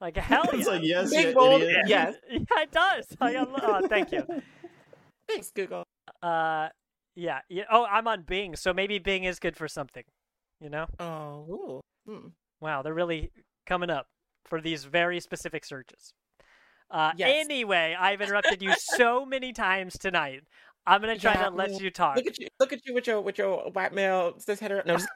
[0.01, 0.59] like hell yeah.
[0.59, 1.83] It's like yes, Big bold idiot.
[1.87, 2.15] yes.
[2.31, 3.07] yeah, it does.
[3.21, 4.25] Like, I lo- oh, thank you.
[5.29, 5.85] Thanks, Google.
[6.23, 6.69] Uh,
[7.17, 7.65] yeah, yeah.
[7.71, 10.05] Oh, I'm on Bing, so maybe Bing is good for something.
[10.61, 10.87] You know?
[10.99, 11.81] Oh, ooh.
[12.07, 12.27] Hmm.
[12.61, 13.31] Wow, they're really
[13.67, 14.07] coming up
[14.47, 16.13] for these very specific searches.
[16.91, 17.45] Uh, Yes.
[17.45, 20.41] Anyway, I've interrupted you so many times tonight.
[20.87, 23.07] I'm gonna try Yeah, to let you talk, Look at you look at you with
[23.07, 25.07] your with your white male cis hetero no just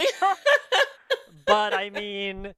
[1.47, 2.53] but I mean, You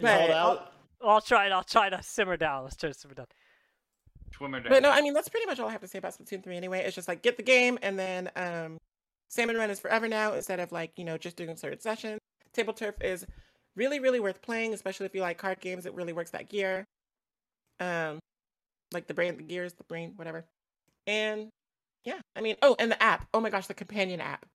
[0.00, 0.72] But- called out.
[1.04, 1.46] I'll try.
[1.46, 1.52] it.
[1.52, 2.64] I'll try to simmer down.
[2.64, 3.26] Let's try to simmer down.
[4.36, 6.42] Swimmer But no, I mean that's pretty much all I have to say about Splatoon
[6.42, 6.80] 3 anyway.
[6.80, 8.78] It's just like get the game and then um
[9.28, 12.20] Salmon Run is forever now instead of like, you know, just doing certain sessions.
[12.52, 13.26] Table Turf is
[13.74, 15.86] really, really worth playing, especially if you like card games.
[15.86, 16.84] It really works that gear.
[17.80, 18.18] Um
[18.92, 20.44] like the brain the gears, the brain, whatever.
[21.06, 21.48] And
[22.04, 23.26] yeah, I mean, oh, and the app.
[23.34, 24.46] Oh my gosh, the companion app.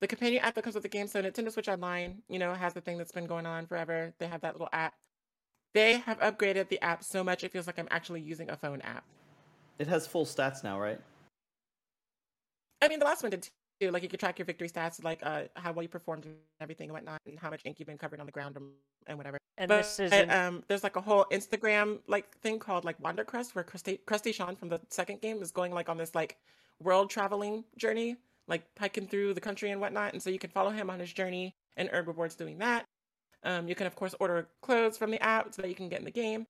[0.00, 1.06] The companion app that comes with the game.
[1.06, 4.12] So Nintendo Switch Online, you know, has the thing that's been going on forever.
[4.18, 4.94] They have that little app.
[5.74, 8.80] They have upgraded the app so much it feels like I'm actually using a phone
[8.82, 9.04] app.
[9.78, 11.00] It has full stats now, right?
[12.82, 13.48] I mean, the last one did
[13.80, 13.90] too.
[13.90, 16.88] Like you could track your victory stats, like uh, how well you performed and everything
[16.88, 18.66] and whatnot, and how much ink you've been covered on the ground and,
[19.06, 19.38] and whatever.
[19.58, 23.54] And but this is um, there's like a whole Instagram like thing called like Wandercrust,
[23.54, 26.36] where Crusty, Crusty Sean from the second game is going like on this like
[26.80, 28.16] world traveling journey,
[28.48, 30.12] like hiking through the country and whatnot.
[30.12, 32.84] And so you can follow him on his journey and earn rewards doing that.
[33.44, 35.98] Um, you can of course order clothes from the app so that you can get
[35.98, 36.46] in the game,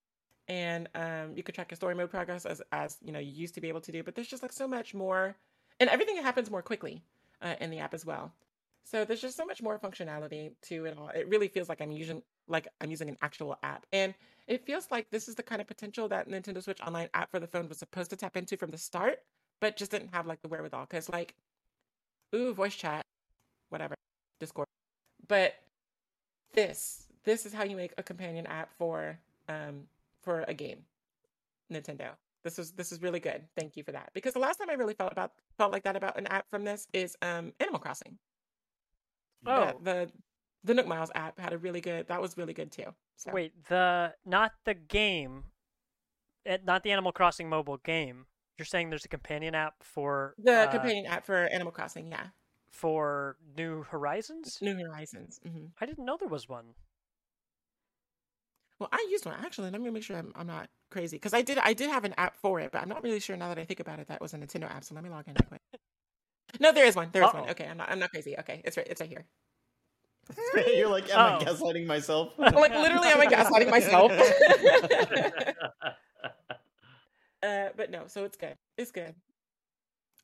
[0.49, 3.55] and um, you can track your story mode progress as as you know you used
[3.55, 4.03] to be able to do.
[4.03, 5.37] But there's just like so much more,
[5.81, 7.03] and everything happens more quickly
[7.41, 8.33] uh, in the app as well.
[8.85, 11.09] So there's just so much more functionality to it all.
[11.09, 14.15] It really feels like I'm using like I'm using an actual app, and
[14.47, 17.41] it feels like this is the kind of potential that Nintendo Switch Online app for
[17.41, 19.21] the phone was supposed to tap into from the start,
[19.61, 20.87] but just didn't have like the wherewithal.
[20.89, 21.35] Because like,
[22.35, 23.03] ooh, voice chat,
[23.71, 23.95] whatever,
[24.41, 24.67] Discord,
[25.29, 25.55] but
[26.53, 29.85] this this is how you make a companion app for um
[30.23, 30.85] for a game,
[31.71, 32.11] Nintendo.
[32.43, 33.45] This is this is really good.
[33.57, 34.11] Thank you for that.
[34.15, 36.65] Because the last time I really felt about felt like that about an app from
[36.65, 38.19] this is um Animal Crossing.
[39.47, 40.13] oh The, the
[40.65, 42.09] the Nook Miles app had a really good.
[42.09, 42.95] That was really good too.
[43.17, 43.33] So.
[43.33, 45.45] wait the not the game,
[46.45, 48.27] eh, not the Animal Crossing mobile game.
[48.59, 52.27] You're saying there's a companion app for the uh, companion app for Animal Crossing, yeah,
[52.73, 54.59] for New Horizons.
[54.61, 55.39] New Horizons.
[55.45, 56.75] hmm I didn't know there was one.
[58.79, 59.71] Well, I used one actually.
[59.71, 62.15] Let me make sure I'm, I'm not crazy because I did I did have an
[62.19, 64.21] app for it, but I'm not really sure now that I think about it that
[64.21, 64.83] was a Nintendo app.
[64.85, 65.61] So let me log in real quick.
[66.61, 67.09] No, there is one.
[67.13, 67.45] There is one.
[67.45, 67.51] Uh-oh.
[67.53, 68.37] Okay, I'm not I'm not crazy.
[68.39, 68.87] Okay, it's right.
[68.91, 69.25] It's right here.
[70.75, 71.45] You're like, am I Oh.
[71.45, 72.35] gaslighting myself?
[72.39, 74.13] I'm like literally, am I gaslighting myself?
[77.43, 78.55] uh, but no, so it's good.
[78.77, 79.15] It's good.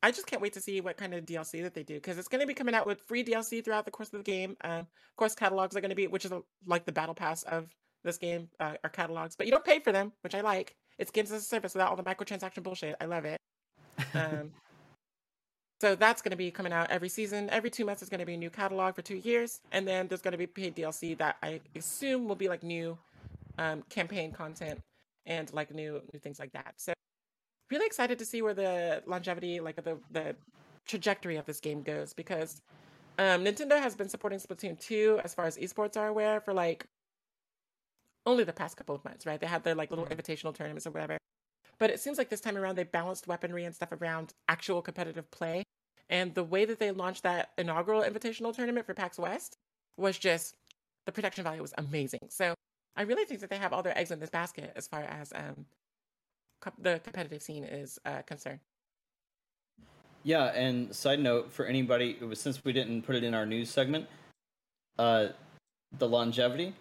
[0.01, 2.27] I just can't wait to see what kind of DLC that they do because it's
[2.27, 4.55] going to be coming out with free DLC throughout the course of the game.
[4.63, 7.43] Um, of course, catalogs are going to be, which is a, like the battle pass
[7.43, 7.67] of
[8.03, 10.75] this game, uh, are catalogs, but you don't pay for them, which I like.
[10.97, 12.95] It's games as a service without all the microtransaction bullshit.
[13.01, 13.39] I love it.
[14.13, 14.51] Um,
[15.81, 17.49] so that's going to be coming out every season.
[17.51, 20.07] Every two months is going to be a new catalog for two years, and then
[20.07, 22.97] there's going to be paid DLC that I assume will be like new
[23.57, 24.79] um, campaign content
[25.25, 26.73] and like new new things like that.
[26.77, 26.93] So
[27.71, 30.35] really excited to see where the longevity, like the the
[30.85, 32.61] trajectory of this game goes because
[33.19, 36.87] um, Nintendo has been supporting Splatoon 2 as far as esports are aware for like
[38.25, 39.39] only the past couple of months, right?
[39.39, 41.17] They had their like little invitational tournaments or whatever.
[41.77, 45.29] But it seems like this time around they balanced weaponry and stuff around actual competitive
[45.31, 45.63] play.
[46.09, 49.57] And the way that they launched that inaugural invitational tournament for PAX West
[49.95, 50.55] was just
[51.05, 52.27] the production value was amazing.
[52.29, 52.53] So
[52.95, 55.31] I really think that they have all their eggs in this basket as far as
[55.35, 55.65] um,
[56.59, 58.59] co- the competitive scene is uh, concerned.
[60.23, 63.45] Yeah, and side note for anybody, it was- since we didn't put it in our
[63.45, 64.07] news segment,
[64.97, 65.29] uh,
[65.97, 66.73] the longevity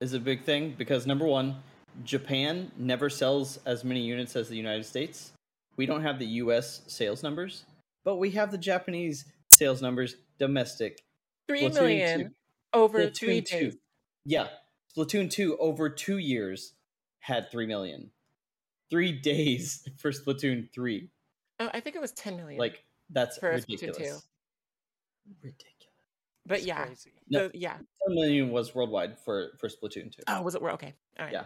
[0.00, 1.62] is a big thing because number one,
[2.04, 5.32] Japan never sells as many units as the United States.
[5.76, 6.82] We don't have the U.S.
[6.86, 7.64] sales numbers,
[8.04, 11.02] but we have the Japanese sales numbers domestic.
[11.48, 12.30] Three Splatoon million 2
[12.74, 13.76] over Splatoon three 2 days.
[14.24, 14.48] Yeah,
[14.96, 16.72] Splatoon 2 over two years
[17.20, 18.10] had 3 million.
[18.90, 21.08] Three days for Splatoon 3.
[21.60, 22.58] Oh, I think it was ten million.
[22.58, 23.96] Like, that's For Splatoon ridiculous.
[23.96, 25.34] 2.
[25.42, 25.94] Ridiculous.
[26.46, 27.12] but It's yeah, crazy.
[27.28, 27.46] No.
[27.46, 27.76] so, yeah.
[28.06, 30.22] 10 million was worldwide for, for Splatoon 2.
[30.28, 30.62] Oh, was it?
[30.62, 31.32] Okay, all right.
[31.32, 31.44] Yeah.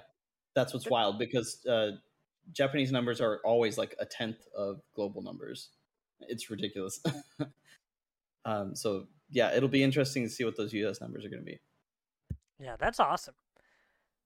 [0.55, 1.93] That's what's wild because uh,
[2.53, 5.69] Japanese numbers are always like a tenth of global numbers.
[6.21, 7.01] It's ridiculous.
[8.45, 11.47] um, so, yeah, it'll be interesting to see what those US numbers are going to
[11.47, 11.61] be.
[12.59, 13.35] Yeah, that's awesome.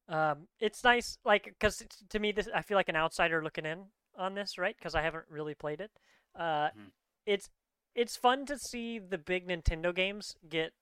[0.09, 3.85] Um, it's nice, like, because to me, this I feel like an outsider looking in
[4.17, 4.77] on this, right?
[4.77, 5.91] Because I haven't really played it.
[6.35, 6.93] Uh, Mhm.
[7.27, 7.51] it's
[7.95, 10.73] it's fun to see the big Nintendo games get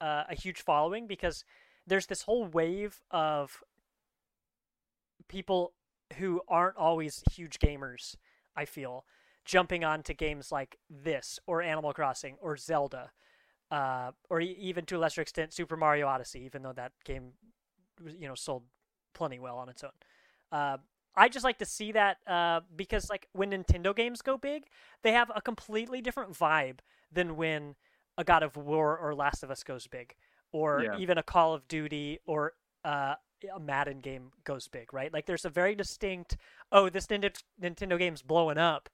[0.00, 1.44] uh, a huge following because
[1.86, 3.62] there's this whole wave of
[5.28, 5.72] people
[6.18, 8.16] who aren't always huge gamers.
[8.56, 9.04] I feel
[9.44, 13.12] jumping onto games like this or Animal Crossing or Zelda,
[13.70, 17.32] uh, or even to a lesser extent Super Mario Odyssey, even though that game
[18.06, 18.64] you know sold
[19.14, 19.90] plenty well on its own.
[20.52, 20.78] Uh,
[21.16, 24.64] I just like to see that uh, because like when Nintendo games go big,
[25.02, 26.78] they have a completely different vibe
[27.12, 27.74] than when
[28.16, 30.14] a God of War or Last of Us goes big,
[30.52, 30.98] or Yeah.
[30.98, 32.52] even a Call of Duty or
[32.84, 33.14] uh,
[33.54, 35.12] a Madden game goes big, right?
[35.12, 36.36] Like there's a very distinct,
[36.72, 38.88] oh, this Nint- Nintendo game's blowing up,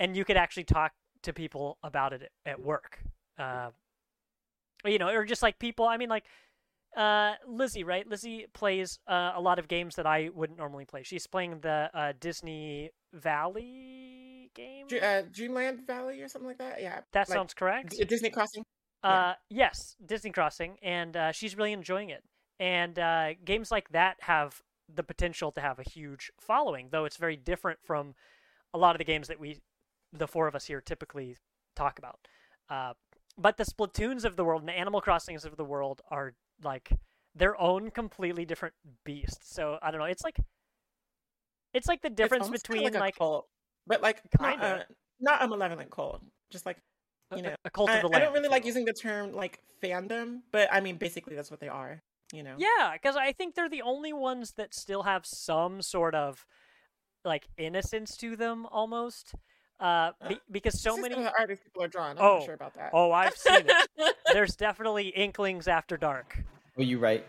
[0.00, 3.00] and you could actually talk to people about it at work.
[3.38, 3.70] Uh,
[4.84, 5.86] you know, or just like people.
[5.86, 6.24] I mean, like
[6.96, 8.06] uh, Lizzie, right?
[8.06, 11.02] Lizzie plays uh, a lot of games that I wouldn't normally play.
[11.02, 14.86] She's playing the uh, Disney Valley game.
[15.02, 16.80] Uh, Dreamland Valley or something like that.
[16.80, 17.90] Yeah, that like sounds correct.
[17.90, 18.64] D- Disney Crossing.
[19.04, 19.10] yeah.
[19.10, 22.22] Uh, yes, Disney Crossing, and uh, she's really enjoying it.
[22.60, 24.62] And uh, games like that have
[24.94, 28.14] the potential to have a huge following, though it's very different from
[28.74, 29.60] a lot of the games that we,
[30.12, 31.36] the four of us here, typically
[31.74, 32.20] talk about.
[32.68, 32.92] Uh,
[33.38, 36.34] but the Splatoons of the world and the Animal Crossings of the world are
[36.64, 36.92] like
[37.34, 38.74] their own completely different
[39.04, 39.54] beast.
[39.54, 40.06] So I don't know.
[40.06, 40.38] It's like
[41.74, 43.48] it's like the difference between like, like, cult,
[43.86, 44.86] but like Kinda.
[44.88, 46.22] a, not a malevolent cult.
[46.50, 46.78] Just like
[47.34, 49.58] you know, a cult I, of the I don't really like using the term like
[49.82, 52.02] fandom, but I mean basically that's what they are.
[52.32, 52.56] You know.
[52.58, 56.46] Yeah, because I think they're the only ones that still have some sort of
[57.24, 59.34] like innocence to them, almost.
[59.80, 61.14] Uh, be- because so many.
[61.14, 62.16] the art people are drawn.
[62.16, 62.90] I'm Oh, not sure about that.
[62.92, 64.16] Oh, I've seen it.
[64.32, 66.38] There's definitely inklings after dark.
[66.76, 67.24] Are you right?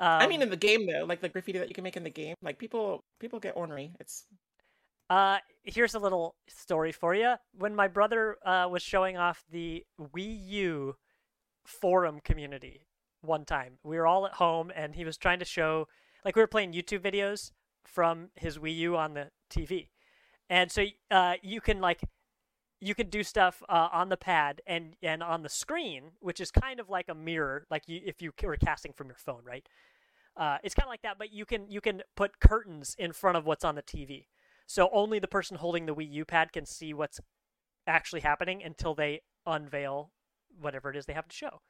[0.00, 2.04] Um, I mean, in the game though, like the graffiti that you can make in
[2.04, 3.92] the game, like people people get ornery.
[4.00, 4.26] It's
[5.10, 7.34] Uh, here's a little story for you.
[7.56, 10.96] When my brother uh, was showing off the Wii U
[11.64, 12.86] forum community
[13.22, 15.88] one time, we were all at home and he was trying to show,
[16.24, 17.52] like, we were playing YouTube videos
[17.86, 19.88] from his Wii U on the TV.
[20.50, 22.02] And so uh, you can, like,
[22.80, 26.50] you can do stuff uh, on the pad and, and on the screen, which is
[26.50, 29.66] kind of like a mirror, like you, if you were casting from your phone, right?
[30.36, 33.36] Uh, it's kind of like that, but you can you can put curtains in front
[33.36, 34.26] of what's on the TV.
[34.66, 37.20] So only the person holding the Wii U pad can see what's
[37.88, 40.12] actually happening until they unveil
[40.60, 41.60] whatever it is they have to show.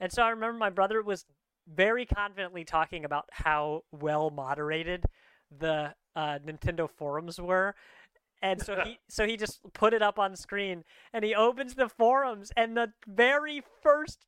[0.00, 1.24] And so I remember my brother was
[1.66, 5.04] very confidently talking about how well moderated
[5.56, 7.74] the uh, Nintendo forums were.
[8.44, 11.88] And so he so he just put it up on screen and he opens the
[11.88, 14.26] forums and the very first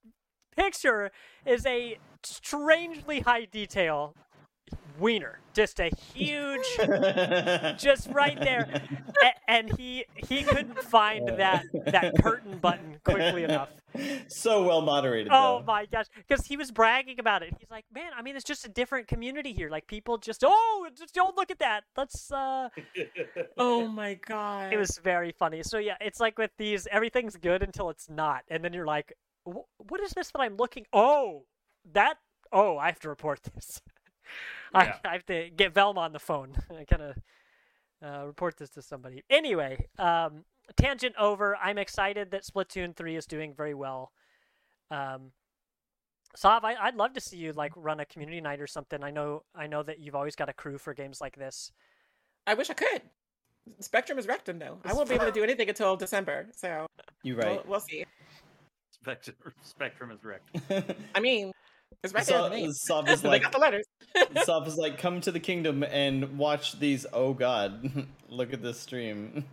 [0.57, 1.11] picture
[1.45, 4.15] is a strangely high detail
[4.99, 5.39] wiener.
[5.55, 6.67] Just a huge
[7.79, 8.69] just right there.
[9.23, 13.71] A- and he he couldn't find that that curtain button quickly enough.
[14.29, 15.29] so well moderated.
[15.33, 15.65] Oh though.
[15.65, 17.55] my gosh, because he was bragging about it.
[17.59, 19.71] He's like, "Man, I mean, it's just a different community here.
[19.71, 21.85] Like people just, oh, just don't look at that.
[21.97, 22.69] Let's." uh
[23.57, 24.73] oh my god.
[24.75, 25.63] It was very funny.
[25.63, 29.15] So yeah, it's like with these, everything's good until it's not, and then you're like,
[29.45, 30.85] "What is this that I'm looking?
[30.93, 31.45] Oh,
[31.93, 32.19] that.
[32.53, 33.81] Oh, I have to report this.
[34.75, 34.97] I, Yeah.
[35.05, 36.55] I have to get Velma on the phone.
[36.71, 37.17] I kind of
[38.05, 39.23] uh, report this to somebody.
[39.31, 40.45] Anyway, um,
[40.77, 41.57] tangent over.
[41.57, 44.13] I'm excited that Splatoon 3 is doing very well.
[44.91, 45.33] Um,
[46.35, 49.03] Sav, I, I'd love to see you like run a community night or something.
[49.03, 51.73] I know, I know that you've always got a crew for games like this.
[52.47, 53.03] I wish I could.
[53.81, 54.79] Spectrum is Rectum though.
[54.85, 56.87] I won't be able to do anything until December, so
[57.23, 57.69] you we'll, right.
[57.69, 58.05] we'll see.
[58.91, 60.97] Spectrum, Spectrum is wrecked.
[61.15, 61.53] I mean,
[62.03, 62.39] it's right there.
[62.39, 62.73] in the name.
[62.73, 63.87] Sop is they like got the letters.
[64.45, 67.07] Sop is like, come to the kingdom and watch these.
[67.13, 69.45] Oh God, look at this stream.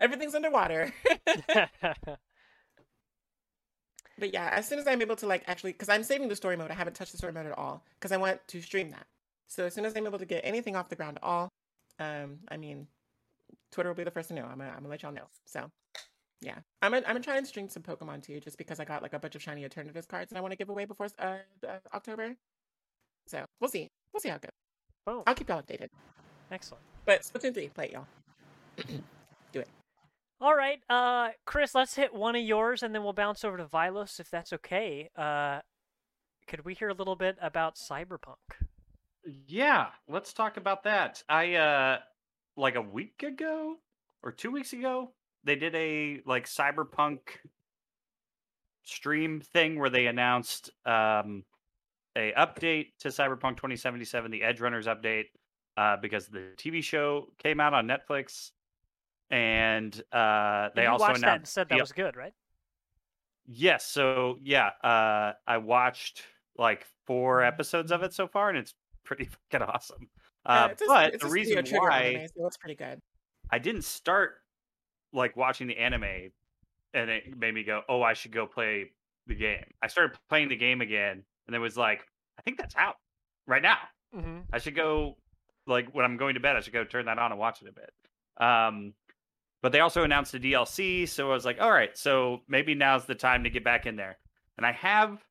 [0.00, 0.92] Everything's underwater.
[4.18, 6.56] But yeah, as soon as I'm able to like actually, because I'm saving the story
[6.56, 9.06] mode, I haven't touched the story mode at all because I want to stream that.
[9.48, 11.48] So as soon as I'm able to get anything off the ground at all,
[11.98, 12.86] um, I mean,
[13.72, 14.44] Twitter will be the first to know.
[14.44, 15.28] I'm gonna, I'm gonna let y'all know.
[15.46, 15.70] So
[16.44, 19.02] yeah, I'm gonna, I'm gonna try and stream some Pokemon too, just because I got
[19.02, 21.36] like a bunch of shiny alternatives cards and I want to give away before uh,
[21.66, 22.36] uh, October.
[23.26, 24.50] So we'll see, we'll see how it goes.
[25.06, 25.22] Boom.
[25.26, 25.88] I'll keep y'all updated.
[26.50, 26.82] Excellent.
[27.04, 28.06] But Splatoon three, play it, y'all.
[29.52, 29.68] Do it.
[30.40, 33.64] All right, uh, Chris, let's hit one of yours, and then we'll bounce over to
[33.64, 35.08] Vilos if that's okay.
[35.16, 35.60] Uh,
[36.46, 38.36] could we hear a little bit about Cyberpunk?
[39.46, 41.22] Yeah, let's talk about that.
[41.28, 41.98] I uh
[42.56, 43.76] like a week ago
[44.22, 45.10] or 2 weeks ago,
[45.44, 47.18] they did a like cyberpunk
[48.82, 51.44] stream thing where they announced um
[52.16, 55.24] a update to Cyberpunk 2077, the Edgerunners update,
[55.76, 58.52] uh, because the TV show came out on Netflix,
[59.30, 62.32] and uh, they you also watched that and announced said that the- was good, right?
[63.46, 63.84] Yes.
[63.84, 66.22] So yeah, uh, I watched
[66.56, 67.48] like four Mm-hmm.
[67.48, 68.74] episodes of it so far, and it's
[69.04, 70.08] pretty fucking awesome.
[70.48, 73.00] Yeah, Uh, it's a- but it's the a reason why anime, so it's pretty good.
[73.50, 74.36] I didn't start
[75.14, 76.30] like watching the anime,
[76.92, 78.90] and it made me go, "Oh, I should go play
[79.26, 82.06] the game." I started playing the game again, and it was like,
[82.38, 82.96] "I think that's out
[83.46, 83.78] right now.
[84.14, 84.40] Mm-hmm.
[84.52, 85.16] I should go
[85.66, 86.56] like when I'm going to bed.
[86.56, 87.92] I should go turn that on and watch it a bit."
[88.36, 88.94] Um,
[89.62, 93.06] but they also announced the DLC, so I was like, "All right, so maybe now's
[93.06, 94.18] the time to get back in there."
[94.58, 95.24] And I have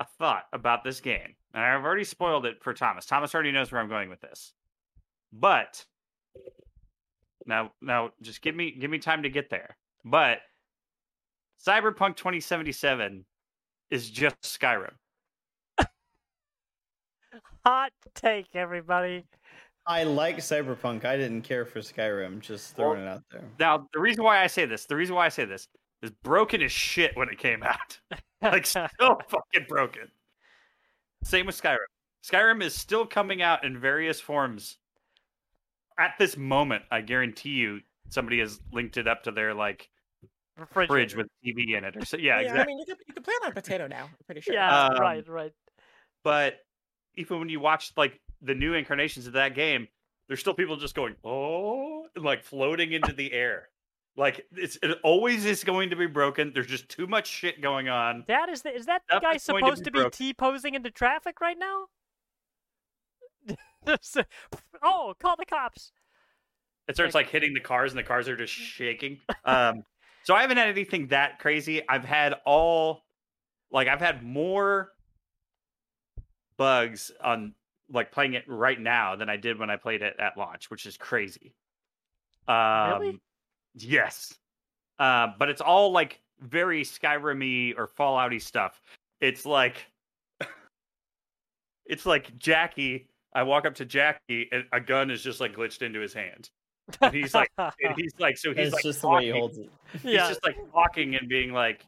[0.00, 3.06] a thought about this game, and I've already spoiled it for Thomas.
[3.06, 4.52] Thomas already knows where I'm going with this,
[5.32, 5.84] but
[7.46, 9.76] now, now, just give me give me time to get there.
[10.04, 10.38] But
[11.64, 13.24] Cyberpunk 2077
[13.90, 14.92] is just Skyrim.
[17.64, 19.24] Hot take, everybody.
[19.86, 21.04] I like Cyberpunk.
[21.04, 22.40] I didn't care for Skyrim.
[22.40, 23.44] Just throwing it out there.
[23.58, 25.68] Now, the reason why I say this, the reason why I say this
[26.02, 27.98] is broken as shit when it came out.
[28.42, 30.08] like still fucking broken.
[31.22, 31.78] Same with Skyrim.
[32.24, 34.78] Skyrim is still coming out in various forms.
[35.98, 39.88] At this moment, I guarantee you, somebody has linked it up to their like
[40.72, 42.16] fridge with TV in it, or so.
[42.20, 42.74] Yeah, I exactly.
[42.74, 44.04] mean, you can, you can play it on potato now.
[44.04, 44.54] I'm pretty sure.
[44.54, 45.52] Yeah, Um, right, right.
[46.22, 46.56] but
[47.16, 49.88] even when you watch like the new incarnations of that game,
[50.28, 53.68] there's still people just going oh, and, like floating into the air.
[54.16, 56.52] Like it's it always is going to be broken.
[56.54, 58.24] There's just too much shit going on.
[58.28, 60.10] That is is, the, is that Stuff guy is going to supposed be to be.
[60.10, 61.86] T posing into traffic right now?
[64.82, 65.92] oh, call the cops.
[66.88, 69.20] It starts Like- like hitting the cars, and the cars are just shaking.
[69.44, 69.82] Um,
[70.24, 71.86] so I haven't had anything that crazy.
[71.88, 73.02] I've had all
[73.70, 74.90] like I've had more
[76.56, 77.54] bugs on
[77.90, 80.86] like playing it right now than I did when I played it at launch, which
[80.86, 81.54] is crazy.
[82.48, 83.20] Um, Really?
[83.74, 84.34] Yes.
[84.98, 88.80] Uh, but it's all like very Skyrim-y or Fallout-y stuff.
[89.20, 89.86] It's like
[91.86, 93.08] it's like Jackie.
[93.34, 96.50] I walk up to Jackie and a gun is just like glitched into his hand.
[97.00, 99.58] And he's like and he's like so he's It's like just the way he holds
[99.58, 99.70] it.
[99.94, 100.28] He's yeah.
[100.28, 101.84] just like talking and being like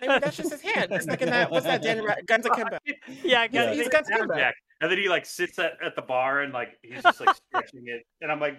[0.00, 0.88] Maybe that's just his hand.
[0.92, 1.50] It's like in that.
[1.50, 1.82] What's that?
[1.82, 2.78] Dan Guns Akimbo.
[2.86, 4.34] yeah, Yeah, guys, he's they- got "Down, Kimbo.
[4.36, 7.36] Jack." And then he like sits at, at the bar and like he's just like
[7.36, 8.02] stretching it.
[8.22, 8.56] And I'm like,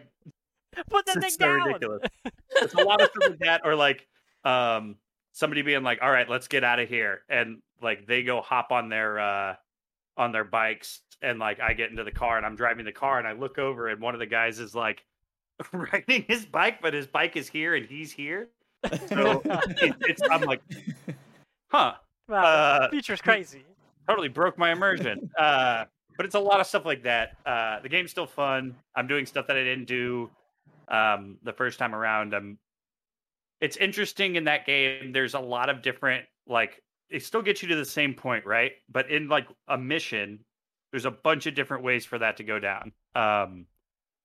[0.91, 1.67] put that It's thing so down.
[1.67, 2.01] ridiculous.
[2.57, 4.07] it's a lot of stuff like that, or like
[4.43, 4.97] um
[5.31, 8.71] somebody being like, "All right, let's get out of here," and like they go hop
[8.71, 9.55] on their uh
[10.17, 13.19] on their bikes, and like I get into the car and I'm driving the car,
[13.19, 15.03] and I look over, and one of the guys is like
[15.71, 18.49] riding his bike, but his bike is here and he's here.
[19.07, 20.61] So it, it's I'm like,
[21.71, 21.93] huh,
[22.27, 23.63] Wow, Uh, feature's crazy.
[24.07, 25.29] totally broke my immersion.
[25.37, 25.85] Uh,
[26.17, 27.37] but it's a lot of stuff like that.
[27.45, 28.75] Uh, the game's still fun.
[28.95, 30.29] I'm doing stuff that I didn't do
[30.87, 32.33] um, the first time around.
[32.33, 32.57] I'm.
[33.59, 35.11] It's interesting in that game.
[35.11, 36.81] There's a lot of different like
[37.11, 38.71] it still gets you to the same point, right?
[38.89, 40.39] But in like a mission,
[40.91, 42.93] there's a bunch of different ways for that to go down.
[43.15, 43.65] Um,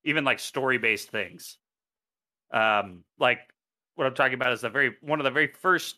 [0.04, 1.58] even like story based things.
[2.52, 3.40] Um, like
[3.96, 5.96] what I'm talking about is the very one of the very first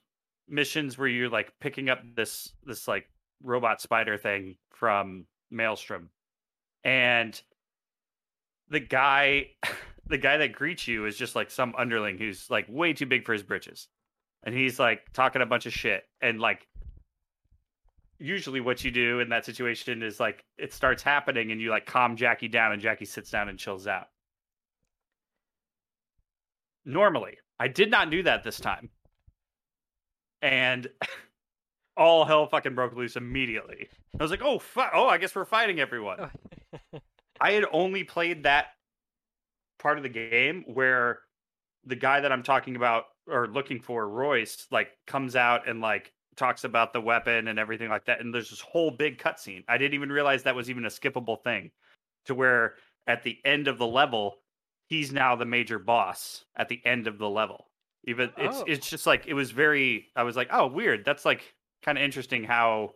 [0.49, 3.07] missions where you're like picking up this this like
[3.43, 6.09] robot spider thing from Maelstrom,
[6.85, 7.41] and
[8.71, 9.49] the guy,
[10.07, 13.27] the guy that greets you is just like some underling who's like way too big
[13.27, 13.89] for his britches,
[14.43, 16.67] and he's like talking a bunch of shit, and like
[18.19, 21.87] usually what you do in that situation is like it starts happening and you like
[21.87, 24.09] calm Jackie down and Jackie sits down and chills out.
[26.85, 28.91] Normally, I did not do that this time.
[30.43, 30.89] And
[31.97, 33.89] all hell fucking broke loose immediately.
[34.19, 34.93] I was like, "Oh fuck!
[34.95, 36.31] Oh, I guess we're fighting everyone."
[37.41, 38.67] I had only played that
[39.79, 41.21] part of the game where
[41.85, 46.13] the guy that I'm talking about or looking for, Royce, like comes out and like
[46.39, 48.21] talks about the weapon and everything like that.
[48.21, 49.65] And there's this whole big cutscene.
[49.69, 51.71] I didn't even realize that was even a skippable thing.
[52.27, 52.75] To where
[53.07, 54.37] at the end of the level,
[54.87, 57.67] he's now the major boss at the end of the level.
[58.05, 58.65] Even it's Oh.
[58.67, 60.07] it's just like it was very.
[60.17, 61.05] I was like, oh, weird.
[61.05, 61.43] That's like
[61.83, 62.93] kind of interesting how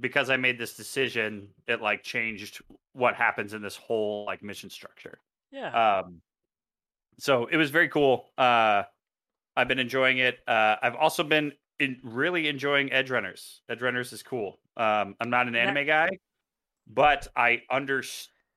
[0.00, 4.70] because I made this decision, it like changed what happens in this whole like mission
[4.70, 5.18] structure.
[5.50, 5.98] yeah.
[6.00, 6.22] Um,
[7.18, 8.30] so it was very cool.
[8.38, 8.84] Uh,
[9.54, 10.38] I've been enjoying it.
[10.48, 13.60] Uh, I've also been in, really enjoying Edgerunners.
[13.68, 14.58] Edge Runners is cool.
[14.76, 16.08] Um, I'm not an anime guy,
[16.86, 18.02] but I under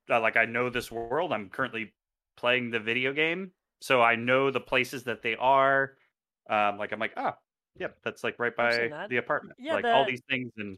[0.10, 1.34] uh, like I know this world.
[1.34, 1.94] I'm currently
[2.38, 5.94] playing the video game, so I know the places that they are.
[6.50, 7.36] Um, like I'm like, ah,
[7.78, 9.58] Yep, that's like right by the apartment.
[9.60, 10.78] Yeah, like all these things and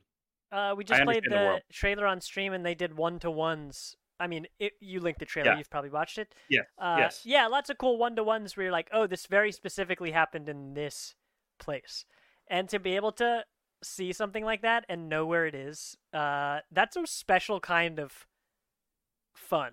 [0.51, 3.95] Uh, we just played the the, trailer on stream, and they did one to ones.
[4.19, 5.51] I mean, it, you linked the trailer.
[5.51, 5.57] Yeah.
[5.59, 6.33] You've probably watched it.
[6.49, 6.61] Yeah.
[6.79, 7.21] Uh, yes.
[7.23, 10.49] Yeah, lots of cool one to ones where you're like, oh, this very specifically happened
[10.49, 11.13] in this
[11.59, 12.05] place,
[12.49, 13.43] and to be able to
[13.83, 18.27] see something like that and know where it is, uh, that's a special kind of
[19.35, 19.71] fun.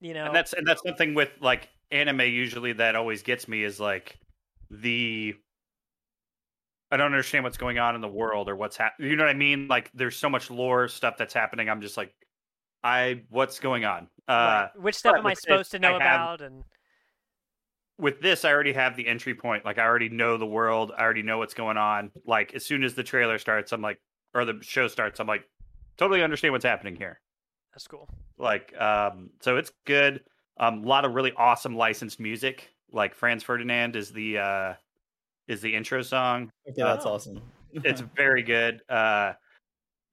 [0.00, 3.62] You know, and that's and that's something with like anime usually that always gets me
[3.62, 4.18] is like
[4.70, 5.34] the
[6.90, 9.10] I don't understand what's going on in the world or what's happening.
[9.10, 9.68] You know what I mean?
[9.68, 11.68] Like there's so much lore stuff that's happening.
[11.68, 12.12] I'm just like,
[12.82, 14.08] I what's going on?
[14.26, 14.70] Uh, right.
[14.76, 16.40] which stuff am I supposed to know I have- about?
[16.40, 16.64] And
[18.00, 19.64] with this, I already have the entry point.
[19.64, 20.92] Like I already know the world.
[20.96, 22.10] I already know what's going on.
[22.24, 23.98] Like as soon as the trailer starts, I'm like,
[24.34, 25.44] or the show starts, I'm like,
[25.96, 27.20] totally understand what's happening here.
[27.72, 28.08] that's cool.
[28.38, 30.22] Like, um, so it's good.
[30.58, 32.68] Um, a lot of really awesome licensed music.
[32.92, 34.74] Like Franz Ferdinand is the uh,
[35.48, 36.50] is the intro song.
[36.68, 37.14] Okay, that's Oh.
[37.14, 37.40] awesome.
[37.72, 38.80] It's very good.
[38.88, 39.34] Uh, Well,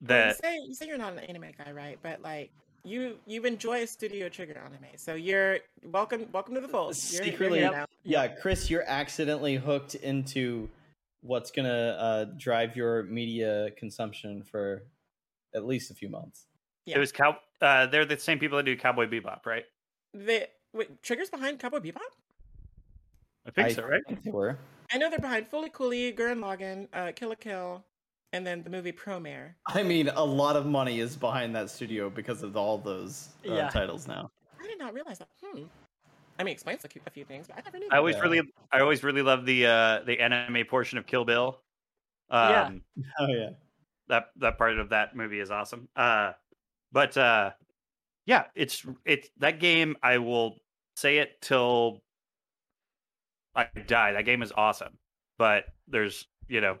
[0.00, 1.98] you that say you say you're not an anime guy, right?
[2.02, 2.52] But like
[2.88, 6.96] you you enjoy a Studio Trigger anime, so you're welcome welcome to the fold.
[7.10, 7.86] You're, you're Secretly- now.
[8.02, 10.68] yeah, Chris, you're accidentally hooked into
[11.20, 14.84] what's gonna uh, drive your media consumption for
[15.54, 16.46] at least a few months.
[16.86, 16.96] Yeah.
[16.96, 17.36] it was cow.
[17.60, 19.64] Uh, they're the same people that do Cowboy Bebop, right?
[20.14, 21.98] The wait, Trigger's behind Cowboy Bebop.
[23.46, 24.02] I think I so, right?
[24.08, 24.58] think they were.
[24.92, 27.84] I know they're behind Fooly Cooly, Gurren Lagann, uh, Kill la Kill,
[28.32, 29.54] and then the movie Promare.
[29.66, 33.52] I mean, a lot of money is behind that studio because of all those uh,
[33.54, 33.68] Yeah.
[33.68, 34.30] titles now.
[34.62, 35.28] I did not realize that.
[35.42, 35.64] Hmm.
[36.38, 37.88] I mean, it explains a, few- a few things, but I never knew.
[37.90, 38.22] I always Yeah.
[38.22, 41.60] really, I always really love the uh, the anime portion of Kill Bill.
[42.30, 43.02] Um, Yeah.
[43.18, 43.50] Oh yeah.
[44.08, 45.88] that that part of that movie is awesome.
[45.96, 46.32] Uh,
[46.92, 47.52] but uh,
[48.26, 49.96] yeah, it's it's that game.
[50.02, 50.56] I will
[50.96, 52.02] say it till
[53.54, 54.12] I die.
[54.12, 54.98] That game is awesome,
[55.38, 56.78] but there's you know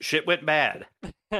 [0.00, 0.86] shit went bad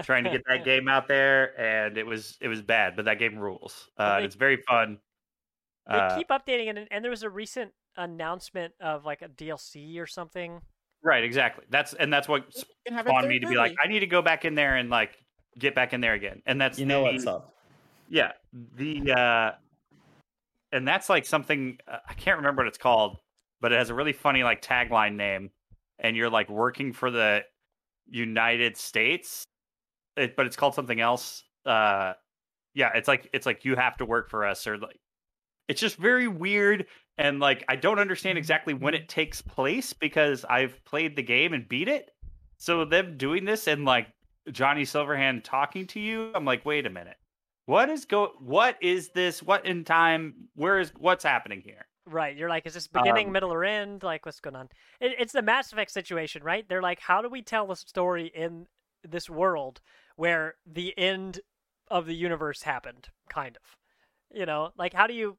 [0.02, 2.96] trying to get that game out there, and it was it was bad.
[2.96, 3.88] But that game rules.
[3.96, 4.98] Uh, they- it's very fun.
[5.88, 9.28] They Uh, keep updating it, and, and there was a recent announcement of like a
[9.28, 10.60] DLC or something.
[11.02, 11.64] right, exactly.
[11.70, 13.74] That's and that's what You can have a spawned me to be like.
[13.82, 15.16] I need to go back in there and like
[15.58, 16.42] get back in there again.
[16.46, 17.54] And that's You know the- what's up.
[18.10, 19.52] Yeah, the uh
[20.72, 23.18] and that's like something uh, I can't remember what it's called,
[23.60, 25.50] but it has a really funny like tagline name
[25.98, 27.42] and you're like working for the
[28.10, 29.44] United States.
[30.16, 31.44] It, but it's called something else.
[31.64, 32.14] Uh
[32.74, 34.98] yeah, it's like it's like you have to work for us or like
[35.68, 36.86] it's just very weird
[37.18, 41.52] and like I don't understand exactly when it takes place because I've played the game
[41.52, 42.10] and beat it.
[42.56, 44.06] So them doing this and like
[44.52, 47.16] Johnny Silverhand talking to you, I'm like, wait a minute.
[47.66, 49.42] What is go what is this?
[49.42, 50.48] What in time?
[50.54, 51.87] Where is what's happening here?
[52.10, 52.36] Right.
[52.36, 54.02] You're like, is this beginning, Um, middle, or end?
[54.02, 54.70] Like, what's going on?
[54.98, 56.66] It, it's the Mass Effect situation, right?
[56.66, 58.66] They're like, how do we tell the story in
[59.06, 59.80] this world
[60.16, 61.40] where the end
[61.88, 63.76] of the universe happened, kind of?
[64.34, 65.36] You know, like how do you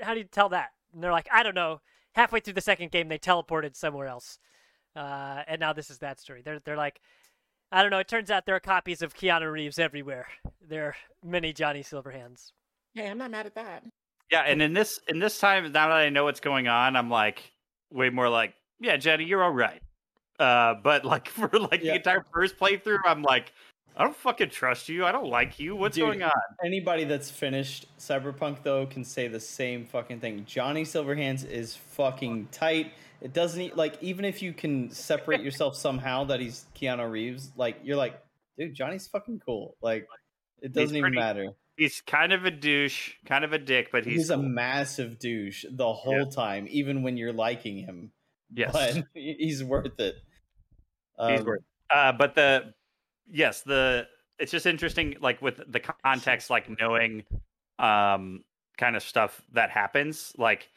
[0.00, 0.70] how do you tell that?
[0.92, 1.80] And they're like, I don't know.
[2.14, 4.38] Halfway through the second game, they teleported somewhere else,
[4.94, 6.42] uh, and now this is that story.
[6.42, 7.00] They're they're like,
[7.72, 7.98] I don't know.
[7.98, 10.28] It turns out there are copies of Keanu Reeves everywhere.
[10.66, 12.52] There are many Johnny Silverhands.
[12.94, 13.84] Hey, I'm not mad at that.
[14.30, 17.10] Yeah, and in this in this time, now that I know what's going on, I'm
[17.10, 17.52] like
[17.90, 19.80] way more like, yeah, Johnny, you're all right.
[20.38, 21.92] Uh, but like for like Yeah.
[21.92, 23.52] the entire first playthrough, I'm like,
[23.96, 25.04] I don't fucking trust you.
[25.04, 25.76] I don't like you.
[25.76, 26.32] What's Dude, going on?
[26.64, 30.44] Anybody that's finished Cyberpunk though can say the same fucking thing.
[30.46, 32.92] Johnny Silverhands is fucking tight.
[33.20, 37.76] It doesn't like even if you can separate yourself somehow that he's Keanu Reeves, like
[37.84, 38.20] you're like,
[38.58, 39.76] dude, Johnny's fucking cool.
[39.80, 40.08] Like
[40.60, 41.50] it doesn't even matter.
[41.76, 45.64] He's kind of a douche, kind of a dick, but He's, he's, a massive douche
[45.70, 48.12] the whole time, even when you're liking him.
[48.52, 48.72] yes.
[48.72, 50.14] But he's worth it.
[51.28, 52.72] He's Um, worth uh but the
[53.30, 54.06] yes the
[54.38, 57.22] it's just interesting like with the context like knowing
[57.78, 58.42] um
[58.78, 60.68] kind of stuff that happens like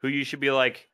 [0.00, 0.88] who you should be like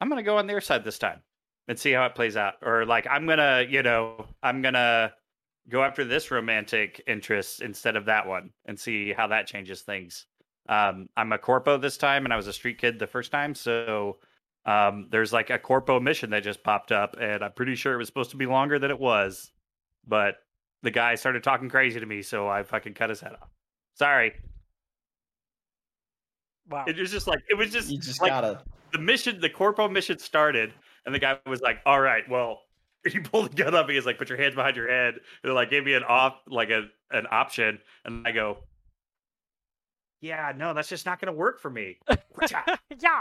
[0.00, 1.22] i'm gonna go on their side this time
[1.68, 5.12] and see how it plays out or like i'm gonna you know i'm gonna
[5.68, 10.26] go after this romantic interest instead of that one and see how that changes things
[10.68, 13.54] um i'm a corpo this time and i was a street kid the first time
[13.54, 14.16] so
[14.66, 17.98] um, there's like a corpo mission that just popped up, and I'm pretty sure it
[17.98, 19.52] was supposed to be longer than it was,
[20.06, 20.36] but
[20.82, 23.50] the guy started talking crazy to me, so I fucking cut his head off.
[23.94, 24.32] Sorry,
[26.70, 26.86] Wow.
[26.88, 28.62] it was just like it was just, you just like gotta
[28.92, 29.38] the mission.
[29.38, 30.72] The corpo mission started,
[31.04, 32.62] and the guy was like, "All right, well."
[33.12, 33.88] He pulled the gun up.
[33.88, 36.40] He was like, "Put your hands behind your head." And like gave me an off,
[36.46, 38.58] like a an option, and I go,
[40.20, 41.98] "Yeah, no, that's just not going to work for me."
[42.50, 43.20] yeah.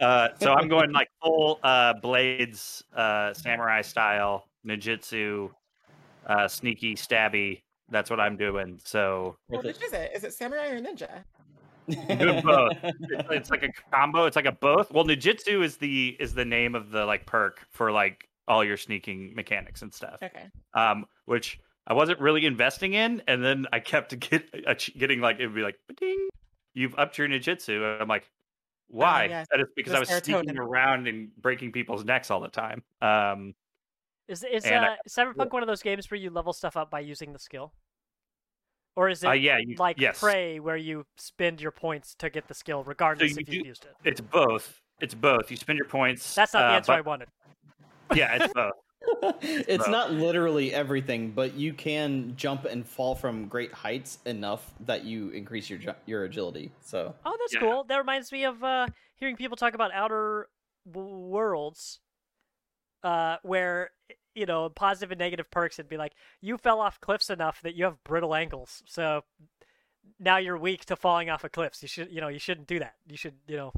[0.00, 5.50] Uh, so I'm going like full uh, blades, uh, samurai style, ninjutsu,
[6.26, 7.62] uh, sneaky, stabby.
[7.90, 8.80] That's what I'm doing.
[8.84, 10.12] So Well, which is it?
[10.14, 11.24] Is it samurai or ninja?
[11.88, 12.76] doing both.
[12.82, 14.26] it's, it's like a combo.
[14.26, 14.90] It's like a both.
[14.92, 18.76] Well, ninjutsu is the is the name of the like perk for like all your
[18.76, 20.20] sneaking mechanics and stuff.
[20.22, 20.48] Okay.
[20.74, 25.36] Um, which I wasn't really investing in, and then I kept get uh, getting like
[25.36, 26.28] it'd be like, ding,
[26.74, 27.76] you've upped your ninjutsu.
[27.76, 28.30] And I'm like,
[28.88, 29.26] why?
[29.26, 32.82] yes, That is because I was sneaking around and breaking people's necks all the time.
[33.00, 33.54] Um,
[34.28, 37.00] Is is uh, I- Cyberpunk one of those games where you level stuff up by
[37.00, 37.72] using the skill,
[38.96, 42.30] or is it uh, yeah, you, like yes, Prey where you spend your points to
[42.30, 43.94] get the skill regardless you if you've used it?
[44.04, 44.80] it's both.
[45.00, 45.50] It's both.
[45.50, 46.34] You spend your points.
[46.34, 47.28] That's not the uh, answer I wanted.
[48.14, 48.72] Yeah, it's both.
[49.42, 49.88] it's Both.
[49.88, 55.30] not literally everything, but you can jump and fall from great heights enough that you
[55.30, 56.70] increase your your agility.
[56.82, 57.60] So Oh, that's Yeah.
[57.60, 57.84] cool.
[57.84, 60.48] That reminds me of uh, hearing people talk about Outer
[60.90, 62.00] W- Worlds,
[63.02, 63.90] uh, where
[64.34, 67.74] you know positive and negative perks would be like you fell off cliffs enough that
[67.74, 69.22] you have brittle ankles, so
[70.18, 71.82] now you're weak to falling off of cliffs.
[71.82, 72.94] You should, you know, you shouldn't do that.
[73.08, 73.72] You should, you know,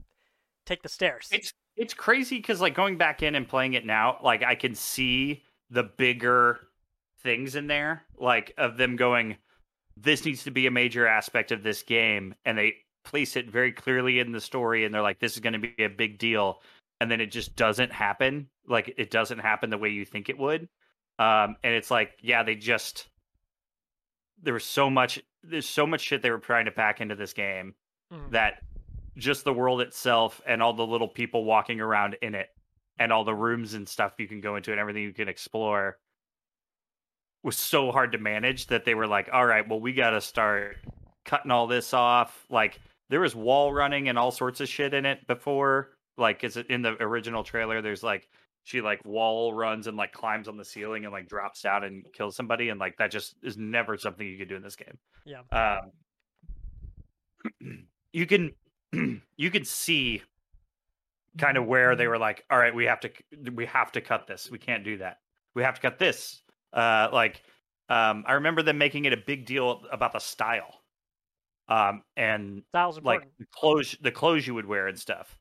[0.67, 1.28] take the stairs.
[1.33, 4.75] It's it's crazy because like going back in and playing it now, like I can
[4.75, 6.60] see the bigger
[7.23, 9.36] things in there, like of them going,
[9.97, 13.73] this needs to be a major aspect of this game, and they place it very
[13.73, 16.60] clearly in the story, and they're like, this is going to be a big deal,
[17.01, 18.49] and then it just doesn't happen.
[18.67, 20.68] Like it doesn't happen the way you think it would,
[21.18, 23.09] um, and it's like, yeah, they just
[24.42, 27.33] there was so much there's so much shit they were trying to pack into this
[27.33, 27.75] game
[28.12, 28.31] Mhm.
[28.31, 28.62] that
[29.17, 32.49] just the world itself and all the little people walking around in it
[32.99, 35.99] and all the rooms and stuff you can go into and everything you can explore
[37.43, 40.21] was so hard to manage that they were like all right well we got to
[40.21, 40.77] start
[41.25, 42.47] cutting all this off.
[42.51, 45.91] Like there was wall running and all sorts of shit in it before.
[46.17, 48.29] Like is it in the original trailer there's like
[48.65, 52.05] she like wall runs and like climbs on the ceiling and like drops down and
[52.13, 54.99] kills somebody and like that just is never something you could do in this game.
[55.25, 55.41] Yeah.
[55.51, 55.91] um
[58.13, 58.53] you can
[59.37, 60.23] you can see
[61.39, 63.11] kind of where they were like all right we have to
[63.55, 64.51] we have to cut this.
[64.51, 65.19] We can't do that.
[65.55, 66.43] We have to cut this.
[66.73, 67.43] Uh like
[67.89, 70.83] um i remember them making it a big deal about the style
[71.69, 73.39] um and Style's like important.
[73.39, 75.39] the clothes the clothes you would wear and stuff.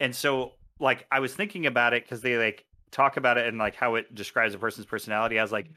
[0.00, 3.58] And so like i was thinking about it because they like talk about it and
[3.58, 5.38] like how it describes a person's personality.
[5.38, 5.68] I was like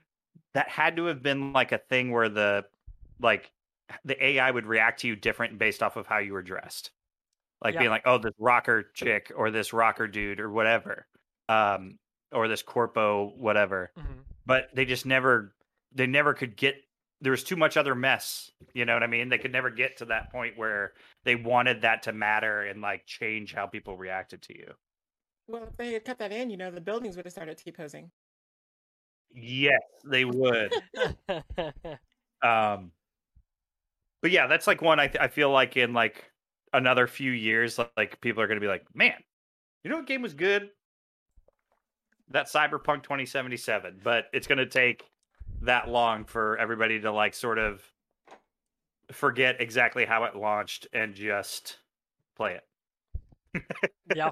[0.53, 2.65] that had to have been like a thing where the
[3.21, 3.51] like
[4.03, 6.91] the ai would react to you different based off of how you were dressed
[7.65, 7.79] like Yeah.
[7.81, 11.07] being like oh this rocker chick or this rocker dude or whatever
[11.49, 11.97] um
[12.31, 14.23] or this corpo whatever Mhm.
[14.45, 15.55] but they just never
[15.93, 16.75] they never could get
[17.21, 19.97] there was too much other mess you know what i mean they could never get
[19.97, 24.41] to that point where they wanted that to matter and like change how people reacted
[24.43, 24.73] to you
[25.47, 27.71] Well, if they had cut that in, you know, the buildings would have started T
[27.71, 28.11] posing.
[29.33, 30.71] yes they would
[32.41, 32.91] um
[34.21, 36.31] but yeah that's like one i, th- I feel like in like
[36.75, 39.15] another few years like, people are going to be like man
[39.83, 40.69] you know what game was good
[42.29, 45.03] that cyberpunk 2077 but it's going to take
[45.61, 47.81] that long for everybody to like sort of
[49.11, 51.77] forget exactly how it launched and just
[52.35, 52.63] play it
[54.15, 54.31] yeah.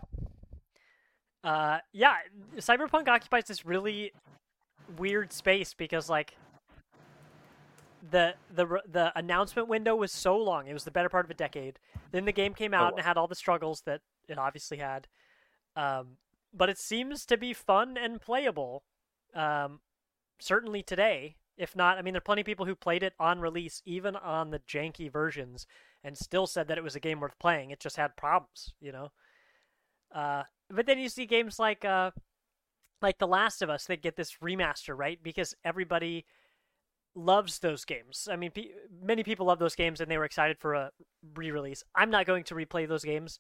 [1.44, 2.16] Uh, yeah,
[2.58, 4.14] Cyberpunk occupies this really
[4.98, 6.36] weird space because like
[8.12, 10.68] the the the announcement window was so long.
[10.68, 11.80] It was the better part of a decade.
[12.12, 15.08] Then the game came out and had all the struggles that it obviously had.
[15.76, 16.18] Um,
[16.54, 18.84] but it seems to be fun and playable.
[19.34, 19.80] Um,
[20.40, 21.38] certainly today.
[21.56, 24.16] If not, I mean, there are plenty of people who played it on release, even
[24.16, 25.68] on the janky versions,
[26.04, 27.70] and still said that it was a game worth playing.
[27.70, 29.12] It just had problems, you know.
[30.12, 32.10] Uh, but then you see games like uh,
[33.04, 35.20] like The Last of Us that get this remaster, right?
[35.22, 36.26] Because everybody
[37.16, 38.28] loves those games.
[38.32, 40.92] I mean, pe- many people love those games, and they were excited for a
[41.36, 41.84] re-release.
[41.96, 43.40] I'm not going to replay those games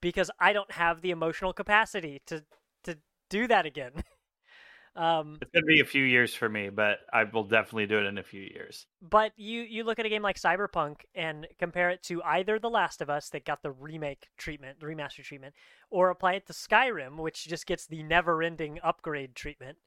[0.00, 2.44] because I don't have the emotional capacity to
[2.84, 2.96] to
[3.28, 3.92] do that again.
[4.96, 7.98] um, it's going to be a few years for me but i will definitely do
[7.98, 11.46] it in a few years but you you look at a game like Cyberpunk and
[11.60, 15.22] compare it to either The Last of Us that got the remake treatment, the remaster
[15.22, 15.54] treatment,
[15.90, 19.78] or apply it to Skyrim, which just gets the never-ending upgrade treatment.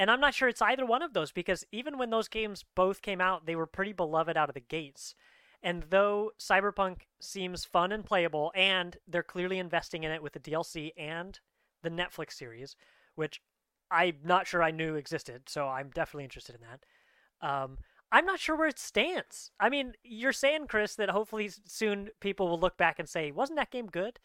[0.00, 3.02] And I'm not sure it's either one of those because even when those games both
[3.02, 5.14] came out, they were pretty beloved out of the gates.
[5.62, 10.40] And though Cyberpunk seems fun and playable, and they're clearly investing in it with the
[10.40, 11.38] DLC and
[11.82, 12.76] the Netflix series,
[13.14, 13.42] which
[13.90, 17.46] I'm not sure I knew existed, so I'm definitely interested in that.
[17.46, 17.76] Um,
[18.10, 19.50] I'm not sure where it stands.
[19.60, 23.58] I mean, you're saying, Chris, that hopefully soon people will look back and say, wasn't
[23.58, 24.18] that game good?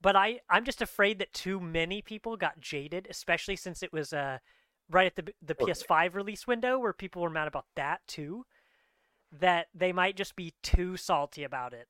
[0.00, 4.12] but I I'm just afraid that too many people got jaded, especially since it was
[4.12, 4.38] uh
[4.90, 5.72] right at the the Totally.
[5.72, 8.44] PS5 release window where people were mad about that too.
[9.40, 11.88] That they might just be too salty about it.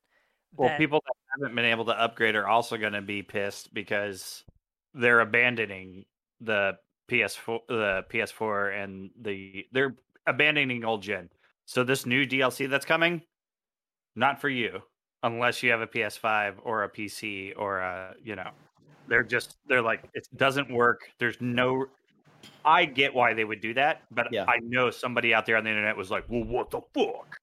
[0.57, 3.73] Well, that- people that haven't been able to upgrade are also going to be pissed
[3.73, 4.45] because
[4.95, 6.05] they're abandoning
[6.41, 6.79] the
[7.09, 9.97] PS4, the PS4, and the they're
[10.27, 11.31] abandoning old gen.
[11.67, 13.23] So this new DLC that's coming,
[14.17, 14.83] not for you
[15.23, 18.51] unless you have a PS5 or a PC or a you know,
[19.09, 21.11] they're just they're like it doesn't work.
[21.19, 21.87] There's no.
[22.65, 24.45] I get why they would do that, but Yeah.
[24.49, 27.39] I know somebody out there on the internet was like, "Well, what the fuck?"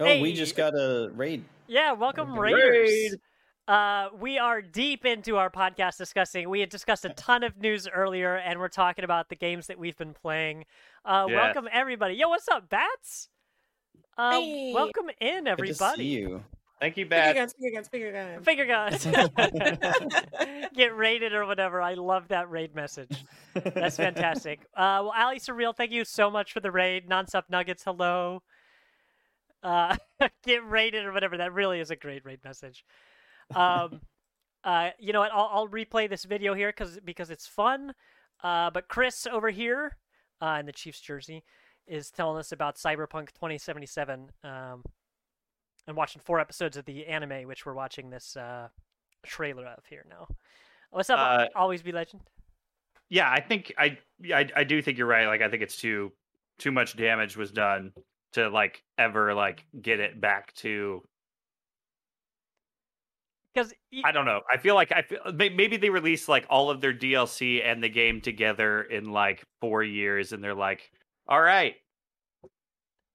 [0.00, 1.44] Oh, we just got a raid.
[1.66, 2.88] Yeah, welcome Raiders.
[2.90, 3.12] Raid.
[3.66, 6.50] Uh, we are deep into our podcast discussing.
[6.50, 9.78] We had discussed a ton of news earlier, and we're talking about the games that
[9.78, 10.66] we've been playing.
[11.04, 11.36] Uh, Yes.
[11.54, 12.14] Welcome everybody.
[12.14, 13.28] Yo, what's up, Bats?
[14.18, 14.72] Uh, Hey.
[14.74, 15.96] Welcome in, Good to everybody.
[16.02, 16.44] see you.
[16.84, 17.36] Thank you, Finger Bad.
[17.36, 18.44] guns, finger guns, finger guns.
[18.44, 19.06] Finger guns.
[20.74, 21.80] Get raided or whatever.
[21.80, 23.24] I love that raid message.
[23.54, 24.60] That's fantastic.
[24.74, 27.08] Uh, well, Ali Surreal, thank you so much for the raid.
[27.08, 28.42] Nonstop Nuggets, hello.
[29.62, 29.96] Uh,
[30.44, 31.36] get raided or whatever.
[31.36, 32.84] That really is a great raid message.
[33.54, 34.00] Um,
[34.64, 35.32] uh, you know what?
[35.32, 37.94] I'll, I'll replay this video here because because it's fun.
[38.42, 39.96] Uh, but Chris over here
[40.42, 41.44] uh, in the Chiefs jersey
[41.86, 44.82] is telling us about Cyberpunk 2077 um,
[45.86, 48.68] and watching four episodes of the anime, which we're watching this uh,
[49.24, 50.26] trailer of here now.
[50.90, 51.18] What's up?
[51.18, 52.22] Uh, Always be legend.
[53.10, 53.98] yeah i think I,
[54.32, 56.12] I i do think you're right like i think it's too
[56.58, 57.92] too much damage was done
[58.32, 61.02] to like ever like get it back to
[63.52, 63.72] Because
[64.04, 66.94] i don't know i feel like i feel maybe they released like all of their
[66.94, 70.90] dlc and the game together in like four years and they're like
[71.28, 71.74] all right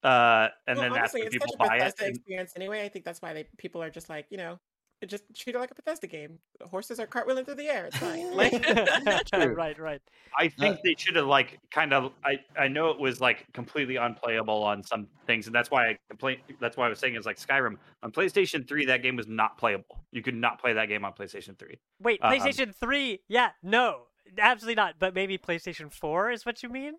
[0.02, 2.16] uh and well, then that's honestly, when it's people such a buy it Bethesda and-
[2.16, 2.84] experience anyway.
[2.84, 4.58] I think that's why they people are just like, you know,
[5.06, 6.38] just treat it like a Bethesda game.
[6.70, 7.86] Horses are cartwheeling through the air.
[7.86, 8.34] It's fine.
[8.36, 10.00] Like, right, right.
[10.38, 12.12] I think Uh, they should have like kind of.
[12.24, 15.98] I I know it was like completely unplayable on some things, and that's why I
[16.08, 16.38] complain.
[16.60, 18.84] That's why I was saying is like Skyrim on PlayStation Three.
[18.86, 20.04] That game was not playable.
[20.12, 21.78] You could not play that game on PlayStation Three.
[22.00, 23.20] Wait, Um, PlayStation 3?
[23.28, 24.02] Yeah, no,
[24.38, 24.94] absolutely not.
[24.98, 26.94] But maybe PlayStation 4 is what you mean?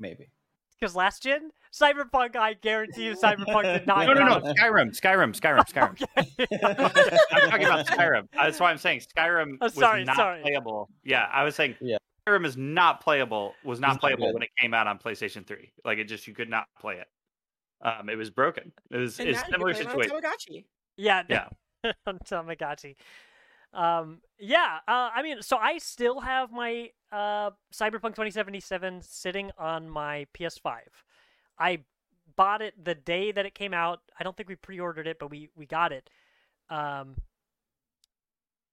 [0.00, 0.30] Maybe.
[0.78, 1.50] Because last gen?
[1.72, 4.06] Cyberpunk, I guarantee you, Cyberpunk did not.
[4.06, 4.40] No, no, no.
[4.40, 6.02] come- Skyrim, Skyrim, Skyrim, Skyrim.
[6.40, 7.26] Okay.
[7.32, 8.28] I'm talking about Skyrim.
[8.32, 9.76] That's why I'm saying Skyrim Oh, was
[10.06, 10.42] not sorry.
[10.42, 10.88] playable.
[11.04, 11.96] Yeah, I was saying Yeah.
[12.28, 13.54] Skyrim is not playable.
[13.64, 14.34] Was not It's playable good.
[14.34, 15.72] when it came out on PlayStation Three.
[15.84, 17.06] Like it just you could not play it.
[17.80, 18.72] Um, it was broken.
[18.90, 20.64] It was and it's now you similar can play it on situation.
[20.96, 21.48] Yeah, Yeah.
[22.06, 22.96] on Tamagotchi.
[23.72, 29.88] Um, yeah, uh, I mean, so I still have my uh, Cyberpunk 2077 sitting on
[29.88, 31.04] my PS5.
[31.58, 31.80] I
[32.36, 34.00] bought it the day that it came out.
[34.18, 36.08] I don't think we pre-ordered it, but we we got it.
[36.70, 37.16] Um,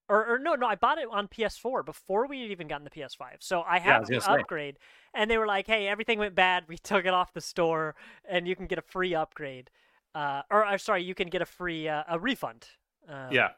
[0.08, 2.92] or, or no, no, I bought it on PS4 before we had even gotten the
[2.92, 3.38] PS5.
[3.42, 4.44] So I Yeah, I have was to say.
[4.44, 4.78] upgrade,
[5.14, 6.66] and they were like, "Hey, everything went bad.
[6.68, 7.96] We took it off the store,
[8.28, 9.72] and you can get a free upgrade."
[10.14, 12.68] Uh, or, or sorry, you can get a free uh, a refund.
[13.10, 13.50] Um, Yeah.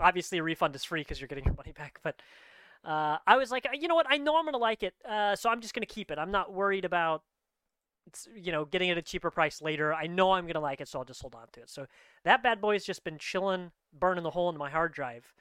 [0.00, 2.20] Obviously a refund is free because you're getting your money back but
[2.84, 4.06] uh, i was like you know what?
[4.08, 6.18] I know i'm gonna like it uh, so i'm just gonna keep it.
[6.18, 7.22] I'm not worried about
[8.34, 9.92] you know getting it at a cheaper price later.
[9.92, 11.70] I know i'm gonna like it so i'll just hold on to it.
[11.70, 11.86] So
[12.24, 15.32] that bad boy's just been chilling burning the hole in my hard drive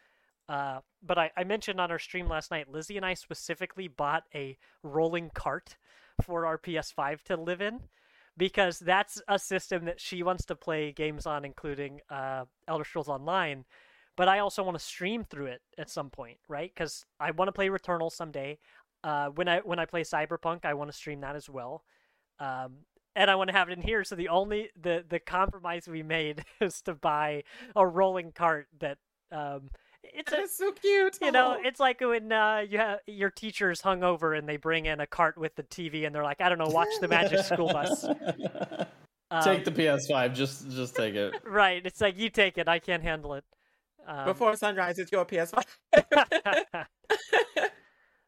[0.48, 4.24] uh, but I, I mentioned on our stream last night lizzie and i specifically bought
[4.34, 5.78] a rolling cart
[6.22, 7.82] for our ps5 to live in
[8.38, 13.10] because that's a system that she wants to play games on including uh, elder scrolls
[13.10, 13.66] online
[14.16, 16.72] but I also want to stream through it at some point, right?
[16.74, 18.60] Because I want to play Returnal someday.
[19.04, 21.84] Uh, when I when I play Cyberpunk, I want to stream that as well,
[22.40, 22.78] um,
[23.16, 24.04] and I want to have it in here.
[24.04, 27.44] So the only the the compromise we made is to buy
[27.76, 28.98] a rolling cart that
[29.32, 29.70] um,
[30.04, 31.18] it's a so cute.
[31.22, 35.00] you know it's like when uh, you have your teacher's hungover and they bring in
[35.00, 37.68] a cart with the TV and they're like, I don't know, watch the Magic School
[37.68, 38.06] Bus.
[38.06, 38.16] Um,
[39.44, 40.34] take the PS5.
[40.34, 41.34] Just just take it.
[41.46, 41.86] right.
[41.86, 42.68] It's like you take it.
[42.68, 43.44] I can't handle it.
[44.08, 45.00] Um, before sunrise.
[45.00, 45.64] It's your PS5.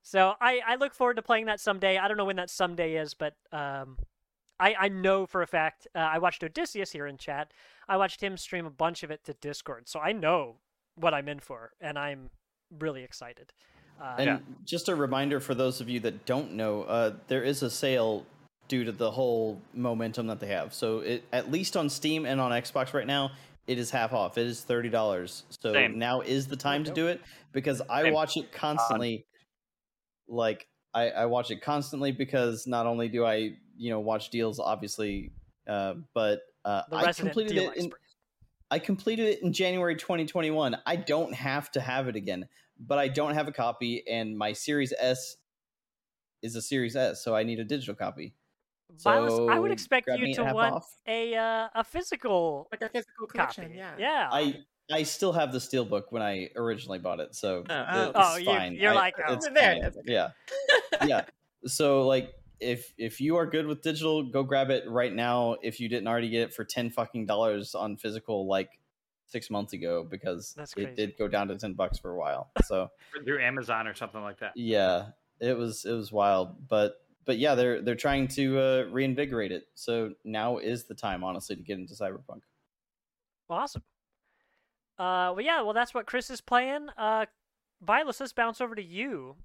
[0.01, 1.97] so I, I look forward to playing that someday.
[1.97, 3.97] I don't know when that someday is, but um,
[4.59, 5.87] I, I know for a fact.
[5.95, 7.51] Uh, I watched Odysseus here in chat.
[7.87, 10.55] I watched him stream a bunch of it to Discord, so I know
[10.95, 12.29] what I'm in for, and I'm
[12.79, 13.53] really excited.
[14.01, 14.39] Uh, And Yeah.
[14.65, 18.25] just a reminder for those of you that don't know, uh, there is a sale
[18.67, 20.73] due to the whole momentum that they have.
[20.73, 23.31] So it at least on Steam and on Xbox right now,
[23.67, 24.37] it is half off.
[24.37, 25.43] It is thirty dollars.
[25.49, 25.99] So Same.
[25.99, 27.21] now is the time to do it
[27.51, 28.13] because I Same.
[28.13, 29.25] watch it constantly.
[30.27, 34.59] like I, I watch it constantly because not only do I you know watch deals
[34.59, 35.31] obviously,
[35.67, 37.91] uh, but uh, I completed it in.
[38.69, 40.77] I completed it in January 2021.
[40.85, 44.53] I don't have to have it again, but I don't have a copy, and my
[44.53, 45.37] Series S
[46.41, 48.33] is a Series S, so I need a digital copy.
[49.03, 50.95] Violence, I would expect you to want off.
[51.07, 53.77] a uh, a physical Like a physical collection, copy.
[53.77, 53.91] yeah.
[53.99, 54.29] Yeah.
[54.31, 54.59] I
[54.91, 58.09] I still have the steelbook when I originally bought it, so Oh, oh.
[58.09, 58.73] it's Oh, you- fine.
[58.75, 59.33] you're I- like, oh.
[59.33, 59.91] it's There fine.
[60.05, 60.29] Yeah,
[61.05, 61.25] yeah.
[61.65, 65.57] So like, if if you are good with digital, go grab it right now.
[65.61, 68.79] If you didn't already get it for ten fucking dollars on physical, like
[69.27, 72.49] six months ago, because it did go down to ten bucks for a while.
[72.65, 72.89] So
[73.25, 74.53] through Amazon or something like that.
[74.55, 75.07] yeah,
[75.41, 76.95] it was it was wild, but.
[77.27, 79.65] But yeah, they're they're trying to uh, reinvigorate it.
[79.75, 82.41] So now is the time, honestly, to get into Cyberpunk.
[83.49, 83.83] Awesome.
[84.97, 85.61] Uh, well, yeah.
[85.61, 86.87] Well, that's what Chris is playing.
[86.97, 87.25] Uh,
[87.85, 89.35] Vilos, let's bounce over to you.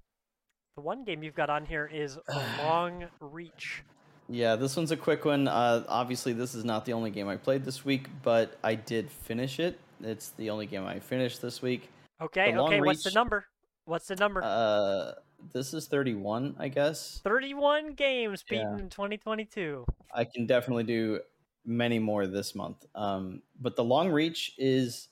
[0.77, 2.17] The one game you've got on here is
[2.59, 3.83] Long Reach.
[4.29, 5.49] Yeah, this one's a quick one.
[5.49, 9.11] Uh, obviously, this is not the only game I played this week, but I did
[9.11, 9.77] finish it.
[10.01, 11.89] It's the only game I finished this week.
[12.21, 12.55] Okay.
[12.55, 12.79] Okay.
[12.79, 13.45] What's the number?
[13.83, 14.41] What's the number?
[14.41, 15.11] Uh,
[15.51, 17.21] this is 31, I guess.
[17.23, 18.83] 31 games beaten yeah.
[18.83, 19.85] in 2022.
[20.13, 21.19] I can definitely do
[21.65, 22.85] many more this month.
[22.95, 25.09] Um, but the long reach is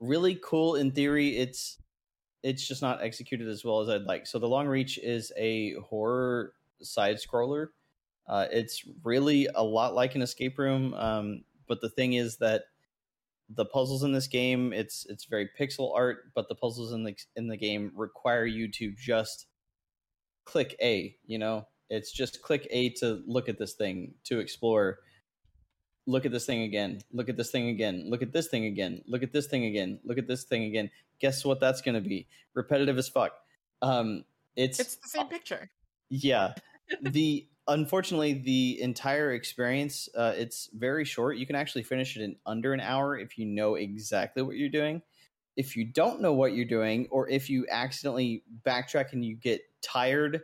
[0.00, 1.36] really cool in theory.
[1.36, 1.78] It's
[2.42, 4.26] it's just not executed as well as I'd like.
[4.26, 7.68] So the long reach is a horror side scroller.
[8.26, 10.94] Uh, it's really a lot like an escape room.
[10.94, 12.62] Um, but the thing is that
[13.50, 17.14] the puzzles in this game it's it's very pixel art, but the puzzles in the
[17.36, 19.46] in the game require you to just
[20.50, 21.16] click A.
[21.26, 24.98] You know, it's just click A to look at this thing to explore.
[26.06, 27.00] Look at this thing again.
[27.12, 28.04] Look at this thing again.
[28.08, 29.02] Look at this thing again.
[29.06, 30.00] Look at this thing again.
[30.04, 30.90] Look at this thing again.
[31.20, 32.26] Guess what that's going to be?
[32.54, 33.32] Repetitive as fuck.
[33.80, 34.24] Um,
[34.56, 35.70] it's It's the same picture.
[36.08, 36.54] yeah.
[37.02, 41.36] the unfortunately the entire experience uh, it's very short.
[41.36, 44.68] You can actually finish it in under an hour if you know exactly what you're
[44.68, 45.00] doing.
[45.60, 49.60] If you don't know what you're doing, or if you accidentally backtrack and you get
[49.82, 50.40] tired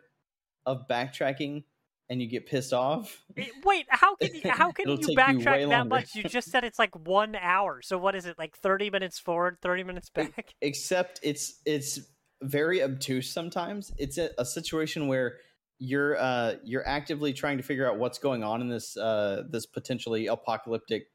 [0.67, 1.65] of backtracking
[2.11, 5.17] and you get pissed off, Eh, Wait, how can you, how can you take you
[5.17, 6.15] backtrack that much?
[6.15, 7.81] You just said it's like one hour.
[7.81, 8.39] So what is it?
[8.39, 10.55] Like 30 minutes forward, 30 minutes back?
[10.61, 11.99] except it's it's
[12.43, 15.39] very obtuse sometimes it's a, a situation where
[15.79, 19.65] you're uh you're actively trying to figure out what's going on in this uh this
[19.65, 21.07] potentially apocalyptic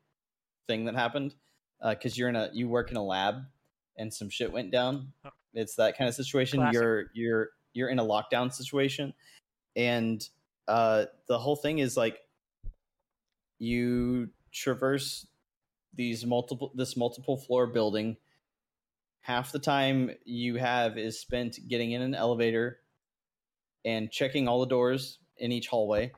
[0.67, 1.35] thing that happened
[1.89, 3.35] because you're in a you work in a lab
[3.97, 5.13] and some shit went down.
[5.53, 6.59] It's that kind of situation.
[6.59, 6.73] Classic.
[6.73, 9.13] you're you're you're in a lockdown situation.
[9.75, 10.27] And
[10.67, 12.19] uh the whole thing is like
[13.59, 15.27] you traverse
[15.93, 18.17] these multiple this multiple floor building.
[19.21, 22.79] Half the time you have is spent getting in an elevator
[23.85, 26.11] and checking all the doors in each hallway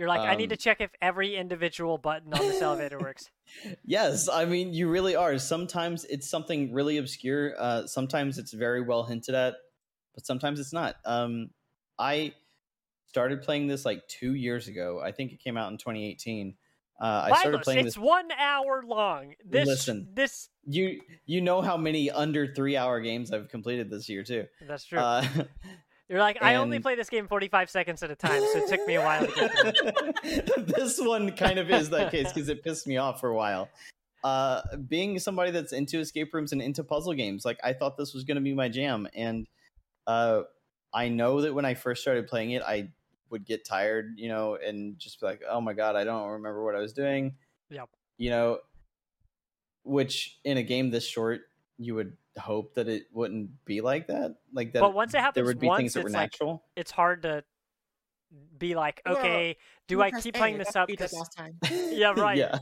[0.00, 3.28] You're like, I need to Um, check if every individual button on this elevator works.
[3.84, 8.80] yes i mean you really are sometimes it's something really obscure uh sometimes it's very
[8.80, 9.56] well hinted at
[10.14, 11.50] but sometimes it's not um
[11.98, 12.32] i
[13.08, 16.54] started playing this like two years ago i think it came out in 2018
[17.00, 19.34] uh, i started playing it's this one hour long.
[19.44, 20.08] This, Listen.
[20.14, 24.46] this, you you know how many under three hour games i've completed this year too
[24.68, 24.98] that's true.
[24.98, 25.24] uh,
[26.10, 28.84] You're like, I only play this game 45 seconds at a time, so it took
[28.84, 30.64] me a while to get through.
[30.64, 33.68] this one kind of is that case because it pissed me off for a while.
[34.24, 38.12] Uh, being somebody that's into escape rooms and into puzzle games, like I thought this
[38.12, 39.46] was going to be my jam, and
[40.08, 40.42] uh,
[40.92, 42.88] I know that when I first started playing it, I
[43.30, 46.64] would get tired, you know, and just be like, "Oh my god, I don't remember
[46.64, 47.36] what I was doing."
[47.70, 47.88] Yep.
[48.18, 48.58] You know,
[49.84, 51.42] which in a game this short,
[51.82, 54.36] you would hope that it wouldn't be like that.
[54.52, 56.32] Like that, But once it happens there would be once, things that were it's like
[56.32, 56.62] natural.
[56.76, 57.42] it's hard to
[58.58, 59.56] be like, Well, okay,
[59.88, 60.88] do I keep A, playing this what up?
[60.88, 61.58] we did 'cause- last time.
[61.90, 62.36] Yeah, right.
[62.36, 62.58] yeah.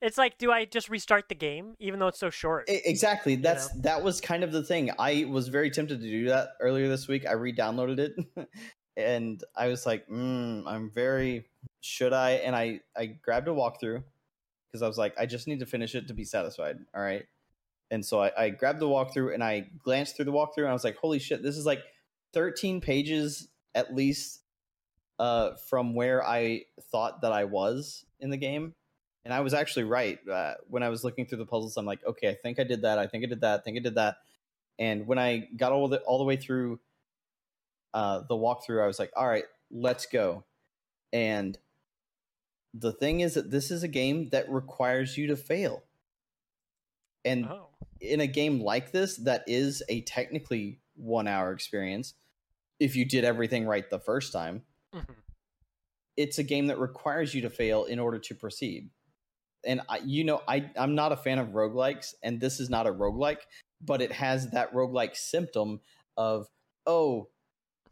[0.00, 2.66] It's like, do I just restart the game even though it's so short?
[2.68, 3.34] Exactly.
[3.34, 4.92] That's that was kind of the thing.
[4.98, 7.26] I was very tempted to do that earlier this week.
[7.26, 8.14] I re-downloaded it,
[8.96, 11.46] and I was like, mm, "I'm very
[11.80, 14.04] should I?" And I I grabbed a walkthrough
[14.70, 16.76] because I was like, I just need to finish it to be satisfied.
[16.94, 17.24] All right.
[17.90, 20.72] And so I, I grabbed the walkthrough and I glanced through the walkthrough and I
[20.72, 21.42] was like, "Holy shit!
[21.42, 21.80] This is like
[22.34, 24.42] 13 pages at least
[25.18, 28.74] uh, from where I thought that I was in the game."
[29.24, 31.76] And I was actually right uh, when I was looking through the puzzles.
[31.76, 32.98] I'm like, okay, I think I did that.
[32.98, 33.60] I think I did that.
[33.60, 34.16] I think I did that.
[34.78, 36.80] And when I got all the all the way through
[37.94, 40.44] uh, the walkthrough, I was like, all right, let's go.
[41.12, 41.58] And
[42.74, 45.82] the thing is that this is a game that requires you to fail.
[47.24, 47.68] And oh,
[48.00, 52.14] in a game like this, that is a technically one hour experience.
[52.80, 54.62] If you did everything right the first time,
[54.94, 55.16] Mhm.
[56.16, 58.90] it's a game that requires you to fail in order to proceed.
[59.64, 62.86] and I, you know, I I'm not a fan of roguelikes, and this is not
[62.86, 63.40] a roguelike,
[63.80, 65.80] but it has that roguelike symptom
[66.16, 66.48] of
[66.86, 67.28] oh,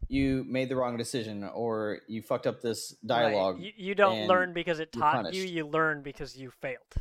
[0.07, 3.07] you made the wrong decision or you fucked up this Right.
[3.07, 3.59] dialogue.
[3.61, 5.43] You, you don't learn because it taught you.
[5.43, 6.93] You learn because you failed.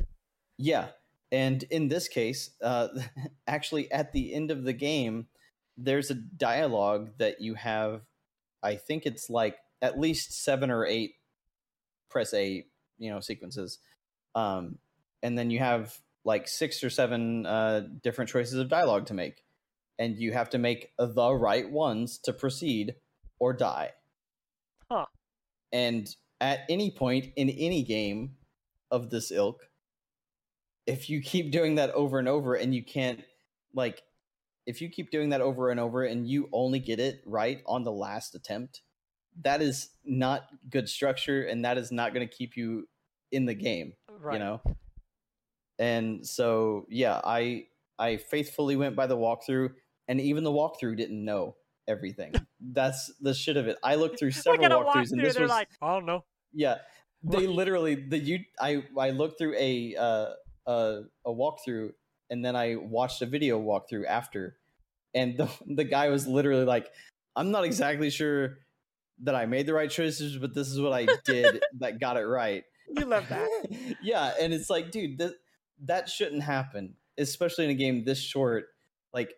[0.58, 0.88] Yeah.
[1.32, 2.88] And in this case, uh,
[3.46, 5.26] actually, at the end of the game,
[5.76, 8.02] there's a dialogue that you have.
[8.62, 11.14] I think it's like at least seven or eight
[12.08, 12.64] press A,
[12.98, 13.78] you know, sequences.
[14.34, 14.78] Um,
[15.22, 19.42] and then you have like six or seven uh, different choices of dialogue to make.
[19.98, 22.96] And you have to make the right ones to proceed
[23.38, 23.92] or die.
[24.90, 25.06] Huh.
[25.72, 26.08] And
[26.40, 28.36] at any point in any game
[28.90, 29.68] of this ilk,
[30.86, 33.22] if you keep doing that over and over and you can't
[33.74, 34.02] like
[34.66, 37.84] if you keep doing that over and over and you only get it right on
[37.84, 38.82] the last attempt
[39.42, 42.88] that is not good structure and that is not going to keep you
[43.32, 44.34] in the game Right.
[44.34, 44.60] you know?
[45.78, 47.66] And so yeah i
[47.98, 49.70] i faithfully went by the walkthrough
[50.08, 51.56] and even the walkthrough didn't know
[51.88, 52.32] everything.
[52.60, 53.76] That's the shit of it.
[53.82, 56.24] I looked through several at a walkthroughs and this was like, I don't know.
[56.52, 56.76] yeah,
[57.22, 60.26] they literally the you I I looked through a uh
[60.66, 61.92] a a walkthrough
[62.30, 64.56] and then I watched a video walkthrough after,
[65.14, 66.90] and the the guy was literally like,
[67.36, 68.58] I'm not exactly sure
[69.22, 72.24] that I made the right choices, but this is what I did that got it
[72.26, 72.64] right.
[72.88, 73.48] You love that.
[74.02, 75.34] yeah, and it's like, dude, that
[75.84, 78.66] that shouldn't happen, especially in a game this short.
[79.12, 79.34] Like,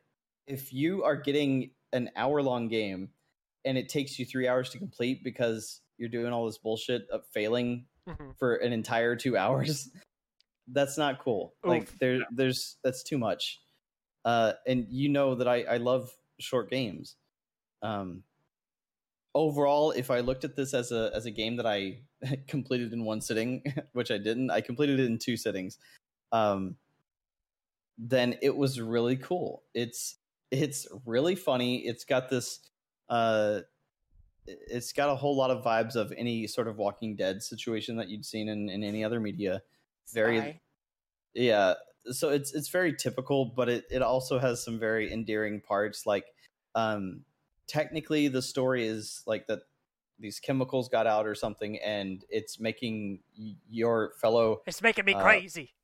[0.47, 3.11] if you are getting an hour long game
[3.65, 7.25] and it takes you three hours to complete because you're doing all this bullshit of
[7.27, 8.37] failing Mhm.
[8.39, 9.91] for an entire two hours,
[10.73, 11.55] that's not cool.
[11.65, 11.99] Like, Oof.
[11.99, 13.61] there, there's that's too much.
[14.25, 17.17] Uh, and you know that I I love short games.
[17.83, 18.23] Um,
[19.35, 22.01] overall, if I looked at this as a as a game that I
[22.49, 25.79] completed in one sitting, which I didn't, I completed it in two sittings.
[26.33, 26.77] Um,
[27.97, 29.63] then it was really cool.
[29.75, 30.17] It's
[30.51, 31.87] it's really funny.
[31.87, 32.61] It's got this
[33.09, 33.61] uh
[34.47, 38.09] it's got a whole lot of vibes of any sort of Walking Dead situation that
[38.09, 39.63] you'd seen in, in any other media.
[40.13, 40.61] Very Sigh.
[41.35, 41.75] yeah.
[42.11, 46.07] So it's it's very typical, but it, it also has some very endearing parts.
[46.07, 46.25] Like
[46.75, 47.25] um
[47.67, 49.61] technically the story is like that
[50.19, 53.21] these chemicals got out or something and it's making
[53.69, 55.75] your fellow It's making me Uh, crazy.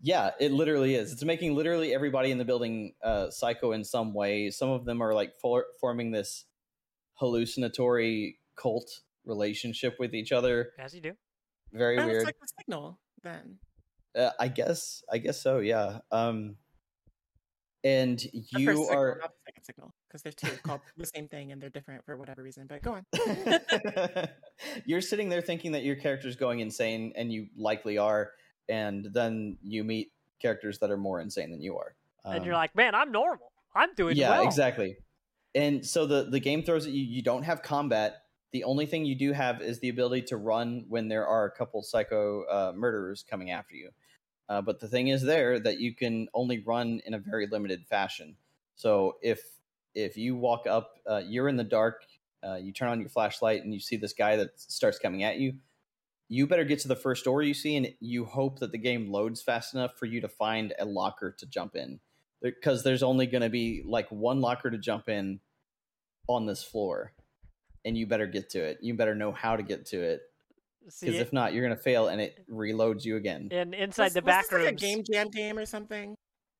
[0.00, 1.12] yeah, it literally is.
[1.12, 4.50] It's making literally everybody in the building uh, psycho in some way.
[4.50, 6.44] Some of them are like for- forming this
[7.20, 10.70] hallucinatory cult relationship with each other.
[10.78, 11.12] As you do.
[11.72, 12.16] Very Oh, weird.
[12.18, 13.58] It's like the signal then.
[14.16, 15.02] uh, I guess.
[15.10, 15.58] I guess so.
[15.58, 15.98] Yeah.
[16.10, 16.56] Um,
[17.84, 19.18] and The you signal, are.
[19.20, 22.16] not the second signal, because there's two called the same thing and they're different for
[22.16, 22.66] whatever reason.
[22.66, 23.06] But go on.
[24.86, 28.32] you're sitting there thinking that your character's going insane, and you likely are.
[28.68, 31.94] And then you meet characters that are more insane than you are.
[32.24, 33.52] and Um, you're like, man, I'm normal.
[33.74, 34.46] I'm doing well, yeah well.
[34.46, 34.96] exactly
[35.54, 38.22] and so the the game throws at you you don't have combat
[38.56, 41.50] the only thing you do have is the ability to run when there are a
[41.50, 43.90] couple psycho uh, murderers coming after you.
[44.48, 47.84] Uh, but the thing is there that you can only run in a very limited
[47.86, 48.34] fashion.
[48.76, 49.42] So if
[49.94, 52.04] if you walk up uh, you're in the dark
[52.42, 55.36] uh, you turn on your flashlight and you see this guy that starts coming at
[55.36, 55.52] you
[56.28, 59.12] you better get to the first door you see and you hope that the game
[59.12, 62.00] loads fast enough for you to find a locker to jump in.
[62.40, 65.40] Because there's only going to be like one locker to jump in
[66.26, 67.12] on this floor
[67.86, 70.20] and you better get to it you better know how to get to it
[70.84, 74.14] because if not you're going to fail and it reloads you again in inside Was-
[74.14, 76.14] the was back this like a game jam game or something.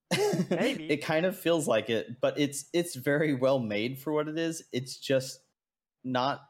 [0.51, 0.89] Maybe.
[0.89, 4.39] it kind of feels like it but it's it's very well made for what it
[4.39, 5.41] is it's just
[6.05, 6.43] not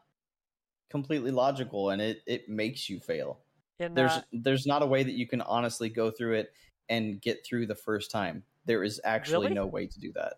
[0.91, 3.39] completely logical and it it makes you fail
[3.79, 6.51] in, there's uh, there's not a way that you can honestly go through it
[6.87, 9.55] and get through the first time there is actually Really?
[9.55, 10.35] no way to do that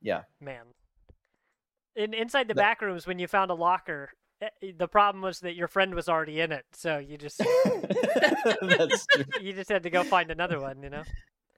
[0.00, 0.62] yeah man.
[1.96, 5.40] In inside the The- back rooms, when you found a locker, eh, the problem was
[5.40, 7.38] that your friend was already in it, so you just
[8.62, 10.82] that's true you just had to go find another one.
[10.82, 11.02] You know.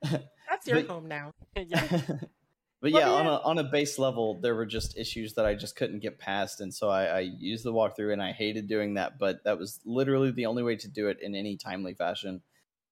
[0.51, 1.33] That's your But- home now.
[1.57, 1.87] yeah.
[1.89, 5.55] but Well, yeah, on a on a base level, there were just issues that I
[5.55, 8.95] just couldn't get past, and so I, I used the walkthrough, and I hated doing
[8.95, 9.19] that.
[9.19, 12.43] But that was literally the only way to do it in any timely fashion.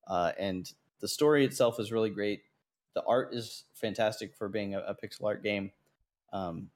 [0.07, 2.43] Uh, and the story itself is really great.
[2.95, 5.71] The art is fantastic for being a, a pixel art game.
[6.33, 6.71] Um,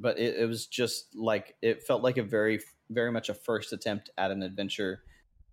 [0.00, 2.60] but it, it was just like it felt like a very
[2.90, 5.02] very much a first attempt at an adventure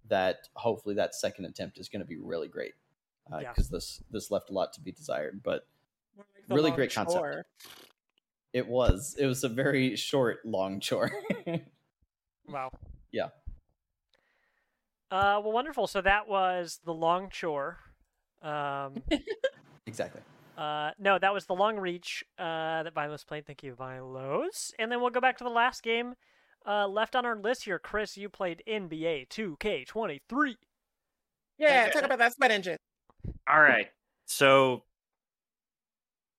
[0.07, 2.73] that hopefully that second attempt is going to be really great
[3.27, 3.53] because Yeah.
[3.71, 5.67] this this left a lot to be desired but
[6.47, 7.25] Really great concept.
[8.53, 11.11] it was it was a very short long chore
[12.47, 12.71] Wow.
[13.11, 13.29] Yeah.
[15.11, 15.87] Uh, well, wonderful.
[15.87, 17.77] So that was the long chore.
[18.41, 19.01] Um,
[19.87, 20.21] Exactly.
[20.57, 23.45] Uh, no, that was the long reach uh, that Vilos played.
[23.45, 24.73] Thank you, Vilos.
[24.79, 26.15] And then we'll go back to the last game
[26.65, 27.79] uh, left on our list here.
[27.79, 30.55] Chris, you played NBA 2K23.
[31.57, 32.77] Yeah, talk about that sweat engine.
[33.49, 33.87] All right.
[34.25, 34.83] So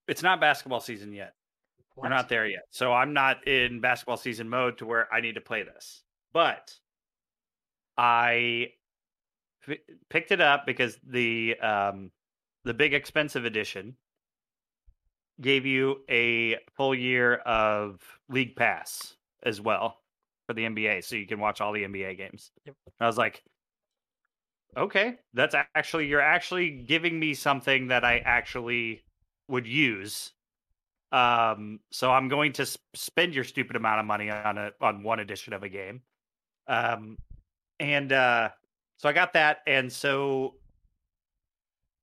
[0.08, 1.34] it's not basketball season yet.
[1.96, 2.64] We're not there yet.
[2.70, 6.02] So I'm not in basketball season mode to where I need to play this.
[6.34, 6.74] But
[7.96, 8.72] I
[9.66, 9.80] p-
[10.10, 12.10] picked it up because the um
[12.64, 13.96] the big expensive edition
[15.40, 19.98] gave you a full year of league pass as well
[20.46, 22.50] for the NBA so you can watch all the NBA games.
[22.64, 22.74] Yep.
[23.00, 23.42] I was like
[24.76, 29.02] okay, that's actually you're actually giving me something that I actually
[29.48, 30.32] would use
[31.12, 35.02] um, so I'm going to sp- spend your stupid amount of money on a on
[35.02, 36.02] one edition of a game.
[36.66, 37.16] Um,
[37.78, 38.50] and uh,
[38.96, 40.54] so I got that, and so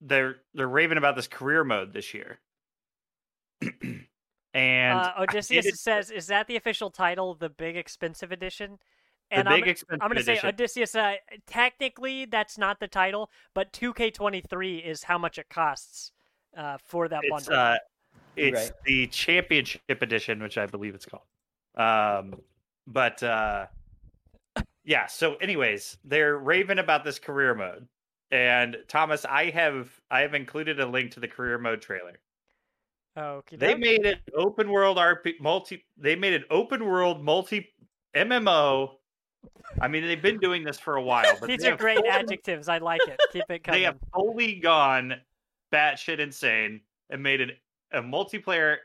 [0.01, 2.39] they're they're raving about this career mode this year.
[4.53, 8.79] And uh, Odysseus did it- says, "Is that the official title, the big expensive edition?"
[9.31, 10.39] the And big I'm, expensive I'm going to say.
[10.47, 10.93] Odysseus.
[10.95, 11.15] Uh,
[11.47, 16.11] technically, that's not the title, but 2K23 is how much it costs
[16.55, 17.53] uh, for that it's bundle.
[17.59, 17.77] uh,
[18.35, 18.71] it's Right.
[18.85, 21.23] the championship edition, which I believe it's called.
[21.75, 22.41] Um,
[22.85, 23.67] but uh,
[24.83, 25.07] yeah.
[25.07, 27.87] So, anyways, they're raving about this career mode,
[28.29, 32.19] and Thomas, I have I have included a link to the career mode trailer.
[33.15, 35.85] Okay, They made an open world RP multi.
[35.97, 37.69] They made an open world multi
[38.15, 38.95] MMO.
[39.81, 42.67] I mean, they've been doing this for a while, but These are great fully- adjectives.
[42.69, 43.19] I like it.
[43.31, 43.79] Keep it coming.
[43.81, 45.15] They have fully gone
[45.71, 47.59] batshit insane and made it
[47.91, 48.77] a multiplayer.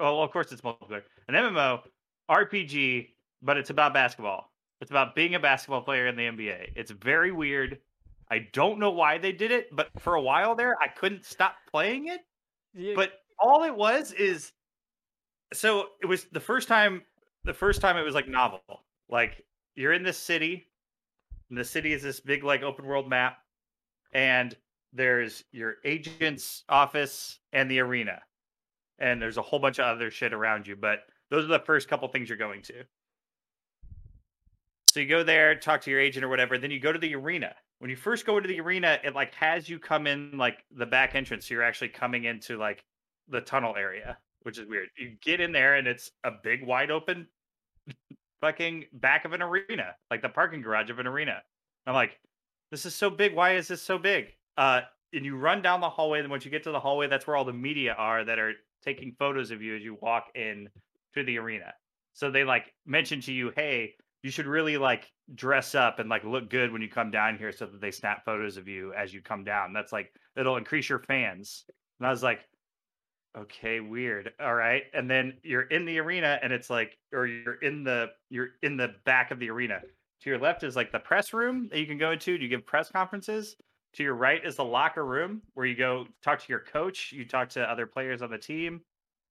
[0.00, 1.82] Well, of course, it's multiplayer, an MMO
[2.30, 3.08] RPG,
[3.42, 4.52] but it's about basketball.
[4.80, 6.72] It's about being a basketball player in the NBA.
[6.76, 7.78] It's very weird.
[8.30, 11.56] I don't know why they did it, but for a while there, I couldn't stop
[11.70, 12.20] playing it.
[12.74, 14.52] You- But all it was is
[15.52, 17.02] so it was the first time
[17.44, 18.60] the first time it was like novel.
[19.08, 19.44] Like
[19.74, 20.66] you're in this city,
[21.48, 23.38] and the city is this big like open world map,
[24.12, 24.54] and
[24.92, 28.20] there's your agent's office and the arena.
[28.98, 31.00] And there's a whole bunch of other shit around you, but
[31.30, 32.84] those are the first couple things you're going to.
[34.90, 37.14] So you go there, talk to your agent or whatever, then you go to the
[37.14, 37.54] arena.
[37.78, 40.86] When you first go into the arena, it like has you come in like the
[40.86, 41.46] back entrance.
[41.46, 42.82] So you're actually coming into like
[43.28, 44.88] the tunnel area, which is weird.
[44.96, 47.26] You get in there and it's a big wide open
[48.40, 51.42] fucking back of an arena, like the parking garage of an arena.
[51.86, 52.18] I'm like,
[52.70, 53.34] this is so big.
[53.34, 54.26] Why is this so big?
[54.56, 54.82] Uh,
[55.12, 56.20] and you run down the hallway.
[56.20, 58.52] Then once you get to the hallway, that's where all the media are that are
[58.84, 60.68] taking photos of you as you walk in
[61.14, 61.72] to the arena.
[62.12, 66.24] So they like mention to you, hey, you should really like dress up and like
[66.24, 69.14] look good when you come down here so that they snap photos of you as
[69.14, 69.72] you come down.
[69.72, 71.64] That's like it'll increase your fans.
[72.00, 72.40] And I was like,
[73.36, 74.32] okay, weird.
[74.40, 74.84] All right.
[74.94, 78.76] And then you're in the arena and it's like or you're in the you're in
[78.76, 79.80] the back of the arena.
[80.22, 82.66] To your left is like the press room that you can go into you give
[82.66, 83.56] press conferences.
[83.94, 87.24] To your right is the locker room where you go talk to your coach, you
[87.26, 88.82] talk to other players on the team,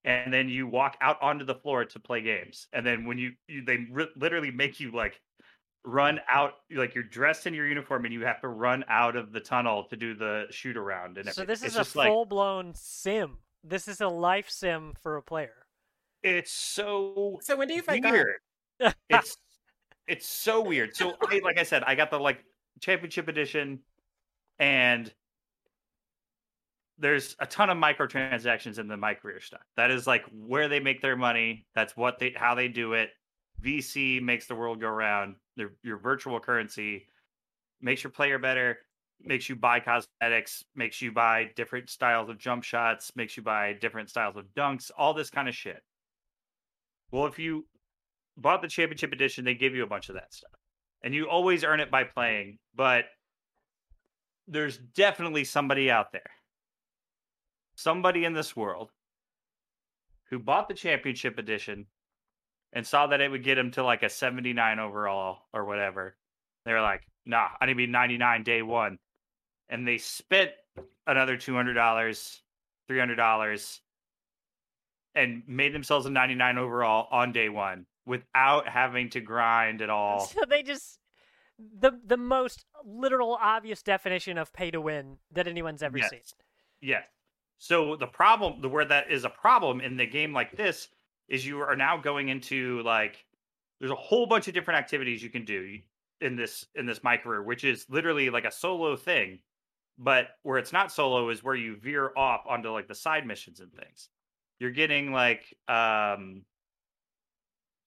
[0.04, 2.66] and then you walk out onto the floor to play games.
[2.72, 3.86] And then when you, you they
[4.16, 5.20] literally make you like
[5.84, 9.32] run out, like you're dressed in your uniform and you have to run out of
[9.32, 11.18] the tunnel to do the shoot around.
[11.18, 13.38] And so this It's is a full blown sim.
[13.64, 15.66] This is a life sim for a player.
[16.22, 18.12] it's so So when do you fight God?
[18.12, 18.40] weird.
[19.08, 19.36] it's
[20.06, 20.96] it's so weird.
[20.96, 22.44] So I, like I said, I got the like
[22.80, 23.80] championship edition,
[24.58, 25.12] and
[26.98, 29.62] there's a ton of microtransactions in the my career stuff.
[29.76, 31.66] That is like where they make their money.
[31.74, 33.10] That's what they how they do it.
[33.62, 35.36] VC makes the world go round.
[35.56, 37.06] Their your virtual currency
[37.80, 38.78] makes your player better,
[39.22, 43.74] makes you buy cosmetics, makes you buy different styles of jump shots, makes you buy
[43.80, 45.82] different styles of dunks, all this kind of shit.
[47.10, 47.66] Well, if you
[48.36, 50.50] bought the championship edition, they give you a bunch of that stuff.
[51.02, 53.06] And you always earn it by playing, but
[54.46, 56.30] there's definitely somebody out there.
[57.76, 58.90] Somebody in this world
[60.30, 61.86] who bought the championship edition
[62.72, 66.16] and saw that it would get him to like a 79 overall or whatever.
[66.64, 68.98] They were like, nah, I need to be 99 day one.
[69.68, 70.52] And they spent
[71.06, 72.40] another $200,
[72.90, 73.80] $300
[75.14, 80.26] and made themselves a 99 overall on day one without having to grind at all.
[80.32, 81.00] So they just
[81.58, 86.10] the the most literal obvious definition of pay to win that anyone's ever Yes.
[86.10, 86.20] seen.
[86.80, 87.04] Yes.
[87.58, 90.88] So the problem, the where that is a problem in the game like this,
[91.28, 93.26] is you are now going into like
[93.80, 95.78] there's a whole bunch of different activities you can do.
[96.20, 99.38] In this in this my career, which is literally like a solo thing,
[99.98, 103.60] but where it's not solo is where you veer off onto like the side missions
[103.60, 104.08] and things.
[104.60, 106.42] You're getting like um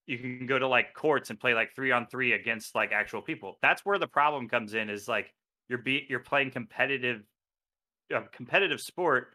[0.08, 3.22] you can go to like courts and play like three on three against like actual
[3.22, 3.58] people.
[3.62, 5.34] That's where the problem comes in is like
[5.70, 7.24] you're be you're playing competitive
[8.14, 9.30] a competitive sport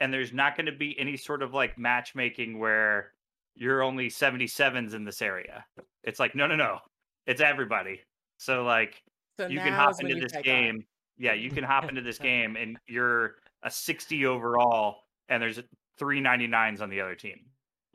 [0.00, 3.12] and there's not going to be any sort of like matchmaking where
[3.54, 5.64] you're only 77s in this area.
[6.04, 6.78] It's like no no no.
[7.26, 8.00] It's everybody.
[8.36, 9.02] So like
[9.40, 10.84] So you can hop into this game.
[11.22, 15.60] Yeah, you can hop into this game and you're a 60 overall and there's
[15.96, 17.38] three 99s on the other team.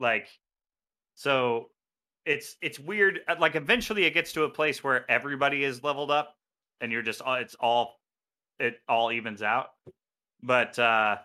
[0.00, 0.28] Like
[1.14, 1.66] so
[2.24, 6.10] it's it's weird uh, like eventually it gets to a place where everybody is leveled
[6.10, 6.36] up
[6.80, 8.00] and you're just it's all
[8.58, 9.68] it all evens out.
[10.42, 11.18] But uh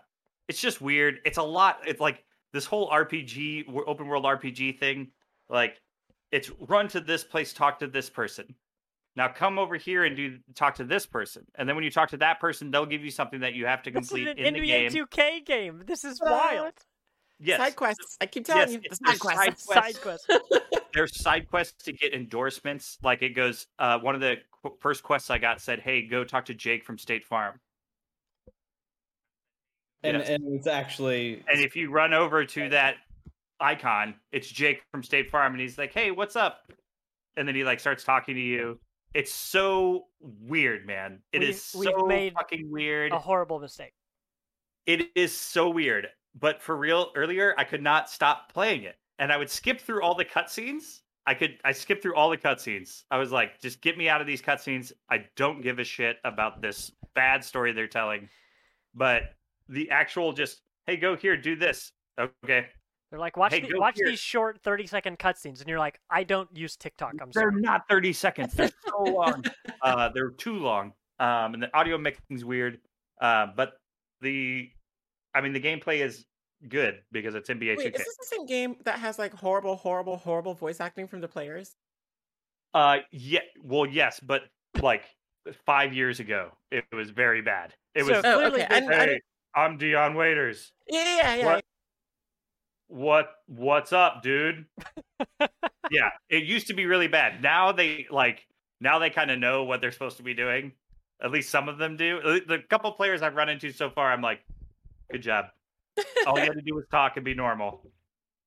[0.46, 1.20] it's just weird.
[1.24, 5.08] It's a lot it's like this whole RPG open world RPG thing
[5.48, 5.80] like
[6.32, 8.54] it's run to this place talk to this person
[9.16, 12.10] now come over here and do talk to this person, and then when you talk
[12.10, 14.46] to that person, they'll give you something that you have to complete This is complete
[14.48, 15.06] an in the NBA game.
[15.06, 15.82] 2K game.
[15.86, 16.30] This is What?
[16.30, 16.72] wild.
[17.40, 18.16] Yes, Side quests.
[18.20, 19.64] I keep telling Yes, you, the side quests.
[19.66, 20.32] side Side quest.
[20.94, 22.96] there's side quests to get endorsements.
[23.02, 26.22] Like it goes, uh, one of the qu- first quests I got said, "Hey, go
[26.24, 27.60] talk to Jake from State Farm."
[30.02, 30.28] and Yes.
[30.28, 32.96] and it's actually And if you run over to that
[33.60, 36.70] icon, it's Jake from State Farm, and he's like, "Hey, what's up?"
[37.36, 38.78] And then he like starts talking to you.
[39.14, 41.22] It's so weird, man.
[41.32, 43.12] It is We've- we've so fucking weird.
[43.12, 43.94] A horrible mistake.
[44.86, 46.08] It is so weird.
[46.34, 50.02] But for real, earlier I could not stop playing it, and I would skip through
[50.02, 51.00] all the cutscenes.
[51.26, 53.04] I could I skipped through all the cutscenes.
[53.10, 54.92] I was like, just get me out of these cutscenes.
[55.08, 58.28] I don't give a shit about this bad story they're telling.
[58.94, 59.34] But
[59.68, 61.92] the actual just, hey, go here, do this.
[62.18, 62.66] Okay.
[63.14, 64.08] They're like, watch Hey, the, watch here.
[64.08, 67.12] these short 30 second cutscenes, and you're like, I don't use TikTok.
[67.22, 67.60] I'm They're sorry.
[67.62, 68.54] not 30 seconds.
[68.54, 69.44] They're so long.
[69.82, 70.94] uh, they're too long.
[71.20, 72.80] Um, and the audio mixing's weird.
[73.20, 73.74] Uh, but
[74.20, 74.68] the,
[75.32, 76.26] I mean, the gameplay is
[76.68, 78.00] good because it's NBA Wait, 2K.
[78.00, 81.28] is this the same game that has like horrible, horrible, horrible voice acting from the
[81.28, 81.76] players?
[82.74, 83.42] Uh, yeah.
[83.62, 84.42] Well, yes, but
[84.82, 85.04] like
[85.64, 87.74] five years ago, it was very bad.
[87.94, 88.16] It was.
[88.16, 88.80] Oh, Clearly okay.
[88.80, 89.20] they- I, I, hey,
[89.54, 90.72] I'm Dion Waiters.
[90.88, 91.44] yeah, yeah, yeah.
[91.46, 91.63] What?
[92.88, 93.30] What?
[93.46, 94.66] What's up, dude?
[95.90, 97.42] yeah, it used to be really bad.
[97.42, 98.46] Now they like.
[98.80, 100.72] Now they kind of know what they're supposed to be doing.
[101.22, 102.20] At least some of them do.
[102.46, 104.40] The couple players I've run into so far, I'm like,
[105.10, 105.46] good job.
[106.26, 107.80] All you had to do was talk and be normal.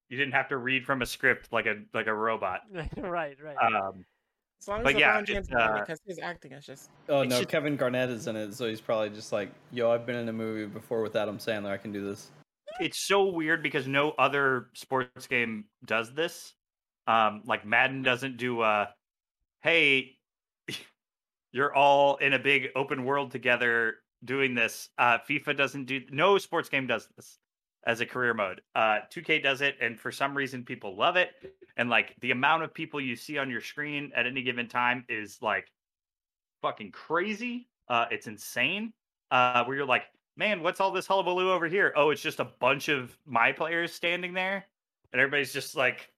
[0.10, 2.62] You didn't have to read from a script like a like a robot.
[2.98, 3.56] right, right.
[3.56, 4.06] Um,
[4.62, 6.52] As long as But LeBron yeah, James it's, is in it, uh, because his acting
[6.52, 6.90] is just.
[7.10, 10.06] oh no, just- Kevin Garnett is in it, so he's probably just like, yo, I've
[10.06, 11.72] been in a movie before with Adam Sandler.
[11.72, 12.32] I can do this.
[12.80, 16.54] It's so weird because no other sports game does this.
[17.08, 18.90] Um, like Madden doesn't do a,
[19.62, 20.18] hey,
[21.52, 24.90] you're all in a big open world together doing this.
[24.98, 26.02] Uh, FIFA doesn't do.
[26.12, 27.40] No sports game does this
[27.86, 28.62] as a career mode.
[28.76, 31.32] Uh, 2K does it, and for some reason, people love it.
[31.78, 35.06] And like the amount of people you see on your screen at any given time
[35.08, 35.72] is like
[36.62, 37.70] fucking crazy.
[37.88, 38.94] Uh, it's insane.
[39.32, 40.04] Uh, where you're like,
[40.38, 41.92] man, what's all this hullabaloo over here?
[41.96, 44.66] Oh, it's just a bunch of my players standing there,
[45.12, 46.10] and everybody's just like,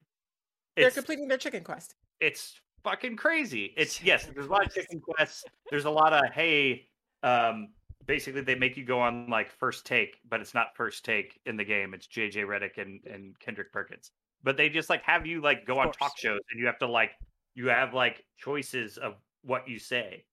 [0.75, 1.95] They're completing their chicken quest.
[2.19, 3.73] it's fucking crazy.
[3.77, 5.43] It's yes, there's a lot of chicken quests.
[5.71, 6.87] There's a lot of hey,
[7.23, 7.69] um,
[8.05, 11.57] basically they make you go on like first take, but it's not first take in
[11.57, 11.93] the game.
[11.93, 14.11] It's JJ Redick and and Kendrick Perkins.
[14.43, 16.87] But they just like have you like go on talk shows and you have to
[16.87, 17.11] like
[17.55, 20.23] you have like choices of what you say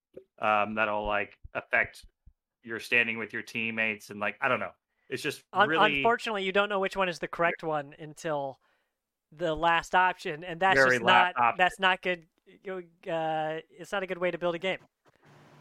[0.40, 2.04] um that'll like affect
[2.66, 4.72] your standing with your teammates and like I don't know.
[5.08, 8.58] It's just Un- really Unfortunately, you don't know which one is the correct one until
[9.36, 11.54] the last option, and that's just not option.
[11.58, 12.24] that's not good.
[12.68, 14.78] Uh, it's not a good way to build a game.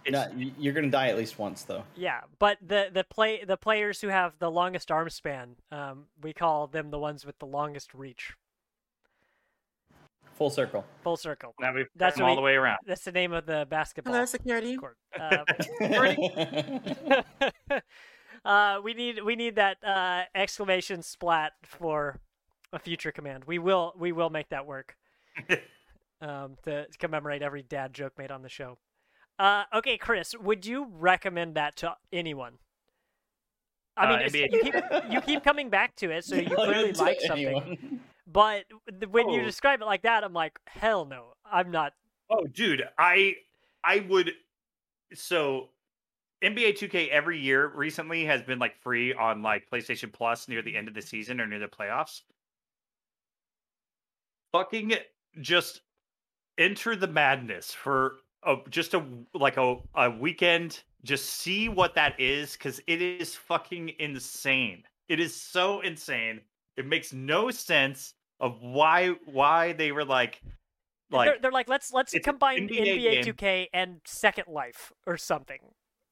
[0.08, 0.28] No,
[0.60, 1.84] you're gonna die at least once though.
[1.96, 6.32] Yeah, but the the play the players who have the longest arm span, um, we
[6.34, 8.34] call them the ones with the longest reach.
[10.36, 10.84] Full circle.
[11.04, 11.54] Full circle.
[11.62, 12.80] now we've That's come all we- the way around.
[12.86, 14.76] That's the name of the basketball Hello, security.
[14.78, 14.98] court.
[15.20, 17.22] Uh,
[18.46, 22.20] uh, we need we need that uh, exclamation splat for
[22.74, 23.46] a future command.
[23.46, 24.96] We will we will make that work.
[26.22, 28.78] um, to commemorate every dad joke made on the show.
[29.40, 32.54] Uh, okay, Chris, would you recommend that to anyone?
[33.98, 34.76] I Uh, mean, it's- you keep
[35.12, 37.46] you keep coming back to it, so you clearly like something.
[37.48, 38.00] anyone.
[38.36, 38.66] But
[39.10, 39.46] when you Oh.
[39.46, 41.94] describe it like that, I'm like, hell no, I'm not.
[42.30, 43.38] Oh, dude, I
[43.84, 44.34] I would
[45.14, 45.72] so
[46.42, 50.76] NBA 2K every year recently has been like free on like PlayStation Plus near the
[50.78, 52.24] end of the season or near the playoffs.
[54.54, 54.94] Fucking
[55.42, 55.82] just
[56.58, 60.84] enter the madness for a just a like a a weekend.
[61.04, 64.84] Just see what that is because it is fucking insane.
[65.10, 66.42] It is so insane.
[66.78, 68.16] It makes no sense
[68.46, 70.40] of why why they were like
[71.10, 75.60] like they're, they're like, let's let's combine NBA, NBA 2K and Second Life or something.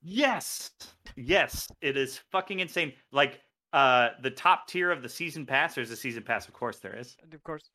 [0.02, 0.72] Yes.
[1.16, 2.94] Yes, it is fucking insane.
[3.12, 3.40] Like
[3.72, 6.98] uh the top tier of the season pass, there's a season pass, of course there
[6.98, 7.16] is.
[7.32, 7.70] Of course,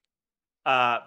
[0.66, 0.98] Uh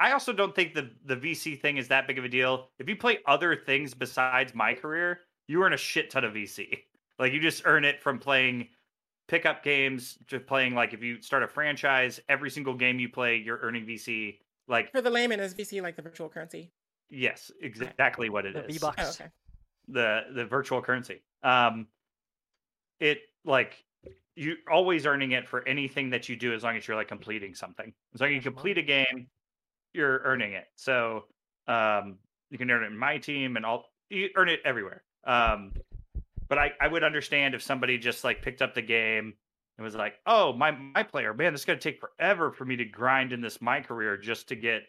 [0.00, 2.70] I also don't think the the VC thing is that big of a deal.
[2.78, 6.78] If you play other things besides my career, you earn a shit ton of VC.
[7.18, 8.68] Like you just earn it from playing
[9.28, 13.36] pickup games just playing like if you start a franchise, every single game you play,
[13.36, 14.38] you're earning VC.
[14.66, 16.72] Like For the layman, is VC like the virtual currency?
[17.10, 18.76] yes, exactly what it the is.
[18.76, 19.02] V-Bucks.
[19.02, 19.30] Oh, okay.
[19.88, 21.22] the the virtual currency.
[21.42, 21.86] Um,
[23.00, 23.84] it like
[24.36, 27.54] you always earning it for anything that you do as long as you're like completing
[27.54, 27.92] something.
[28.14, 29.28] As long as you complete a game,
[29.94, 30.66] you're earning it.
[30.76, 31.24] So
[31.66, 32.18] um,
[32.50, 33.84] you can earn it in my team and all.
[34.10, 35.02] You earn it everywhere.
[35.24, 35.72] Um,
[36.48, 39.34] but I I would understand if somebody just like picked up the game
[39.76, 42.76] and was like, oh my my player, man, this is gonna take forever for me
[42.76, 44.82] to grind in this my career just to get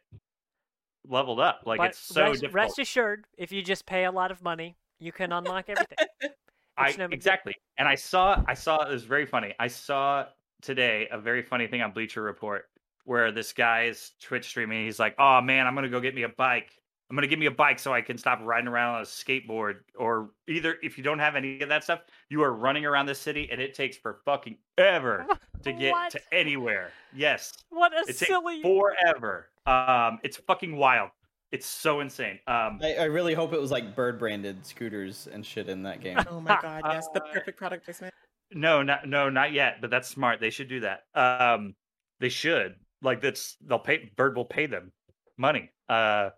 [1.08, 1.62] leveled up.
[1.66, 2.54] Like but it's so rest, difficult.
[2.54, 5.98] rest assured, if you just pay a lot of money, you can unlock everything.
[6.78, 7.56] I no exactly.
[7.78, 9.54] And I saw I saw it was very funny.
[9.60, 10.26] I saw
[10.62, 12.66] today a very funny thing on Bleacher Report
[13.04, 14.86] where this guy is Twitch streaming.
[14.86, 16.79] He's like, "Oh man, I'm gonna go get me a bike.
[17.10, 19.78] I'm gonna give me a bike so I can stop riding around on a skateboard."
[19.98, 23.16] Or either if you don't have any of that stuff, you are running around the
[23.16, 25.26] city and it takes for fucking ever
[25.64, 26.12] to get What?
[26.12, 26.92] to anywhere.
[27.16, 28.62] Yes, What a it takes silly.
[28.62, 29.50] forever.
[29.66, 31.10] Um, it's fucking wild.
[31.52, 32.38] It's so insane.
[32.46, 36.00] Um, I, I really hope it was like bird branded scooters and shit in that
[36.02, 36.20] game.
[36.30, 38.14] Oh my god, yes, the Uh, perfect product placement.
[38.52, 39.78] No, not no, not yet.
[39.82, 40.40] But that's smart.
[40.40, 41.06] They should do that.
[41.16, 41.74] Um,
[42.20, 42.76] they should.
[43.02, 44.12] Like that's they'll pay.
[44.16, 44.92] Bird will pay them
[45.38, 45.72] money.
[45.88, 46.30] Uh,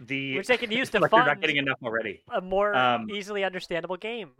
[0.00, 2.22] the Which they can use to like they're not fund getting enough already.
[2.32, 4.30] a more um, easily understandable game.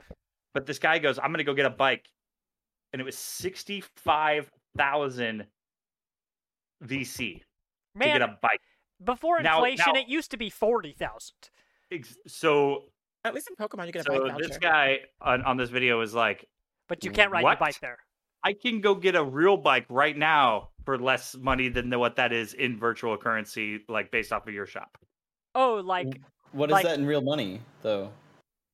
[0.54, 2.08] But this guy goes, "I'm gonna go get a bike,"
[2.92, 5.46] and it was sixty five thousand
[6.84, 7.42] VC
[7.94, 8.60] Man, to Man, get a bike.
[9.04, 11.36] before inflation, now- it used to be forty thousand.
[11.92, 12.84] Ex- So,
[13.24, 14.48] At least in Pokemon, you get a so bike voucher.
[14.48, 16.48] this guy on, on this video was like,
[16.88, 17.98] But you can't ride your bike there.
[18.42, 22.32] I can go get a real bike right now for less money than what that
[22.32, 24.96] is in virtual currency, like based off of your shop.
[25.54, 26.20] Oh, like
[26.52, 28.10] What is Like- that in real money, though?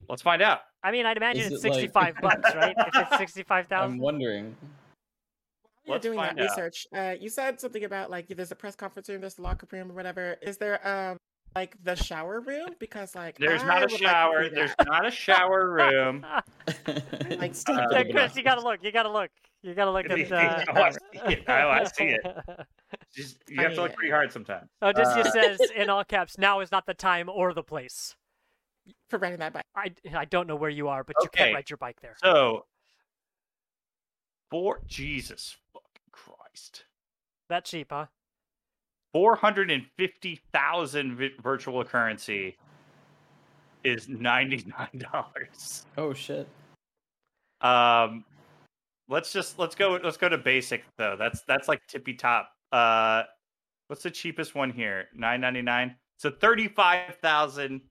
[0.08, 0.60] Let's find out.
[0.82, 2.74] I mean, I'd imagine Is it's it like- sixty-five bucks, right?
[2.78, 3.98] If it's sixty-five I'm thousand.
[3.98, 4.56] wondering.
[5.84, 6.42] You're Let's doing that out.
[6.42, 6.86] research.
[6.94, 9.90] Uh, you said something about like there's a press conference room, there's a locker room
[9.90, 10.36] or whatever.
[10.42, 11.16] Is there um
[11.54, 12.70] like the shower room?
[12.80, 14.48] Because like There's I not a would like shower.
[14.48, 16.26] There's not a shower room.
[17.38, 18.80] Like, Still uh, have to look it Chris, you gotta look.
[18.82, 19.30] You gotta look.
[19.62, 20.32] You gotta look at.
[20.32, 20.98] Uh, Oh, I see
[21.32, 21.44] it.
[21.48, 22.20] Oh, I see it.
[23.14, 24.68] Just, you I have to look pretty hard sometimes.
[24.82, 26.38] Oh, this Uh, just says in all caps.
[26.38, 28.14] Now is not the time or the place.
[29.10, 29.64] for riding that bike.
[29.74, 32.14] I, I don't know where you are, but you can't ride your bike there.
[32.22, 32.66] So,
[34.50, 36.84] for Jesus fucking Christ,
[37.48, 38.06] That cheap, huh?
[39.12, 42.56] four hundred and fifty thousand vi- virtual currency
[43.82, 45.86] is ninety nine dollars.
[45.96, 46.46] Oh shit.
[47.62, 48.24] Um,
[49.08, 51.16] let's just let's go let's go to basic though.
[51.18, 52.50] That's that's like tippy top.
[52.72, 53.22] Uh,
[53.88, 55.06] what's the cheapest one here?
[55.14, 55.96] Nine ninety nine.
[56.18, 57.82] So thirty five thousand.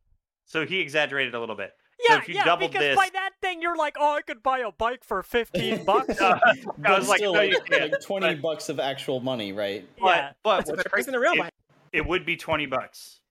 [0.46, 1.72] So he exaggerated a little bit.
[2.10, 2.44] Yeah, if you yeah.
[2.44, 5.24] doubled because this- by that thing, you're like, oh, I could buy a bike for
[5.24, 6.20] fifteen bucks.
[6.20, 6.38] Uh,
[6.84, 7.92] I was like, still, no, you like, can't.
[7.94, 9.88] like twenty But- bucks of actual money, right?
[10.00, 11.54] But yeah, but what's better price crazy- than a real it, bike.
[11.94, 13.22] it would be twenty bucks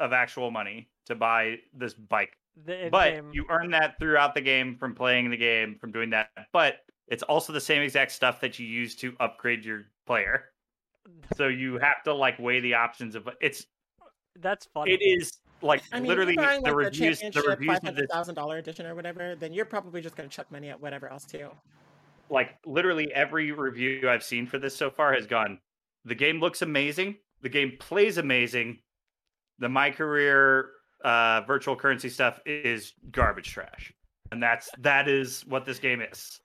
[0.00, 2.32] of actual money to buy this bike.
[2.64, 6.10] the but in-game- you earn that throughout the game from playing the game, from doing
[6.10, 6.30] that.
[6.52, 6.76] But
[7.08, 10.46] it's also the same exact stuff that you use to upgrade your player.
[11.36, 13.66] So you have to like weigh the options of it's
[14.40, 14.92] that's funny.
[14.92, 17.76] it is like I mean, literally if you're buying, the like, reviews the the reviews
[17.76, 20.68] of hundred this thousand dollar edition or whatever, then you're probably just gonna chuck money
[20.68, 21.48] at whatever else too.
[22.28, 25.58] like literally every review I've seen for this so far has gone
[26.04, 28.78] the game looks amazing, the game plays amazing.
[29.58, 30.70] The my career
[31.04, 33.92] uh virtual currency stuff is garbage trash.
[34.32, 36.40] And that's that is what this game is.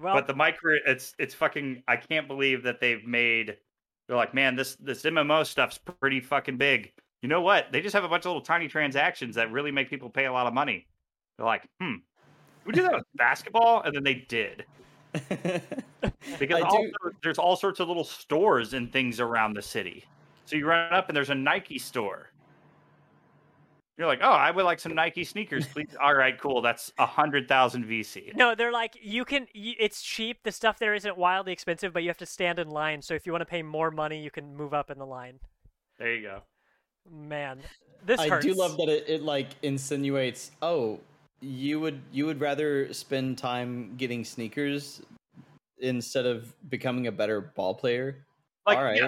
[0.00, 3.56] Well, but the micro, it's it's fucking I can't believe that they've made
[4.06, 6.92] they're like, man, this this MMO stuff's pretty fucking big.
[7.22, 7.72] You know what?
[7.72, 10.32] They just have a bunch of little tiny transactions that really make people pay a
[10.32, 10.86] lot of money.
[11.36, 11.94] They're like, hmm,
[12.64, 14.64] we do that with basketball, and then they did
[16.38, 16.90] because also,
[17.22, 20.04] there's all sorts of little stores and things around the city.
[20.44, 22.30] So you run up and there's a Nike store.
[23.98, 25.96] You're like, oh, I would like some Nike sneakers, please.
[26.02, 26.60] all right, cool.
[26.60, 28.34] That's a hundred thousand VC.
[28.36, 29.46] no, they're like you can.
[29.54, 30.42] You, it's cheap.
[30.42, 33.00] The stuff there isn't wildly expensive, but you have to stand in line.
[33.00, 35.38] So if you want to pay more money, you can move up in the line.
[35.98, 36.42] There you go.
[37.10, 37.60] Man,
[38.04, 38.44] this I hurts.
[38.44, 40.50] do love that it, it like insinuates.
[40.60, 41.00] Oh,
[41.40, 45.00] you would you would rather spend time getting sneakers
[45.78, 48.25] instead of becoming a better ball player.
[48.66, 49.00] Like, All right.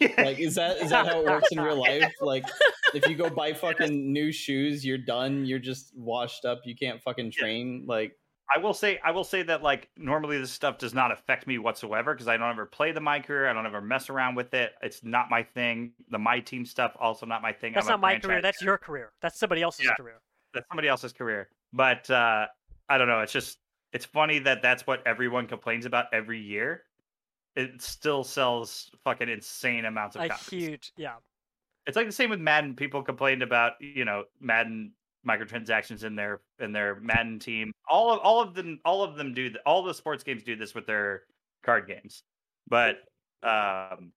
[0.00, 0.08] yeah.
[0.18, 2.12] Like, is that is that how it works in real life?
[2.20, 2.44] Like,
[2.94, 5.44] if you go buy fucking new shoes, you're done.
[5.46, 6.60] You're just washed up.
[6.64, 7.84] You can't fucking train.
[7.86, 8.12] Like,
[8.54, 11.58] I will say, I will say that like normally this stuff does not affect me
[11.58, 13.48] whatsoever because I don't ever play the my career.
[13.48, 14.72] I don't ever mess around with it.
[14.82, 15.92] It's not my thing.
[16.10, 17.72] The my team stuff also not my thing.
[17.74, 18.42] That's I'm not my career.
[18.42, 19.12] That's your career.
[19.22, 19.94] That's somebody else's Yeah.
[19.94, 20.20] career.
[20.54, 21.48] that's somebody else's career.
[21.72, 22.46] But uh,
[22.88, 23.20] I don't know.
[23.20, 23.58] It's just
[23.92, 26.82] it's funny that that's what everyone complains about every year.
[27.56, 30.48] It still sells fucking insane amounts of A copies.
[30.48, 31.14] huge, yeah.
[31.86, 32.76] It's like the same with Madden.
[32.76, 34.92] People complained about you know Madden
[35.26, 37.72] microtransactions in their in their Madden team.
[37.88, 40.74] All of all of them all of them do all the sports games do this
[40.74, 41.22] with their
[41.64, 42.22] card games.
[42.68, 42.98] But
[43.42, 44.12] um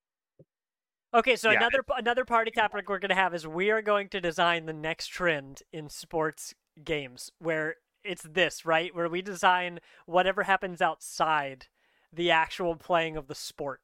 [1.14, 4.22] Okay, so Yeah, another another party topic we're gonna have is we are going to
[4.22, 6.54] design the next trend in sports
[6.84, 11.68] games, where it's this right, where we design whatever happens outside
[12.14, 13.82] the actual playing of the sport.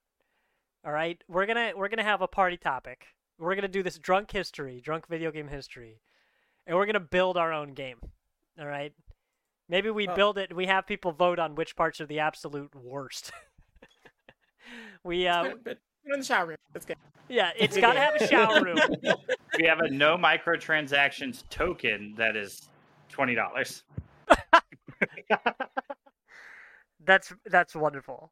[0.86, 3.08] All right, we're gonna we're gonna have a party topic.
[3.40, 6.02] We're gonna do this drunk history, drunk video game history,
[6.66, 7.98] and we're gonna build our own game.
[8.60, 8.94] All right,
[9.70, 10.56] maybe we Well- build it.
[10.56, 13.32] We have people vote on which parts are the absolute worst.
[15.04, 16.58] we uh, But, but put it in the shower room.
[16.74, 16.98] That's good.
[17.28, 18.80] yeah, it's got to have a shower room.
[19.60, 22.70] we have a no microtransactions token that is
[23.10, 23.84] twenty dollars.
[27.08, 28.32] That's that's wonderful.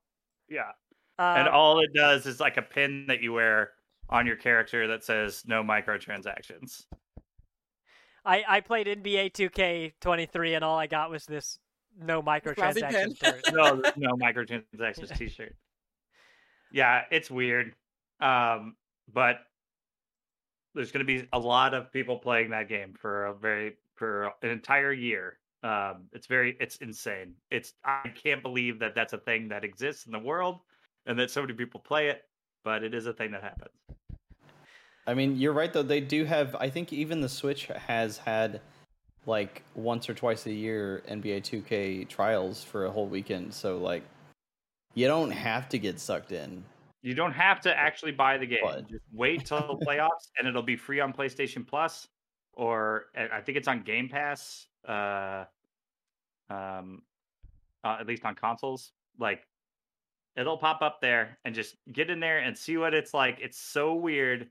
[0.50, 0.72] Yeah.
[1.18, 3.72] Uh, and all it does is like a pin that you wear
[4.10, 6.84] on your character that says no microtransactions.
[8.26, 11.58] I I played NBA 2K23 and all I got was this
[11.98, 12.54] no Lousy pin.
[12.54, 13.18] microtransactions.
[13.18, 13.42] shirt.
[13.54, 15.56] no, no microtransactions t-shirt.
[16.72, 17.74] Yeah, it's weird.
[18.20, 18.76] Um,
[19.14, 19.38] but
[20.74, 24.34] there's going to be a lot of people playing that game for a very for
[24.42, 25.38] an entire year.
[25.66, 27.34] Um, it's very it's insane.
[27.50, 30.60] It's I can't believe that that's a thing that exists in the world
[31.08, 32.22] and that so many people play it,
[32.64, 33.72] but it is a thing that happens.
[35.08, 35.82] I mean, you're right though.
[35.82, 36.56] They do have.
[36.60, 38.62] I think even the Switch has had
[39.26, 43.52] like once or twice a year NBA 2K trials for a whole weekend.
[43.52, 44.04] So like,
[44.94, 46.64] you don't have to get sucked in.
[47.02, 48.60] You don't have to actually buy the game.
[48.64, 52.08] But- Just wait till the playoffs, and it'll be free on PlayStation Plus,
[52.54, 54.68] or uh, I think it's on Game Pass.
[54.88, 55.46] Uh,
[56.50, 57.02] um,
[57.84, 58.92] uh, at least on consoles.
[59.20, 59.48] Like,
[60.36, 63.40] it'll pop up there, and just get in there and see what it's like.
[63.42, 64.50] It's so weird.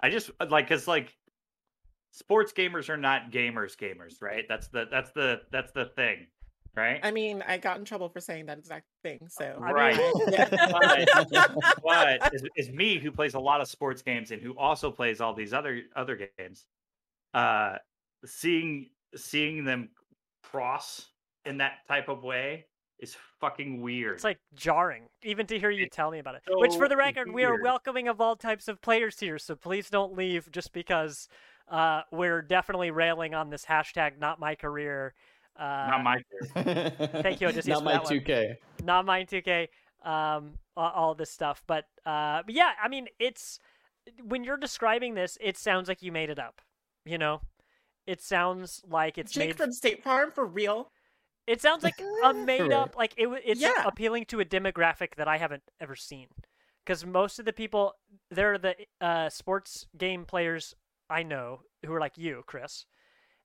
[0.00, 1.16] I just uh, like because like
[2.14, 4.44] sports gamers are not gamers gamers, right?
[4.48, 6.26] That's the that's the that's the thing,
[6.76, 7.00] right?
[7.02, 9.20] I mean, I got in trouble for saying that exact thing.
[9.28, 10.00] So I Right.
[10.28, 10.48] Yeah.
[11.84, 15.20] but is, is me who plays a lot of sports games and who also plays
[15.20, 16.66] all these other other games
[17.34, 17.76] uh
[18.24, 19.88] seeing seeing them
[20.42, 21.08] cross
[21.46, 22.66] in that type of way
[23.00, 26.42] is fucking weird It's like jarring, even to hear you tell me about it.
[26.48, 29.90] Which, for the record, we are welcoming of all types of players here, so please
[29.90, 31.28] don't leave just because
[31.68, 35.14] uh, we're definitely railing on this hashtag not my career.
[35.58, 36.18] Uh, not my
[36.54, 36.92] career.
[37.22, 38.54] Thank you, Odysseus, Not my that 2K.
[38.82, 39.68] not mine 2K,
[40.04, 41.62] um, all, all this stuff.
[41.66, 43.58] But, uh, but yeah, I mean, it's
[44.22, 46.60] when you're describing this, it sounds like you made it up.
[47.04, 47.40] You know,
[48.06, 49.56] it sounds like it's Jake made.
[49.56, 50.90] from State Farm for real.
[51.46, 53.28] It sounds like a made up Like it.
[53.44, 53.84] It's Yeah.
[53.84, 56.28] appealing to a demographic that I haven't ever seen.
[56.84, 57.94] Because most of the people,
[58.30, 60.74] they're the uh, sports game players
[61.08, 62.86] I know who are like you, Chris.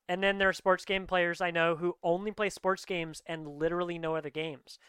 [0.08, 3.48] And then there are sports game players I know who only play sports games and
[3.48, 4.80] literally no other games.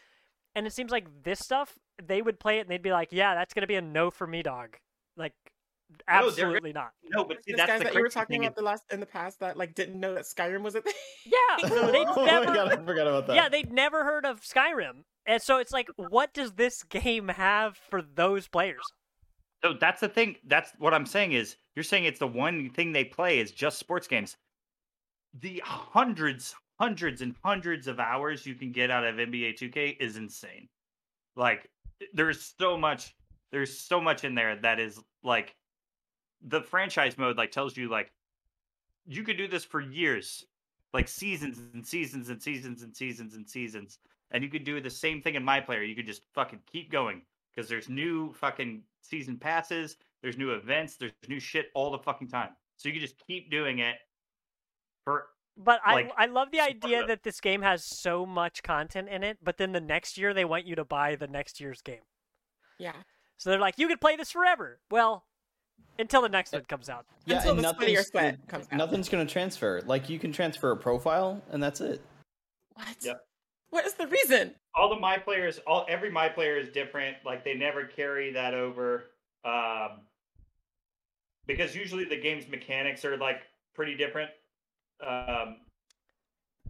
[0.55, 3.35] And it seems like this stuff, they would play it and they'd be like, yeah,
[3.35, 4.77] that's going to be a no for me, dog.
[5.15, 5.33] Like,
[5.91, 6.91] No, absolutely not.
[7.11, 8.83] no but see These that's guys the that you were talking thing about the last
[8.91, 10.93] in the past that like didn't know that Skyrim was a thing.
[11.25, 13.35] Yeah, they'd oh never, god, I forgot about that.
[13.35, 15.03] yeah, they'd never heard of Skyrim.
[15.25, 18.81] And so it's like, what does this game have for those players?
[19.63, 20.37] So that's the thing.
[20.47, 23.77] That's what I'm saying is you're saying it's the one thing they play is just
[23.77, 24.35] sports games.
[25.39, 30.17] The hundreds, hundreds and hundreds of hours you can get out of NBA 2K is
[30.17, 30.67] insane.
[31.35, 31.69] Like
[32.13, 33.13] there's so much
[33.51, 35.53] there's so much in there that is like
[36.47, 38.11] the franchise mode like tells you like
[39.05, 40.45] you could do this for years.
[40.93, 43.99] Like seasons and seasons and seasons and seasons and seasons.
[44.31, 45.83] And you could do the same thing in my player.
[45.83, 47.21] You could just fucking keep going
[47.53, 52.27] because there's new fucking season passes, there's new events, there's new shit all the fucking
[52.27, 52.49] time.
[52.77, 53.95] So you can just keep doing it
[55.03, 59.09] for But I Like, I love the idea that this game has so much content
[59.09, 61.81] in it, but then the next year they want you to buy the next year's
[61.81, 62.03] game.
[62.79, 62.93] Yeah.
[63.37, 64.79] So they're like, you could play this forever.
[64.89, 65.25] Well,
[65.99, 67.05] until the next one comes out.
[67.27, 68.77] Until the sweat of your nothing's sweat gonna- comes out.
[68.77, 69.81] Nothing's going to transfer.
[69.85, 72.01] Like you can transfer a profile, and that's it.
[72.73, 72.87] What?
[73.01, 73.21] Yep.
[73.69, 74.55] What is the reason?
[74.73, 78.53] all the my players all every my player is different like they never carry that
[78.53, 79.11] over
[79.43, 79.99] um
[81.45, 83.41] because usually the game's mechanics are like
[83.75, 84.29] pretty different
[85.05, 85.57] um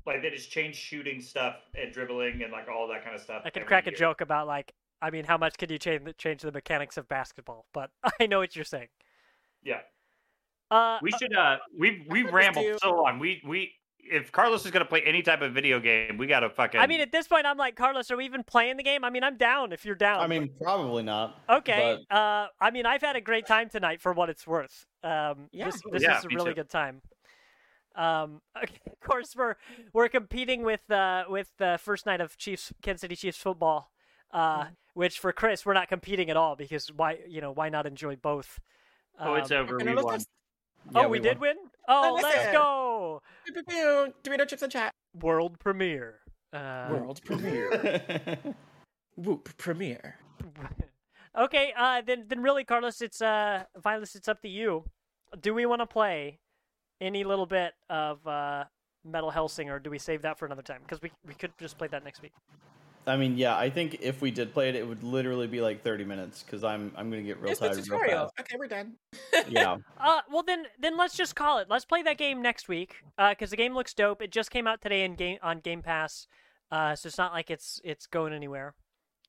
[0.07, 3.43] like they just change shooting stuff and dribbling and like all that kind of stuff
[3.45, 6.05] I could every crack a joke about like, I mean, how much can you change
[6.05, 7.65] the, change the mechanics of basketball?
[7.73, 7.89] But
[8.19, 8.89] I know what you're saying.
[9.63, 9.79] yeah
[10.69, 14.31] Uh, we should uh we we could just rambled do- so long we we if
[14.31, 17.11] carlos is gonna play any type of video game we gotta fucking I mean, at
[17.11, 19.03] this point, I'm like, Carlos, are we even playing the game?
[19.03, 20.21] I mean, I'm down if you're down.
[20.21, 21.39] I mean, probably not.
[21.49, 21.97] okay.
[22.09, 24.85] Uh, I mean, I've had a great time tonight for what it's worth.
[25.03, 25.65] Um, Yeah.
[25.65, 26.55] this, this Yeah, is a really too.
[26.55, 27.01] good time.
[27.95, 29.55] Um, okay, of course, we're
[29.93, 33.90] we're competing with uh with the first night of Chiefs Kansas City Chiefs football.
[34.33, 34.75] Uh, Mhm.
[34.93, 38.15] which for Chris, we're not competing at all because why you know why not enjoy
[38.15, 38.59] both?
[39.19, 40.21] oh it's Um, over we won like-
[40.95, 41.23] oh, Yeah, we, won.
[41.27, 41.57] did win.
[41.87, 43.21] Oh, Oh, let's go!
[44.23, 44.93] Dorito chips and chat.
[45.13, 46.19] World premiere.
[46.53, 47.69] Uh, World premiere.
[49.17, 50.17] Whoop premiere.
[51.35, 54.85] okay, uh, then then really, Carlos, it's uh, Vilos, it's up to you.
[55.39, 56.39] Do we want to play
[56.99, 58.65] any little bit of uh,
[59.03, 60.81] Metal Hellsinger, or do we save that for another time?
[60.83, 62.33] Because we we could just play that next week.
[63.07, 65.83] I mean, yeah, I think if we did play it, it would literally be like
[65.83, 68.19] 30 minutes because I'm I'm gonna get real It's the tired real tutorial.
[68.25, 68.39] fast.
[68.41, 68.93] Okay, we're done.
[69.49, 71.67] Yeah, Uh, well then then let's just call it.
[71.69, 72.95] Let's play that game next week.
[73.17, 74.21] Uh, because the game looks dope.
[74.21, 76.27] It just came out today in game on Game Pass.
[76.71, 78.75] Uh, so it's not like it's it's going anywhere.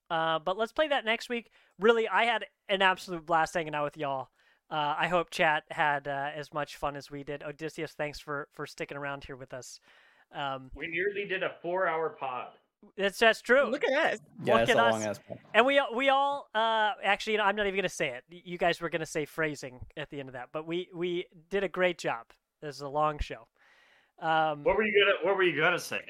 [0.09, 1.49] Uh, but let's play that next week.
[1.79, 4.29] Really, I had an absolute blast hanging out with y'all.
[4.69, 7.41] Uh, I hope chat had uh, as much fun as we did.
[7.43, 9.79] Odysseus, thanks for for sticking around here with us.
[10.33, 12.47] Um, we nearly did a four hour pod
[12.97, 13.69] that's that's true.
[13.69, 14.19] Look at us.
[14.43, 14.93] yeah, Look it's at a us.
[14.93, 15.19] long ass.
[15.53, 18.23] And we we all uh actually you know, I'm not even gonna say it.
[18.29, 21.63] You guys were gonna say phrasing at the end of that, but we we did
[21.63, 22.27] a great job.
[22.61, 23.47] This is a long show.
[24.19, 26.01] Um, what were you gonna what were you gonna say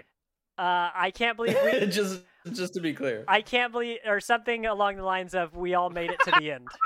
[0.58, 1.80] uh, I can't believe we.
[1.88, 2.22] just
[2.52, 3.24] just to be clear.
[3.28, 6.52] I can't believe or something along the lines of we all made it to the
[6.52, 6.68] end.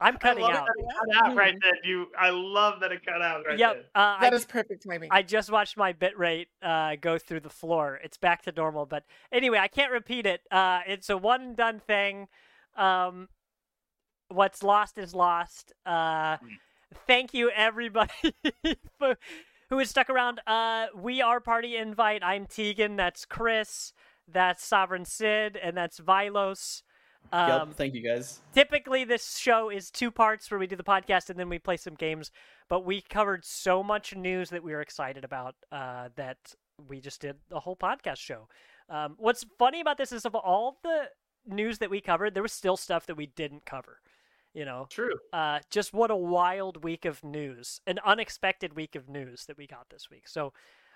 [0.00, 0.68] I'm cutting I out.
[0.76, 3.74] it cut out right then you i love that it cut out right Yep.
[3.74, 3.84] then.
[3.94, 5.08] Uh, I That is perfect timing.
[5.12, 8.00] I just watched my bit rate uh, go through the floor.
[8.02, 10.40] It's back to normal, but anyway, I can't repeat it.
[10.50, 12.28] Uh, it's a one and done thing.
[12.76, 13.28] Um,
[14.28, 15.72] what's lost is lost.
[15.84, 16.38] Uh,
[17.06, 18.12] thank you, everybody,
[18.98, 19.16] for,
[19.68, 20.40] who has stuck around.
[20.46, 22.22] Uh, we are Party Invite.
[22.24, 22.96] I'm Tegan.
[22.96, 23.92] That's Chris.
[24.32, 26.82] That's Sovereign Sid, and that's Vilos.
[27.32, 27.76] Um, yep.
[27.76, 28.40] Thank you guys.
[28.54, 31.76] typically this show is two parts where we do the podcast and then we play
[31.76, 32.32] some games
[32.68, 36.38] but we covered so much news that we were excited about uh, that
[36.88, 38.48] we just did the whole podcast show
[38.88, 41.04] um, what's funny about this is of all the
[41.46, 44.00] news that we covered there was still stuff that we didn't cover
[44.52, 49.08] you know true uh, just what a wild week of news, an unexpected week of
[49.08, 50.26] news that we got this week.
[50.26, 50.52] So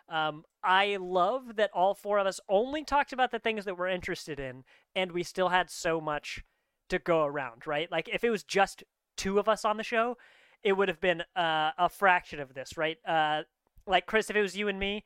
[0.09, 3.89] um, I love that all four of us only talked about the things that we're
[3.89, 6.43] interested in, and we still had so much
[6.91, 7.91] to go around, right?
[7.91, 8.85] Like if it was just
[9.17, 10.17] two of us on the show,
[10.63, 12.99] it would have been uh, a fraction of this, right?
[13.07, 13.43] Uh,
[13.87, 15.05] like Chris, if it was you and me,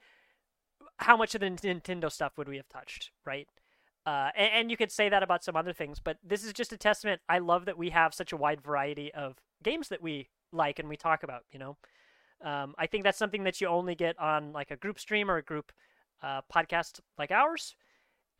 [0.98, 3.48] how much of the Nintendo stuff would we have touched, right?
[4.06, 6.72] Uh, and, and you could say that about some other things, but this is just
[6.72, 7.20] a testament.
[7.28, 10.88] I love that we have such a wide variety of games that we like and
[10.88, 11.42] we talk about.
[11.52, 11.76] You know,
[12.42, 15.36] um, I think that's something that you only get on like a group stream or
[15.36, 15.72] a group
[16.22, 17.74] uh, podcast like ours.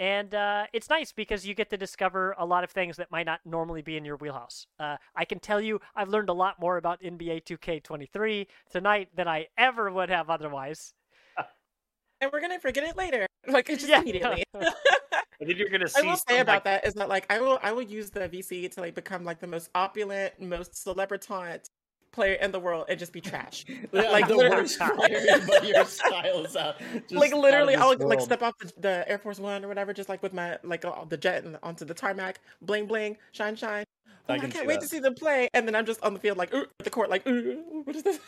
[0.01, 3.27] And uh, it's nice because you get to discover a lot of things that might
[3.27, 4.67] not normally be in your wheelhouse.
[4.79, 9.27] Uh, I can tell you, I've learned a lot more about NBA 2K23 tonight than
[9.27, 10.93] I ever would have otherwise.
[12.21, 13.27] and we're gonna forget it later.
[13.47, 14.01] Like just Yeah.
[14.03, 14.45] immediately.
[14.55, 17.41] I think you're gonna see I will say about like, that is that like I
[17.41, 21.71] will I will use the VC to like become like the most opulent, most celebritant
[22.13, 23.65] player in the world and just be trash.
[23.93, 26.77] Like like, the literally- worst player, but your style is out.
[27.11, 30.09] Like literally, this I'll like step off the, the Air Force One or whatever, just
[30.09, 33.85] like with my like uh, the jet and onto the tarmac, bling bling, shine shine.
[34.29, 34.83] Oh, I I, can can't wait that.
[34.83, 37.09] to see them play, and then I'm just on the field like at the court
[37.11, 38.19] like, "Ooh, what is this?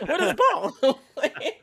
[0.00, 0.98] what is ball?
[1.16, 1.62] like,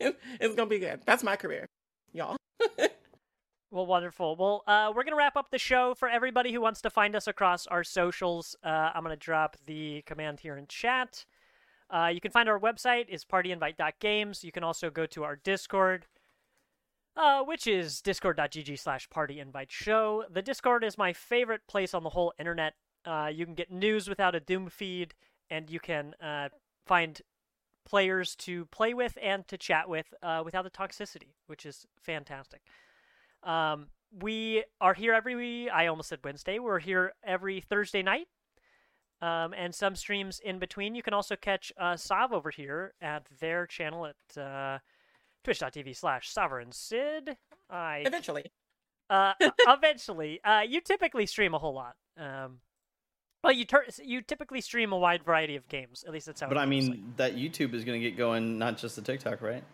[0.00, 1.00] it- it's gonna be good.
[1.06, 1.68] That's my career,
[2.12, 2.36] y'all.
[3.72, 4.36] Well, wonderful.
[4.36, 7.16] Well, uh, we're going to wrap up the show for everybody who wants to find
[7.16, 8.54] us across our socials.
[8.62, 11.24] Uh, I'm going to drop the command here in chat.
[11.88, 14.44] Uh, you can find our website is partyinvite.games.
[14.44, 16.04] You can also go to our Discord,
[17.16, 20.24] uh, which is discord.gg slash partyinviteshow.
[20.30, 22.74] The Discord is my favorite place on the whole internet.
[23.06, 25.14] Uh, you can get news without a doom feed,
[25.48, 26.50] and you can uh,
[26.84, 27.22] find
[27.86, 30.12] players to play with and to chat with
[30.44, 32.60] without the toxicity, which is fantastic.
[33.42, 33.86] Um,
[34.20, 35.68] we are here every.
[35.70, 36.58] I almost said Wednesday.
[36.58, 38.28] We're here every Thursday night.
[39.22, 40.94] um, and some streams in between.
[40.94, 44.78] You can also catch uh, Sav over here at their channel at uh,
[45.44, 47.36] twitch.tv slash sovereign sid.
[47.70, 48.50] I Eventually.
[49.08, 49.32] uh,
[49.66, 50.40] eventually.
[50.44, 51.94] Uh, you typically stream a whole lot.
[52.18, 52.58] Um,
[53.42, 56.04] well, you tur- you typically stream a wide variety of games.
[56.06, 56.48] At least that's how.
[56.48, 57.16] But it I mean, like.
[57.16, 59.64] that YouTube is going to get going, not just the TikTok, right?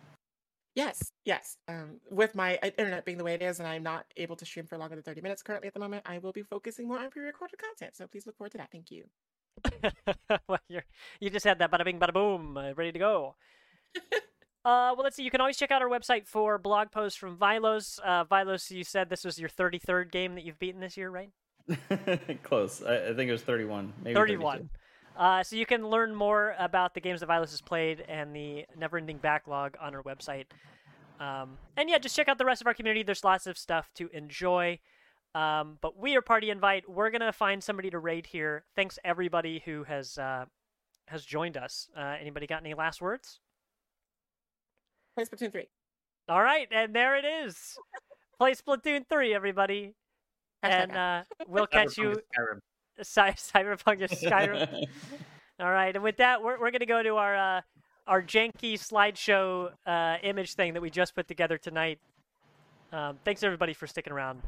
[0.79, 1.57] Yes, yes.
[1.67, 4.47] Um, with my uh, internet being the way it is, and I'm not able to
[4.47, 7.01] stream for longer than 30 minutes currently at the moment, I will be focusing more
[7.01, 7.97] on pre-recorded content.
[7.97, 8.71] So please look forward to that.
[8.71, 9.07] Thank you.
[10.49, 10.85] well, you're,
[11.19, 13.35] you just had that bada bing, bada boom, uh, ready to go.
[13.97, 15.25] uh, well, let's see.
[15.25, 17.99] You can always check out our website for blog posts from Vilos.
[18.05, 21.31] Uh, Vilos, you said this was your 33rd game that you've beaten this year, right?
[22.45, 22.85] Close.
[22.85, 23.95] I, I think it was 31.
[24.05, 24.59] Maybe 31.
[24.59, 24.71] 32.
[25.19, 28.65] Uh, so you can learn more about the games that Vilos has played and the
[28.79, 30.47] never-ending backlog on our website.
[31.19, 33.03] Um, and yeah, just check out the rest of our community.
[33.03, 34.79] There's lots of stuff to enjoy.
[35.35, 36.89] Um, but we are Party Invite.
[36.89, 38.65] We're gonna find somebody to raid here.
[38.77, 40.45] Thanks everybody who has uh,
[41.09, 41.89] has joined us.
[41.97, 43.41] Uh, anybody got any last words?
[45.17, 45.69] Play Splatoon 3.
[46.29, 47.77] All right, and there it is.
[48.39, 49.95] Play Splatoon 3, everybody,
[50.65, 52.11] Hashtag and uh, we'll catch you.
[52.39, 52.61] Skyrim.
[53.03, 54.87] Cy- Cyberpunk is Skyrim.
[55.61, 57.61] All right, and with that, we're we're gonna go to our uh,
[58.07, 61.99] our janky slideshow uh, image thing that we just put together tonight.
[62.93, 64.43] Um, thanks everybody for sticking around.